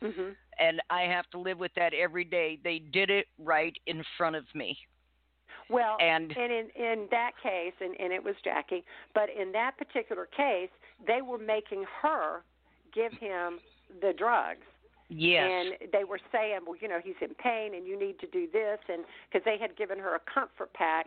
hmm 0.00 0.30
And 0.58 0.80
I 0.90 1.02
have 1.02 1.28
to 1.30 1.38
live 1.38 1.58
with 1.58 1.72
that 1.76 1.92
every 1.94 2.24
day. 2.24 2.58
They 2.62 2.78
did 2.78 3.10
it 3.10 3.26
right 3.38 3.76
in 3.86 4.02
front 4.16 4.36
of 4.36 4.44
me. 4.54 4.78
Well, 5.68 5.96
And 6.00 6.30
and 6.36 6.52
in 6.52 6.66
in 6.76 7.08
that 7.10 7.32
case, 7.42 7.72
and, 7.80 7.98
and 8.00 8.12
it 8.12 8.22
was 8.22 8.36
Jackie, 8.44 8.84
but 9.14 9.28
in 9.30 9.50
that 9.52 9.76
particular 9.76 10.26
case, 10.26 10.70
they 11.06 11.22
were 11.22 11.38
making 11.38 11.84
her 12.02 12.42
give 12.94 13.12
him 13.12 13.58
the 14.00 14.12
drugs. 14.16 14.64
yes, 15.08 15.50
and 15.50 15.90
they 15.92 16.04
were 16.04 16.20
saying, 16.30 16.60
well, 16.66 16.76
you 16.80 16.88
know, 16.88 17.00
he's 17.02 17.20
in 17.20 17.34
pain, 17.34 17.74
and 17.74 17.86
you 17.86 17.98
need 17.98 18.18
to 18.20 18.26
do 18.28 18.46
this, 18.52 18.78
and 18.88 19.04
because 19.28 19.44
they 19.44 19.58
had 19.58 19.76
given 19.76 19.98
her 19.98 20.14
a 20.14 20.20
comfort 20.32 20.72
pack, 20.72 21.06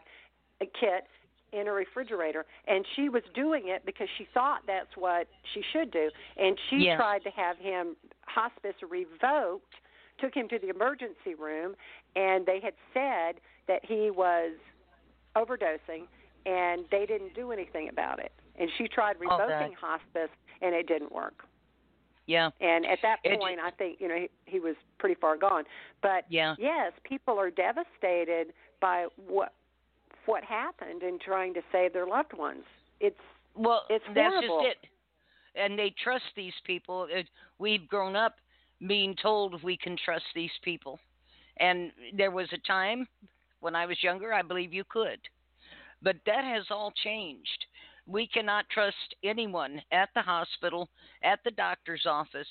a 0.61 0.65
kit 0.65 1.07
in 1.51 1.67
a 1.67 1.71
refrigerator, 1.73 2.45
and 2.67 2.85
she 2.95 3.09
was 3.09 3.23
doing 3.33 3.67
it 3.67 3.85
because 3.85 4.07
she 4.17 4.25
thought 4.33 4.61
that's 4.67 4.95
what 4.95 5.27
she 5.53 5.61
should 5.71 5.91
do, 5.91 6.09
and 6.37 6.57
she 6.69 6.77
Yes. 6.77 6.97
tried 6.97 7.23
to 7.23 7.29
have 7.31 7.57
him 7.57 7.95
hospice 8.27 8.75
revoked, 8.87 9.73
took 10.19 10.33
him 10.35 10.47
to 10.49 10.59
the 10.59 10.69
emergency 10.69 11.33
room, 11.35 11.75
and 12.15 12.45
they 12.45 12.59
had 12.59 12.73
said 12.93 13.39
that 13.67 13.83
he 13.85 14.09
was 14.11 14.53
overdosing, 15.35 16.07
and 16.45 16.85
they 16.91 17.05
didn't 17.05 17.33
do 17.33 17.51
anything 17.51 17.89
about 17.89 18.19
it, 18.19 18.31
and 18.57 18.69
she 18.77 18.87
tried 18.87 19.17
Oh, 19.17 19.37
revoking 19.37 19.73
hospice, 19.73 20.29
and 20.61 20.73
it 20.75 20.87
didn't 20.87 21.11
work. 21.11 21.45
yeah, 22.25 22.51
And 22.61 22.85
at 22.85 23.01
that 23.01 23.19
It- 23.23 23.39
point, 23.39 23.59
I 23.59 23.71
think 23.71 23.99
you 23.99 24.07
know 24.07 24.15
he, 24.15 24.29
he 24.45 24.59
was 24.59 24.75
pretty 24.99 25.15
far 25.15 25.35
gone. 25.35 25.65
But 26.01 26.25
yeah. 26.29 26.55
yes, 26.59 26.93
people 27.03 27.39
are 27.39 27.49
devastated 27.49 28.53
by 28.79 29.07
what 29.15 29.53
what 30.29 30.43
happened 30.43 31.01
in 31.03 31.17
trying 31.19 31.53
to 31.55 31.61
save 31.71 31.93
their 31.93 32.07
loved 32.07 32.33
ones. 32.33 32.63
It's 32.99 33.19
Well, 33.55 33.83
It's 33.89 34.05
that's 34.13 34.33
horrible. 34.33 34.63
just 34.63 34.77
it. 34.83 34.89
And 35.55 35.77
they 35.77 35.89
trust 36.03 36.25
these 36.35 36.53
people. 36.65 37.07
We've 37.57 37.87
grown 37.87 38.15
up 38.15 38.35
being 38.87 39.15
told 39.15 39.61
we 39.63 39.75
can 39.75 39.97
trust 39.97 40.25
these 40.35 40.51
people. 40.63 40.99
And 41.57 41.91
there 42.13 42.31
was 42.31 42.47
a 42.53 42.57
time 42.67 43.07
when 43.59 43.75
I 43.75 43.85
was 43.85 44.01
younger, 44.03 44.33
I 44.33 44.41
believe 44.43 44.73
you 44.73 44.83
could. 44.87 45.19
But 46.01 46.15
that 46.25 46.43
has 46.45 46.65
all 46.69 46.93
changed. 47.03 47.65
We 48.05 48.27
cannot 48.27 48.69
trust 48.69 49.15
anyone 49.23 49.81
at 49.91 50.09
the 50.15 50.21
hospital, 50.21 50.89
at 51.23 51.39
the 51.43 51.51
doctor's 51.51 52.05
office. 52.05 52.47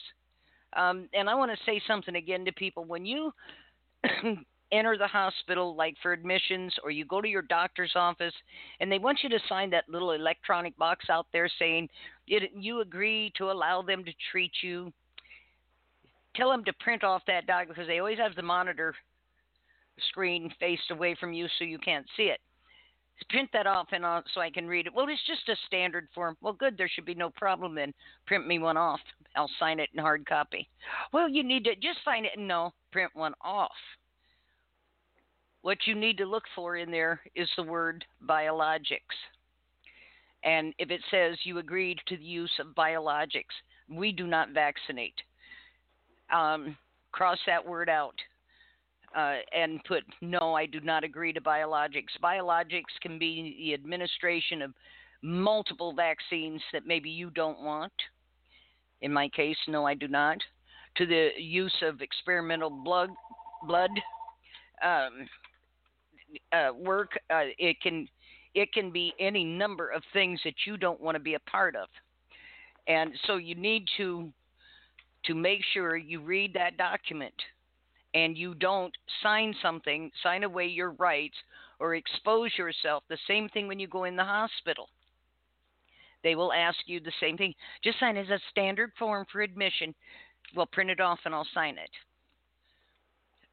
Um, 0.76 1.08
and 1.14 1.30
I 1.30 1.34
want 1.34 1.50
to 1.50 1.64
say 1.64 1.80
something 1.86 2.16
again 2.16 2.44
to 2.44 2.52
people. 2.52 2.84
When 2.84 3.06
you 3.06 3.32
enter 4.72 4.98
the 4.98 5.06
hospital, 5.06 5.74
like 5.74 5.94
for 6.02 6.12
admissions, 6.12 6.74
or 6.82 6.90
you 6.90 7.04
go 7.04 7.20
to 7.20 7.28
your 7.28 7.42
doctor's 7.42 7.92
office, 7.94 8.34
and 8.80 8.90
they 8.90 8.98
want 8.98 9.20
you 9.22 9.28
to 9.30 9.38
sign 9.48 9.70
that 9.70 9.88
little 9.88 10.12
electronic 10.12 10.76
box 10.76 11.06
out 11.10 11.26
there 11.32 11.48
saying 11.58 11.88
you 12.26 12.80
agree 12.80 13.32
to 13.36 13.50
allow 13.50 13.82
them 13.82 14.04
to 14.04 14.12
treat 14.30 14.52
you. 14.62 14.92
Tell 16.36 16.50
them 16.50 16.64
to 16.64 16.72
print 16.74 17.02
off 17.02 17.22
that 17.26 17.46
doc 17.46 17.68
because 17.68 17.86
they 17.86 17.98
always 17.98 18.18
have 18.18 18.34
the 18.34 18.42
monitor 18.42 18.94
screen 20.10 20.52
faced 20.60 20.90
away 20.90 21.16
from 21.18 21.32
you 21.32 21.46
so 21.58 21.64
you 21.64 21.78
can't 21.78 22.06
see 22.16 22.24
it. 22.24 22.40
Print 23.30 23.50
that 23.52 23.66
off 23.66 23.88
and 23.90 24.04
uh, 24.04 24.22
so 24.32 24.40
I 24.40 24.48
can 24.48 24.68
read 24.68 24.86
it. 24.86 24.94
Well, 24.94 25.08
it's 25.08 25.20
just 25.26 25.48
a 25.48 25.56
standard 25.66 26.06
form. 26.14 26.36
Well, 26.40 26.52
good. 26.52 26.78
There 26.78 26.88
should 26.88 27.04
be 27.04 27.16
no 27.16 27.30
problem 27.30 27.74
then. 27.74 27.92
Print 28.26 28.46
me 28.46 28.60
one 28.60 28.76
off. 28.76 29.00
I'll 29.34 29.50
sign 29.58 29.80
it 29.80 29.88
in 29.92 29.98
hard 29.98 30.24
copy. 30.24 30.68
Well, 31.12 31.28
you 31.28 31.42
need 31.42 31.64
to 31.64 31.74
just 31.74 31.98
sign 32.04 32.24
it. 32.24 32.32
and 32.36 32.46
no, 32.46 32.72
print 32.92 33.10
one 33.14 33.34
off. 33.42 33.72
What 35.68 35.86
you 35.86 35.94
need 35.94 36.16
to 36.16 36.24
look 36.24 36.44
for 36.54 36.78
in 36.78 36.90
there 36.90 37.20
is 37.36 37.46
the 37.54 37.62
word 37.62 38.02
biologics. 38.26 39.18
And 40.42 40.72
if 40.78 40.90
it 40.90 41.02
says 41.10 41.36
you 41.44 41.58
agreed 41.58 41.98
to 42.06 42.16
the 42.16 42.24
use 42.24 42.50
of 42.58 42.68
biologics, 42.68 43.52
we 43.86 44.10
do 44.10 44.26
not 44.26 44.54
vaccinate. 44.54 45.12
Um, 46.32 46.74
cross 47.12 47.36
that 47.46 47.66
word 47.66 47.90
out 47.90 48.14
uh, 49.14 49.40
and 49.54 49.84
put 49.84 50.04
no, 50.22 50.54
I 50.54 50.64
do 50.64 50.80
not 50.80 51.04
agree 51.04 51.34
to 51.34 51.40
biologics. 51.42 52.16
Biologics 52.24 52.96
can 53.02 53.18
be 53.18 53.54
the 53.60 53.74
administration 53.74 54.62
of 54.62 54.72
multiple 55.20 55.92
vaccines 55.92 56.62
that 56.72 56.86
maybe 56.86 57.10
you 57.10 57.28
don't 57.28 57.60
want. 57.60 57.92
In 59.02 59.12
my 59.12 59.28
case, 59.28 59.58
no, 59.68 59.86
I 59.86 59.92
do 59.92 60.08
not. 60.08 60.38
To 60.96 61.04
the 61.04 61.28
use 61.36 61.76
of 61.82 62.00
experimental 62.00 62.70
blood, 62.70 63.10
blood 63.66 63.90
um, 64.82 65.28
uh, 66.52 66.70
work, 66.74 67.18
uh, 67.30 67.44
it 67.58 67.80
can 67.80 68.08
it 68.54 68.72
can 68.72 68.90
be 68.90 69.12
any 69.20 69.44
number 69.44 69.88
of 69.90 70.02
things 70.12 70.40
that 70.44 70.54
you 70.66 70.76
don't 70.76 71.00
want 71.00 71.14
to 71.14 71.20
be 71.20 71.34
a 71.34 71.40
part 71.40 71.76
of, 71.76 71.88
and 72.86 73.12
so 73.26 73.36
you 73.36 73.54
need 73.54 73.84
to 73.96 74.32
to 75.24 75.34
make 75.34 75.60
sure 75.72 75.96
you 75.96 76.20
read 76.20 76.54
that 76.54 76.76
document 76.76 77.34
and 78.14 78.36
you 78.36 78.54
don't 78.54 78.96
sign 79.22 79.54
something, 79.62 80.10
sign 80.22 80.44
away 80.44 80.66
your 80.66 80.92
rights, 80.92 81.36
or 81.78 81.94
expose 81.94 82.50
yourself. 82.56 83.02
The 83.08 83.18
same 83.26 83.48
thing 83.50 83.68
when 83.68 83.78
you 83.78 83.86
go 83.86 84.04
in 84.04 84.16
the 84.16 84.24
hospital. 84.24 84.88
They 86.24 86.34
will 86.34 86.52
ask 86.52 86.78
you 86.86 87.00
the 87.00 87.12
same 87.20 87.36
thing. 87.36 87.54
Just 87.84 88.00
sign 88.00 88.16
as 88.16 88.28
a 88.28 88.40
standard 88.50 88.92
form 88.98 89.24
for 89.30 89.40
admission. 89.40 89.94
Well, 90.56 90.66
print 90.66 90.90
it 90.90 91.00
off 91.00 91.20
and 91.24 91.34
I'll 91.34 91.46
sign 91.54 91.78
it. 91.78 91.90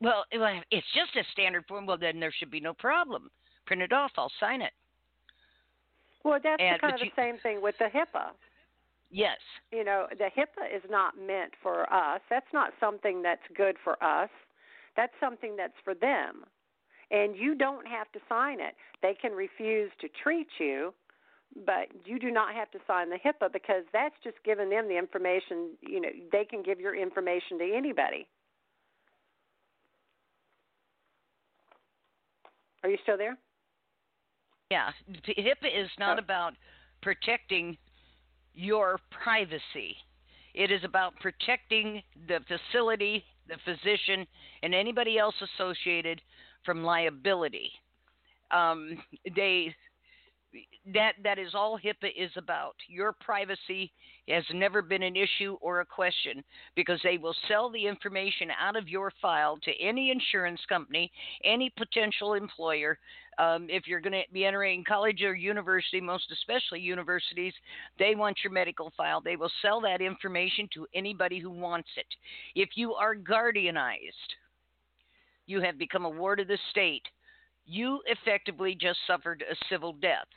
Well, 0.02 0.26
it's 0.32 0.88
just 0.94 1.16
a 1.16 1.24
standard 1.32 1.66
form. 1.68 1.86
Well, 1.86 1.98
then 1.98 2.20
there 2.20 2.32
should 2.38 2.52
be 2.52 2.60
no 2.60 2.74
problem. 2.74 3.30
Print 3.66 3.82
it 3.82 3.94
off. 3.94 4.12
I'll 4.18 4.32
sign 4.40 4.62
it. 4.62 4.74
Well, 6.24 6.40
that's 6.42 6.62
And- 6.62 6.82
kind 6.82 6.94
of 6.96 7.00
you- 7.02 7.10
the 7.12 7.16
same 7.16 7.38
thing 7.40 7.62
with 7.62 7.78
the 7.78 7.90
HIPAA. 7.90 8.34
Yes. 9.12 9.40
You 9.72 9.84
know, 9.84 10.08
the 10.08 10.30
HIPAA 10.32 10.70
is 10.72 10.84
not 10.90 11.18
meant 11.18 11.56
for 11.58 11.92
us. 11.94 12.22
That's 12.30 12.52
not 12.52 12.74
something 12.80 13.22
that's 13.22 13.48
good 13.50 13.78
for 13.80 14.04
us. 14.04 14.30
That's 14.96 15.18
something 15.20 15.56
that's 15.56 15.80
for 15.82 15.94
them. 15.94 16.46
And 17.12 17.36
you 17.36 17.54
don't 17.56 17.88
have 17.88 18.12
to 18.14 18.20
sign 18.28 18.60
it. 18.60 18.76
They 19.02 19.14
can 19.14 19.34
refuse 19.34 19.92
to 20.00 20.10
treat 20.10 20.50
you, 20.60 20.94
but 21.66 21.90
you 22.06 22.18
do 22.18 22.32
not 22.32 22.56
have 22.56 22.72
to 22.72 22.80
sign 22.88 23.10
the 23.10 23.20
HIPAA 23.20 23.52
because 23.52 23.86
that's 23.94 24.20
just 24.24 24.42
giving 24.44 24.70
them 24.70 24.88
the 24.88 24.98
information. 24.98 25.78
You 25.82 26.02
know, 26.02 26.10
they 26.32 26.44
can 26.44 26.64
give 26.64 26.80
your 26.80 26.96
information 26.96 27.60
to 27.60 27.74
anybody. 27.74 28.28
Are 32.86 32.90
you 32.90 33.00
still 33.02 33.18
there? 33.18 33.36
Yeah. 34.70 34.92
HIPAA 35.28 35.74
is 35.76 35.90
not 35.98 36.18
Oh. 36.18 36.22
about 36.22 36.54
protecting 37.02 37.80
your 38.54 39.00
privacy. 39.10 39.98
It 40.54 40.70
is 40.70 40.84
about 40.84 41.20
protecting 41.20 42.04
the 42.28 42.42
facility, 42.42 43.26
the 43.48 43.58
physician, 43.66 44.28
and 44.62 44.76
anybody 44.76 45.18
else 45.18 45.34
associated 45.42 46.22
from 46.64 46.84
liability. 46.84 47.72
Um, 48.52 49.04
they 49.36 49.76
that 50.94 51.14
that 51.24 51.40
is 51.40 51.54
all 51.54 51.80
HIPAA 51.80 52.12
is 52.18 52.32
about. 52.38 52.76
Your 52.88 53.14
privacy 53.14 53.92
has 54.28 54.44
never 54.54 54.82
been 54.82 55.04
an 55.04 55.16
issue 55.16 55.58
or 55.62 55.82
a 55.82 55.86
question 55.86 56.44
because 56.76 57.00
they 57.04 57.18
will 57.18 57.36
sell 57.48 57.70
the 57.70 57.86
information 57.86 58.50
out 58.60 58.76
of 58.76 58.90
your 58.90 59.12
file 59.22 59.58
to 59.64 59.72
any 59.82 60.12
insurance 60.12 60.62
company, 60.68 61.12
any 61.44 61.72
potential 61.78 62.34
employer. 62.34 62.98
Um, 63.38 63.68
if 63.70 63.88
you're 63.88 64.02
going 64.02 64.14
to 64.14 64.24
be 64.32 64.46
entering 64.46 64.84
college 64.88 65.22
or 65.22 65.36
university, 65.36 66.00
most 66.02 66.32
especially 66.32 66.80
universities, 66.80 67.54
they 68.00 68.16
want 68.16 68.38
your 68.44 68.54
medical 68.54 68.92
file. 68.96 69.22
They 69.22 69.36
will 69.36 69.52
sell 69.62 69.82
that 69.82 70.02
information 70.02 70.70
to 70.74 70.88
anybody 70.96 71.40
who 71.40 71.52
wants 71.52 71.90
it. 71.98 72.08
If 72.56 72.70
you 72.76 72.94
are 72.94 73.16
guardianized, 73.16 74.00
you 75.48 75.62
have 75.62 75.78
become 75.78 76.06
a 76.06 76.10
ward 76.10 76.40
of 76.40 76.48
the 76.48 76.58
state. 76.72 77.04
You 77.66 78.02
effectively 78.06 78.78
just 78.80 79.00
suffered 79.08 79.44
a 79.50 79.56
civil 79.70 79.94
death. 79.94 80.28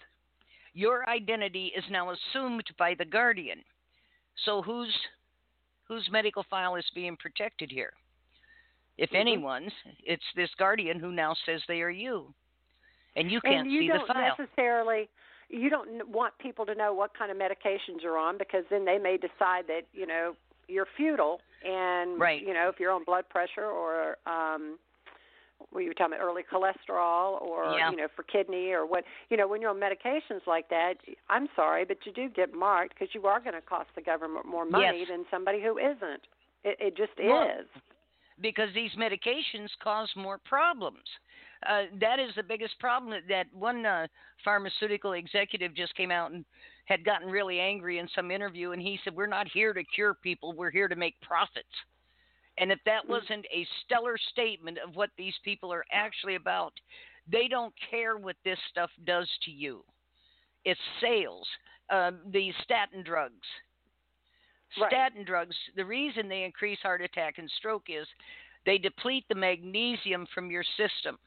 Your 0.78 1.08
identity 1.10 1.72
is 1.76 1.82
now 1.90 2.12
assumed 2.12 2.62
by 2.78 2.94
the 2.94 3.04
guardian. 3.04 3.64
So 4.44 4.62
whose 4.62 4.96
whose 5.88 6.08
medical 6.12 6.44
file 6.48 6.76
is 6.76 6.84
being 6.94 7.16
protected 7.16 7.68
here? 7.68 7.92
If 8.96 9.10
Mhm. 9.10 9.16
anyone's, 9.16 9.72
it's 10.04 10.32
this 10.36 10.54
guardian 10.54 11.00
who 11.00 11.10
now 11.10 11.34
says 11.44 11.64
they 11.66 11.82
are 11.82 11.90
you, 11.90 12.32
and 13.16 13.28
you 13.28 13.40
can't 13.40 13.62
and 13.64 13.72
you 13.72 13.80
see 13.80 13.88
don't 13.88 14.06
the 14.06 14.14
file. 14.14 14.36
necessarily 14.38 15.08
you 15.48 15.68
don't 15.68 16.08
want 16.08 16.38
people 16.38 16.64
to 16.66 16.76
know 16.76 16.92
what 16.92 17.12
kind 17.18 17.32
of 17.32 17.36
medications 17.36 18.00
you're 18.00 18.18
on 18.18 18.38
because 18.38 18.64
then 18.70 18.84
they 18.84 18.98
may 18.98 19.16
decide 19.16 19.66
that 19.66 19.82
you 19.92 20.06
know 20.06 20.36
you're 20.68 20.86
futile 20.96 21.40
and 21.64 22.20
Right. 22.20 22.40
you 22.46 22.54
know 22.54 22.68
if 22.68 22.78
you're 22.78 22.92
on 22.92 23.02
blood 23.02 23.28
pressure 23.28 23.66
or 23.66 24.16
um 24.26 24.78
we 25.72 25.86
were 25.86 25.94
talking 25.94 26.14
about 26.14 26.24
early 26.24 26.42
cholesterol 26.42 27.40
or 27.42 27.74
Yeah. 27.76 27.90
you 27.90 27.96
know 27.96 28.08
for 28.14 28.22
kidney 28.22 28.70
or 28.72 28.86
what 28.86 29.04
you 29.30 29.36
know 29.36 29.46
when 29.48 29.60
you're 29.60 29.70
on 29.70 29.80
medications 29.80 30.46
like 30.46 30.68
that 30.70 30.94
i'm 31.28 31.48
sorry 31.56 31.84
but 31.84 31.98
you 32.04 32.12
do 32.12 32.28
get 32.28 32.52
marked 32.54 32.94
because 32.98 33.14
you 33.14 33.26
are 33.26 33.40
going 33.40 33.54
to 33.54 33.60
cost 33.60 33.88
the 33.94 34.02
government 34.02 34.46
more 34.46 34.64
money 34.64 34.98
Yes. 35.00 35.08
than 35.10 35.24
somebody 35.30 35.60
who 35.60 35.78
isn't 35.78 36.22
it, 36.64 36.76
it 36.80 36.96
just 36.96 37.12
Well, 37.22 37.42
is 37.60 37.66
because 38.40 38.68
these 38.74 38.92
medications 38.92 39.68
cause 39.82 40.08
more 40.16 40.38
problems. 40.38 41.02
Uh, 41.68 41.82
that 42.00 42.20
is 42.20 42.32
the 42.36 42.42
biggest 42.42 42.78
problem. 42.78 43.10
that- 43.10 43.26
That 43.28 43.46
one 43.52 43.84
uh, 43.84 44.06
pharmaceutical 44.44 45.14
executive 45.14 45.74
just 45.74 45.92
came 45.96 46.12
out 46.12 46.30
and 46.30 46.44
had 46.84 47.04
gotten 47.04 47.28
really 47.28 47.58
angry 47.58 47.98
in 47.98 48.08
some 48.14 48.30
interview, 48.30 48.70
and 48.72 48.80
he 48.80 48.98
said, 49.02 49.14
"We're 49.16 49.26
not 49.26 49.48
here 49.48 49.72
to 49.72 49.82
cure 49.82 50.14
people. 50.14 50.52
We're 50.52 50.70
here 50.70 50.86
to 50.86 50.94
make 50.94 51.20
profits." 51.20 51.66
And 52.58 52.72
if 52.72 52.82
that 52.84 53.04
Mm. 53.04 53.10
wasn't 53.10 53.46
a 53.50 53.64
stellar 53.80 54.18
statement 54.18 54.78
of 54.78 54.96
what 54.96 55.10
these 55.16 55.38
people 55.38 55.72
are 55.72 55.86
actually 55.90 56.34
about, 56.34 56.78
they 57.26 57.48
don't 57.48 57.74
care 57.76 58.16
what 58.16 58.36
this 58.42 58.58
stuff 58.64 58.90
does 59.04 59.28
to 59.38 59.50
you. 59.50 59.84
It's 60.64 60.80
sales. 61.00 61.48
Um, 61.90 62.20
the 62.30 62.52
statin 62.62 63.02
drugs. 63.02 63.46
Right. 64.76 64.90
Statin 64.90 65.24
drugs, 65.24 65.56
the 65.76 65.84
reason 65.84 66.28
they 66.28 66.44
increase 66.44 66.78
heart 66.80 67.00
attack 67.00 67.38
and 67.38 67.50
stroke 67.52 67.88
is 67.88 68.06
they 68.66 68.76
deplete 68.76 69.24
the 69.28 69.34
magnesium 69.34 70.26
from 70.26 70.50
your 70.50 70.64
system. 70.76 71.18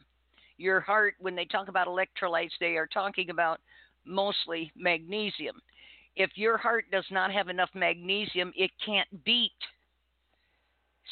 Your 0.58 0.80
heart, 0.80 1.16
when 1.20 1.36
they 1.36 1.46
talk 1.46 1.70
about 1.70 1.88
electrolytes, 1.88 2.52
they 2.60 2.78
are 2.78 2.86
talking 2.86 3.32
about 3.32 3.60
mostly 4.06 4.72
magnesium. 4.76 5.60
If 6.16 6.38
your 6.38 6.58
heart 6.58 6.86
does 6.92 7.06
not 7.10 7.32
have 7.32 7.48
enough 7.48 7.70
magnesium, 7.74 8.54
it 8.56 8.70
can't 8.86 9.24
beat. 9.24 9.52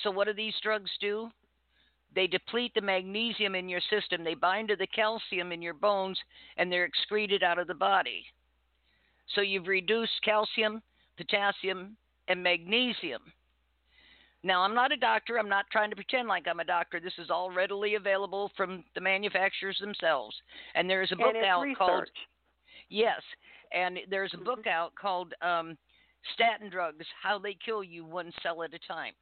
So, 0.04 0.12
what 0.12 0.28
do 0.28 0.34
these 0.34 0.54
drugs 0.62 0.92
do? 1.00 1.30
They 2.16 2.28
deplete 2.28 2.74
the 2.74 2.82
magnesium 2.82 3.54
in 3.56 3.70
your 3.70 3.82
system, 3.90 4.24
they 4.24 4.34
bind 4.34 4.70
to 4.70 4.76
the 4.76 4.88
calcium 4.88 5.52
in 5.52 5.62
your 5.62 5.76
bones, 5.76 6.20
and 6.58 6.72
they're 6.72 6.86
excreted 6.86 7.44
out 7.44 7.60
of 7.60 7.68
the 7.68 7.74
body. 7.74 8.26
So, 9.36 9.42
you've 9.42 9.68
reduced 9.68 10.22
calcium, 10.24 10.82
potassium, 11.18 11.98
and 12.28 12.42
magnesium. 12.42 13.22
Now, 14.42 14.62
I'm 14.62 14.74
not 14.74 14.94
a 14.94 14.98
doctor. 14.98 15.38
I'm 15.38 15.50
not 15.50 15.66
trying 15.70 15.90
to 15.90 15.96
pretend 15.96 16.28
like 16.28 16.48
I'm 16.48 16.62
a 16.62 16.66
doctor. 16.66 17.00
This 17.00 17.18
is 17.18 17.30
all 17.30 17.52
readily 17.52 17.96
available 17.96 18.52
from 18.56 18.86
the 18.96 19.02
manufacturers 19.02 19.78
themselves. 19.80 20.36
And 20.76 20.90
there's 20.90 21.12
a 21.12 21.18
book 21.18 21.36
out 21.46 21.64
research 21.64 21.78
called 21.78 22.10
Yes, 22.90 23.22
and 23.72 24.00
there's 24.10 24.34
a 24.34 24.38
book 24.38 24.64
Mhm. 24.64 24.72
out 24.72 24.96
called 24.96 25.34
um, 25.42 25.78
Statin 26.34 26.70
Drugs: 26.70 27.06
How 27.22 27.38
They 27.38 27.54
Kill 27.54 27.84
You 27.84 28.06
One 28.06 28.32
Cell 28.42 28.64
at 28.64 28.74
a 28.74 28.80
Time. 28.80 29.14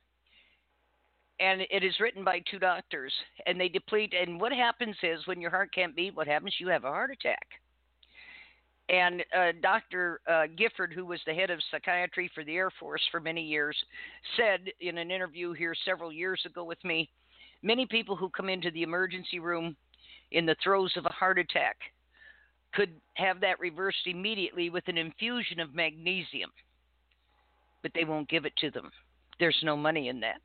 And 1.39 1.61
it 1.69 1.83
is 1.83 1.99
written 1.99 2.23
by 2.23 2.41
two 2.49 2.57
doctors, 2.57 3.13
and 3.45 3.59
they 3.59 3.69
deplete. 3.69 4.13
And 4.19 4.41
what 4.41 4.51
happens 4.51 4.95
is 5.03 5.25
when 5.27 5.39
your 5.39 5.51
heart 5.51 5.73
can't 5.73 5.95
beat, 5.95 6.15
what 6.15 6.27
happens? 6.27 6.55
You 6.59 6.67
have 6.69 6.83
a 6.83 6.89
heart 6.89 7.11
attack. 7.11 7.45
And 8.89 9.23
uh, 9.37 9.51
Dr. 9.61 10.21
Uh, 10.27 10.47
Gifford, 10.57 10.93
who 10.93 11.05
was 11.05 11.19
the 11.27 11.33
head 11.33 11.49
of 11.49 11.59
psychiatry 11.69 12.31
for 12.33 12.43
the 12.43 12.55
Air 12.55 12.71
Force 12.79 13.01
for 13.11 13.19
many 13.19 13.43
years, 13.43 13.75
said 14.37 14.61
in 14.79 14.97
an 14.97 15.11
interview 15.11 15.53
here 15.53 15.75
several 15.85 16.11
years 16.11 16.41
ago 16.45 16.63
with 16.63 16.83
me 16.83 17.09
many 17.63 17.85
people 17.85 18.15
who 18.15 18.29
come 18.29 18.49
into 18.49 18.71
the 18.71 18.83
emergency 18.83 19.39
room 19.39 19.75
in 20.31 20.45
the 20.45 20.55
throes 20.63 20.93
of 20.97 21.05
a 21.05 21.09
heart 21.09 21.39
attack 21.39 21.77
could 22.73 22.89
have 23.15 23.39
that 23.41 23.59
reversed 23.59 24.05
immediately 24.05 24.69
with 24.69 24.87
an 24.87 24.97
infusion 24.97 25.59
of 25.59 25.73
magnesium, 25.73 26.51
but 27.81 27.91
they 27.95 28.03
won't 28.03 28.29
give 28.29 28.45
it 28.45 28.55
to 28.57 28.69
them. 28.69 28.91
There's 29.39 29.57
no 29.63 29.75
money 29.75 30.09
in 30.09 30.19
that. 30.21 30.41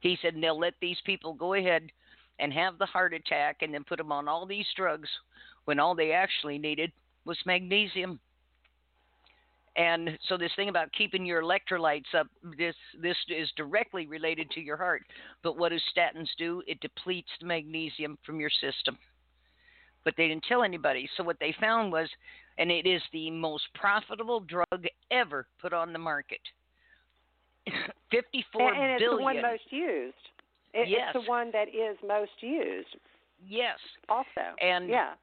He 0.00 0.16
said 0.22 0.34
they'll 0.40 0.58
let 0.58 0.74
these 0.80 0.98
people 1.04 1.34
go 1.34 1.54
ahead 1.54 1.90
and 2.38 2.52
have 2.52 2.78
the 2.78 2.86
heart 2.86 3.14
attack 3.14 3.58
and 3.62 3.74
then 3.74 3.84
put 3.84 3.98
them 3.98 4.12
on 4.12 4.28
all 4.28 4.46
these 4.46 4.66
drugs 4.76 5.08
when 5.64 5.80
all 5.80 5.94
they 5.94 6.12
actually 6.12 6.58
needed 6.58 6.92
was 7.24 7.38
magnesium. 7.44 8.20
And 9.76 10.18
so 10.28 10.36
this 10.36 10.50
thing 10.56 10.68
about 10.68 10.92
keeping 10.92 11.24
your 11.24 11.42
electrolytes 11.42 12.12
up, 12.18 12.26
this 12.58 12.74
this 13.00 13.16
is 13.28 13.48
directly 13.56 14.06
related 14.06 14.50
to 14.50 14.60
your 14.60 14.76
heart. 14.76 15.02
But 15.44 15.56
what 15.56 15.70
do 15.70 15.78
statins 15.96 16.28
do? 16.36 16.62
It 16.66 16.80
depletes 16.80 17.30
the 17.40 17.46
magnesium 17.46 18.18
from 18.26 18.40
your 18.40 18.50
system. 18.50 18.98
But 20.04 20.14
they 20.16 20.26
didn't 20.26 20.44
tell 20.48 20.64
anybody. 20.64 21.08
So 21.16 21.22
what 21.22 21.38
they 21.38 21.54
found 21.60 21.92
was, 21.92 22.08
and 22.56 22.72
it 22.72 22.86
is 22.86 23.02
the 23.12 23.30
most 23.30 23.64
profitable 23.74 24.40
drug 24.40 24.86
ever 25.12 25.46
put 25.60 25.72
on 25.72 25.92
the 25.92 25.98
market. 25.98 26.40
Fifty-four 28.10 28.72
and, 28.72 28.82
and 28.82 28.92
it's 28.92 29.02
billion. 29.02 29.18
the 29.18 29.24
one 29.24 29.42
most 29.42 29.70
used. 29.70 30.14
It, 30.74 30.88
Yes. 30.88 31.12
it's 31.14 31.24
the 31.24 31.30
one 31.30 31.50
that 31.52 31.68
is 31.68 31.96
most 32.06 32.30
used. 32.40 32.96
Yes, 33.46 33.78
also. 34.08 34.54
And 34.60 34.88
yeah. 34.88 35.14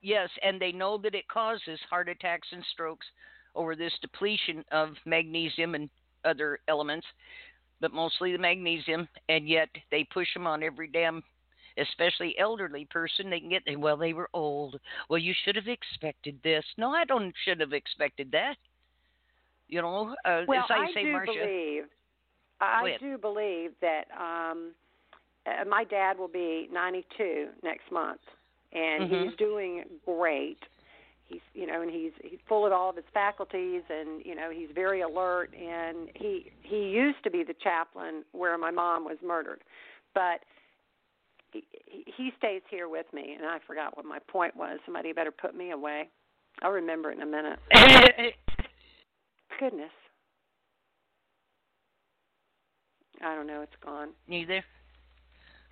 Yes, 0.00 0.30
and 0.42 0.60
they 0.60 0.70
know 0.72 0.96
that 0.98 1.14
it 1.14 1.26
causes 1.28 1.80
heart 1.90 2.08
attacks 2.08 2.48
and 2.52 2.64
strokes 2.72 3.06
over 3.56 3.74
this 3.74 3.92
depletion 4.00 4.64
of 4.70 4.90
magnesium 5.04 5.74
and 5.74 5.90
other 6.24 6.60
elements, 6.68 7.06
but 7.80 7.92
mostly 7.92 8.30
the 8.32 8.38
magnesium, 8.38 9.08
and 9.28 9.48
yet 9.48 9.68
they 9.90 10.04
push 10.04 10.32
them 10.34 10.46
on 10.46 10.62
every 10.62 10.88
damn 10.88 11.22
especially 11.78 12.36
elderly 12.38 12.86
person. 12.86 13.30
They 13.30 13.40
can 13.40 13.50
get 13.50 13.78
well 13.78 13.96
they 13.96 14.12
were 14.12 14.30
old. 14.32 14.78
Well 15.08 15.18
you 15.18 15.34
should 15.44 15.56
have 15.56 15.68
expected 15.68 16.38
this. 16.42 16.64
No 16.76 16.90
i 16.90 17.04
don't 17.04 17.34
should 17.44 17.60
have 17.60 17.72
expected 17.72 18.30
that 18.32 18.56
you 19.68 19.82
know 19.82 20.14
uh, 20.24 20.42
well, 20.46 20.60
as 20.60 20.70
i, 20.70 20.84
I 20.84 20.92
say 20.94 21.02
do 21.04 21.12
Marsha, 21.12 21.26
believe 21.26 21.84
i 22.60 22.96
do 23.00 23.18
believe 23.18 23.70
that 23.80 24.04
um 24.18 24.72
uh, 25.46 25.64
my 25.64 25.84
dad 25.84 26.18
will 26.18 26.28
be 26.28 26.68
92 26.72 27.48
next 27.62 27.90
month 27.90 28.20
and 28.72 29.04
mm-hmm. 29.04 29.28
he's 29.28 29.36
doing 29.36 29.84
great. 30.04 30.58
He's 31.26 31.40
you 31.54 31.66
know 31.66 31.82
and 31.82 31.90
he's 31.90 32.12
he's 32.22 32.38
full 32.48 32.66
of 32.66 32.72
all 32.72 32.90
of 32.90 32.96
his 32.96 33.04
faculties 33.12 33.82
and 33.90 34.24
you 34.24 34.34
know 34.34 34.50
he's 34.50 34.68
very 34.74 35.02
alert 35.02 35.50
and 35.54 36.08
he 36.14 36.50
he 36.62 36.88
used 36.88 37.22
to 37.24 37.30
be 37.30 37.44
the 37.44 37.54
chaplain 37.62 38.24
where 38.32 38.56
my 38.56 38.70
mom 38.70 39.04
was 39.04 39.18
murdered. 39.24 39.60
But 40.14 40.40
he, 41.52 41.64
he 42.16 42.32
stays 42.38 42.62
here 42.70 42.88
with 42.88 43.06
me 43.12 43.34
and 43.38 43.46
i 43.46 43.58
forgot 43.66 43.96
what 43.96 44.06
my 44.06 44.18
point 44.20 44.56
was. 44.56 44.78
Somebody 44.84 45.12
better 45.12 45.30
put 45.30 45.54
me 45.54 45.70
away. 45.70 46.08
I'll 46.62 46.72
remember 46.72 47.10
it 47.10 47.18
in 47.18 47.22
a 47.22 47.26
minute 47.26 47.58
goodness 49.58 49.90
i 53.22 53.34
don't 53.34 53.46
know 53.46 53.62
it's 53.62 53.72
gone 53.84 54.10
neither 54.26 54.62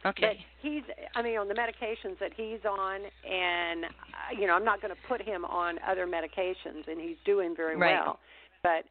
Okay. 0.05 0.39
But 0.63 0.69
he's, 0.69 0.83
I 1.15 1.23
mean, 1.23 1.39
on 1.39 1.49
the 1.49 1.55
medications 1.55 2.19
that 2.21 2.31
he's 2.37 2.65
on, 2.69 3.01
and 3.29 3.85
uh, 3.85 4.39
you 4.39 4.47
know, 4.47 4.55
I'm 4.55 4.65
not 4.65 4.81
going 4.81 4.95
to 4.95 5.01
put 5.09 5.21
him 5.21 5.45
on 5.45 5.79
other 5.89 6.07
medications, 6.07 6.87
and 6.87 7.01
he's 7.01 7.17
doing 7.25 7.57
very 7.57 7.77
right. 7.77 7.99
well. 8.05 8.21
But, 8.63 8.85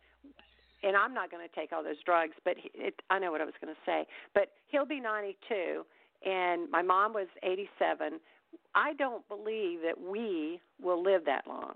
and 0.83 0.97
I'm 0.97 1.13
not 1.13 1.31
going 1.31 1.47
to 1.47 1.55
take 1.55 1.71
all 1.71 1.83
those 1.83 2.01
drugs. 2.05 2.33
But 2.43 2.55
it, 2.73 2.95
I 3.09 3.19
know 3.19 3.31
what 3.31 3.39
I 3.39 3.45
was 3.45 3.53
going 3.61 3.73
to 3.73 3.79
say. 3.85 4.05
But 4.33 4.49
he'll 4.67 4.85
be 4.85 4.99
92, 4.99 5.83
and 6.25 6.69
my 6.69 6.81
mom 6.81 7.13
was 7.13 7.27
87. 7.43 8.19
I 8.73 8.93
don't 8.93 9.25
believe 9.29 9.79
that 9.83 9.99
we 9.99 10.59
will 10.81 11.01
live 11.01 11.23
that 11.25 11.45
long. 11.47 11.75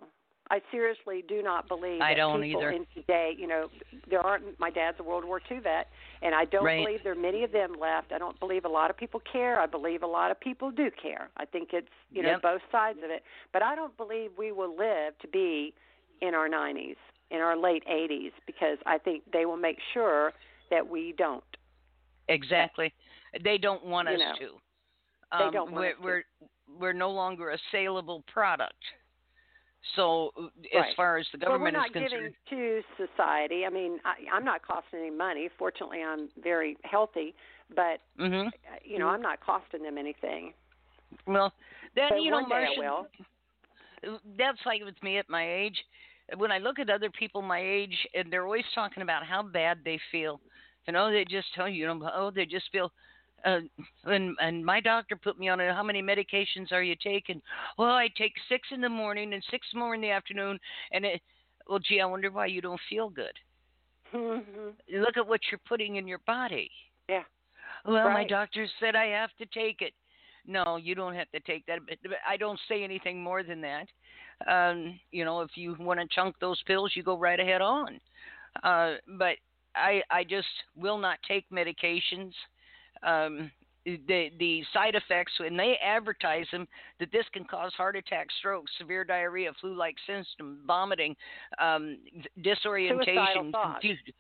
I 0.52 0.62
seriously 0.72 1.24
do 1.28 1.44
not 1.44 1.68
believe 1.68 2.02
I 2.02 2.14
that 2.14 2.18
don't 2.18 2.42
people 2.42 2.62
either. 2.62 2.72
in 2.72 2.86
today, 2.96 3.36
you 3.38 3.48
know, 3.48 3.70
there 4.10 4.20
aren't. 4.20 4.60
My 4.60 4.72
dad's 4.72 4.98
a 5.00 5.04
World 5.04 5.24
War 5.24 5.40
II 5.50 5.60
vet, 5.60 5.88
and 6.22 6.34
I 6.34 6.46
don't 6.46 6.66
right. 6.66 6.84
believe 6.84 7.04
there 7.04 7.12
are 7.12 7.16
many 7.16 7.44
of 7.44 7.52
them 7.52 7.76
left. 7.80 8.12
I 8.12 8.18
don't 8.18 8.40
believe 8.40 8.66
a 8.66 8.70
lot 8.70 8.90
of 8.90 8.98
people 8.98 9.22
care. 9.32 9.60
I 9.60 9.68
believe 9.68 10.02
a 10.02 10.08
lot 10.08 10.32
of 10.32 10.40
people 10.40 10.72
do 10.72 10.90
care. 10.90 11.30
I 11.38 11.46
think 11.46 11.70
it's 11.74 11.88
you 12.12 12.24
know 12.24 12.32
yep. 12.32 12.42
both 12.42 12.62
sides 12.72 13.00
of 13.04 13.12
it, 13.12 13.24
but 13.54 13.62
I 13.62 13.76
don't 13.76 13.96
believe 13.96 14.32
we 14.38 14.52
will 14.52 14.76
live 14.76 15.18
to 15.22 15.28
be 15.28 15.74
in 16.22 16.34
our 16.34 16.50
90s, 16.50 16.98
in 17.32 17.38
our 17.38 17.56
late 17.56 17.84
80s, 17.90 18.32
because 18.46 18.78
I 18.86 18.98
think 18.98 19.24
they 19.32 19.46
will 19.46 19.58
make 19.58 19.78
sure 19.94 20.34
that 20.70 20.88
we 20.88 21.14
don't. 21.18 21.44
Exactly. 22.28 22.94
They 23.44 23.58
don't 23.58 23.86
want 23.86 24.10
you 24.10 24.16
us 24.16 24.20
know, 24.20 24.48
to. 24.48 24.54
Um, 25.32 25.48
they 25.48 25.54
don't 25.58 25.72
want 25.72 25.76
we're, 25.76 25.90
us 25.90 25.96
to. 25.98 26.04
we're 26.04 26.24
we're 26.80 26.94
no 26.94 27.12
longer 27.12 27.52
a 27.52 27.58
saleable 27.72 28.24
product. 28.32 28.74
So, 29.96 30.32
right. 30.38 30.90
as 30.90 30.96
far 30.96 31.18
as 31.18 31.26
the 31.32 31.38
government 31.38 31.76
well, 31.76 31.84
we're 31.84 32.00
not 32.02 32.06
is 32.06 32.12
concerned, 32.12 32.34
giving 32.50 32.82
to 32.98 33.08
society. 33.08 33.64
I 33.66 33.70
mean, 33.70 34.00
I, 34.06 34.36
I'm 34.36 34.44
not 34.44 34.62
costing 34.62 35.00
any 35.00 35.10
money. 35.10 35.50
Fortunately, 35.58 36.04
I'm 36.04 36.30
very 36.44 36.78
healthy, 36.84 37.34
but 37.76 38.00
mm-hmm. 38.20 38.50
you 38.84 39.00
know, 39.00 39.08
I'm 39.08 39.22
not 39.22 39.40
costing 39.40 39.84
them 39.84 39.98
anything. 39.98 40.54
Well, 41.26 41.54
then 41.96 42.10
but 42.10 42.22
you 42.22 42.32
know, 42.32 42.46
Marsha, 42.46 43.06
that's 44.38 44.60
like 44.66 44.84
with 44.84 45.02
me 45.02 45.18
at 45.18 45.30
my 45.30 45.50
age. 45.50 45.78
When 46.38 46.52
I 46.52 46.60
look 46.60 46.78
at 46.78 46.90
other 46.90 47.10
people 47.10 47.42
my 47.42 47.60
age, 47.60 47.96
and 48.14 48.32
they're 48.32 48.46
always 48.46 48.66
talking 48.76 49.02
about 49.02 49.26
how 49.26 49.42
bad 49.42 49.80
they 49.84 50.00
feel, 50.12 50.40
you 50.88 50.94
know, 50.94 51.12
they 51.12 51.26
just 51.26 51.48
tell 51.56 51.68
you, 51.68 51.82
you 51.82 51.88
know, 51.88 52.10
oh, 52.14 52.32
they 52.32 52.46
just 52.46 52.66
feel 52.72 52.92
uh, 53.46 53.60
and 54.06 54.36
and 54.42 54.66
my 54.66 54.80
doctor 54.80 55.16
put 55.16 55.40
me 55.40 55.50
on 55.50 55.60
it. 55.60 55.74
How 55.74 55.84
many 55.84 56.02
medications 56.02 56.72
are 56.72 56.84
you 56.84 56.96
taking? 57.02 57.42
Well, 57.78 57.90
I 57.90 58.10
take 58.18 58.34
six 58.48 58.68
in 58.72 58.82
the 58.82 58.90
morning 58.90 59.34
and 59.34 59.44
six 59.50 59.68
more 59.74 59.96
in 59.96 60.02
the 60.02 60.12
afternoon. 60.12 60.60
And 60.92 61.06
it, 61.06 61.22
well, 61.68 61.80
gee, 61.80 62.02
I 62.02 62.06
wonder 62.06 62.32
why 62.32 62.48
you 62.48 62.62
don't 62.62 62.80
feel 62.90 63.10
good. 63.10 63.34
Mm-hmm. 64.14 65.02
Look 65.02 65.18
at 65.18 65.28
what 65.28 65.42
you're 65.52 65.62
putting 65.68 65.98
in 65.98 66.08
your 66.08 66.22
body. 66.26 66.70
Yeah. 67.08 67.24
Well, 67.86 68.06
right. 68.06 68.14
my 68.14 68.28
doctor 68.28 68.66
said 68.80 68.96
I 68.96 69.06
have 69.08 69.30
to 69.40 69.46
take 69.48 69.82
it. 69.82 69.94
No, 70.48 70.78
you 70.78 70.96
don't 70.96 71.16
have 71.16 71.30
to 71.32 71.40
take 71.42 71.66
that. 71.68 71.80
But 71.88 71.98
I 72.28 72.38
don't 72.38 72.60
say 72.68 72.84
anything 72.84 73.22
more 73.22 73.44
than 73.44 73.62
that. 73.62 73.88
Um, 74.48 75.00
you 75.12 75.26
know, 75.26 75.42
if 75.42 75.52
you 75.56 75.76
want 75.80 76.00
to 76.00 76.08
chunk 76.14 76.36
those 76.40 76.62
pills, 76.66 76.94
you 76.96 77.04
go 77.04 77.18
right 77.18 77.40
ahead 77.40 77.62
on. 77.62 78.00
Uh, 78.64 78.96
but 79.18 79.36
I 79.76 80.02
I 80.10 80.24
just 80.24 80.48
will 80.76 80.98
not 80.98 81.20
take 81.28 81.46
medications 81.52 82.32
um, 83.04 83.52
the 83.86 84.30
the 84.40 84.64
side 84.74 84.96
effects 84.96 85.34
when 85.40 85.58
they 85.58 85.78
advertise 85.84 86.46
them 86.52 86.68
that 87.00 87.12
this 87.12 87.26
can 87.34 87.46
cause 87.46 87.74
heart 87.74 87.96
attack, 87.96 88.28
strokes, 88.40 88.72
severe 88.78 89.04
diarrhea, 89.04 89.52
flu-like 89.60 89.96
symptoms, 90.06 90.60
vomiting, 90.66 91.16
um, 91.60 91.98
disorientation, 92.44 93.52
confusion, 93.52 94.14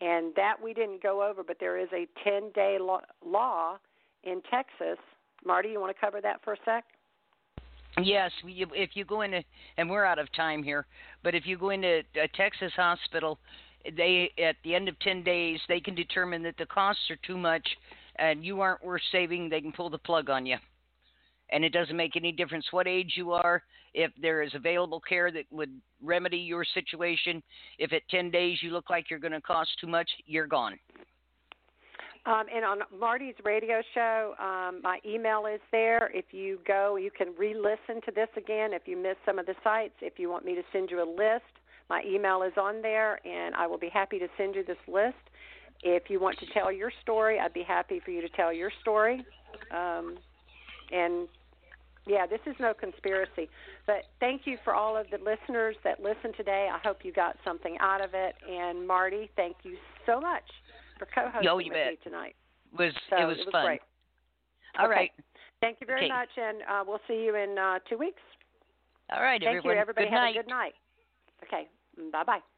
And 0.00 0.34
that 0.34 0.56
we 0.60 0.74
didn't 0.74 1.00
go 1.02 1.22
over, 1.22 1.44
but 1.44 1.58
there 1.60 1.78
is 1.78 1.88
a 1.92 2.08
10 2.24 2.50
day 2.52 2.78
law 3.24 3.78
in 4.24 4.42
Texas. 4.50 4.98
Marti, 5.44 5.68
you 5.68 5.78
want 5.80 5.94
to 5.94 6.00
cover 6.00 6.20
that 6.20 6.42
for 6.42 6.54
a 6.54 6.56
sec? 6.64 6.84
Yes, 8.02 8.32
if 8.44 8.90
you 8.94 9.04
go 9.04 9.20
into, 9.20 9.44
and 9.76 9.88
we're 9.88 10.04
out 10.04 10.18
of 10.18 10.32
time 10.32 10.64
here, 10.64 10.84
but 11.22 11.36
if 11.36 11.46
you 11.46 11.56
go 11.56 11.70
into 11.70 12.02
a 12.20 12.26
Texas 12.34 12.72
hospital, 12.74 13.38
they 13.96 14.30
at 14.42 14.56
the 14.64 14.74
end 14.74 14.88
of 14.88 14.98
10 15.00 15.22
days 15.22 15.60
they 15.68 15.80
can 15.80 15.94
determine 15.94 16.42
that 16.42 16.56
the 16.56 16.66
costs 16.66 17.10
are 17.10 17.18
too 17.26 17.36
much 17.36 17.66
and 18.16 18.44
you 18.44 18.60
aren't 18.60 18.84
worth 18.84 19.02
saving, 19.10 19.48
they 19.48 19.60
can 19.60 19.72
pull 19.72 19.90
the 19.90 19.98
plug 19.98 20.30
on 20.30 20.46
you. 20.46 20.56
And 21.50 21.64
it 21.64 21.70
doesn't 21.70 21.96
make 21.96 22.16
any 22.16 22.32
difference 22.32 22.66
what 22.70 22.86
age 22.86 23.14
you 23.16 23.32
are. 23.32 23.62
If 23.92 24.10
there 24.20 24.42
is 24.42 24.54
available 24.54 25.00
care 25.00 25.30
that 25.30 25.44
would 25.50 25.70
remedy 26.02 26.38
your 26.38 26.64
situation, 26.64 27.42
if 27.78 27.92
at 27.92 28.02
10 28.10 28.30
days 28.30 28.58
you 28.62 28.70
look 28.70 28.90
like 28.90 29.10
you're 29.10 29.18
going 29.18 29.32
to 29.32 29.40
cost 29.40 29.70
too 29.80 29.86
much, 29.86 30.08
you're 30.26 30.46
gone. 30.46 30.78
Um, 32.26 32.46
and 32.52 32.64
on 32.64 32.78
Marti's 32.98 33.34
radio 33.44 33.82
show, 33.92 34.34
um, 34.40 34.80
my 34.82 34.98
email 35.06 35.44
is 35.46 35.60
there. 35.70 36.10
If 36.14 36.26
you 36.32 36.58
go, 36.66 36.96
you 36.96 37.10
can 37.10 37.34
re 37.38 37.54
listen 37.54 38.00
to 38.06 38.10
this 38.14 38.28
again 38.36 38.72
if 38.72 38.82
you 38.86 38.96
missed 38.96 39.18
some 39.26 39.38
of 39.38 39.44
the 39.44 39.54
sites. 39.62 39.94
If 40.00 40.18
you 40.18 40.30
want 40.30 40.46
me 40.46 40.54
to 40.54 40.62
send 40.72 40.90
you 40.90 41.02
a 41.02 41.08
list, 41.08 41.44
my 41.90 42.02
email 42.06 42.42
is 42.42 42.52
on 42.60 42.82
there, 42.82 43.18
and 43.26 43.54
I 43.54 43.66
will 43.66 43.78
be 43.78 43.88
happy 43.88 44.18
to 44.18 44.28
send 44.36 44.54
you 44.54 44.64
this 44.64 44.76
list. 44.88 45.16
If 45.82 46.04
you 46.08 46.20
want 46.20 46.38
to 46.38 46.46
tell 46.54 46.72
your 46.72 46.90
story, 47.02 47.38
I'd 47.38 47.52
be 47.52 47.62
happy 47.62 48.00
for 48.04 48.10
you 48.10 48.20
to 48.22 48.28
tell 48.30 48.52
your 48.52 48.70
story. 48.80 49.24
Um, 49.70 50.16
and 50.92 51.28
yeah, 52.06 52.26
this 52.26 52.40
is 52.46 52.54
no 52.58 52.72
conspiracy. 52.74 53.48
But 53.86 54.04
thank 54.20 54.42
you 54.46 54.56
for 54.64 54.74
all 54.74 54.96
of 54.96 55.06
the 55.10 55.18
listeners 55.18 55.76
that 55.84 56.00
listened 56.00 56.34
today. 56.36 56.68
I 56.72 56.78
hope 56.86 56.98
you 57.02 57.12
got 57.12 57.36
something 57.44 57.76
out 57.80 58.02
of 58.02 58.10
it. 58.14 58.34
And 58.50 58.86
Marti, 58.86 59.30
thank 59.36 59.56
you 59.62 59.76
so 60.06 60.20
much 60.20 60.44
for 60.98 61.06
co-hosting 61.06 61.44
Yo, 61.44 61.56
with 61.56 61.68
bet. 61.68 61.86
me 61.88 61.98
tonight. 62.02 62.34
It 62.72 62.78
was 62.78 62.92
so 63.10 63.16
it 63.16 63.26
was, 63.26 63.36
it 63.38 63.46
was 63.46 63.52
fun. 63.52 63.64
Great. 63.66 63.80
All 64.78 64.86
okay. 64.86 64.94
right. 64.94 65.10
Thank 65.60 65.78
you 65.80 65.86
very 65.86 66.04
Okay. 66.04 66.08
much, 66.08 66.28
and 66.36 66.62
uh, 66.62 66.84
we'll 66.86 67.00
see 67.08 67.24
you 67.24 67.36
in 67.36 67.56
uh, 67.58 67.78
two 67.88 67.96
weeks. 67.96 68.20
All 69.12 69.22
right, 69.22 69.40
Thank 69.40 69.56
everyone. 69.56 69.76
you, 69.76 69.80
everybody. 69.80 70.06
Good 70.06 70.12
Have 70.12 70.20
night. 70.20 70.36
a 70.36 70.42
good 70.42 70.48
night. 70.48 70.74
Okay. 71.44 71.68
Mm, 72.00 72.10
bye 72.10 72.24
bye. 72.24 72.53